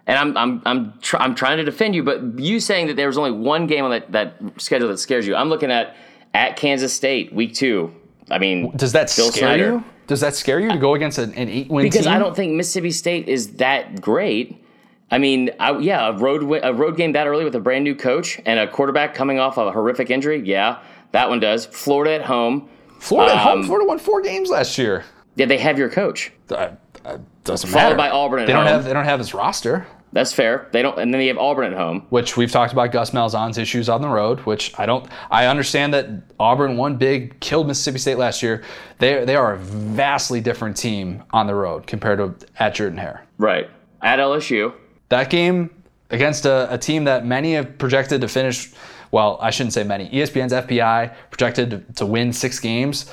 and 0.06 0.18
I'm 0.18 0.36
I'm 0.36 0.62
I'm 0.64 0.98
tr- 1.00 1.18
I'm 1.18 1.34
trying 1.34 1.58
to 1.58 1.64
defend 1.64 1.94
you. 1.94 2.02
But 2.02 2.38
you 2.38 2.60
saying 2.60 2.86
that 2.86 2.96
there 2.96 3.06
was 3.08 3.18
only 3.18 3.32
one 3.32 3.66
game 3.66 3.84
on 3.84 3.90
that 3.90 4.12
that 4.12 4.36
schedule 4.58 4.88
that 4.88 4.98
scares 4.98 5.26
you. 5.26 5.34
I'm 5.36 5.48
looking 5.48 5.70
at 5.70 5.96
at 6.34 6.56
Kansas 6.56 6.92
State 6.94 7.32
week 7.34 7.54
two. 7.54 7.92
I 8.30 8.38
mean, 8.38 8.74
Does 8.76 8.92
that 8.92 9.12
Bill 9.14 9.26
scare 9.30 9.40
Snyder. 9.48 9.64
you? 9.64 9.84
Does 10.06 10.20
that 10.20 10.34
scare 10.34 10.58
you 10.58 10.70
to 10.72 10.78
go 10.78 10.94
against 10.94 11.18
an, 11.18 11.32
an 11.34 11.48
eight-win 11.48 11.84
because 11.84 12.04
team? 12.06 12.12
I 12.14 12.18
don't 12.18 12.34
think 12.34 12.54
Mississippi 12.54 12.90
State 12.90 13.28
is 13.28 13.54
that 13.56 14.00
great. 14.00 14.64
I 15.10 15.18
mean, 15.18 15.50
I, 15.60 15.76
yeah, 15.78 16.08
a 16.08 16.12
road 16.16 16.42
a 16.64 16.72
road 16.72 16.96
game 16.96 17.12
that 17.12 17.26
early 17.26 17.44
with 17.44 17.54
a 17.54 17.60
brand 17.60 17.84
new 17.84 17.94
coach 17.94 18.40
and 18.46 18.58
a 18.58 18.66
quarterback 18.66 19.14
coming 19.14 19.38
off 19.38 19.58
of 19.58 19.66
a 19.66 19.72
horrific 19.72 20.08
injury. 20.08 20.40
Yeah, 20.42 20.78
that 21.12 21.28
one 21.28 21.40
does. 21.40 21.66
Florida 21.66 22.14
at 22.14 22.22
home. 22.22 22.68
Florida 22.98 23.32
at 23.34 23.38
home. 23.40 23.60
um, 23.60 23.64
Florida 23.66 23.86
won 23.86 23.98
four 23.98 24.20
games 24.22 24.50
last 24.50 24.76
year. 24.78 25.04
Yeah, 25.36 25.46
they 25.46 25.58
have 25.58 25.78
your 25.78 25.88
coach. 25.88 26.32
Uh, 26.50 26.70
uh, 27.04 27.18
doesn't 27.44 27.70
Followed 27.70 27.84
matter. 27.84 27.96
by 27.96 28.10
Auburn 28.10 28.40
at 28.40 28.46
they 28.46 28.52
don't 28.52 28.64
home. 28.66 28.74
have. 28.74 28.84
They 28.84 28.92
don't 28.92 29.04
have 29.04 29.18
his 29.18 29.34
roster. 29.34 29.86
That's 30.14 30.32
fair. 30.32 30.68
They 30.72 30.82
don't, 30.82 30.98
and 30.98 31.12
then 31.12 31.18
they 31.20 31.28
have 31.28 31.38
Auburn 31.38 31.72
at 31.72 31.76
home. 31.78 32.06
Which 32.10 32.36
we've 32.36 32.52
talked 32.52 32.74
about 32.74 32.92
Gus 32.92 33.12
Malzahn's 33.12 33.56
issues 33.56 33.88
on 33.88 34.02
the 34.02 34.08
road. 34.08 34.40
Which 34.40 34.78
I 34.78 34.84
don't. 34.84 35.08
I 35.30 35.46
understand 35.46 35.94
that 35.94 36.06
Auburn 36.38 36.76
won 36.76 36.96
big, 36.98 37.40
killed 37.40 37.66
Mississippi 37.66 37.98
State 37.98 38.18
last 38.18 38.42
year. 38.42 38.62
They 38.98 39.24
they 39.24 39.36
are 39.36 39.54
a 39.54 39.58
vastly 39.58 40.40
different 40.42 40.76
team 40.76 41.22
on 41.32 41.46
the 41.46 41.54
road 41.54 41.86
compared 41.86 42.18
to 42.18 42.46
at 42.58 42.74
Jordan 42.74 42.98
Hare. 42.98 43.26
Right. 43.38 43.70
At 44.02 44.18
LSU. 44.18 44.74
That 45.08 45.30
game 45.30 45.70
against 46.10 46.44
a, 46.44 46.72
a 46.72 46.76
team 46.76 47.04
that 47.04 47.24
many 47.24 47.54
have 47.54 47.78
projected 47.78 48.20
to 48.20 48.28
finish, 48.28 48.70
well, 49.12 49.38
I 49.40 49.50
shouldn't 49.50 49.72
say 49.74 49.84
many. 49.84 50.08
ESPN's 50.10 50.52
FPI 50.52 51.14
projected 51.30 51.70
to, 51.70 51.78
to 51.94 52.06
win 52.06 52.32
six 52.32 52.58
games. 52.58 53.08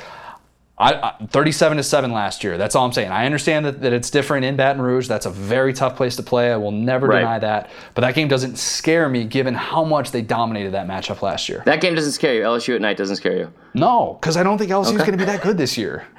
I, 0.82 0.93
I, 0.93 1.26
37 1.28 1.76
to 1.76 1.84
7 1.84 2.14
last 2.14 2.41
year. 2.41 2.58
That's 2.58 2.74
all 2.74 2.86
I'm 2.86 2.93
saying. 2.93 3.12
I 3.12 3.26
understand 3.26 3.66
that, 3.66 3.82
that 3.82 3.91
it's 3.91 4.10
different 4.10 4.45
in 4.45 4.56
Baton 4.56 4.82
Rouge. 4.82 5.10
That's 5.10 5.26
a 5.26 5.30
very 5.30 5.74
tough 5.74 5.97
place 5.97 6.16
to 6.16 6.24
play. 6.24 6.54
I 6.54 6.56
will 6.56 6.72
never 6.72 7.06
Right. 7.08 7.20
deny 7.20 7.39
that. 7.39 7.70
But 7.95 8.02
that 8.04 8.16
game 8.16 8.30
doesn't 8.30 8.58
scare 8.58 9.10
me 9.10 9.26
given 9.26 9.54
how 9.56 9.84
much 9.84 10.12
they 10.12 10.22
dominated 10.22 10.72
that 10.72 10.88
matchup 10.88 11.22
last 11.22 11.50
year. 11.50 11.64
That 11.66 11.82
game 11.82 11.95
doesn't 11.95 12.14
scare 12.14 12.34
you. 12.34 12.43
LSU 12.43 12.76
at 12.76 12.82
night 12.82 12.95
doesn't 12.95 13.18
scare 13.18 13.36
you. 13.36 13.54
No, 13.74 14.18
because 14.22 14.38
I 14.38 14.43
don't 14.43 14.58
think 14.58 14.72
LSU's 14.72 14.88
Okay. 14.93 14.97
going 15.00 15.12
to 15.12 15.18
be 15.18 15.26
that 15.26 15.41
good 15.41 15.58
this 15.58 15.78
year. 15.78 16.08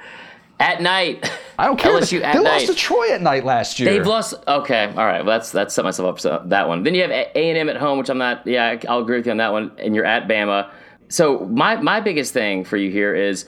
At 0.61 0.81
night. 0.81 1.29
I 1.57 1.65
don't 1.65 1.77
care. 1.77 1.91
LSU 1.91 2.21
at 2.21 2.21
night. 2.21 2.33
they 2.33 2.43
night. 2.43 2.53
lost 2.53 2.67
to 2.67 2.75
Troy 2.75 3.11
at 3.11 3.21
night 3.21 3.43
last 3.43 3.79
year. 3.79 3.91
They've 3.91 4.05
lost. 4.05 4.35
Okay, 4.47 4.85
all 4.85 5.05
right. 5.05 5.25
Well, 5.25 5.37
that's 5.37 5.51
that's 5.51 5.73
set 5.73 5.83
myself 5.83 6.09
up 6.09 6.19
for 6.21 6.47
that 6.49 6.67
one. 6.67 6.83
Then 6.83 6.95
you 6.95 7.01
have 7.01 7.11
A 7.11 7.35
and 7.35 7.57
M 7.57 7.69
at 7.69 7.77
home, 7.77 7.97
which 7.97 8.09
I'm 8.09 8.17
not. 8.17 8.45
Yeah, 8.45 8.79
I'll 8.87 8.99
agree 8.99 9.17
with 9.17 9.25
you 9.25 9.31
on 9.31 9.37
that 9.37 9.51
one. 9.51 9.71
And 9.77 9.95
you're 9.95 10.05
at 10.05 10.27
Bama. 10.27 10.71
So 11.09 11.39
my 11.47 11.75
my 11.75 11.99
biggest 11.99 12.33
thing 12.33 12.63
for 12.63 12.77
you 12.77 12.89
here 12.89 13.13
is 13.13 13.45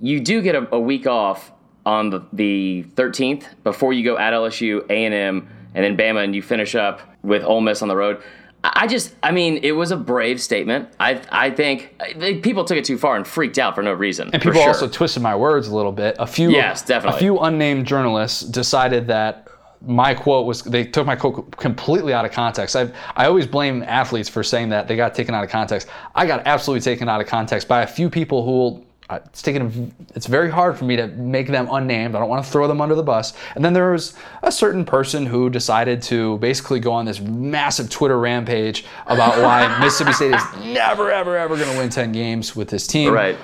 you 0.00 0.20
do 0.20 0.42
get 0.42 0.54
a, 0.54 0.74
a 0.74 0.80
week 0.80 1.06
off 1.06 1.52
on 1.86 2.10
the, 2.10 2.24
the 2.32 2.84
13th 2.94 3.44
before 3.62 3.92
you 3.92 4.04
go 4.04 4.16
at 4.16 4.32
LSU, 4.32 4.84
A 4.90 5.04
and 5.04 5.14
M, 5.14 5.48
and 5.74 5.84
then 5.84 5.96
Bama, 5.96 6.24
and 6.24 6.34
you 6.34 6.42
finish 6.42 6.74
up 6.74 7.00
with 7.22 7.42
Ole 7.44 7.60
Miss 7.60 7.82
on 7.82 7.88
the 7.88 7.96
road. 7.96 8.22
I 8.66 8.86
just, 8.86 9.14
I 9.22 9.30
mean, 9.30 9.60
it 9.62 9.72
was 9.72 9.90
a 9.90 9.96
brave 9.96 10.40
statement. 10.40 10.88
I, 10.98 11.20
I 11.30 11.50
think 11.50 11.94
people 12.42 12.64
took 12.64 12.78
it 12.78 12.84
too 12.84 12.96
far 12.96 13.16
and 13.16 13.26
freaked 13.26 13.58
out 13.58 13.74
for 13.74 13.82
no 13.82 13.92
reason. 13.92 14.30
And 14.32 14.42
people 14.42 14.58
sure. 14.58 14.68
also 14.68 14.88
twisted 14.88 15.22
my 15.22 15.36
words 15.36 15.68
a 15.68 15.76
little 15.76 15.92
bit. 15.92 16.16
A 16.18 16.26
few, 16.26 16.50
yes, 16.50 16.82
definitely. 16.82 17.18
A 17.18 17.20
few 17.20 17.38
unnamed 17.40 17.86
journalists 17.86 18.40
decided 18.40 19.06
that 19.08 19.48
my 19.86 20.14
quote 20.14 20.46
was 20.46 20.62
they 20.62 20.84
took 20.84 21.06
my 21.06 21.14
quote 21.14 21.54
completely 21.58 22.14
out 22.14 22.24
of 22.24 22.32
context. 22.32 22.74
I 22.74 22.90
I 23.16 23.26
always 23.26 23.46
blame 23.46 23.82
athletes 23.82 24.30
for 24.30 24.42
saying 24.42 24.70
that 24.70 24.88
they 24.88 24.96
got 24.96 25.14
taken 25.14 25.34
out 25.34 25.44
of 25.44 25.50
context. 25.50 25.88
I 26.14 26.26
got 26.26 26.46
absolutely 26.46 26.80
taken 26.80 27.06
out 27.06 27.20
of 27.20 27.26
context 27.26 27.68
by 27.68 27.82
a 27.82 27.86
few 27.86 28.08
people 28.08 28.44
who 28.44 28.50
will 28.50 28.83
it's 29.10 29.42
taken 29.42 29.94
it's 30.14 30.26
very 30.26 30.50
hard 30.50 30.78
for 30.78 30.84
me 30.84 30.96
to 30.96 31.06
make 31.08 31.48
them 31.48 31.68
unnamed. 31.70 32.14
I 32.14 32.20
don't 32.20 32.28
want 32.28 32.44
to 32.44 32.50
throw 32.50 32.66
them 32.66 32.80
under 32.80 32.94
the 32.94 33.02
bus. 33.02 33.34
And 33.54 33.64
then 33.64 33.72
there 33.72 33.92
was 33.92 34.14
a 34.42 34.50
certain 34.50 34.84
person 34.84 35.26
who 35.26 35.50
decided 35.50 36.02
to 36.04 36.38
basically 36.38 36.80
go 36.80 36.92
on 36.92 37.04
this 37.04 37.20
massive 37.20 37.90
Twitter 37.90 38.18
rampage 38.18 38.84
about 39.06 39.40
why 39.42 39.78
Mississippi 39.80 40.12
State 40.12 40.34
is 40.34 40.74
never 40.74 41.10
ever 41.10 41.36
ever 41.36 41.56
going 41.56 41.70
to 41.70 41.78
win 41.78 41.90
10 41.90 42.12
games 42.12 42.56
with 42.56 42.68
this 42.68 42.86
team. 42.86 43.12
Right. 43.12 43.36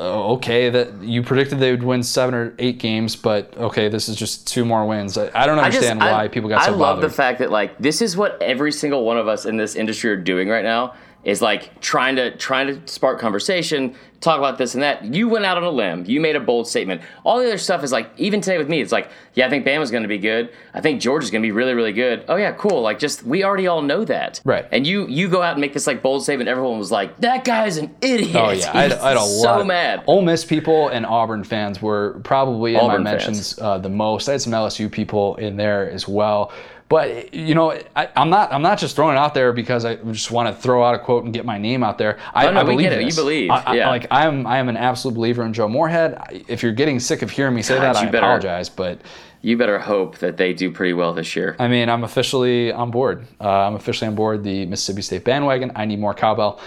Uh, 0.00 0.34
okay, 0.34 0.70
that 0.70 1.02
you 1.02 1.24
predicted 1.24 1.58
they 1.58 1.72
would 1.72 1.82
win 1.82 2.04
seven 2.04 2.32
or 2.32 2.54
eight 2.60 2.78
games, 2.78 3.16
but 3.16 3.52
okay, 3.56 3.88
this 3.88 4.08
is 4.08 4.14
just 4.14 4.46
two 4.46 4.64
more 4.64 4.86
wins. 4.86 5.18
I, 5.18 5.28
I 5.34 5.44
don't 5.44 5.58
understand 5.58 6.00
I 6.00 6.06
just, 6.06 6.12
why 6.12 6.24
I, 6.24 6.28
people 6.28 6.48
got 6.48 6.64
so 6.64 6.72
I 6.72 6.76
love 6.76 7.00
the 7.00 7.10
fact 7.10 7.40
that 7.40 7.50
like 7.50 7.76
this 7.78 8.00
is 8.00 8.16
what 8.16 8.40
every 8.40 8.70
single 8.70 9.04
one 9.04 9.18
of 9.18 9.26
us 9.26 9.44
in 9.44 9.56
this 9.56 9.74
industry 9.74 10.10
are 10.12 10.16
doing 10.16 10.48
right 10.48 10.62
now 10.62 10.94
is 11.28 11.42
like 11.42 11.78
trying 11.82 12.16
to 12.16 12.34
trying 12.38 12.66
to 12.68 12.90
spark 12.90 13.20
conversation, 13.20 13.94
talk 14.22 14.38
about 14.38 14.56
this 14.56 14.72
and 14.72 14.82
that. 14.82 15.04
You 15.04 15.28
went 15.28 15.44
out 15.44 15.58
on 15.58 15.62
a 15.62 15.70
limb. 15.70 16.06
You 16.06 16.22
made 16.22 16.36
a 16.36 16.40
bold 16.40 16.66
statement. 16.66 17.02
All 17.22 17.38
the 17.38 17.44
other 17.44 17.58
stuff 17.58 17.84
is 17.84 17.92
like 17.92 18.10
even 18.16 18.40
today 18.40 18.56
with 18.56 18.70
me, 18.70 18.80
it's 18.80 18.92
like, 18.92 19.10
yeah, 19.34 19.46
I 19.46 19.50
think 19.50 19.66
Bama's 19.66 19.90
going 19.90 20.04
to 20.04 20.08
be 20.08 20.16
good. 20.16 20.50
I 20.72 20.80
think 20.80 21.02
Georgia's 21.02 21.30
going 21.30 21.42
to 21.42 21.46
be 21.46 21.52
really 21.52 21.74
really 21.74 21.92
good. 21.92 22.24
Oh 22.28 22.36
yeah, 22.36 22.52
cool. 22.52 22.80
Like 22.80 22.98
just 22.98 23.24
we 23.24 23.44
already 23.44 23.66
all 23.66 23.82
know 23.82 24.06
that. 24.06 24.40
Right. 24.46 24.66
And 24.72 24.86
you 24.86 25.06
you 25.06 25.28
go 25.28 25.42
out 25.42 25.52
and 25.52 25.60
make 25.60 25.74
this 25.74 25.86
like 25.86 26.02
bold 26.02 26.22
statement. 26.22 26.48
Everyone 26.48 26.78
was 26.78 26.90
like, 26.90 27.14
that 27.18 27.44
guy's 27.44 27.76
an 27.76 27.94
idiot. 28.00 28.34
Oh 28.34 28.50
yeah, 28.50 28.70
I 28.72 28.82
had, 28.84 28.92
I 28.92 29.08
had 29.08 29.16
a 29.18 29.20
so 29.20 29.58
lot. 29.58 29.66
mad. 29.66 30.04
Ole 30.06 30.22
Miss 30.22 30.46
people 30.46 30.88
and 30.88 31.04
Auburn 31.04 31.44
fans 31.44 31.82
were 31.82 32.20
probably 32.24 32.74
in 32.74 32.80
Auburn 32.80 33.02
my 33.02 33.10
mentions 33.10 33.58
uh, 33.58 33.76
the 33.76 33.90
most. 33.90 34.30
I 34.30 34.32
had 34.32 34.40
some 34.40 34.54
LSU 34.54 34.90
people 34.90 35.36
in 35.36 35.58
there 35.58 35.90
as 35.90 36.08
well. 36.08 36.52
But 36.88 37.34
you 37.34 37.54
know, 37.54 37.78
I, 37.94 38.08
am 38.16 38.30
not. 38.30 38.52
I'm 38.52 38.62
not 38.62 38.78
just 38.78 38.96
throwing 38.96 39.16
it 39.16 39.18
out 39.18 39.34
there 39.34 39.52
because 39.52 39.84
I 39.84 39.96
just 39.96 40.30
want 40.30 40.54
to 40.54 40.60
throw 40.60 40.82
out 40.82 40.94
a 40.94 40.98
quote 40.98 41.24
and 41.24 41.34
get 41.34 41.44
my 41.44 41.58
name 41.58 41.84
out 41.84 41.98
there. 41.98 42.18
I, 42.32 42.50
no, 42.50 42.60
I 42.60 42.64
believe 42.64 42.90
it. 42.90 43.04
You 43.04 43.14
believe? 43.14 43.50
I, 43.50 43.74
yeah. 43.74 43.86
I, 43.86 43.90
like 43.90 44.06
I 44.10 44.26
am. 44.26 44.46
I 44.46 44.58
am 44.58 44.70
an 44.70 44.76
absolute 44.78 45.14
believer 45.14 45.44
in 45.44 45.52
Joe 45.52 45.68
Moorhead. 45.68 46.44
If 46.48 46.62
you're 46.62 46.72
getting 46.72 46.98
sick 46.98 47.20
of 47.20 47.30
hearing 47.30 47.54
me 47.54 47.60
say 47.60 47.74
God, 47.74 47.94
that, 47.94 47.96
I 47.96 48.04
better, 48.06 48.18
apologize. 48.18 48.70
But 48.70 49.02
you 49.42 49.58
better 49.58 49.78
hope 49.78 50.18
that 50.18 50.38
they 50.38 50.54
do 50.54 50.72
pretty 50.72 50.94
well 50.94 51.12
this 51.12 51.36
year. 51.36 51.56
I 51.58 51.68
mean, 51.68 51.90
I'm 51.90 52.04
officially 52.04 52.72
on 52.72 52.90
board. 52.90 53.26
Uh, 53.38 53.48
I'm 53.48 53.74
officially 53.74 54.08
on 54.08 54.14
board 54.14 54.42
the 54.42 54.64
Mississippi 54.64 55.02
State 55.02 55.24
bandwagon. 55.24 55.72
I 55.76 55.84
need 55.84 56.00
more 56.00 56.14
cowbell 56.14 56.58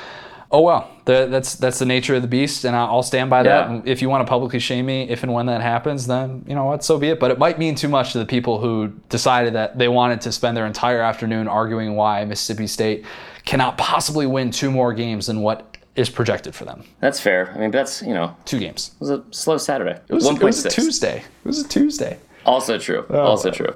oh 0.51 0.61
well, 0.61 0.91
the, 1.05 1.27
that's 1.27 1.55
that's 1.55 1.79
the 1.79 1.85
nature 1.85 2.15
of 2.15 2.21
the 2.21 2.27
beast, 2.27 2.65
and 2.65 2.75
I'll 2.75 3.03
stand 3.03 3.29
by 3.29 3.43
that. 3.43 3.71
Yeah. 3.71 3.81
if 3.85 4.01
you 4.01 4.09
want 4.09 4.25
to 4.25 4.29
publicly 4.29 4.59
shame 4.59 4.85
me, 4.85 5.09
if 5.09 5.23
and 5.23 5.33
when 5.33 5.45
that 5.47 5.61
happens, 5.61 6.07
then 6.07 6.43
you 6.47 6.55
know 6.55 6.65
what, 6.65 6.83
so 6.83 6.97
be 6.97 7.09
it. 7.09 7.19
But 7.19 7.31
it 7.31 7.39
might 7.39 7.57
mean 7.57 7.75
too 7.75 7.87
much 7.87 8.11
to 8.13 8.19
the 8.19 8.25
people 8.25 8.59
who 8.59 8.89
decided 9.09 9.53
that 9.53 9.77
they 9.77 9.87
wanted 9.87 10.21
to 10.21 10.31
spend 10.31 10.55
their 10.55 10.65
entire 10.65 11.01
afternoon 11.01 11.47
arguing 11.47 11.95
why 11.95 12.23
Mississippi 12.25 12.67
State 12.67 13.05
cannot 13.45 13.77
possibly 13.77 14.27
win 14.27 14.51
two 14.51 14.71
more 14.71 14.93
games 14.93 15.27
than 15.27 15.41
what 15.41 15.77
is 15.95 16.09
projected 16.09 16.55
for 16.55 16.65
them. 16.65 16.83
That's 16.99 17.19
fair. 17.19 17.51
I 17.53 17.57
mean, 17.57 17.71
that's 17.71 18.01
you 18.01 18.13
know, 18.13 18.35
two 18.45 18.59
games. 18.59 18.91
It 18.95 19.01
was 19.01 19.09
a 19.09 19.23
slow 19.31 19.57
Saturday. 19.57 19.99
It 20.07 20.13
was, 20.13 20.25
it 20.27 20.41
was 20.41 20.65
a 20.65 20.69
Tuesday. 20.69 21.17
It 21.17 21.47
was 21.47 21.59
a 21.59 21.67
Tuesday. 21.67 22.19
Also 22.45 22.77
true. 22.77 23.05
Oh, 23.09 23.19
also 23.19 23.51
true. 23.51 23.75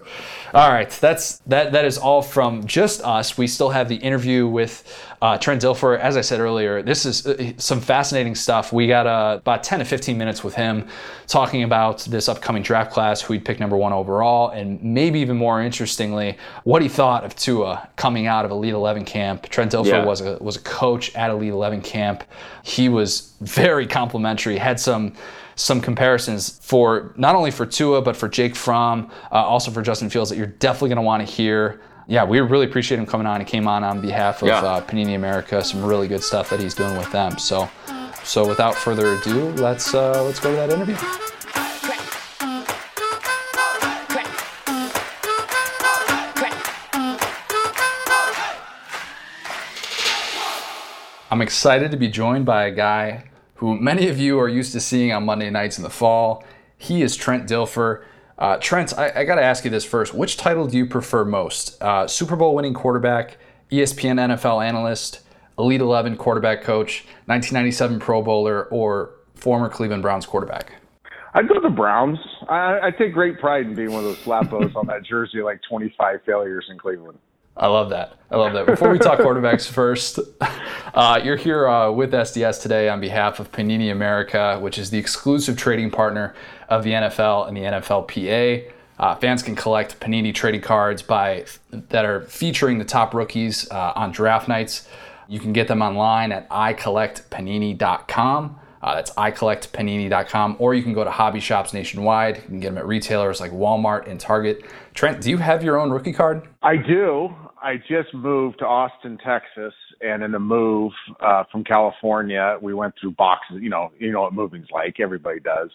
All 0.54 0.72
right, 0.72 0.90
that's 0.90 1.38
that. 1.48 1.74
That 1.74 1.86
is 1.86 1.98
all 1.98 2.22
from 2.22 2.66
just 2.66 3.02
us. 3.04 3.38
We 3.38 3.46
still 3.46 3.70
have 3.70 3.90
the 3.90 3.98
interview 3.98 4.48
with 4.48 4.84
uh, 5.22 5.38
Trent 5.38 5.62
Dilfer. 5.62 6.00
As 6.00 6.18
I 6.18 6.22
said 6.22 6.40
earlier, 6.40 6.82
this 6.82 7.06
is 7.06 7.28
uh, 7.28 7.54
some 7.58 7.80
fascinating 7.80 8.34
stuff. 8.34 8.74
We 8.74 8.88
got 8.88 9.06
uh, 9.06 9.38
about 9.40 9.64
10 9.64 9.80
to 9.80 9.86
15 9.86 10.18
minutes 10.18 10.44
with 10.44 10.56
him 10.56 10.88
talking 11.28 11.64
about 11.64 12.00
this 12.06 12.28
upcoming 12.28 12.64
draft 12.64 12.92
class, 12.92 13.22
who 13.22 13.34
he'd 13.34 13.46
pick 13.46 13.60
number 13.60 13.78
one 13.78 13.94
overall, 13.94 14.50
and 14.50 14.82
maybe 14.84 15.20
even 15.20 15.38
more 15.38 15.62
interestingly, 15.62 16.38
what 16.64 16.82
he 16.82 16.88
thought 16.88 17.24
of 17.24 17.36
Tua 17.36 17.88
coming 17.98 18.26
out 18.26 18.46
of 18.46 18.52
Elite 18.52 18.74
11 18.74 19.06
camp. 19.06 19.48
Trent 19.50 19.74
Dilfer 19.74 19.88
yeah. 19.88 20.06
was 20.06 20.22
a 20.22 20.38
was 20.42 20.56
a 20.56 20.62
coach 20.62 21.14
at 21.16 21.30
Elite 21.30 21.54
11 21.54 21.82
camp. 21.82 22.24
He 22.64 22.90
was 22.90 23.34
very 23.42 23.86
complimentary. 23.86 24.58
Had 24.58 24.80
some 24.80 25.14
some 25.56 25.82
comparisons 25.82 26.60
for 26.60 27.14
not 27.18 27.36
only 27.36 27.52
for 27.52 27.66
Tua, 27.66 28.02
but 28.02 28.16
for 28.16 28.28
Jake 28.28 28.56
Fromm, 28.56 29.10
uh, 29.32 29.36
also 29.36 29.72
for 29.72 29.82
Justin 29.82 30.10
Fields 30.10 30.30
that 30.30 30.38
you're 30.38 30.48
definitely 30.48 30.90
going 30.90 30.98
to 30.98 31.02
want 31.02 31.26
to 31.26 31.34
hear. 31.34 31.82
Yeah, 32.08 32.24
we 32.24 32.40
really 32.40 32.66
appreciate 32.66 33.00
him 33.00 33.06
coming 33.06 33.26
on. 33.26 33.40
He 33.40 33.46
came 33.46 33.68
on 33.68 33.84
on 33.84 34.02
behalf 34.02 34.42
of 34.42 34.50
yeah. 34.50 34.60
uh, 34.60 34.82
Panini 34.82 35.16
America. 35.16 35.64
Some 35.64 35.84
really 35.84 36.08
good 36.08 36.22
stuff 36.22 36.50
that 36.52 36.60
he's 36.60 36.76
doing 36.76 36.96
with 36.98 37.12
them. 37.12 37.38
So, 37.40 37.70
so 38.24 38.48
without 38.48 38.76
further 38.76 39.14
ado, 39.16 39.50
let's 39.54 39.94
uh, 39.94 40.24
let's 40.24 40.40
go 40.40 40.52
to 40.52 40.56
that 40.56 40.72
interview. 40.72 40.98
I'm 51.32 51.42
excited 51.42 51.92
to 51.92 51.98
be 51.98 52.08
joined 52.08 52.46
by 52.46 52.68
a 52.68 52.72
guy 52.72 53.26
who 53.56 53.80
many 53.80 54.08
of 54.08 54.18
you 54.18 54.40
are 54.40 54.50
used 54.50 54.72
to 54.74 54.80
seeing 54.80 55.12
on 55.12 55.26
Monday 55.26 55.50
nights 55.50 55.78
in 55.78 55.84
the 55.84 55.90
fall. 55.90 56.44
He 56.78 57.02
is 57.02 57.16
Trent 57.16 57.48
Dilfer. 57.48 58.04
Uh, 58.38 58.58
Trent, 58.58 58.98
I, 58.98 59.22
I 59.22 59.24
got 59.24 59.36
to 59.36 59.44
ask 59.44 59.64
you 59.64 59.72
this 59.72 59.86
first. 59.86 60.14
Which 60.14 60.38
title 60.38 60.68
do 60.68 60.78
you 60.78 60.86
prefer 60.86 61.24
most? 61.24 61.82
Uh, 61.82 62.08
Super 62.08 62.36
Bowl 62.36 62.54
winning 62.54 62.74
quarterback, 62.74 63.38
ESPN 63.72 64.20
NFL 64.20 64.66
analyst, 64.66 65.22
Elite 65.58 65.80
11 65.80 66.18
quarterback 66.18 66.62
coach, 66.62 67.06
1997 67.28 68.00
Pro 68.00 68.22
Bowler, 68.22 68.66
or 68.66 69.12
former 69.36 69.70
Cleveland 69.70 70.02
Browns 70.02 70.26
quarterback? 70.26 70.74
I'd 71.34 71.48
go 71.48 71.62
the 71.62 71.70
Browns. 71.70 72.18
I, 72.50 72.80
I 72.84 72.92
take 72.92 73.14
great 73.14 73.40
pride 73.40 73.66
in 73.66 73.76
being 73.76 73.92
one 73.92 74.00
of 74.00 74.06
those 74.06 74.18
flatbows 74.18 74.76
on 74.76 74.88
that 74.88 75.04
jersey, 75.04 75.42
like 75.42 75.60
25 75.70 76.20
failures 76.26 76.66
in 76.70 76.78
Cleveland. 76.78 77.20
I 77.58 77.68
love 77.68 77.90
that. 77.92 78.18
I 78.30 78.38
love 78.38 78.54
that. 78.54 78.66
Before 78.66 78.90
we 78.90 79.00
talk 79.00 79.20
quarterbacks 79.26 79.68
first, 79.68 80.20
uh, 80.94 81.20
you're 81.24 81.38
here 81.38 81.68
uh, 81.68 81.92
with 81.92 82.12
SDS 82.12 82.62
today 82.62 82.90
on 82.90 83.00
behalf 83.00 83.40
of 83.40 83.52
Panini 83.52 83.92
America, 83.92 84.60
which 84.60 84.78
is 84.78 84.90
the 84.90 84.98
exclusive 84.98 85.58
trading 85.58 85.90
partner 85.90 86.36
of 86.68 86.84
the 86.84 86.92
NFL 86.92 87.48
and 87.48 87.56
the 87.56 87.62
NFLPA. 87.62 88.72
Uh, 88.98 89.14
fans 89.16 89.44
can 89.44 89.56
collect 89.56 90.00
Panini 90.00 90.34
trading 90.34 90.62
cards 90.62 91.02
by 91.02 91.46
that 91.72 92.06
are 92.06 92.22
featuring 92.22 92.78
the 92.78 92.86
top 92.86 93.14
rookies 93.14 93.70
uh, 93.72 93.92
on 93.96 94.12
draft 94.12 94.48
nights. 94.48 94.88
You 95.28 95.40
can 95.40 95.54
get 95.54 95.68
them 95.68 95.82
online 95.82 96.32
at 96.32 96.48
icollectpanini.com. 96.50 98.60
Uh, 98.82 98.96
that's 98.96 99.12
icollectpanini.com, 99.12 100.58
or 100.60 100.76
you 100.76 100.84
can 100.84 100.94
go 100.94 101.04
to 101.04 101.10
hobby 101.10 101.40
shops 101.40 101.74
nationwide. 101.74 102.38
You 102.38 102.44
can 102.44 102.60
get 102.60 102.68
them 102.70 102.78
at 102.78 102.86
retailers 102.86 103.42
like 103.42 103.52
Walmart 103.52 104.08
and 104.08 104.20
Target. 104.20 104.64
Trent, 104.94 105.22
do 105.22 105.32
you 105.32 105.38
have 105.38 105.64
your 105.64 105.80
own 105.80 105.90
rookie 105.90 106.14
card? 106.14 106.48
I 106.62 106.78
do. 106.78 107.34
I 107.66 107.78
just 107.78 108.14
moved 108.14 108.60
to 108.60 108.66
Austin, 108.68 109.18
Texas, 109.26 109.74
and 110.00 110.22
in 110.22 110.32
the 110.32 110.40
move 110.40 110.92
uh, 111.20 111.46
from 111.52 111.64
California, 111.64 112.60
we 112.62 112.76
went 112.76 112.94
through 113.02 113.14
boxes. 113.14 113.58
You 113.60 113.72
know, 113.72 113.92
you 113.98 114.12
know 114.12 114.22
what 114.22 114.34
moving's 114.34 114.68
like. 114.72 115.00
Everybody 115.00 115.40
does. 115.40 115.72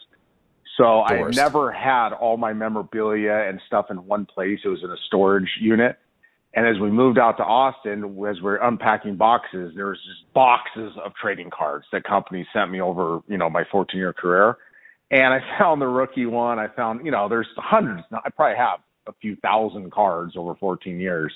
So 0.76 1.02
I 1.02 1.28
never 1.30 1.72
had 1.72 2.10
all 2.12 2.36
my 2.36 2.52
memorabilia 2.52 3.44
and 3.48 3.60
stuff 3.66 3.86
in 3.90 4.06
one 4.06 4.24
place. 4.24 4.60
It 4.64 4.68
was 4.68 4.84
in 4.84 4.90
a 4.90 4.96
storage 5.08 5.50
unit. 5.60 5.98
And 6.54 6.64
as 6.64 6.80
we 6.80 6.92
moved 6.92 7.18
out 7.18 7.36
to 7.38 7.42
Austin, 7.44 8.04
as 8.28 8.40
we're 8.40 8.58
unpacking 8.58 9.16
boxes, 9.16 9.72
there 9.74 9.86
was 9.86 9.98
just 9.98 10.32
boxes 10.32 10.92
of 11.04 11.12
trading 11.20 11.50
cards 11.50 11.86
that 11.90 12.04
companies 12.04 12.46
sent 12.52 12.70
me 12.70 12.80
over, 12.80 13.20
you 13.26 13.36
know, 13.36 13.50
my 13.50 13.64
14 13.70 13.98
year 13.98 14.12
career. 14.12 14.58
And 15.10 15.34
I 15.34 15.40
found 15.58 15.82
the 15.82 15.88
rookie 15.88 16.26
one. 16.26 16.60
I 16.60 16.68
found, 16.68 17.04
you 17.04 17.10
know, 17.10 17.28
there's 17.28 17.48
hundreds. 17.56 18.04
I 18.12 18.30
probably 18.30 18.58
have 18.58 18.78
a 19.08 19.12
few 19.20 19.34
thousand 19.36 19.90
cards 19.90 20.34
over 20.36 20.54
14 20.54 21.00
years. 21.00 21.32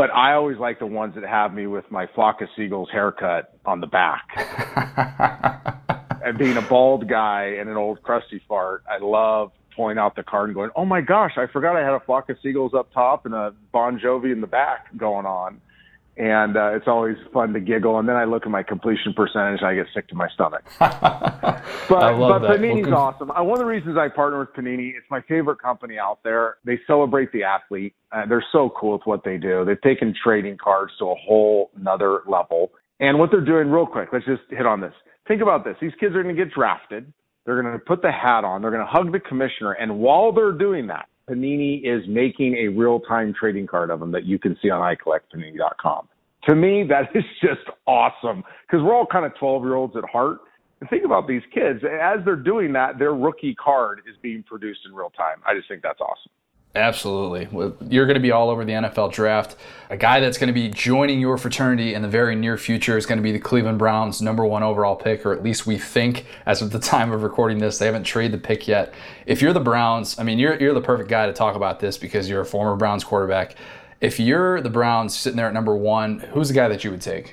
But 0.00 0.14
I 0.14 0.32
always 0.32 0.56
like 0.56 0.78
the 0.78 0.86
ones 0.86 1.14
that 1.16 1.24
have 1.24 1.52
me 1.52 1.66
with 1.66 1.84
my 1.90 2.06
flock 2.14 2.40
of 2.40 2.48
seagulls 2.56 2.88
haircut 2.90 3.52
on 3.66 3.82
the 3.82 3.86
back. 3.86 4.24
and 6.24 6.38
being 6.38 6.56
a 6.56 6.62
bald 6.62 7.06
guy 7.06 7.56
and 7.60 7.68
an 7.68 7.76
old 7.76 8.02
crusty 8.02 8.40
fart, 8.48 8.82
I 8.88 8.96
love 9.04 9.52
pulling 9.76 9.98
out 9.98 10.16
the 10.16 10.22
card 10.22 10.48
and 10.48 10.54
going, 10.54 10.70
"Oh 10.74 10.86
my 10.86 11.02
gosh, 11.02 11.32
I 11.36 11.48
forgot 11.52 11.76
I 11.76 11.84
had 11.84 11.92
a 11.92 12.00
flock 12.00 12.30
of 12.30 12.38
seagulls 12.42 12.72
up 12.72 12.90
top 12.94 13.26
and 13.26 13.34
a 13.34 13.52
Bon 13.72 14.00
Jovi 14.00 14.32
in 14.32 14.40
the 14.40 14.46
back 14.46 14.86
going 14.96 15.26
on." 15.26 15.60
And 16.20 16.54
uh, 16.54 16.74
it's 16.74 16.86
always 16.86 17.16
fun 17.32 17.54
to 17.54 17.60
giggle. 17.60 17.98
And 17.98 18.06
then 18.06 18.14
I 18.14 18.24
look 18.24 18.42
at 18.44 18.50
my 18.50 18.62
completion 18.62 19.14
percentage, 19.14 19.60
and 19.60 19.68
I 19.68 19.74
get 19.74 19.86
sick 19.94 20.06
to 20.08 20.14
my 20.14 20.28
stomach. 20.28 20.62
but 20.78 21.62
but 21.88 22.42
Panini's 22.42 22.88
well, 22.88 22.98
awesome. 22.98 23.30
Uh, 23.30 23.42
one 23.42 23.54
of 23.54 23.60
the 23.60 23.64
reasons 23.64 23.96
I 23.96 24.08
partner 24.08 24.38
with 24.38 24.50
Panini, 24.50 24.90
it's 24.90 25.06
my 25.10 25.22
favorite 25.22 25.62
company 25.62 25.98
out 25.98 26.18
there. 26.22 26.58
They 26.62 26.78
celebrate 26.86 27.32
the 27.32 27.42
athlete. 27.44 27.94
Uh, 28.12 28.26
they're 28.26 28.44
so 28.52 28.70
cool 28.78 28.92
with 28.92 29.06
what 29.06 29.24
they 29.24 29.38
do. 29.38 29.64
They've 29.64 29.80
taken 29.80 30.14
trading 30.22 30.58
cards 30.62 30.92
to 30.98 31.06
a 31.06 31.14
whole 31.14 31.70
another 31.74 32.20
level. 32.26 32.72
And 33.00 33.18
what 33.18 33.30
they're 33.30 33.40
doing, 33.40 33.70
real 33.70 33.86
quick, 33.86 34.10
let's 34.12 34.26
just 34.26 34.42
hit 34.50 34.66
on 34.66 34.82
this. 34.82 34.92
Think 35.26 35.40
about 35.40 35.64
this: 35.64 35.76
these 35.80 35.92
kids 35.98 36.14
are 36.14 36.22
going 36.22 36.36
to 36.36 36.44
get 36.44 36.52
drafted. 36.52 37.10
They're 37.46 37.62
going 37.62 37.72
to 37.72 37.78
put 37.78 38.02
the 38.02 38.12
hat 38.12 38.44
on. 38.44 38.60
They're 38.60 38.70
going 38.70 38.84
to 38.84 38.92
hug 38.92 39.10
the 39.10 39.20
commissioner, 39.20 39.72
and 39.72 39.98
while 40.00 40.32
they're 40.32 40.52
doing 40.52 40.88
that, 40.88 41.08
Panini 41.30 41.82
is 41.84 42.02
making 42.08 42.56
a 42.56 42.68
real 42.68 43.00
time 43.00 43.32
trading 43.38 43.66
card 43.66 43.90
of 43.90 44.00
them 44.00 44.10
that 44.12 44.24
you 44.24 44.38
can 44.38 44.56
see 44.60 44.70
on 44.70 44.80
icollectpanini.com. 44.80 46.08
To 46.48 46.54
me, 46.54 46.84
that 46.88 47.14
is 47.14 47.24
just 47.40 47.60
awesome 47.86 48.42
because 48.66 48.82
we're 48.82 48.94
all 48.94 49.06
kind 49.06 49.24
of 49.24 49.34
12 49.38 49.62
year 49.62 49.74
olds 49.74 49.94
at 49.96 50.04
heart. 50.04 50.38
And 50.80 50.88
think 50.88 51.04
about 51.04 51.28
these 51.28 51.42
kids. 51.52 51.80
As 51.84 52.24
they're 52.24 52.36
doing 52.36 52.72
that, 52.72 52.98
their 52.98 53.14
rookie 53.14 53.54
card 53.54 54.00
is 54.08 54.16
being 54.22 54.42
produced 54.42 54.80
in 54.86 54.94
real 54.94 55.10
time. 55.10 55.36
I 55.46 55.54
just 55.54 55.68
think 55.68 55.82
that's 55.82 56.00
awesome. 56.00 56.32
Absolutely. 56.74 57.48
You're 57.88 58.06
going 58.06 58.14
to 58.14 58.20
be 58.20 58.30
all 58.30 58.48
over 58.48 58.64
the 58.64 58.72
NFL 58.72 59.12
draft. 59.12 59.56
A 59.90 59.96
guy 59.96 60.20
that's 60.20 60.38
going 60.38 60.46
to 60.46 60.52
be 60.54 60.68
joining 60.68 61.18
your 61.18 61.36
fraternity 61.36 61.94
in 61.94 62.02
the 62.02 62.08
very 62.08 62.36
near 62.36 62.56
future 62.56 62.96
is 62.96 63.06
going 63.06 63.18
to 63.18 63.22
be 63.24 63.32
the 63.32 63.40
Cleveland 63.40 63.78
Browns' 63.78 64.22
number 64.22 64.46
one 64.46 64.62
overall 64.62 64.94
pick, 64.94 65.26
or 65.26 65.32
at 65.32 65.42
least 65.42 65.66
we 65.66 65.78
think 65.78 66.26
as 66.46 66.62
of 66.62 66.70
the 66.70 66.78
time 66.78 67.10
of 67.10 67.24
recording 67.24 67.58
this. 67.58 67.78
They 67.78 67.86
haven't 67.86 68.04
traded 68.04 68.32
the 68.32 68.38
pick 68.38 68.68
yet. 68.68 68.94
If 69.26 69.42
you're 69.42 69.52
the 69.52 69.58
Browns, 69.58 70.16
I 70.16 70.22
mean, 70.22 70.38
you're, 70.38 70.54
you're 70.60 70.74
the 70.74 70.80
perfect 70.80 71.10
guy 71.10 71.26
to 71.26 71.32
talk 71.32 71.56
about 71.56 71.80
this 71.80 71.98
because 71.98 72.28
you're 72.28 72.42
a 72.42 72.46
former 72.46 72.76
Browns 72.76 73.02
quarterback. 73.02 73.56
If 74.00 74.20
you're 74.20 74.60
the 74.60 74.70
Browns 74.70 75.16
sitting 75.16 75.36
there 75.36 75.48
at 75.48 75.54
number 75.54 75.74
one, 75.74 76.20
who's 76.32 76.48
the 76.48 76.54
guy 76.54 76.68
that 76.68 76.84
you 76.84 76.92
would 76.92 77.02
take? 77.02 77.32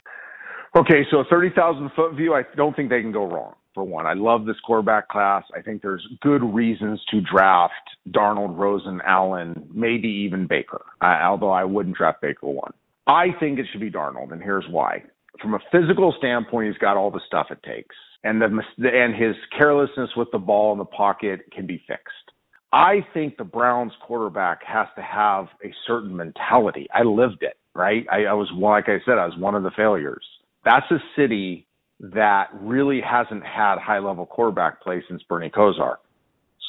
Okay, 0.76 1.06
so 1.12 1.20
a 1.20 1.26
30,000 1.26 1.92
foot 1.96 2.16
view, 2.16 2.34
I 2.34 2.42
don't 2.56 2.76
think 2.76 2.90
they 2.90 3.02
can 3.02 3.12
go 3.12 3.26
wrong 3.26 3.54
for 3.78 3.84
one. 3.84 4.08
I 4.08 4.14
love 4.14 4.46
this 4.48 4.60
quarterback 4.66 5.08
class. 5.08 5.44
I 5.56 5.62
think 5.62 5.84
there's 5.84 6.04
good 6.24 6.42
reasons 6.44 7.00
to 7.12 7.22
draft 7.22 7.74
Darnold, 8.10 8.58
Rosen, 8.58 9.02
Allen, 9.06 9.70
maybe 9.72 10.08
even 10.08 10.48
Baker, 10.48 10.82
uh, 11.00 11.20
although 11.22 11.52
I 11.52 11.64
wouldn't 11.64 11.96
draft 11.96 12.20
Baker 12.20 12.48
one. 12.48 12.74
I 13.06 13.28
think 13.40 13.60
it 13.60 13.68
should 13.72 13.82
be 13.82 13.92
Darnold, 13.92 14.34
and 14.34 14.42
here's 14.42 14.66
why. 14.68 15.04
From 15.40 15.54
a 15.54 15.60
physical 15.72 16.12
standpoint, 16.18 16.70
he's 16.70 16.80
got 16.80 16.98
all 16.98 17.12
the 17.12 17.22
stuff 17.28 17.48
it 17.52 17.62
takes, 17.62 17.96
and 18.24 18.42
the 18.42 18.50
and 18.80 19.14
his 19.14 19.36
carelessness 19.56 20.10
with 20.18 20.30
the 20.32 20.40
ball 20.40 20.72
in 20.72 20.80
the 20.80 20.86
pocket 20.86 21.42
can 21.52 21.68
be 21.68 21.80
fixed. 21.88 22.32
I 22.74 23.06
think 23.14 23.38
the 23.38 23.44
Browns 23.44 23.94
quarterback 24.02 24.64
has 24.66 24.88
to 24.96 25.04
have 25.04 25.46
a 25.64 25.72
certain 25.86 26.16
mentality. 26.18 26.88
I 26.92 27.04
lived 27.04 27.44
it, 27.44 27.58
right? 27.76 28.08
I, 28.12 28.26
I 28.26 28.34
was 28.34 28.50
like 28.56 28.86
I 28.90 28.98
said, 29.06 29.20
I 29.20 29.28
was 29.28 29.38
one 29.38 29.54
of 29.54 29.62
the 29.62 29.72
failures. 29.78 30.26
That's 30.66 30.90
a 30.90 30.98
city 31.16 31.67
that 32.00 32.50
really 32.54 33.02
hasn't 33.02 33.44
had 33.44 33.78
high 33.80 34.00
level 34.00 34.26
quarterback 34.26 34.82
play 34.82 35.04
since 35.08 35.22
Bernie 35.24 35.50
Kosar. 35.50 35.96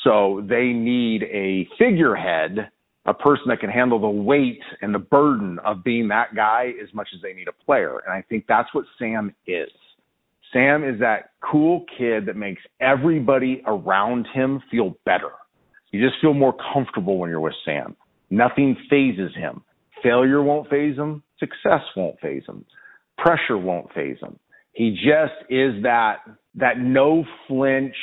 So 0.05 0.45
they 0.49 0.67
need 0.67 1.25
a 1.25 1.69
figurehead, 1.79 2.71
a 3.05 3.15
person 3.15 3.45
that 3.49 3.61
can 3.61 3.71
handle 3.71 4.01
the 4.01 4.09
weight 4.09 4.61
and 4.81 4.95
the 4.95 4.99
burden 4.99 5.59
of 5.65 5.85
being 5.85 6.09
that 6.09 6.35
guy 6.35 6.73
as 6.83 6.93
much 6.95 7.09
as 7.15 7.21
they 7.23 7.33
need 7.33 7.49
a 7.49 7.65
player. 7.65 7.99
And 8.07 8.13
I 8.13 8.23
think 8.29 8.45
that's 8.49 8.73
what 8.73 8.85
Sam 8.99 9.35
is. 9.47 9.71
Sam 10.53 10.83
is 10.83 10.99
that 11.01 11.31
cool 11.41 11.85
kid 11.99 12.27
that 12.27 12.37
makes 12.37 12.63
everybody 12.81 13.63
around 13.67 14.27
him 14.33 14.63
feel 14.71 14.95
better. 15.05 15.33
You 15.91 16.07
just 16.07 16.21
feel 16.21 16.35
more 16.35 16.55
comfortable 16.73 17.19
when 17.19 17.29
you're 17.29 17.41
with 17.41 17.55
Sam. 17.65 17.97
Nothing 18.31 18.77
phases 18.89 19.35
him. 19.35 19.63
Failure 20.03 20.43
won't 20.43 20.71
phase 20.71 20.97
him. 20.97 21.23
Success 21.39 21.83
won't 21.97 22.19
phase 22.21 22.45
him. 22.47 22.65
Pressure 23.19 23.59
won't 23.59 23.93
phase 23.93 24.19
him. 24.21 24.39
He 24.73 24.91
just 24.93 25.35
is 25.51 25.83
that 25.83 26.19
that 26.55 26.79
no 26.79 27.25
flinch, 27.47 27.97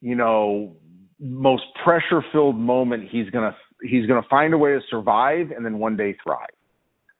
you 0.00 0.14
know, 0.14 0.76
most 1.20 1.64
pressure 1.84 2.24
filled 2.32 2.58
moment. 2.58 3.08
He's 3.10 3.28
gonna 3.30 3.56
he's 3.82 4.06
gonna 4.06 4.26
find 4.28 4.54
a 4.54 4.58
way 4.58 4.72
to 4.72 4.80
survive 4.90 5.50
and 5.50 5.64
then 5.64 5.78
one 5.78 5.96
day 5.96 6.16
thrive. 6.22 6.48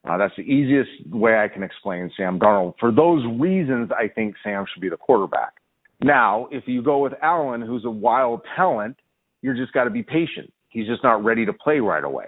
Uh, 0.08 0.16
that's 0.16 0.34
the 0.36 0.42
easiest 0.42 0.90
way 1.10 1.38
I 1.38 1.48
can 1.48 1.62
explain 1.62 2.10
Sam 2.16 2.38
Darnold. 2.38 2.74
For 2.80 2.90
those 2.90 3.24
reasons, 3.38 3.90
I 3.96 4.08
think 4.08 4.34
Sam 4.42 4.64
should 4.72 4.80
be 4.80 4.88
the 4.88 4.96
quarterback. 4.96 5.52
Now, 6.02 6.48
if 6.50 6.64
you 6.66 6.82
go 6.82 6.98
with 6.98 7.12
Allen, 7.22 7.62
who's 7.62 7.84
a 7.84 7.90
wild 7.90 8.40
talent, 8.56 8.96
you're 9.42 9.54
just 9.54 9.72
got 9.72 9.84
to 9.84 9.90
be 9.90 10.02
patient. 10.02 10.52
He's 10.70 10.88
just 10.88 11.04
not 11.04 11.22
ready 11.22 11.46
to 11.46 11.52
play 11.52 11.78
right 11.78 12.02
away. 12.02 12.26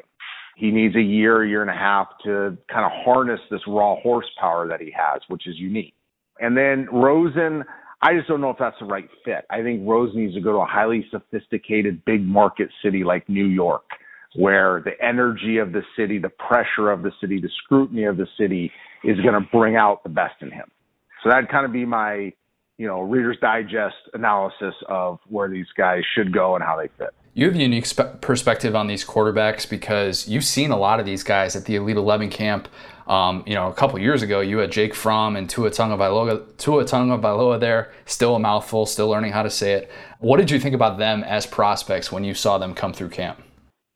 He 0.56 0.70
needs 0.70 0.94
a 0.94 1.02
year, 1.02 1.42
a 1.42 1.48
year 1.48 1.62
and 1.62 1.70
a 1.70 1.74
half 1.74 2.06
to 2.24 2.56
kind 2.70 2.84
of 2.84 2.92
harness 3.04 3.40
this 3.50 3.60
raw 3.66 3.96
horsepower 3.96 4.68
that 4.68 4.80
he 4.80 4.92
has, 4.96 5.20
which 5.26 5.48
is 5.48 5.56
unique. 5.58 5.94
And 6.40 6.56
then 6.56 6.88
Rosen, 6.92 7.64
I 8.02 8.14
just 8.14 8.28
don't 8.28 8.40
know 8.40 8.50
if 8.50 8.58
that's 8.58 8.78
the 8.80 8.86
right 8.86 9.08
fit. 9.24 9.46
I 9.50 9.62
think 9.62 9.88
Rosen 9.88 10.20
needs 10.20 10.34
to 10.34 10.40
go 10.40 10.52
to 10.52 10.58
a 10.58 10.66
highly 10.66 11.06
sophisticated 11.10 12.04
big 12.04 12.22
market 12.22 12.68
city 12.82 13.04
like 13.04 13.28
New 13.28 13.46
York, 13.46 13.84
where 14.36 14.82
the 14.84 14.92
energy 15.02 15.58
of 15.58 15.72
the 15.72 15.82
city, 15.96 16.18
the 16.18 16.28
pressure 16.28 16.90
of 16.90 17.02
the 17.02 17.12
city, 17.20 17.40
the 17.40 17.50
scrutiny 17.64 18.04
of 18.04 18.16
the 18.16 18.26
city 18.38 18.70
is 19.04 19.18
going 19.20 19.34
to 19.34 19.48
bring 19.52 19.76
out 19.76 20.02
the 20.02 20.08
best 20.08 20.34
in 20.40 20.50
him. 20.50 20.70
So 21.22 21.30
that'd 21.30 21.48
kind 21.48 21.64
of 21.64 21.72
be 21.72 21.86
my, 21.86 22.32
you 22.76 22.86
know, 22.86 23.00
Reader's 23.00 23.38
Digest 23.40 23.96
analysis 24.12 24.74
of 24.88 25.18
where 25.28 25.48
these 25.48 25.66
guys 25.76 26.02
should 26.14 26.32
go 26.32 26.54
and 26.56 26.64
how 26.64 26.76
they 26.76 26.88
fit. 26.98 27.14
You 27.32 27.46
have 27.46 27.54
a 27.54 27.58
unique 27.58 27.86
spe- 27.86 28.20
perspective 28.20 28.76
on 28.76 28.86
these 28.86 29.04
quarterbacks 29.04 29.68
because 29.68 30.28
you've 30.28 30.44
seen 30.44 30.70
a 30.70 30.76
lot 30.76 31.00
of 31.00 31.06
these 31.06 31.22
guys 31.22 31.56
at 31.56 31.64
the 31.64 31.76
Elite 31.76 31.96
11 31.96 32.30
camp. 32.30 32.68
Um, 33.06 33.44
you 33.46 33.54
know, 33.54 33.68
a 33.68 33.74
couple 33.74 33.98
years 33.98 34.22
ago, 34.22 34.40
you 34.40 34.58
had 34.58 34.72
Jake 34.72 34.94
Fromm 34.94 35.36
and 35.36 35.48
Tua 35.48 35.70
Tua 35.70 35.84
Tagovailoa 35.84 37.60
there, 37.60 37.92
still 38.06 38.36
a 38.36 38.38
mouthful, 38.38 38.86
still 38.86 39.08
learning 39.08 39.32
how 39.32 39.42
to 39.42 39.50
say 39.50 39.72
it. 39.72 39.90
What 40.20 40.38
did 40.38 40.50
you 40.50 40.58
think 40.58 40.74
about 40.74 40.98
them 40.98 41.22
as 41.24 41.46
prospects 41.46 42.10
when 42.10 42.24
you 42.24 42.34
saw 42.34 42.58
them 42.58 42.74
come 42.74 42.92
through 42.92 43.10
camp? 43.10 43.42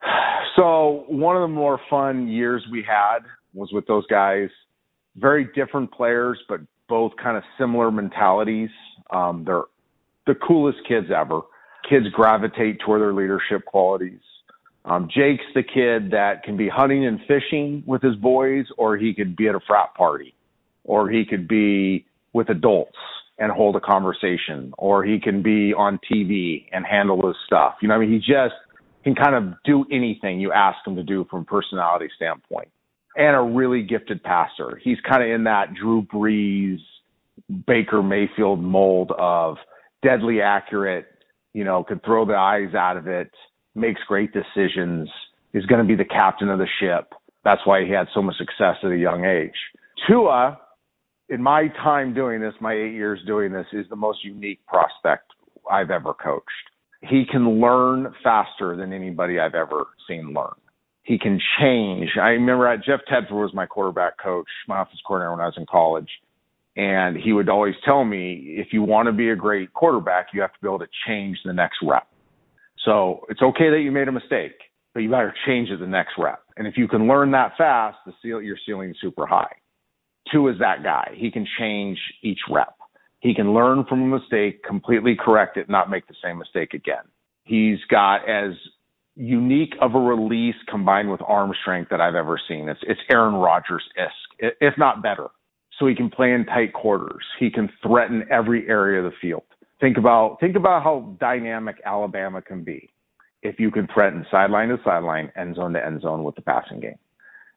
So 0.57 1.05
one 1.07 1.37
of 1.37 1.43
the 1.43 1.55
more 1.55 1.79
fun 1.89 2.27
years 2.27 2.67
we 2.73 2.83
had 2.83 3.21
was 3.55 3.71
with 3.73 3.87
those 3.87 4.05
guys. 4.09 4.49
Very 5.15 5.49
different 5.55 5.93
players, 5.93 6.37
but 6.49 6.59
both 6.89 7.13
kind 7.23 7.37
of 7.37 7.45
similar 7.57 7.93
mentalities. 7.93 8.71
Um, 9.13 9.45
they're 9.47 9.63
the 10.27 10.35
coolest 10.35 10.79
kids 10.89 11.07
ever 11.17 11.43
kids 11.89 12.07
gravitate 12.13 12.81
toward 12.81 13.01
their 13.01 13.13
leadership 13.13 13.65
qualities. 13.65 14.21
Um, 14.85 15.09
Jake's 15.15 15.45
the 15.55 15.63
kid 15.63 16.13
that 16.13 16.43
can 16.45 16.57
be 16.57 16.69
hunting 16.69 17.07
and 17.07 17.21
fishing 17.29 17.83
with 17.87 18.03
his 18.03 18.17
boys, 18.17 18.67
or 18.77 18.97
he 18.97 19.13
could 19.15 19.37
be 19.37 19.49
at 19.49 19.55
a 19.55 19.61
frat 19.67 19.95
party, 19.95 20.35
or 20.85 21.11
he 21.11 21.25
could 21.25 21.47
be 21.47 22.07
with 22.33 22.49
adults 22.49 22.97
and 23.39 23.53
hold 23.53 23.77
a 23.77 23.81
conversation, 23.81 24.73
or 24.79 25.05
he 25.05 25.21
can 25.21 25.43
be 25.43 25.73
on 25.73 25.99
TV 26.11 26.67
and 26.73 26.85
handle 26.85 27.27
his 27.27 27.37
stuff. 27.47 27.75
You 27.81 27.89
know, 27.89 27.95
I 27.95 27.99
mean, 27.99 28.11
he 28.11 28.19
just 28.19 28.55
can 29.05 29.15
kind 29.15 29.35
of 29.35 29.55
do 29.65 29.85
anything 29.93 30.41
you 30.41 30.53
ask 30.53 30.79
him 30.87 30.97
to 30.97 31.03
do 31.03 31.27
from 31.31 31.43
a 31.43 31.45
personality 31.45 32.09
standpoint. 32.17 32.69
And 33.17 33.35
a 33.37 33.41
really 33.41 33.83
gifted 33.83 34.23
passer. 34.23 34.81
He's 34.83 34.99
kind 35.09 35.23
of 35.23 35.31
in 35.31 35.45
that 35.45 35.75
Drew 35.75 36.03
Brees, 36.03 36.79
Baker 37.67 38.03
Mayfield 38.03 38.63
mold 38.63 39.13
of 39.19 39.57
deadly 40.03 40.41
accurate, 40.41 41.07
you 41.53 41.65
know, 41.65 41.83
could 41.83 42.05
throw 42.05 42.25
the 42.25 42.37
eyes 42.37 42.75
out 42.75 42.97
of 42.97 43.07
it, 43.09 43.31
makes 43.79 44.01
great 44.07 44.31
decisions, 44.33 45.09
is 45.53 45.65
going 45.67 45.81
to 45.81 45.87
be 45.87 45.95
the 45.95 46.05
captain 46.05 46.49
of 46.49 46.59
the 46.59 46.69
ship. 46.81 47.13
That's 47.45 47.61
why 47.65 47.85
he 47.85 47.91
had 47.91 48.09
so 48.15 48.21
much 48.21 48.37
success 48.37 48.77
at 48.83 48.91
a 48.91 48.97
young 48.97 49.25
age. 49.25 49.55
Tua, 50.07 50.61
in 51.29 51.43
my 51.43 51.69
time 51.69 52.15
doing 52.15 52.41
this, 52.41 52.55
my 52.61 52.75
eight 52.75 52.93
years 52.93 53.21
doing 53.27 53.53
this, 53.53 53.67
is 53.73 53.87
the 53.89 53.97
most 53.97 54.25
unique 54.25 54.61
prospect 54.67 55.33
I've 55.71 55.91
ever 55.91 56.15
coached. 56.15 56.45
He 57.03 57.25
can 57.31 57.61
learn 57.61 58.13
faster 58.23 58.77
than 58.77 58.93
anybody 58.93 59.39
I've 59.39 59.55
ever 59.55 59.87
seen 60.09 60.33
learn. 60.35 60.55
He 61.03 61.19
can 61.19 61.41
change. 61.59 62.11
I 62.21 62.31
remember 62.31 62.77
Jeff 62.85 63.01
Tedford 63.11 63.41
was 63.41 63.55
my 63.55 63.67
quarterback 63.67 64.19
coach, 64.23 64.49
my 64.67 64.79
office 64.79 65.01
coordinator 65.07 65.31
when 65.31 65.41
I 65.41 65.47
was 65.47 65.55
in 65.57 65.65
college. 65.65 66.11
And 66.77 67.17
he 67.17 67.33
would 67.33 67.49
always 67.49 67.75
tell 67.85 68.05
me, 68.05 68.57
if 68.59 68.69
you 68.73 68.83
want 68.83 69.07
to 69.07 69.13
be 69.13 69.31
a 69.31 69.37
great 69.37 69.73
quarterback, 69.73 70.29
you 70.33 70.41
have 70.43 70.53
to 70.53 70.59
be 70.61 70.69
able 70.69 70.79
to 70.81 70.89
change 71.07 71.39
the 71.45 71.53
next 71.53 71.79
rep. 71.83 72.07
So 72.85 73.27
it's 73.29 73.43
okay 73.43 73.71
that 73.71 73.81
you 73.81 73.91
made 73.91 74.09
a 74.09 74.13
mistake, 74.13 74.57
but 74.95 75.01
you 75.01 75.11
better 75.11 75.35
change 75.47 75.71
it 75.71 75.81
the 75.81 75.87
next 75.87 76.13
rep. 76.19 76.41
And 76.57 76.67
if 76.67 76.77
you 76.77 76.89
can 76.89 77.09
learn 77.09 77.31
that 77.33 77.53
fast, 77.59 77.99
the 78.07 78.13
your 78.23 78.57
ceiling 78.67 78.91
is 78.91 78.97
super 79.01 79.27
high. 79.27 79.53
Tua 80.31 80.53
is 80.53 80.59
that 80.59 80.83
guy. 80.83 81.13
He 81.17 81.31
can 81.31 81.47
change 81.59 81.99
each 82.23 82.41
rep. 82.51 82.75
He 83.21 83.35
can 83.35 83.53
learn 83.53 83.85
from 83.89 84.03
a 84.03 84.19
mistake, 84.19 84.63
completely 84.63 85.17
correct 85.19 85.57
it, 85.57 85.69
not 85.69 85.91
make 85.91 86.07
the 86.07 86.15
same 86.23 86.39
mistake 86.39 86.75
again. 86.75 87.05
He's 87.45 87.79
got 87.91 88.29
as 88.29 88.53
unique 89.17 89.75
of 89.81 89.95
a 89.95 89.99
release 89.99 90.55
combined 90.71 91.11
with 91.11 91.21
arm 91.27 91.53
strength 91.63 91.91
that 91.91 92.01
I've 92.01 92.15
ever 92.15 92.41
seen. 92.49 92.69
It's 92.69 92.81
it's 92.83 93.01
Aaron 93.11 93.35
Rodgers 93.35 93.83
esque, 93.97 94.55
if 94.61 94.75
not 94.79 95.03
better 95.03 95.29
so 95.79 95.87
he 95.87 95.95
can 95.95 96.11
play 96.11 96.33
in 96.33 96.45
tight 96.45 96.73
quarters. 96.73 97.25
He 97.39 97.51
can 97.51 97.69
threaten 97.83 98.25
every 98.31 98.69
area 98.69 99.05
of 99.05 99.11
the 99.11 99.17
field. 99.21 99.43
Think 99.81 99.97
about 99.97 100.39
think 100.41 100.57
about 100.57 100.83
how 100.83 101.17
dynamic 101.21 101.77
Alabama 101.85 102.43
can 102.43 102.65
be 102.65 102.91
if 103.43 103.61
you 103.61 103.71
can 103.71 103.87
threaten 103.95 104.27
sideline 104.31 104.69
to 104.69 104.79
sideline, 104.85 105.31
end 105.37 105.57
zone 105.57 105.73
to 105.75 105.85
end 105.85 106.03
zone 106.03 106.25
with 106.25 106.35
the 106.35 106.43
passing 106.43 106.81
game. 106.81 106.99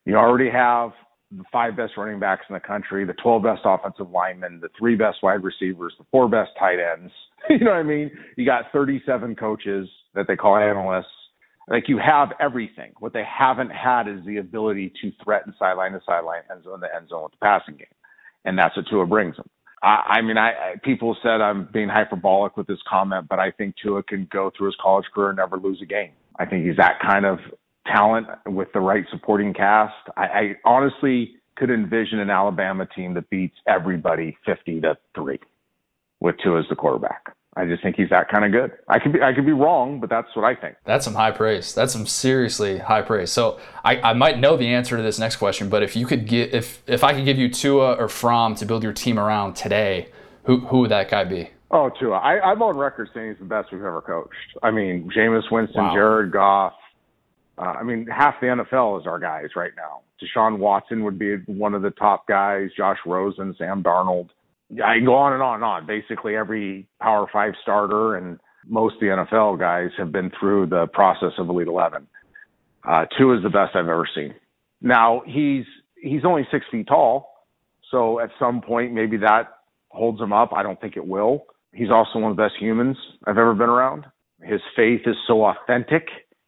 You 0.06 0.16
already 0.16 0.50
have 0.50 0.92
the 1.32 1.44
five 1.52 1.76
best 1.76 1.94
running 1.98 2.20
backs 2.20 2.46
in 2.50 2.54
the 2.54 2.60
country, 2.60 3.06
the 3.06 3.14
12 3.14 3.44
best 3.44 3.62
offensive 3.64 4.10
linemen, 4.12 4.60
the 4.62 4.70
three 4.78 4.96
best 4.96 5.20
wide 5.24 5.44
receivers, 5.44 5.94
the 5.98 6.06
four 6.12 6.28
best 6.30 6.52
tight 6.60 6.78
ends. 6.80 7.12
you 7.50 7.60
know 7.60 7.72
what 7.72 7.78
I 7.78 7.84
mean? 7.84 8.12
You 8.36 8.46
got 8.46 8.66
37 8.72 9.36
coaches 9.36 9.90
that 10.14 10.28
they 10.28 10.36
call 10.36 10.58
analysts. 10.58 11.08
Like 11.68 11.88
you 11.88 11.98
have 11.98 12.34
everything. 12.40 12.92
What 13.00 13.14
they 13.14 13.24
haven't 13.24 13.72
had 13.72 14.08
is 14.08 14.24
the 14.26 14.38
ability 14.38 14.94
to 15.02 15.12
threaten 15.24 15.56
sideline 15.58 15.94
to 15.94 16.02
sideline, 16.06 16.42
end 16.52 16.66
zone 16.66 16.82
to 16.82 16.96
end 16.96 17.10
zone 17.10 17.24
with 17.24 17.32
the 17.32 17.38
passing 17.38 17.78
game 17.78 17.88
and 18.46 18.58
that's 18.58 18.76
what 18.76 18.88
Tua 18.90 19.06
brings 19.06 19.38
him. 19.38 19.50
I, 19.82 20.18
I 20.18 20.22
mean, 20.22 20.38
I, 20.38 20.50
I 20.50 20.74
people 20.84 21.18
said 21.24 21.42
I'm 21.42 21.68
being 21.74 21.90
hyperbolic 21.90 22.58
with 22.58 22.68
this 22.68 22.80
comment, 22.90 23.28
but 23.30 23.40
I 23.40 23.52
think 23.52 23.76
Tua 23.82 24.04
can 24.04 24.28
go 24.32 24.52
through 24.56 24.68
his 24.68 24.76
college 24.82 25.06
career 25.14 25.30
and 25.30 25.38
never 25.38 25.58
lose 25.58 25.80
a 25.82 25.86
game. 25.86 26.12
I 26.38 26.46
think 26.46 26.66
he's 26.66 26.78
that 26.78 27.00
kind 27.02 27.26
of 27.26 27.40
talent 27.88 28.28
with 28.46 28.70
the 28.74 28.80
right 28.80 29.06
supporting 29.12 29.54
cast. 29.54 29.94
I, 30.16 30.24
I 30.24 30.56
honestly 30.66 31.36
could 31.58 31.70
envision 31.70 32.20
an 32.20 32.30
Alabama 32.30 32.88
team 32.96 33.14
that 33.16 33.30
beats 33.30 33.56
everybody 33.68 34.38
50 34.46 34.82
to 34.82 34.98
3 35.16 35.40
with 36.20 36.36
Tua 36.44 36.60
as 36.60 36.66
the 36.70 36.76
quarterback. 36.76 37.36
I 37.58 37.66
just 37.66 37.84
think 37.84 37.98
he's 37.98 38.10
that 38.10 38.30
kind 38.30 38.46
of 38.46 38.52
good. 38.52 38.72
I 38.88 38.98
could 39.00 39.12
be 39.12 39.22
I 39.22 39.34
could 39.34 39.46
be 39.46 39.52
wrong, 39.52 40.00
but 40.00 40.10
that's 40.10 40.34
what 40.36 40.46
I 40.46 40.56
think. 40.56 40.78
That's 40.86 41.04
some 41.04 41.16
high 41.16 41.32
praise. 41.32 41.74
That's 41.74 41.92
some 41.92 42.08
seriously 42.08 42.78
high 42.78 43.02
praise. 43.02 43.30
So 43.30 43.60
I, 43.84 43.98
I 43.98 44.14
might 44.14 44.40
know 44.40 44.56
the 44.56 44.68
answer 44.68 44.96
to 44.96 45.04
this 45.04 45.20
next 45.20 45.36
question, 45.36 45.68
but 45.68 45.84
if 45.84 45.96
you 45.96 46.06
could 46.06 46.28
get 46.28 46.54
if 46.54 46.82
if 46.88 47.04
I 47.04 47.14
could 47.14 47.26
give 47.26 47.38
you 47.38 47.50
Tua 47.50 47.96
or 47.96 48.08
Fromm 48.08 48.56
to 48.56 48.66
build 48.66 48.84
your 48.84 48.94
team 48.94 49.20
around 49.20 49.56
today, 49.56 50.10
who 50.46 50.60
who 50.60 50.80
would 50.80 50.92
that 50.92 51.10
guy 51.10 51.26
be? 51.26 51.50
Oh, 51.72 51.90
Tua. 51.90 52.18
I, 52.18 52.40
I'm 52.40 52.62
on 52.62 52.78
record 52.78 53.10
saying 53.14 53.30
he's 53.30 53.40
the 53.40 53.46
best 53.46 53.72
we've 53.72 53.84
ever 53.84 54.02
coached. 54.02 54.58
I 54.62 54.72
mean, 54.72 55.10
Jameis 55.16 55.50
Winston, 55.50 55.84
wow. 55.84 55.94
Jared 55.94 56.32
Goff. 56.32 56.74
Uh, 57.58 57.62
I 57.62 57.84
mean, 57.84 58.08
half 58.08 58.40
the 58.42 58.48
NFL 58.48 59.00
is 59.00 59.08
our 59.08 59.20
guys 59.20 59.50
right 59.56 59.72
now. 59.78 60.02
Deshaun 60.22 60.58
Watson 60.58 61.04
would 61.04 61.18
be 61.18 61.38
one 61.46 61.74
of 61.74 61.82
the 61.82 61.92
top 61.92 62.28
guys. 62.28 62.70
Josh 62.76 62.98
Rosen, 63.06 63.56
Sam 63.58 63.82
Darnold. 63.84 64.30
I 64.84 65.00
go 65.00 65.16
on 65.16 65.34
and 65.34 65.42
on 65.42 65.56
and 65.56 65.64
on. 65.64 65.86
Basically, 65.86 66.36
every 66.36 66.88
Power 67.02 67.28
Five 67.32 67.54
starter 67.62 68.16
and 68.16 68.40
most 68.66 68.96
of 68.96 69.00
the 69.02 69.08
NFL 69.08 69.60
guys 69.60 69.90
have 69.98 70.12
been 70.12 70.32
through 70.40 70.68
the 70.68 70.88
process 70.94 71.34
of 71.38 71.50
Elite 71.50 71.68
Eleven. 71.68 72.08
Uh, 72.88 73.06
Tua 73.18 73.38
is 73.38 73.44
the 73.44 73.50
best 73.50 73.76
I've 73.76 73.88
ever 73.88 74.08
seen. 74.16 74.34
Now 74.82 75.22
he's 75.26 75.66
he's 76.02 76.26
only 76.26 76.48
six 76.52 76.66
feet 76.72 76.88
tall, 76.88 77.46
so 77.90 78.20
at 78.20 78.30
some 78.40 78.62
point 78.62 78.94
maybe 78.94 79.18
that 79.18 79.50
holds 79.90 80.20
him 80.22 80.34
up. 80.34 80.52
I 80.56 80.64
don't 80.64 80.80
think 80.80 80.98
it 80.98 81.06
will. 81.06 81.46
He's 81.74 81.92
also 81.92 82.20
one 82.20 82.32
of 82.32 82.38
the 82.38 82.44
best 82.44 82.56
humans 82.60 82.98
I've 83.26 83.38
ever 83.38 83.54
been 83.54 83.70
around. 83.70 84.06
His 84.42 84.62
faith 84.76 85.02
is 85.06 85.16
so 85.28 85.46
authentic 85.46 86.08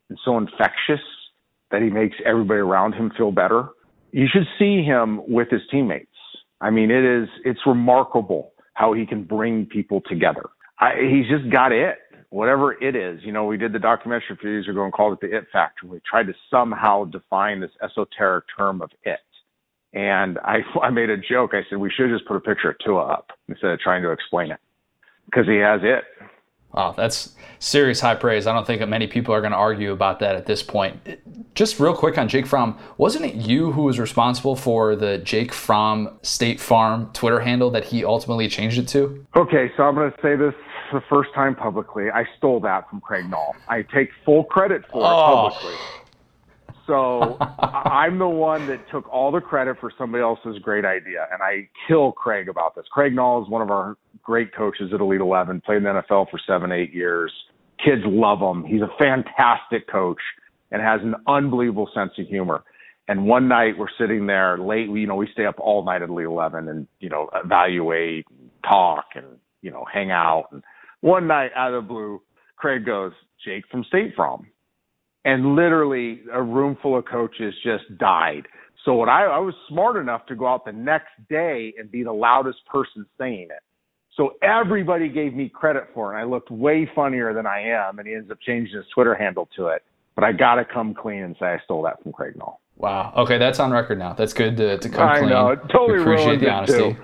and 0.09 0.17
so 0.25 0.37
infectious 0.37 1.03
that 1.71 1.81
he 1.81 1.89
makes 1.89 2.15
everybody 2.25 2.59
around 2.59 2.93
him 2.93 3.11
feel 3.17 3.31
better. 3.31 3.69
You 4.11 4.27
should 4.31 4.47
see 4.59 4.83
him 4.83 5.21
with 5.27 5.49
his 5.49 5.61
teammates. 5.71 6.12
I 6.63 6.69
mean, 6.69 6.89
it 6.89 7.03
is 7.03 7.27
it's 7.43 7.59
remarkable 7.65 8.53
how 8.73 8.93
he 8.93 9.05
can 9.05 9.25
bring 9.25 9.65
people 9.65 10.01
together. 10.09 10.49
I, 10.79 10.93
he's 10.97 11.27
just 11.27 11.51
got 11.51 11.73
it, 11.73 11.97
whatever 12.29 12.81
it 12.81 12.95
is. 12.95 13.19
You 13.23 13.33
know, 13.33 13.45
we 13.45 13.57
did 13.57 13.73
the 13.73 13.79
documentary 13.79 14.27
a 14.31 14.37
few 14.37 14.49
years 14.49 14.69
ago 14.69 14.85
and 14.85 14.93
called 14.93 15.13
it 15.13 15.19
the 15.21 15.37
It 15.37 15.45
Factor. 15.51 15.87
We 15.87 15.99
tried 16.09 16.27
to 16.27 16.33
somehow 16.49 17.03
define 17.03 17.59
this 17.59 17.71
esoteric 17.83 18.45
term 18.57 18.81
of 18.81 18.89
it. 19.03 19.19
And 19.91 20.39
I, 20.39 20.59
I 20.81 20.89
made 20.89 21.09
a 21.09 21.17
joke. 21.17 21.51
I 21.53 21.61
said 21.69 21.79
we 21.79 21.91
should 21.91 22.09
just 22.09 22.25
put 22.25 22.37
a 22.37 22.39
picture 22.39 22.71
of 22.71 22.77
Tua 22.83 23.07
up 23.07 23.31
instead 23.49 23.71
of 23.71 23.79
trying 23.81 24.01
to 24.03 24.11
explain 24.11 24.51
it 24.51 24.59
because 25.25 25.45
he 25.45 25.57
has 25.57 25.81
it. 25.83 26.05
Wow, 26.73 26.93
that's 26.95 27.33
serious 27.59 27.99
high 27.99 28.15
praise. 28.15 28.47
I 28.47 28.53
don't 28.53 28.65
think 28.65 28.79
that 28.79 28.89
many 28.89 29.07
people 29.07 29.33
are 29.33 29.41
going 29.41 29.51
to 29.51 29.57
argue 29.57 29.91
about 29.91 30.19
that 30.19 30.35
at 30.35 30.45
this 30.45 30.63
point. 30.63 30.99
Just 31.55 31.79
real 31.79 31.95
quick 31.95 32.17
on 32.17 32.27
Jake 32.27 32.47
Fromm, 32.47 32.77
wasn't 32.97 33.25
it 33.25 33.35
you 33.35 33.71
who 33.71 33.83
was 33.83 33.99
responsible 33.99 34.55
for 34.55 34.95
the 34.95 35.19
Jake 35.19 35.53
Fromm 35.53 36.17
State 36.23 36.59
Farm 36.59 37.09
Twitter 37.13 37.39
handle 37.39 37.69
that 37.71 37.85
he 37.85 38.03
ultimately 38.03 38.47
changed 38.47 38.79
it 38.79 38.87
to? 38.89 39.25
Okay, 39.35 39.71
so 39.77 39.83
I'm 39.83 39.95
going 39.95 40.11
to 40.11 40.17
say 40.21 40.35
this 40.35 40.53
the 40.91 41.01
first 41.09 41.33
time 41.33 41.55
publicly. 41.55 42.09
I 42.11 42.27
stole 42.37 42.59
that 42.61 42.89
from 42.89 43.01
Craig 43.01 43.25
Nall. 43.25 43.53
I 43.67 43.81
take 43.81 44.09
full 44.25 44.43
credit 44.43 44.83
for 44.91 45.01
it 45.01 45.05
oh. 45.05 45.49
publicly. 45.49 45.75
So 46.87 47.37
I'm 47.59 48.17
the 48.19 48.27
one 48.27 48.67
that 48.67 48.89
took 48.89 49.07
all 49.11 49.31
the 49.31 49.41
credit 49.41 49.77
for 49.79 49.91
somebody 49.97 50.21
else's 50.21 50.59
great 50.61 50.85
idea, 50.85 51.27
and 51.31 51.41
I 51.41 51.69
kill 51.87 52.11
Craig 52.11 52.49
about 52.49 52.75
this. 52.75 52.85
Craig 52.91 53.13
Nall 53.13 53.43
is 53.43 53.49
one 53.49 53.61
of 53.61 53.69
our 53.69 53.97
great 54.21 54.53
coaches 54.55 54.91
at 54.93 54.99
Elite 54.99 55.21
Eleven. 55.21 55.61
Played 55.61 55.77
in 55.77 55.83
the 55.83 55.89
NFL 55.89 56.29
for 56.29 56.39
seven, 56.45 56.71
eight 56.71 56.93
years. 56.93 57.31
Kids 57.83 58.01
love 58.05 58.39
him. 58.39 58.63
He's 58.63 58.81
a 58.81 58.89
fantastic 58.97 59.87
coach 59.87 60.19
and 60.71 60.81
has 60.81 61.01
an 61.01 61.15
unbelievable 61.27 61.89
sense 61.93 62.11
of 62.17 62.27
humor. 62.27 62.63
And 63.07 63.25
one 63.25 63.47
night 63.47 63.77
we're 63.77 63.87
sitting 63.99 64.27
there 64.27 64.57
late. 64.57 64.87
You 64.89 65.07
know, 65.07 65.15
we 65.15 65.27
stay 65.33 65.45
up 65.45 65.59
all 65.59 65.83
night 65.83 66.01
at 66.01 66.09
Elite 66.09 66.25
Eleven 66.25 66.69
and 66.69 66.87
you 66.99 67.09
know 67.09 67.29
evaluate, 67.35 68.25
talk, 68.67 69.05
and 69.15 69.25
you 69.61 69.71
know 69.71 69.85
hang 69.91 70.11
out. 70.11 70.45
And 70.51 70.63
one 71.01 71.27
night 71.27 71.51
out 71.55 71.73
of 71.73 71.83
the 71.83 71.87
blue, 71.87 72.21
Craig 72.55 72.85
goes, 72.85 73.11
"Jake 73.43 73.65
from 73.69 73.83
State 73.83 74.15
Farm." 74.15 74.47
And 75.25 75.55
literally 75.55 76.21
a 76.31 76.41
room 76.41 76.77
full 76.81 76.97
of 76.97 77.05
coaches 77.05 77.53
just 77.63 77.83
died. 77.97 78.43
So 78.85 78.93
what 78.93 79.09
I, 79.09 79.25
I 79.25 79.39
was 79.39 79.53
smart 79.69 79.95
enough 79.95 80.25
to 80.27 80.35
go 80.35 80.47
out 80.47 80.65
the 80.65 80.73
next 80.73 81.11
day 81.29 81.73
and 81.77 81.89
be 81.89 82.03
the 82.03 82.11
loudest 82.11 82.59
person 82.65 83.05
saying 83.17 83.47
it. 83.49 83.63
So 84.15 84.33
everybody 84.43 85.09
gave 85.09 85.33
me 85.33 85.49
credit 85.49 85.85
for 85.93 86.11
it. 86.11 86.15
And 86.15 86.21
I 86.21 86.29
looked 86.29 86.51
way 86.51 86.89
funnier 86.93 87.33
than 87.33 87.47
I 87.47 87.61
am, 87.61 87.99
and 87.99 88.07
he 88.07 88.13
ends 88.13 88.29
up 88.29 88.37
changing 88.45 88.75
his 88.75 88.85
Twitter 88.93 89.15
handle 89.15 89.49
to 89.55 89.67
it. 89.67 89.83
But 90.15 90.23
I 90.23 90.31
got 90.31 90.55
to 90.55 90.65
come 90.65 90.93
clean 90.93 91.23
and 91.23 91.35
say 91.39 91.47
I 91.47 91.59
stole 91.63 91.81
that 91.83 92.03
from 92.03 92.11
Craig 92.11 92.35
Nall. 92.35 92.57
Wow. 92.75 93.13
Okay, 93.17 93.37
that's 93.37 93.59
on 93.59 93.71
record 93.71 93.97
now. 93.97 94.13
That's 94.13 94.33
good 94.33 94.57
to, 94.57 94.77
to 94.77 94.89
come 94.89 95.07
I 95.07 95.19
clean. 95.19 95.31
I 95.31 95.33
know. 95.33 95.49
It 95.49 95.59
totally 95.71 95.99
ruined 95.99 96.41
the 96.41 96.49
honesty. 96.49 96.77
Too. 96.77 96.95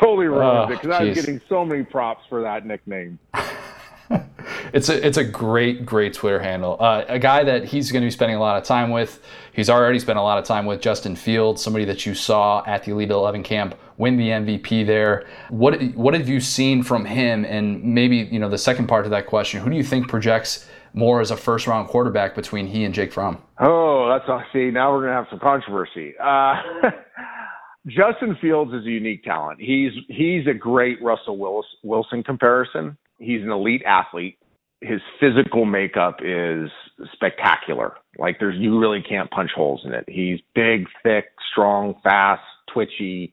Totally 0.00 0.26
ruined 0.26 0.58
oh, 0.58 0.62
it 0.64 0.68
because 0.70 0.90
I 0.90 1.04
was 1.04 1.14
getting 1.14 1.40
so 1.48 1.64
many 1.64 1.84
props 1.84 2.22
for 2.28 2.42
that 2.42 2.66
nickname. 2.66 3.18
it's 4.72 4.88
a 4.88 5.06
it's 5.06 5.16
a 5.16 5.24
great 5.24 5.84
great 5.84 6.14
Twitter 6.14 6.38
handle. 6.38 6.76
Uh, 6.78 7.04
a 7.08 7.18
guy 7.18 7.44
that 7.44 7.64
he's 7.64 7.92
going 7.92 8.02
to 8.02 8.06
be 8.06 8.10
spending 8.10 8.36
a 8.36 8.40
lot 8.40 8.56
of 8.56 8.64
time 8.64 8.90
with. 8.90 9.22
He's 9.52 9.70
already 9.70 9.98
spent 9.98 10.18
a 10.18 10.22
lot 10.22 10.38
of 10.38 10.44
time 10.44 10.66
with 10.66 10.80
Justin 10.80 11.16
Fields, 11.16 11.62
somebody 11.62 11.84
that 11.86 12.06
you 12.06 12.14
saw 12.14 12.62
at 12.66 12.84
the 12.84 12.92
Elite 12.92 13.10
Eleven 13.10 13.42
camp 13.42 13.74
win 13.96 14.16
the 14.16 14.28
MVP 14.28 14.86
there. 14.86 15.26
What 15.50 15.82
what 15.94 16.14
have 16.14 16.28
you 16.28 16.40
seen 16.40 16.82
from 16.82 17.04
him? 17.04 17.44
And 17.44 17.82
maybe 17.82 18.16
you 18.18 18.38
know 18.38 18.48
the 18.48 18.58
second 18.58 18.86
part 18.86 19.04
of 19.04 19.10
that 19.10 19.26
question: 19.26 19.60
Who 19.60 19.70
do 19.70 19.76
you 19.76 19.84
think 19.84 20.08
projects 20.08 20.68
more 20.94 21.20
as 21.20 21.30
a 21.30 21.36
first 21.36 21.66
round 21.66 21.88
quarterback 21.88 22.34
between 22.34 22.66
he 22.66 22.84
and 22.84 22.94
Jake 22.94 23.12
Fromm? 23.12 23.42
Oh, 23.60 24.08
that's. 24.08 24.52
See, 24.52 24.70
now 24.70 24.92
we're 24.92 25.00
going 25.00 25.10
to 25.10 25.16
have 25.16 25.26
some 25.30 25.40
controversy. 25.40 26.14
Uh, 26.18 26.54
Justin 27.86 28.36
Fields 28.40 28.72
is 28.72 28.84
a 28.86 28.90
unique 28.90 29.24
talent. 29.24 29.60
He's 29.60 29.92
he's 30.08 30.46
a 30.46 30.54
great 30.54 31.02
Russell 31.02 31.38
Wilson 31.82 32.22
comparison 32.22 32.96
he's 33.18 33.42
an 33.42 33.50
elite 33.50 33.82
athlete. 33.86 34.38
His 34.80 35.00
physical 35.18 35.64
makeup 35.64 36.18
is 36.22 36.70
spectacular. 37.12 37.94
Like 38.16 38.36
there's 38.38 38.56
you 38.56 38.78
really 38.78 39.02
can't 39.02 39.30
punch 39.30 39.50
holes 39.54 39.82
in 39.84 39.92
it. 39.92 40.04
He's 40.08 40.38
big, 40.54 40.86
thick, 41.02 41.26
strong, 41.50 41.94
fast, 42.04 42.42
twitchy, 42.72 43.32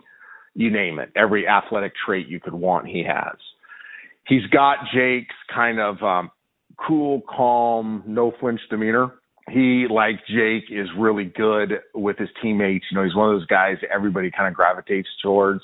you 0.56 0.72
name 0.72 1.00
it. 1.00 1.12
Every 1.16 1.48
athletic 1.48 1.94
trait 2.06 2.28
you 2.28 2.40
could 2.40 2.54
want, 2.54 2.88
he 2.88 3.04
has. 3.04 3.36
He's 4.28 4.46
got 4.48 4.78
Jake's 4.94 5.36
kind 5.54 5.80
of 5.80 6.02
um, 6.02 6.32
cool, 6.78 7.22
calm, 7.30 8.04
no 8.08 8.34
flinch 8.40 8.62
demeanor. 8.70 9.12
He, 9.52 9.86
like 9.88 10.16
Jake, 10.28 10.64
is 10.72 10.88
really 10.98 11.26
good 11.26 11.82
with 11.94 12.18
his 12.18 12.30
teammates. 12.42 12.86
You 12.90 12.98
know, 12.98 13.04
he's 13.04 13.16
one 13.16 13.30
of 13.30 13.36
those 13.36 13.46
guys 13.46 13.78
everybody 13.94 14.32
kind 14.32 14.48
of 14.48 14.56
gravitates 14.56 15.10
towards 15.22 15.62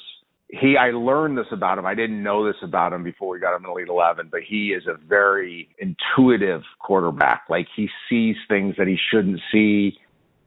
he 0.52 0.76
I 0.78 0.92
learned 0.92 1.38
this 1.38 1.48
about 1.52 1.78
him. 1.78 1.86
I 1.86 1.96
didn't 1.96 2.22
know 2.22 2.46
this 2.46 2.62
about 2.62 2.92
him 2.92 3.04
before 3.04 3.30
we 3.30 3.40
got 3.40 3.56
him 3.56 3.64
in 3.64 3.72
Elite 3.72 3.88
Eleven, 3.88 4.28
but 4.30 4.42
he 4.42 4.70
is 4.74 4.84
a 4.86 4.98
very 5.08 5.70
intuitive 5.80 6.62
quarterback. 6.80 7.44
Like 7.50 7.68
he 7.76 7.90
sees 8.10 8.36
things 8.50 8.76
that 8.78 8.88
he 8.88 8.98
shouldn't 9.12 9.40
see. 9.52 9.98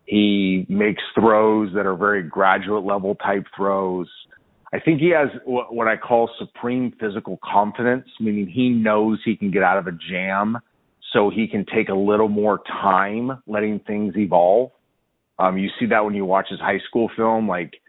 He 0.04 0.66
makes 0.68 1.02
throws 1.14 1.72
that 1.74 1.86
are 1.86 1.96
very 1.96 2.22
graduate 2.22 2.84
level 2.84 3.14
type 3.14 3.46
throws. 3.56 4.08
I 4.74 4.80
think 4.80 5.00
he 5.00 5.10
has 5.10 5.28
what 5.46 5.88
I 5.88 5.96
call 5.96 6.28
supreme 6.38 6.92
physical 7.00 7.38
confidence, 7.42 8.06
meaning 8.20 8.46
he 8.46 8.68
knows 8.68 9.20
he 9.24 9.36
can 9.36 9.50
get 9.50 9.62
out 9.62 9.78
of 9.78 9.86
a 9.86 9.92
jam, 10.10 10.58
so 11.12 11.30
he 11.30 11.46
can 11.46 11.64
take 11.64 11.88
a 11.88 11.94
little 11.94 12.28
more 12.28 12.60
time 12.66 13.42
letting 13.46 13.78
things 13.80 14.14
evolve. 14.16 14.72
Um, 15.38 15.56
you 15.56 15.70
see 15.80 15.86
that 15.86 16.04
when 16.04 16.14
you 16.14 16.26
watch 16.26 16.48
his 16.50 16.60
high 16.60 16.80
school 16.88 17.10
film, 17.16 17.48
like 17.48 17.80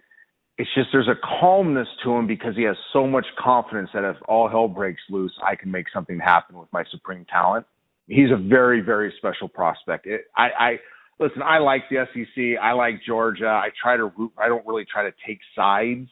it's 0.58 0.70
just 0.74 0.90
there's 0.92 1.10
a 1.10 1.20
calmness 1.40 1.88
to 2.04 2.14
him 2.14 2.28
because 2.28 2.56
he 2.56 2.64
has 2.64 2.78
so 2.94 3.06
much 3.06 3.26
confidence 3.38 3.90
that 3.94 4.10
if 4.10 4.16
all 4.28 4.48
hell 4.48 4.68
breaks 4.68 5.02
loose, 5.10 5.34
I 5.46 5.56
can 5.56 5.70
make 5.70 5.88
something 5.94 6.18
happen 6.18 6.58
with 6.58 6.72
my 6.72 6.84
supreme 6.92 7.26
talent. 7.26 7.66
He's 8.08 8.32
a 8.32 8.38
very, 8.38 8.82
very 8.82 9.14
special 9.18 9.50
prospect. 9.50 10.06
It, 10.06 10.26
I, 10.38 10.50
I 10.58 10.80
listen. 11.20 11.42
I 11.42 11.58
like 11.58 11.84
the 11.90 12.06
SEC. 12.14 12.62
I 12.62 12.72
like 12.72 13.02
Georgia. 13.06 13.48
I 13.48 13.70
try 13.82 13.98
to 13.98 14.06
root. 14.06 14.32
I 14.38 14.48
don't 14.48 14.66
really 14.66 14.86
try 14.86 15.04
to 15.04 15.14
take 15.28 15.40
sides. 15.56 16.08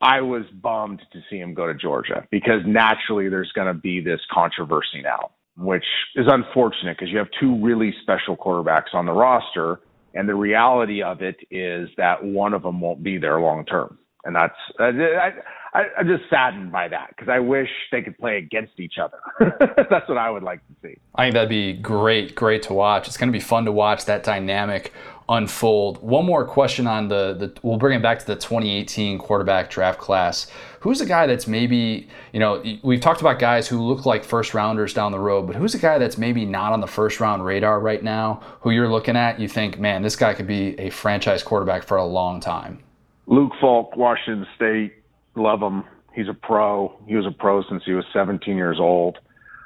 I 0.00 0.20
was 0.20 0.42
bummed 0.62 1.00
to 1.12 1.20
see 1.30 1.38
him 1.38 1.54
go 1.54 1.66
to 1.66 1.74
Georgia 1.74 2.26
because 2.30 2.60
naturally 2.66 3.30
there's 3.30 3.52
going 3.52 3.68
to 3.68 3.80
be 3.80 4.00
this 4.00 4.20
controversy 4.30 5.00
now, 5.02 5.30
which 5.56 5.84
is 6.16 6.26
unfortunate 6.28 6.98
because 6.98 7.10
you 7.10 7.16
have 7.16 7.28
two 7.40 7.58
really 7.64 7.94
special 8.02 8.36
quarterbacks 8.36 8.92
on 8.92 9.06
the 9.06 9.12
roster 9.12 9.80
and 10.14 10.28
the 10.28 10.34
reality 10.34 11.02
of 11.02 11.22
it 11.22 11.36
is 11.50 11.88
that 11.96 12.24
one 12.24 12.54
of 12.54 12.62
them 12.62 12.80
won't 12.80 13.02
be 13.02 13.18
there 13.18 13.40
long 13.40 13.64
term. 13.64 13.98
And 14.24 14.34
that's, 14.34 14.54
I, 14.78 15.32
I, 15.74 15.82
I'm 15.98 16.06
just 16.06 16.30
saddened 16.30 16.72
by 16.72 16.88
that 16.88 17.08
because 17.10 17.28
I 17.28 17.40
wish 17.40 17.68
they 17.92 18.00
could 18.00 18.16
play 18.16 18.38
against 18.38 18.78
each 18.78 18.94
other. 19.02 19.18
that's 19.90 20.08
what 20.08 20.16
I 20.16 20.30
would 20.30 20.42
like 20.42 20.60
to 20.66 20.74
see. 20.82 20.96
I 21.14 21.24
think 21.24 21.34
that'd 21.34 21.48
be 21.48 21.74
great, 21.74 22.34
great 22.34 22.62
to 22.64 22.72
watch. 22.72 23.06
It's 23.06 23.16
going 23.16 23.28
to 23.28 23.36
be 23.36 23.44
fun 23.44 23.66
to 23.66 23.72
watch 23.72 24.06
that 24.06 24.22
dynamic 24.22 24.92
unfold. 25.28 26.02
One 26.02 26.24
more 26.24 26.46
question 26.46 26.86
on 26.86 27.08
the, 27.08 27.34
the 27.34 27.58
we'll 27.62 27.78
bring 27.78 27.98
it 27.98 28.02
back 28.02 28.18
to 28.20 28.26
the 28.26 28.36
2018 28.36 29.18
quarterback 29.18 29.68
draft 29.68 29.98
class. 29.98 30.50
Who's 30.84 31.00
a 31.00 31.06
guy 31.06 31.26
that's 31.26 31.46
maybe, 31.46 32.08
you 32.34 32.40
know, 32.40 32.62
we've 32.82 33.00
talked 33.00 33.22
about 33.22 33.38
guys 33.38 33.66
who 33.66 33.80
look 33.80 34.04
like 34.04 34.22
first 34.22 34.52
rounders 34.52 34.92
down 34.92 35.12
the 35.12 35.18
road, 35.18 35.46
but 35.46 35.56
who's 35.56 35.74
a 35.74 35.78
guy 35.78 35.96
that's 35.96 36.18
maybe 36.18 36.44
not 36.44 36.74
on 36.74 36.82
the 36.82 36.86
first 36.86 37.20
round 37.20 37.42
radar 37.42 37.80
right 37.80 38.04
now, 38.04 38.42
who 38.60 38.70
you're 38.70 38.90
looking 38.90 39.16
at, 39.16 39.40
you 39.40 39.48
think, 39.48 39.80
man, 39.80 40.02
this 40.02 40.14
guy 40.14 40.34
could 40.34 40.46
be 40.46 40.78
a 40.78 40.90
franchise 40.90 41.42
quarterback 41.42 41.84
for 41.84 41.96
a 41.96 42.04
long 42.04 42.38
time? 42.38 42.80
Luke 43.26 43.52
Falk, 43.62 43.96
Washington 43.96 44.46
State, 44.56 44.92
love 45.36 45.62
him. 45.62 45.84
He's 46.14 46.28
a 46.28 46.34
pro. 46.34 46.94
He 47.06 47.16
was 47.16 47.24
a 47.24 47.30
pro 47.30 47.62
since 47.66 47.82
he 47.86 47.92
was 47.92 48.04
17 48.12 48.54
years 48.54 48.76
old. 48.78 49.16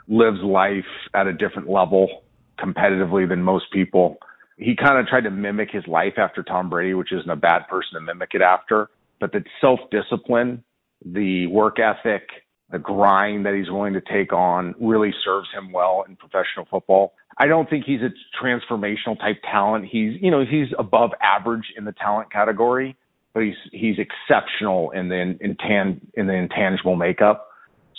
Lives 0.06 0.38
life 0.44 0.86
at 1.14 1.26
a 1.26 1.32
different 1.32 1.68
level 1.68 2.22
competitively 2.60 3.28
than 3.28 3.42
most 3.42 3.72
people. 3.72 4.18
He 4.56 4.76
kind 4.76 4.96
of 4.96 5.08
tried 5.08 5.24
to 5.24 5.32
mimic 5.32 5.72
his 5.72 5.88
life 5.88 6.14
after 6.16 6.44
Tom 6.44 6.70
Brady, 6.70 6.94
which 6.94 7.12
isn't 7.12 7.28
a 7.28 7.34
bad 7.34 7.66
person 7.66 7.94
to 7.94 8.00
mimic 8.02 8.34
it 8.34 8.40
after. 8.40 8.88
But 9.18 9.32
the 9.32 9.42
self 9.60 9.80
discipline, 9.90 10.62
the 11.04 11.46
work 11.48 11.78
ethic, 11.78 12.28
the 12.70 12.78
grind 12.78 13.46
that 13.46 13.54
he's 13.54 13.70
willing 13.70 13.94
to 13.94 14.00
take 14.00 14.32
on 14.32 14.74
really 14.80 15.12
serves 15.24 15.48
him 15.52 15.72
well 15.72 16.04
in 16.08 16.16
professional 16.16 16.66
football. 16.70 17.14
I 17.38 17.46
don't 17.46 17.70
think 17.70 17.84
he's 17.84 18.00
a 18.02 18.10
transformational 18.42 19.18
type 19.18 19.40
talent. 19.42 19.86
He's, 19.90 20.20
you 20.20 20.30
know, 20.30 20.44
he's 20.44 20.68
above 20.78 21.12
average 21.22 21.72
in 21.76 21.84
the 21.84 21.92
talent 21.92 22.32
category, 22.32 22.96
but 23.32 23.44
he's 23.44 23.54
he's 23.72 23.96
exceptional 23.98 24.90
in 24.90 25.08
the 25.08 25.38
intan 25.42 26.00
in 26.14 26.26
the 26.26 26.34
intangible 26.34 26.96
makeup. 26.96 27.48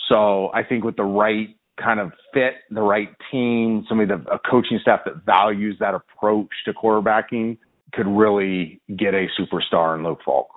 So 0.08 0.50
I 0.52 0.62
think 0.62 0.84
with 0.84 0.96
the 0.96 1.04
right 1.04 1.48
kind 1.82 2.00
of 2.00 2.12
fit, 2.34 2.54
the 2.70 2.82
right 2.82 3.08
team, 3.30 3.84
somebody 3.88 4.08
that 4.08 4.30
a 4.30 4.38
coaching 4.38 4.78
staff 4.82 5.00
that 5.06 5.24
values 5.24 5.76
that 5.80 5.94
approach 5.94 6.48
to 6.66 6.74
quarterbacking 6.74 7.56
could 7.92 8.06
really 8.06 8.80
get 8.96 9.14
a 9.14 9.26
superstar 9.38 9.96
in 9.96 10.04
Luke 10.04 10.20
Falk. 10.24 10.48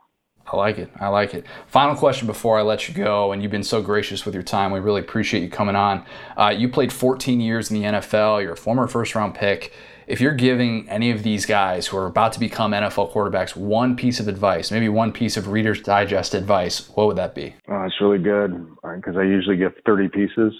I 0.45 0.57
like 0.57 0.77
it. 0.77 0.91
I 0.99 1.07
like 1.07 1.33
it. 1.33 1.45
Final 1.67 1.95
question 1.95 2.27
before 2.27 2.59
I 2.59 2.61
let 2.61 2.87
you 2.87 2.93
go, 2.93 3.31
and 3.31 3.41
you've 3.41 3.51
been 3.51 3.63
so 3.63 3.81
gracious 3.81 4.25
with 4.25 4.33
your 4.33 4.43
time. 4.43 4.71
We 4.71 4.79
really 4.79 5.01
appreciate 5.01 5.41
you 5.41 5.49
coming 5.49 5.75
on. 5.75 6.05
Uh, 6.37 6.53
you 6.55 6.69
played 6.69 6.91
14 6.91 7.39
years 7.39 7.71
in 7.71 7.81
the 7.81 7.87
NFL. 7.87 8.41
You're 8.43 8.53
a 8.53 8.57
former 8.57 8.87
first 8.87 9.15
round 9.15 9.35
pick 9.35 9.73
if 10.07 10.19
you're 10.19 10.33
giving 10.33 10.89
any 10.89 11.11
of 11.11 11.23
these 11.23 11.45
guys 11.45 11.87
who 11.87 11.97
are 11.97 12.07
about 12.07 12.33
to 12.33 12.39
become 12.39 12.71
NFL 12.71 13.13
quarterbacks 13.13 13.55
one 13.55 13.95
piece 13.95 14.19
of 14.19 14.27
advice, 14.27 14.71
maybe 14.71 14.89
one 14.89 15.11
piece 15.11 15.37
of 15.37 15.47
Reader's 15.47 15.81
Digest 15.81 16.33
advice, 16.33 16.89
what 16.89 17.07
would 17.07 17.17
that 17.17 17.35
be? 17.35 17.55
Oh, 17.67 17.83
it's 17.83 17.99
really 18.01 18.19
good 18.19 18.67
because 18.95 19.15
I 19.17 19.23
usually 19.23 19.57
give 19.57 19.73
30 19.85 20.09
pieces. 20.09 20.53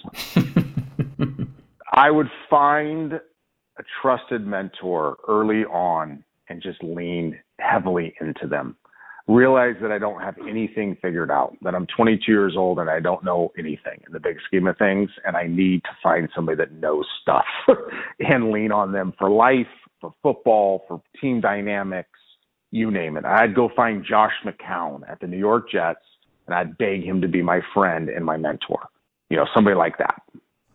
I 1.92 2.10
would 2.10 2.30
find 2.48 3.14
a 3.14 3.82
trusted 4.00 4.46
mentor 4.46 5.18
early 5.28 5.64
on 5.64 6.24
and 6.48 6.62
just 6.62 6.82
lean 6.82 7.38
heavily 7.58 8.14
into 8.20 8.46
them 8.46 8.76
realize 9.26 9.74
that 9.80 9.90
I 9.90 9.98
don't 9.98 10.20
have 10.20 10.36
anything 10.48 10.96
figured 11.00 11.30
out, 11.30 11.56
that 11.62 11.74
I'm 11.74 11.86
22 11.86 12.30
years 12.30 12.54
old 12.56 12.78
and 12.78 12.90
I 12.90 13.00
don't 13.00 13.24
know 13.24 13.52
anything 13.58 14.02
in 14.06 14.12
the 14.12 14.20
big 14.20 14.36
scheme 14.46 14.66
of 14.66 14.76
things, 14.76 15.10
and 15.24 15.36
I 15.36 15.46
need 15.46 15.82
to 15.84 15.90
find 16.02 16.28
somebody 16.34 16.56
that 16.58 16.72
knows 16.72 17.06
stuff 17.22 17.46
and 18.20 18.50
lean 18.50 18.70
on 18.70 18.92
them 18.92 19.14
for 19.18 19.30
life, 19.30 19.66
for 20.00 20.12
football, 20.22 20.84
for 20.86 21.00
team 21.20 21.40
dynamics, 21.40 22.10
you 22.70 22.90
name 22.90 23.16
it. 23.16 23.24
I'd 23.24 23.54
go 23.54 23.70
find 23.74 24.04
Josh 24.04 24.34
McCown 24.44 25.08
at 25.08 25.20
the 25.20 25.26
New 25.26 25.38
York 25.38 25.70
Jets 25.70 26.00
and 26.46 26.54
I'd 26.54 26.76
beg 26.76 27.02
him 27.04 27.20
to 27.22 27.28
be 27.28 27.42
my 27.42 27.60
friend 27.72 28.08
and 28.08 28.24
my 28.24 28.36
mentor. 28.36 28.80
You 29.30 29.38
know, 29.38 29.46
somebody 29.54 29.76
like 29.76 29.98
that. 29.98 30.22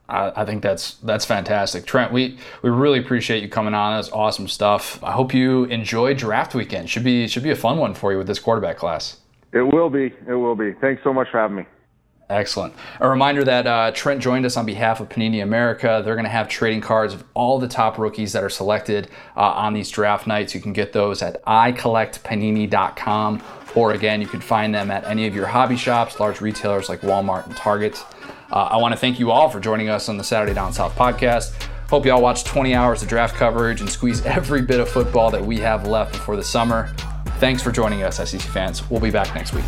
I, 0.09 0.41
I 0.41 0.45
think 0.45 0.63
that's 0.63 0.95
that's 0.95 1.25
fantastic, 1.25 1.85
Trent. 1.85 2.11
We 2.11 2.37
we 2.61 2.69
really 2.69 2.99
appreciate 2.99 3.43
you 3.43 3.49
coming 3.49 3.73
on. 3.73 3.97
That's 3.97 4.11
awesome 4.11 4.47
stuff. 4.47 5.01
I 5.03 5.11
hope 5.11 5.33
you 5.33 5.65
enjoy 5.65 6.13
draft 6.15 6.55
weekend. 6.55 6.89
Should 6.89 7.03
be 7.03 7.27
should 7.27 7.43
be 7.43 7.51
a 7.51 7.55
fun 7.55 7.77
one 7.77 7.93
for 7.93 8.11
you 8.11 8.17
with 8.17 8.27
this 8.27 8.39
quarterback 8.39 8.77
class. 8.77 9.17
It 9.51 9.61
will 9.61 9.89
be. 9.89 10.13
It 10.27 10.33
will 10.33 10.55
be. 10.55 10.73
Thanks 10.73 11.03
so 11.03 11.13
much 11.13 11.29
for 11.31 11.39
having 11.39 11.57
me. 11.57 11.65
Excellent. 12.29 12.73
A 12.99 13.09
reminder 13.09 13.43
that 13.43 13.65
uh, 13.65 13.89
Trent 13.91 14.21
joined 14.21 14.45
us 14.45 14.55
on 14.55 14.67
behalf 14.67 14.99
of 14.99 15.09
Panini 15.09 15.41
America. 15.41 16.03
They're 16.05 16.13
going 16.13 16.25
to 16.25 16.29
have 16.29 16.47
trading 16.47 16.79
cards 16.79 17.15
of 17.15 17.23
all 17.33 17.57
the 17.57 17.67
top 17.67 17.97
rookies 17.97 18.33
that 18.33 18.43
are 18.43 18.49
selected 18.49 19.09
uh, 19.35 19.39
on 19.41 19.73
these 19.73 19.89
draft 19.89 20.27
nights. 20.27 20.53
You 20.53 20.61
can 20.61 20.71
get 20.71 20.93
those 20.93 21.23
at 21.23 21.43
icollectpanini.com, 21.45 23.41
or 23.73 23.93
again, 23.93 24.21
you 24.21 24.27
can 24.27 24.41
find 24.41 24.75
them 24.75 24.91
at 24.91 25.05
any 25.05 25.25
of 25.25 25.33
your 25.33 25.47
hobby 25.47 25.75
shops, 25.75 26.19
large 26.19 26.39
retailers 26.39 26.87
like 26.87 27.01
Walmart 27.01 27.47
and 27.47 27.55
Target. 27.55 28.05
Uh, 28.51 28.55
I 28.55 28.77
want 28.77 28.93
to 28.93 28.99
thank 28.99 29.19
you 29.19 29.31
all 29.31 29.49
for 29.49 29.59
joining 29.59 29.89
us 29.89 30.09
on 30.09 30.17
the 30.17 30.23
Saturday 30.23 30.53
Down 30.53 30.73
South 30.73 30.95
podcast. 30.95 31.51
Hope 31.89 32.05
you 32.05 32.11
all 32.11 32.21
watch 32.21 32.43
20 32.43 32.73
hours 32.73 33.01
of 33.01 33.07
draft 33.07 33.35
coverage 33.35 33.81
and 33.81 33.89
squeeze 33.89 34.25
every 34.25 34.61
bit 34.61 34.79
of 34.79 34.89
football 34.89 35.31
that 35.31 35.43
we 35.43 35.57
have 35.59 35.87
left 35.87 36.13
before 36.13 36.35
the 36.35 36.43
summer. 36.43 36.93
Thanks 37.39 37.61
for 37.61 37.71
joining 37.71 38.03
us, 38.03 38.17
SEC 38.17 38.41
fans. 38.41 38.87
We'll 38.89 38.99
be 38.99 39.11
back 39.11 39.33
next 39.33 39.53
week. 39.53 39.65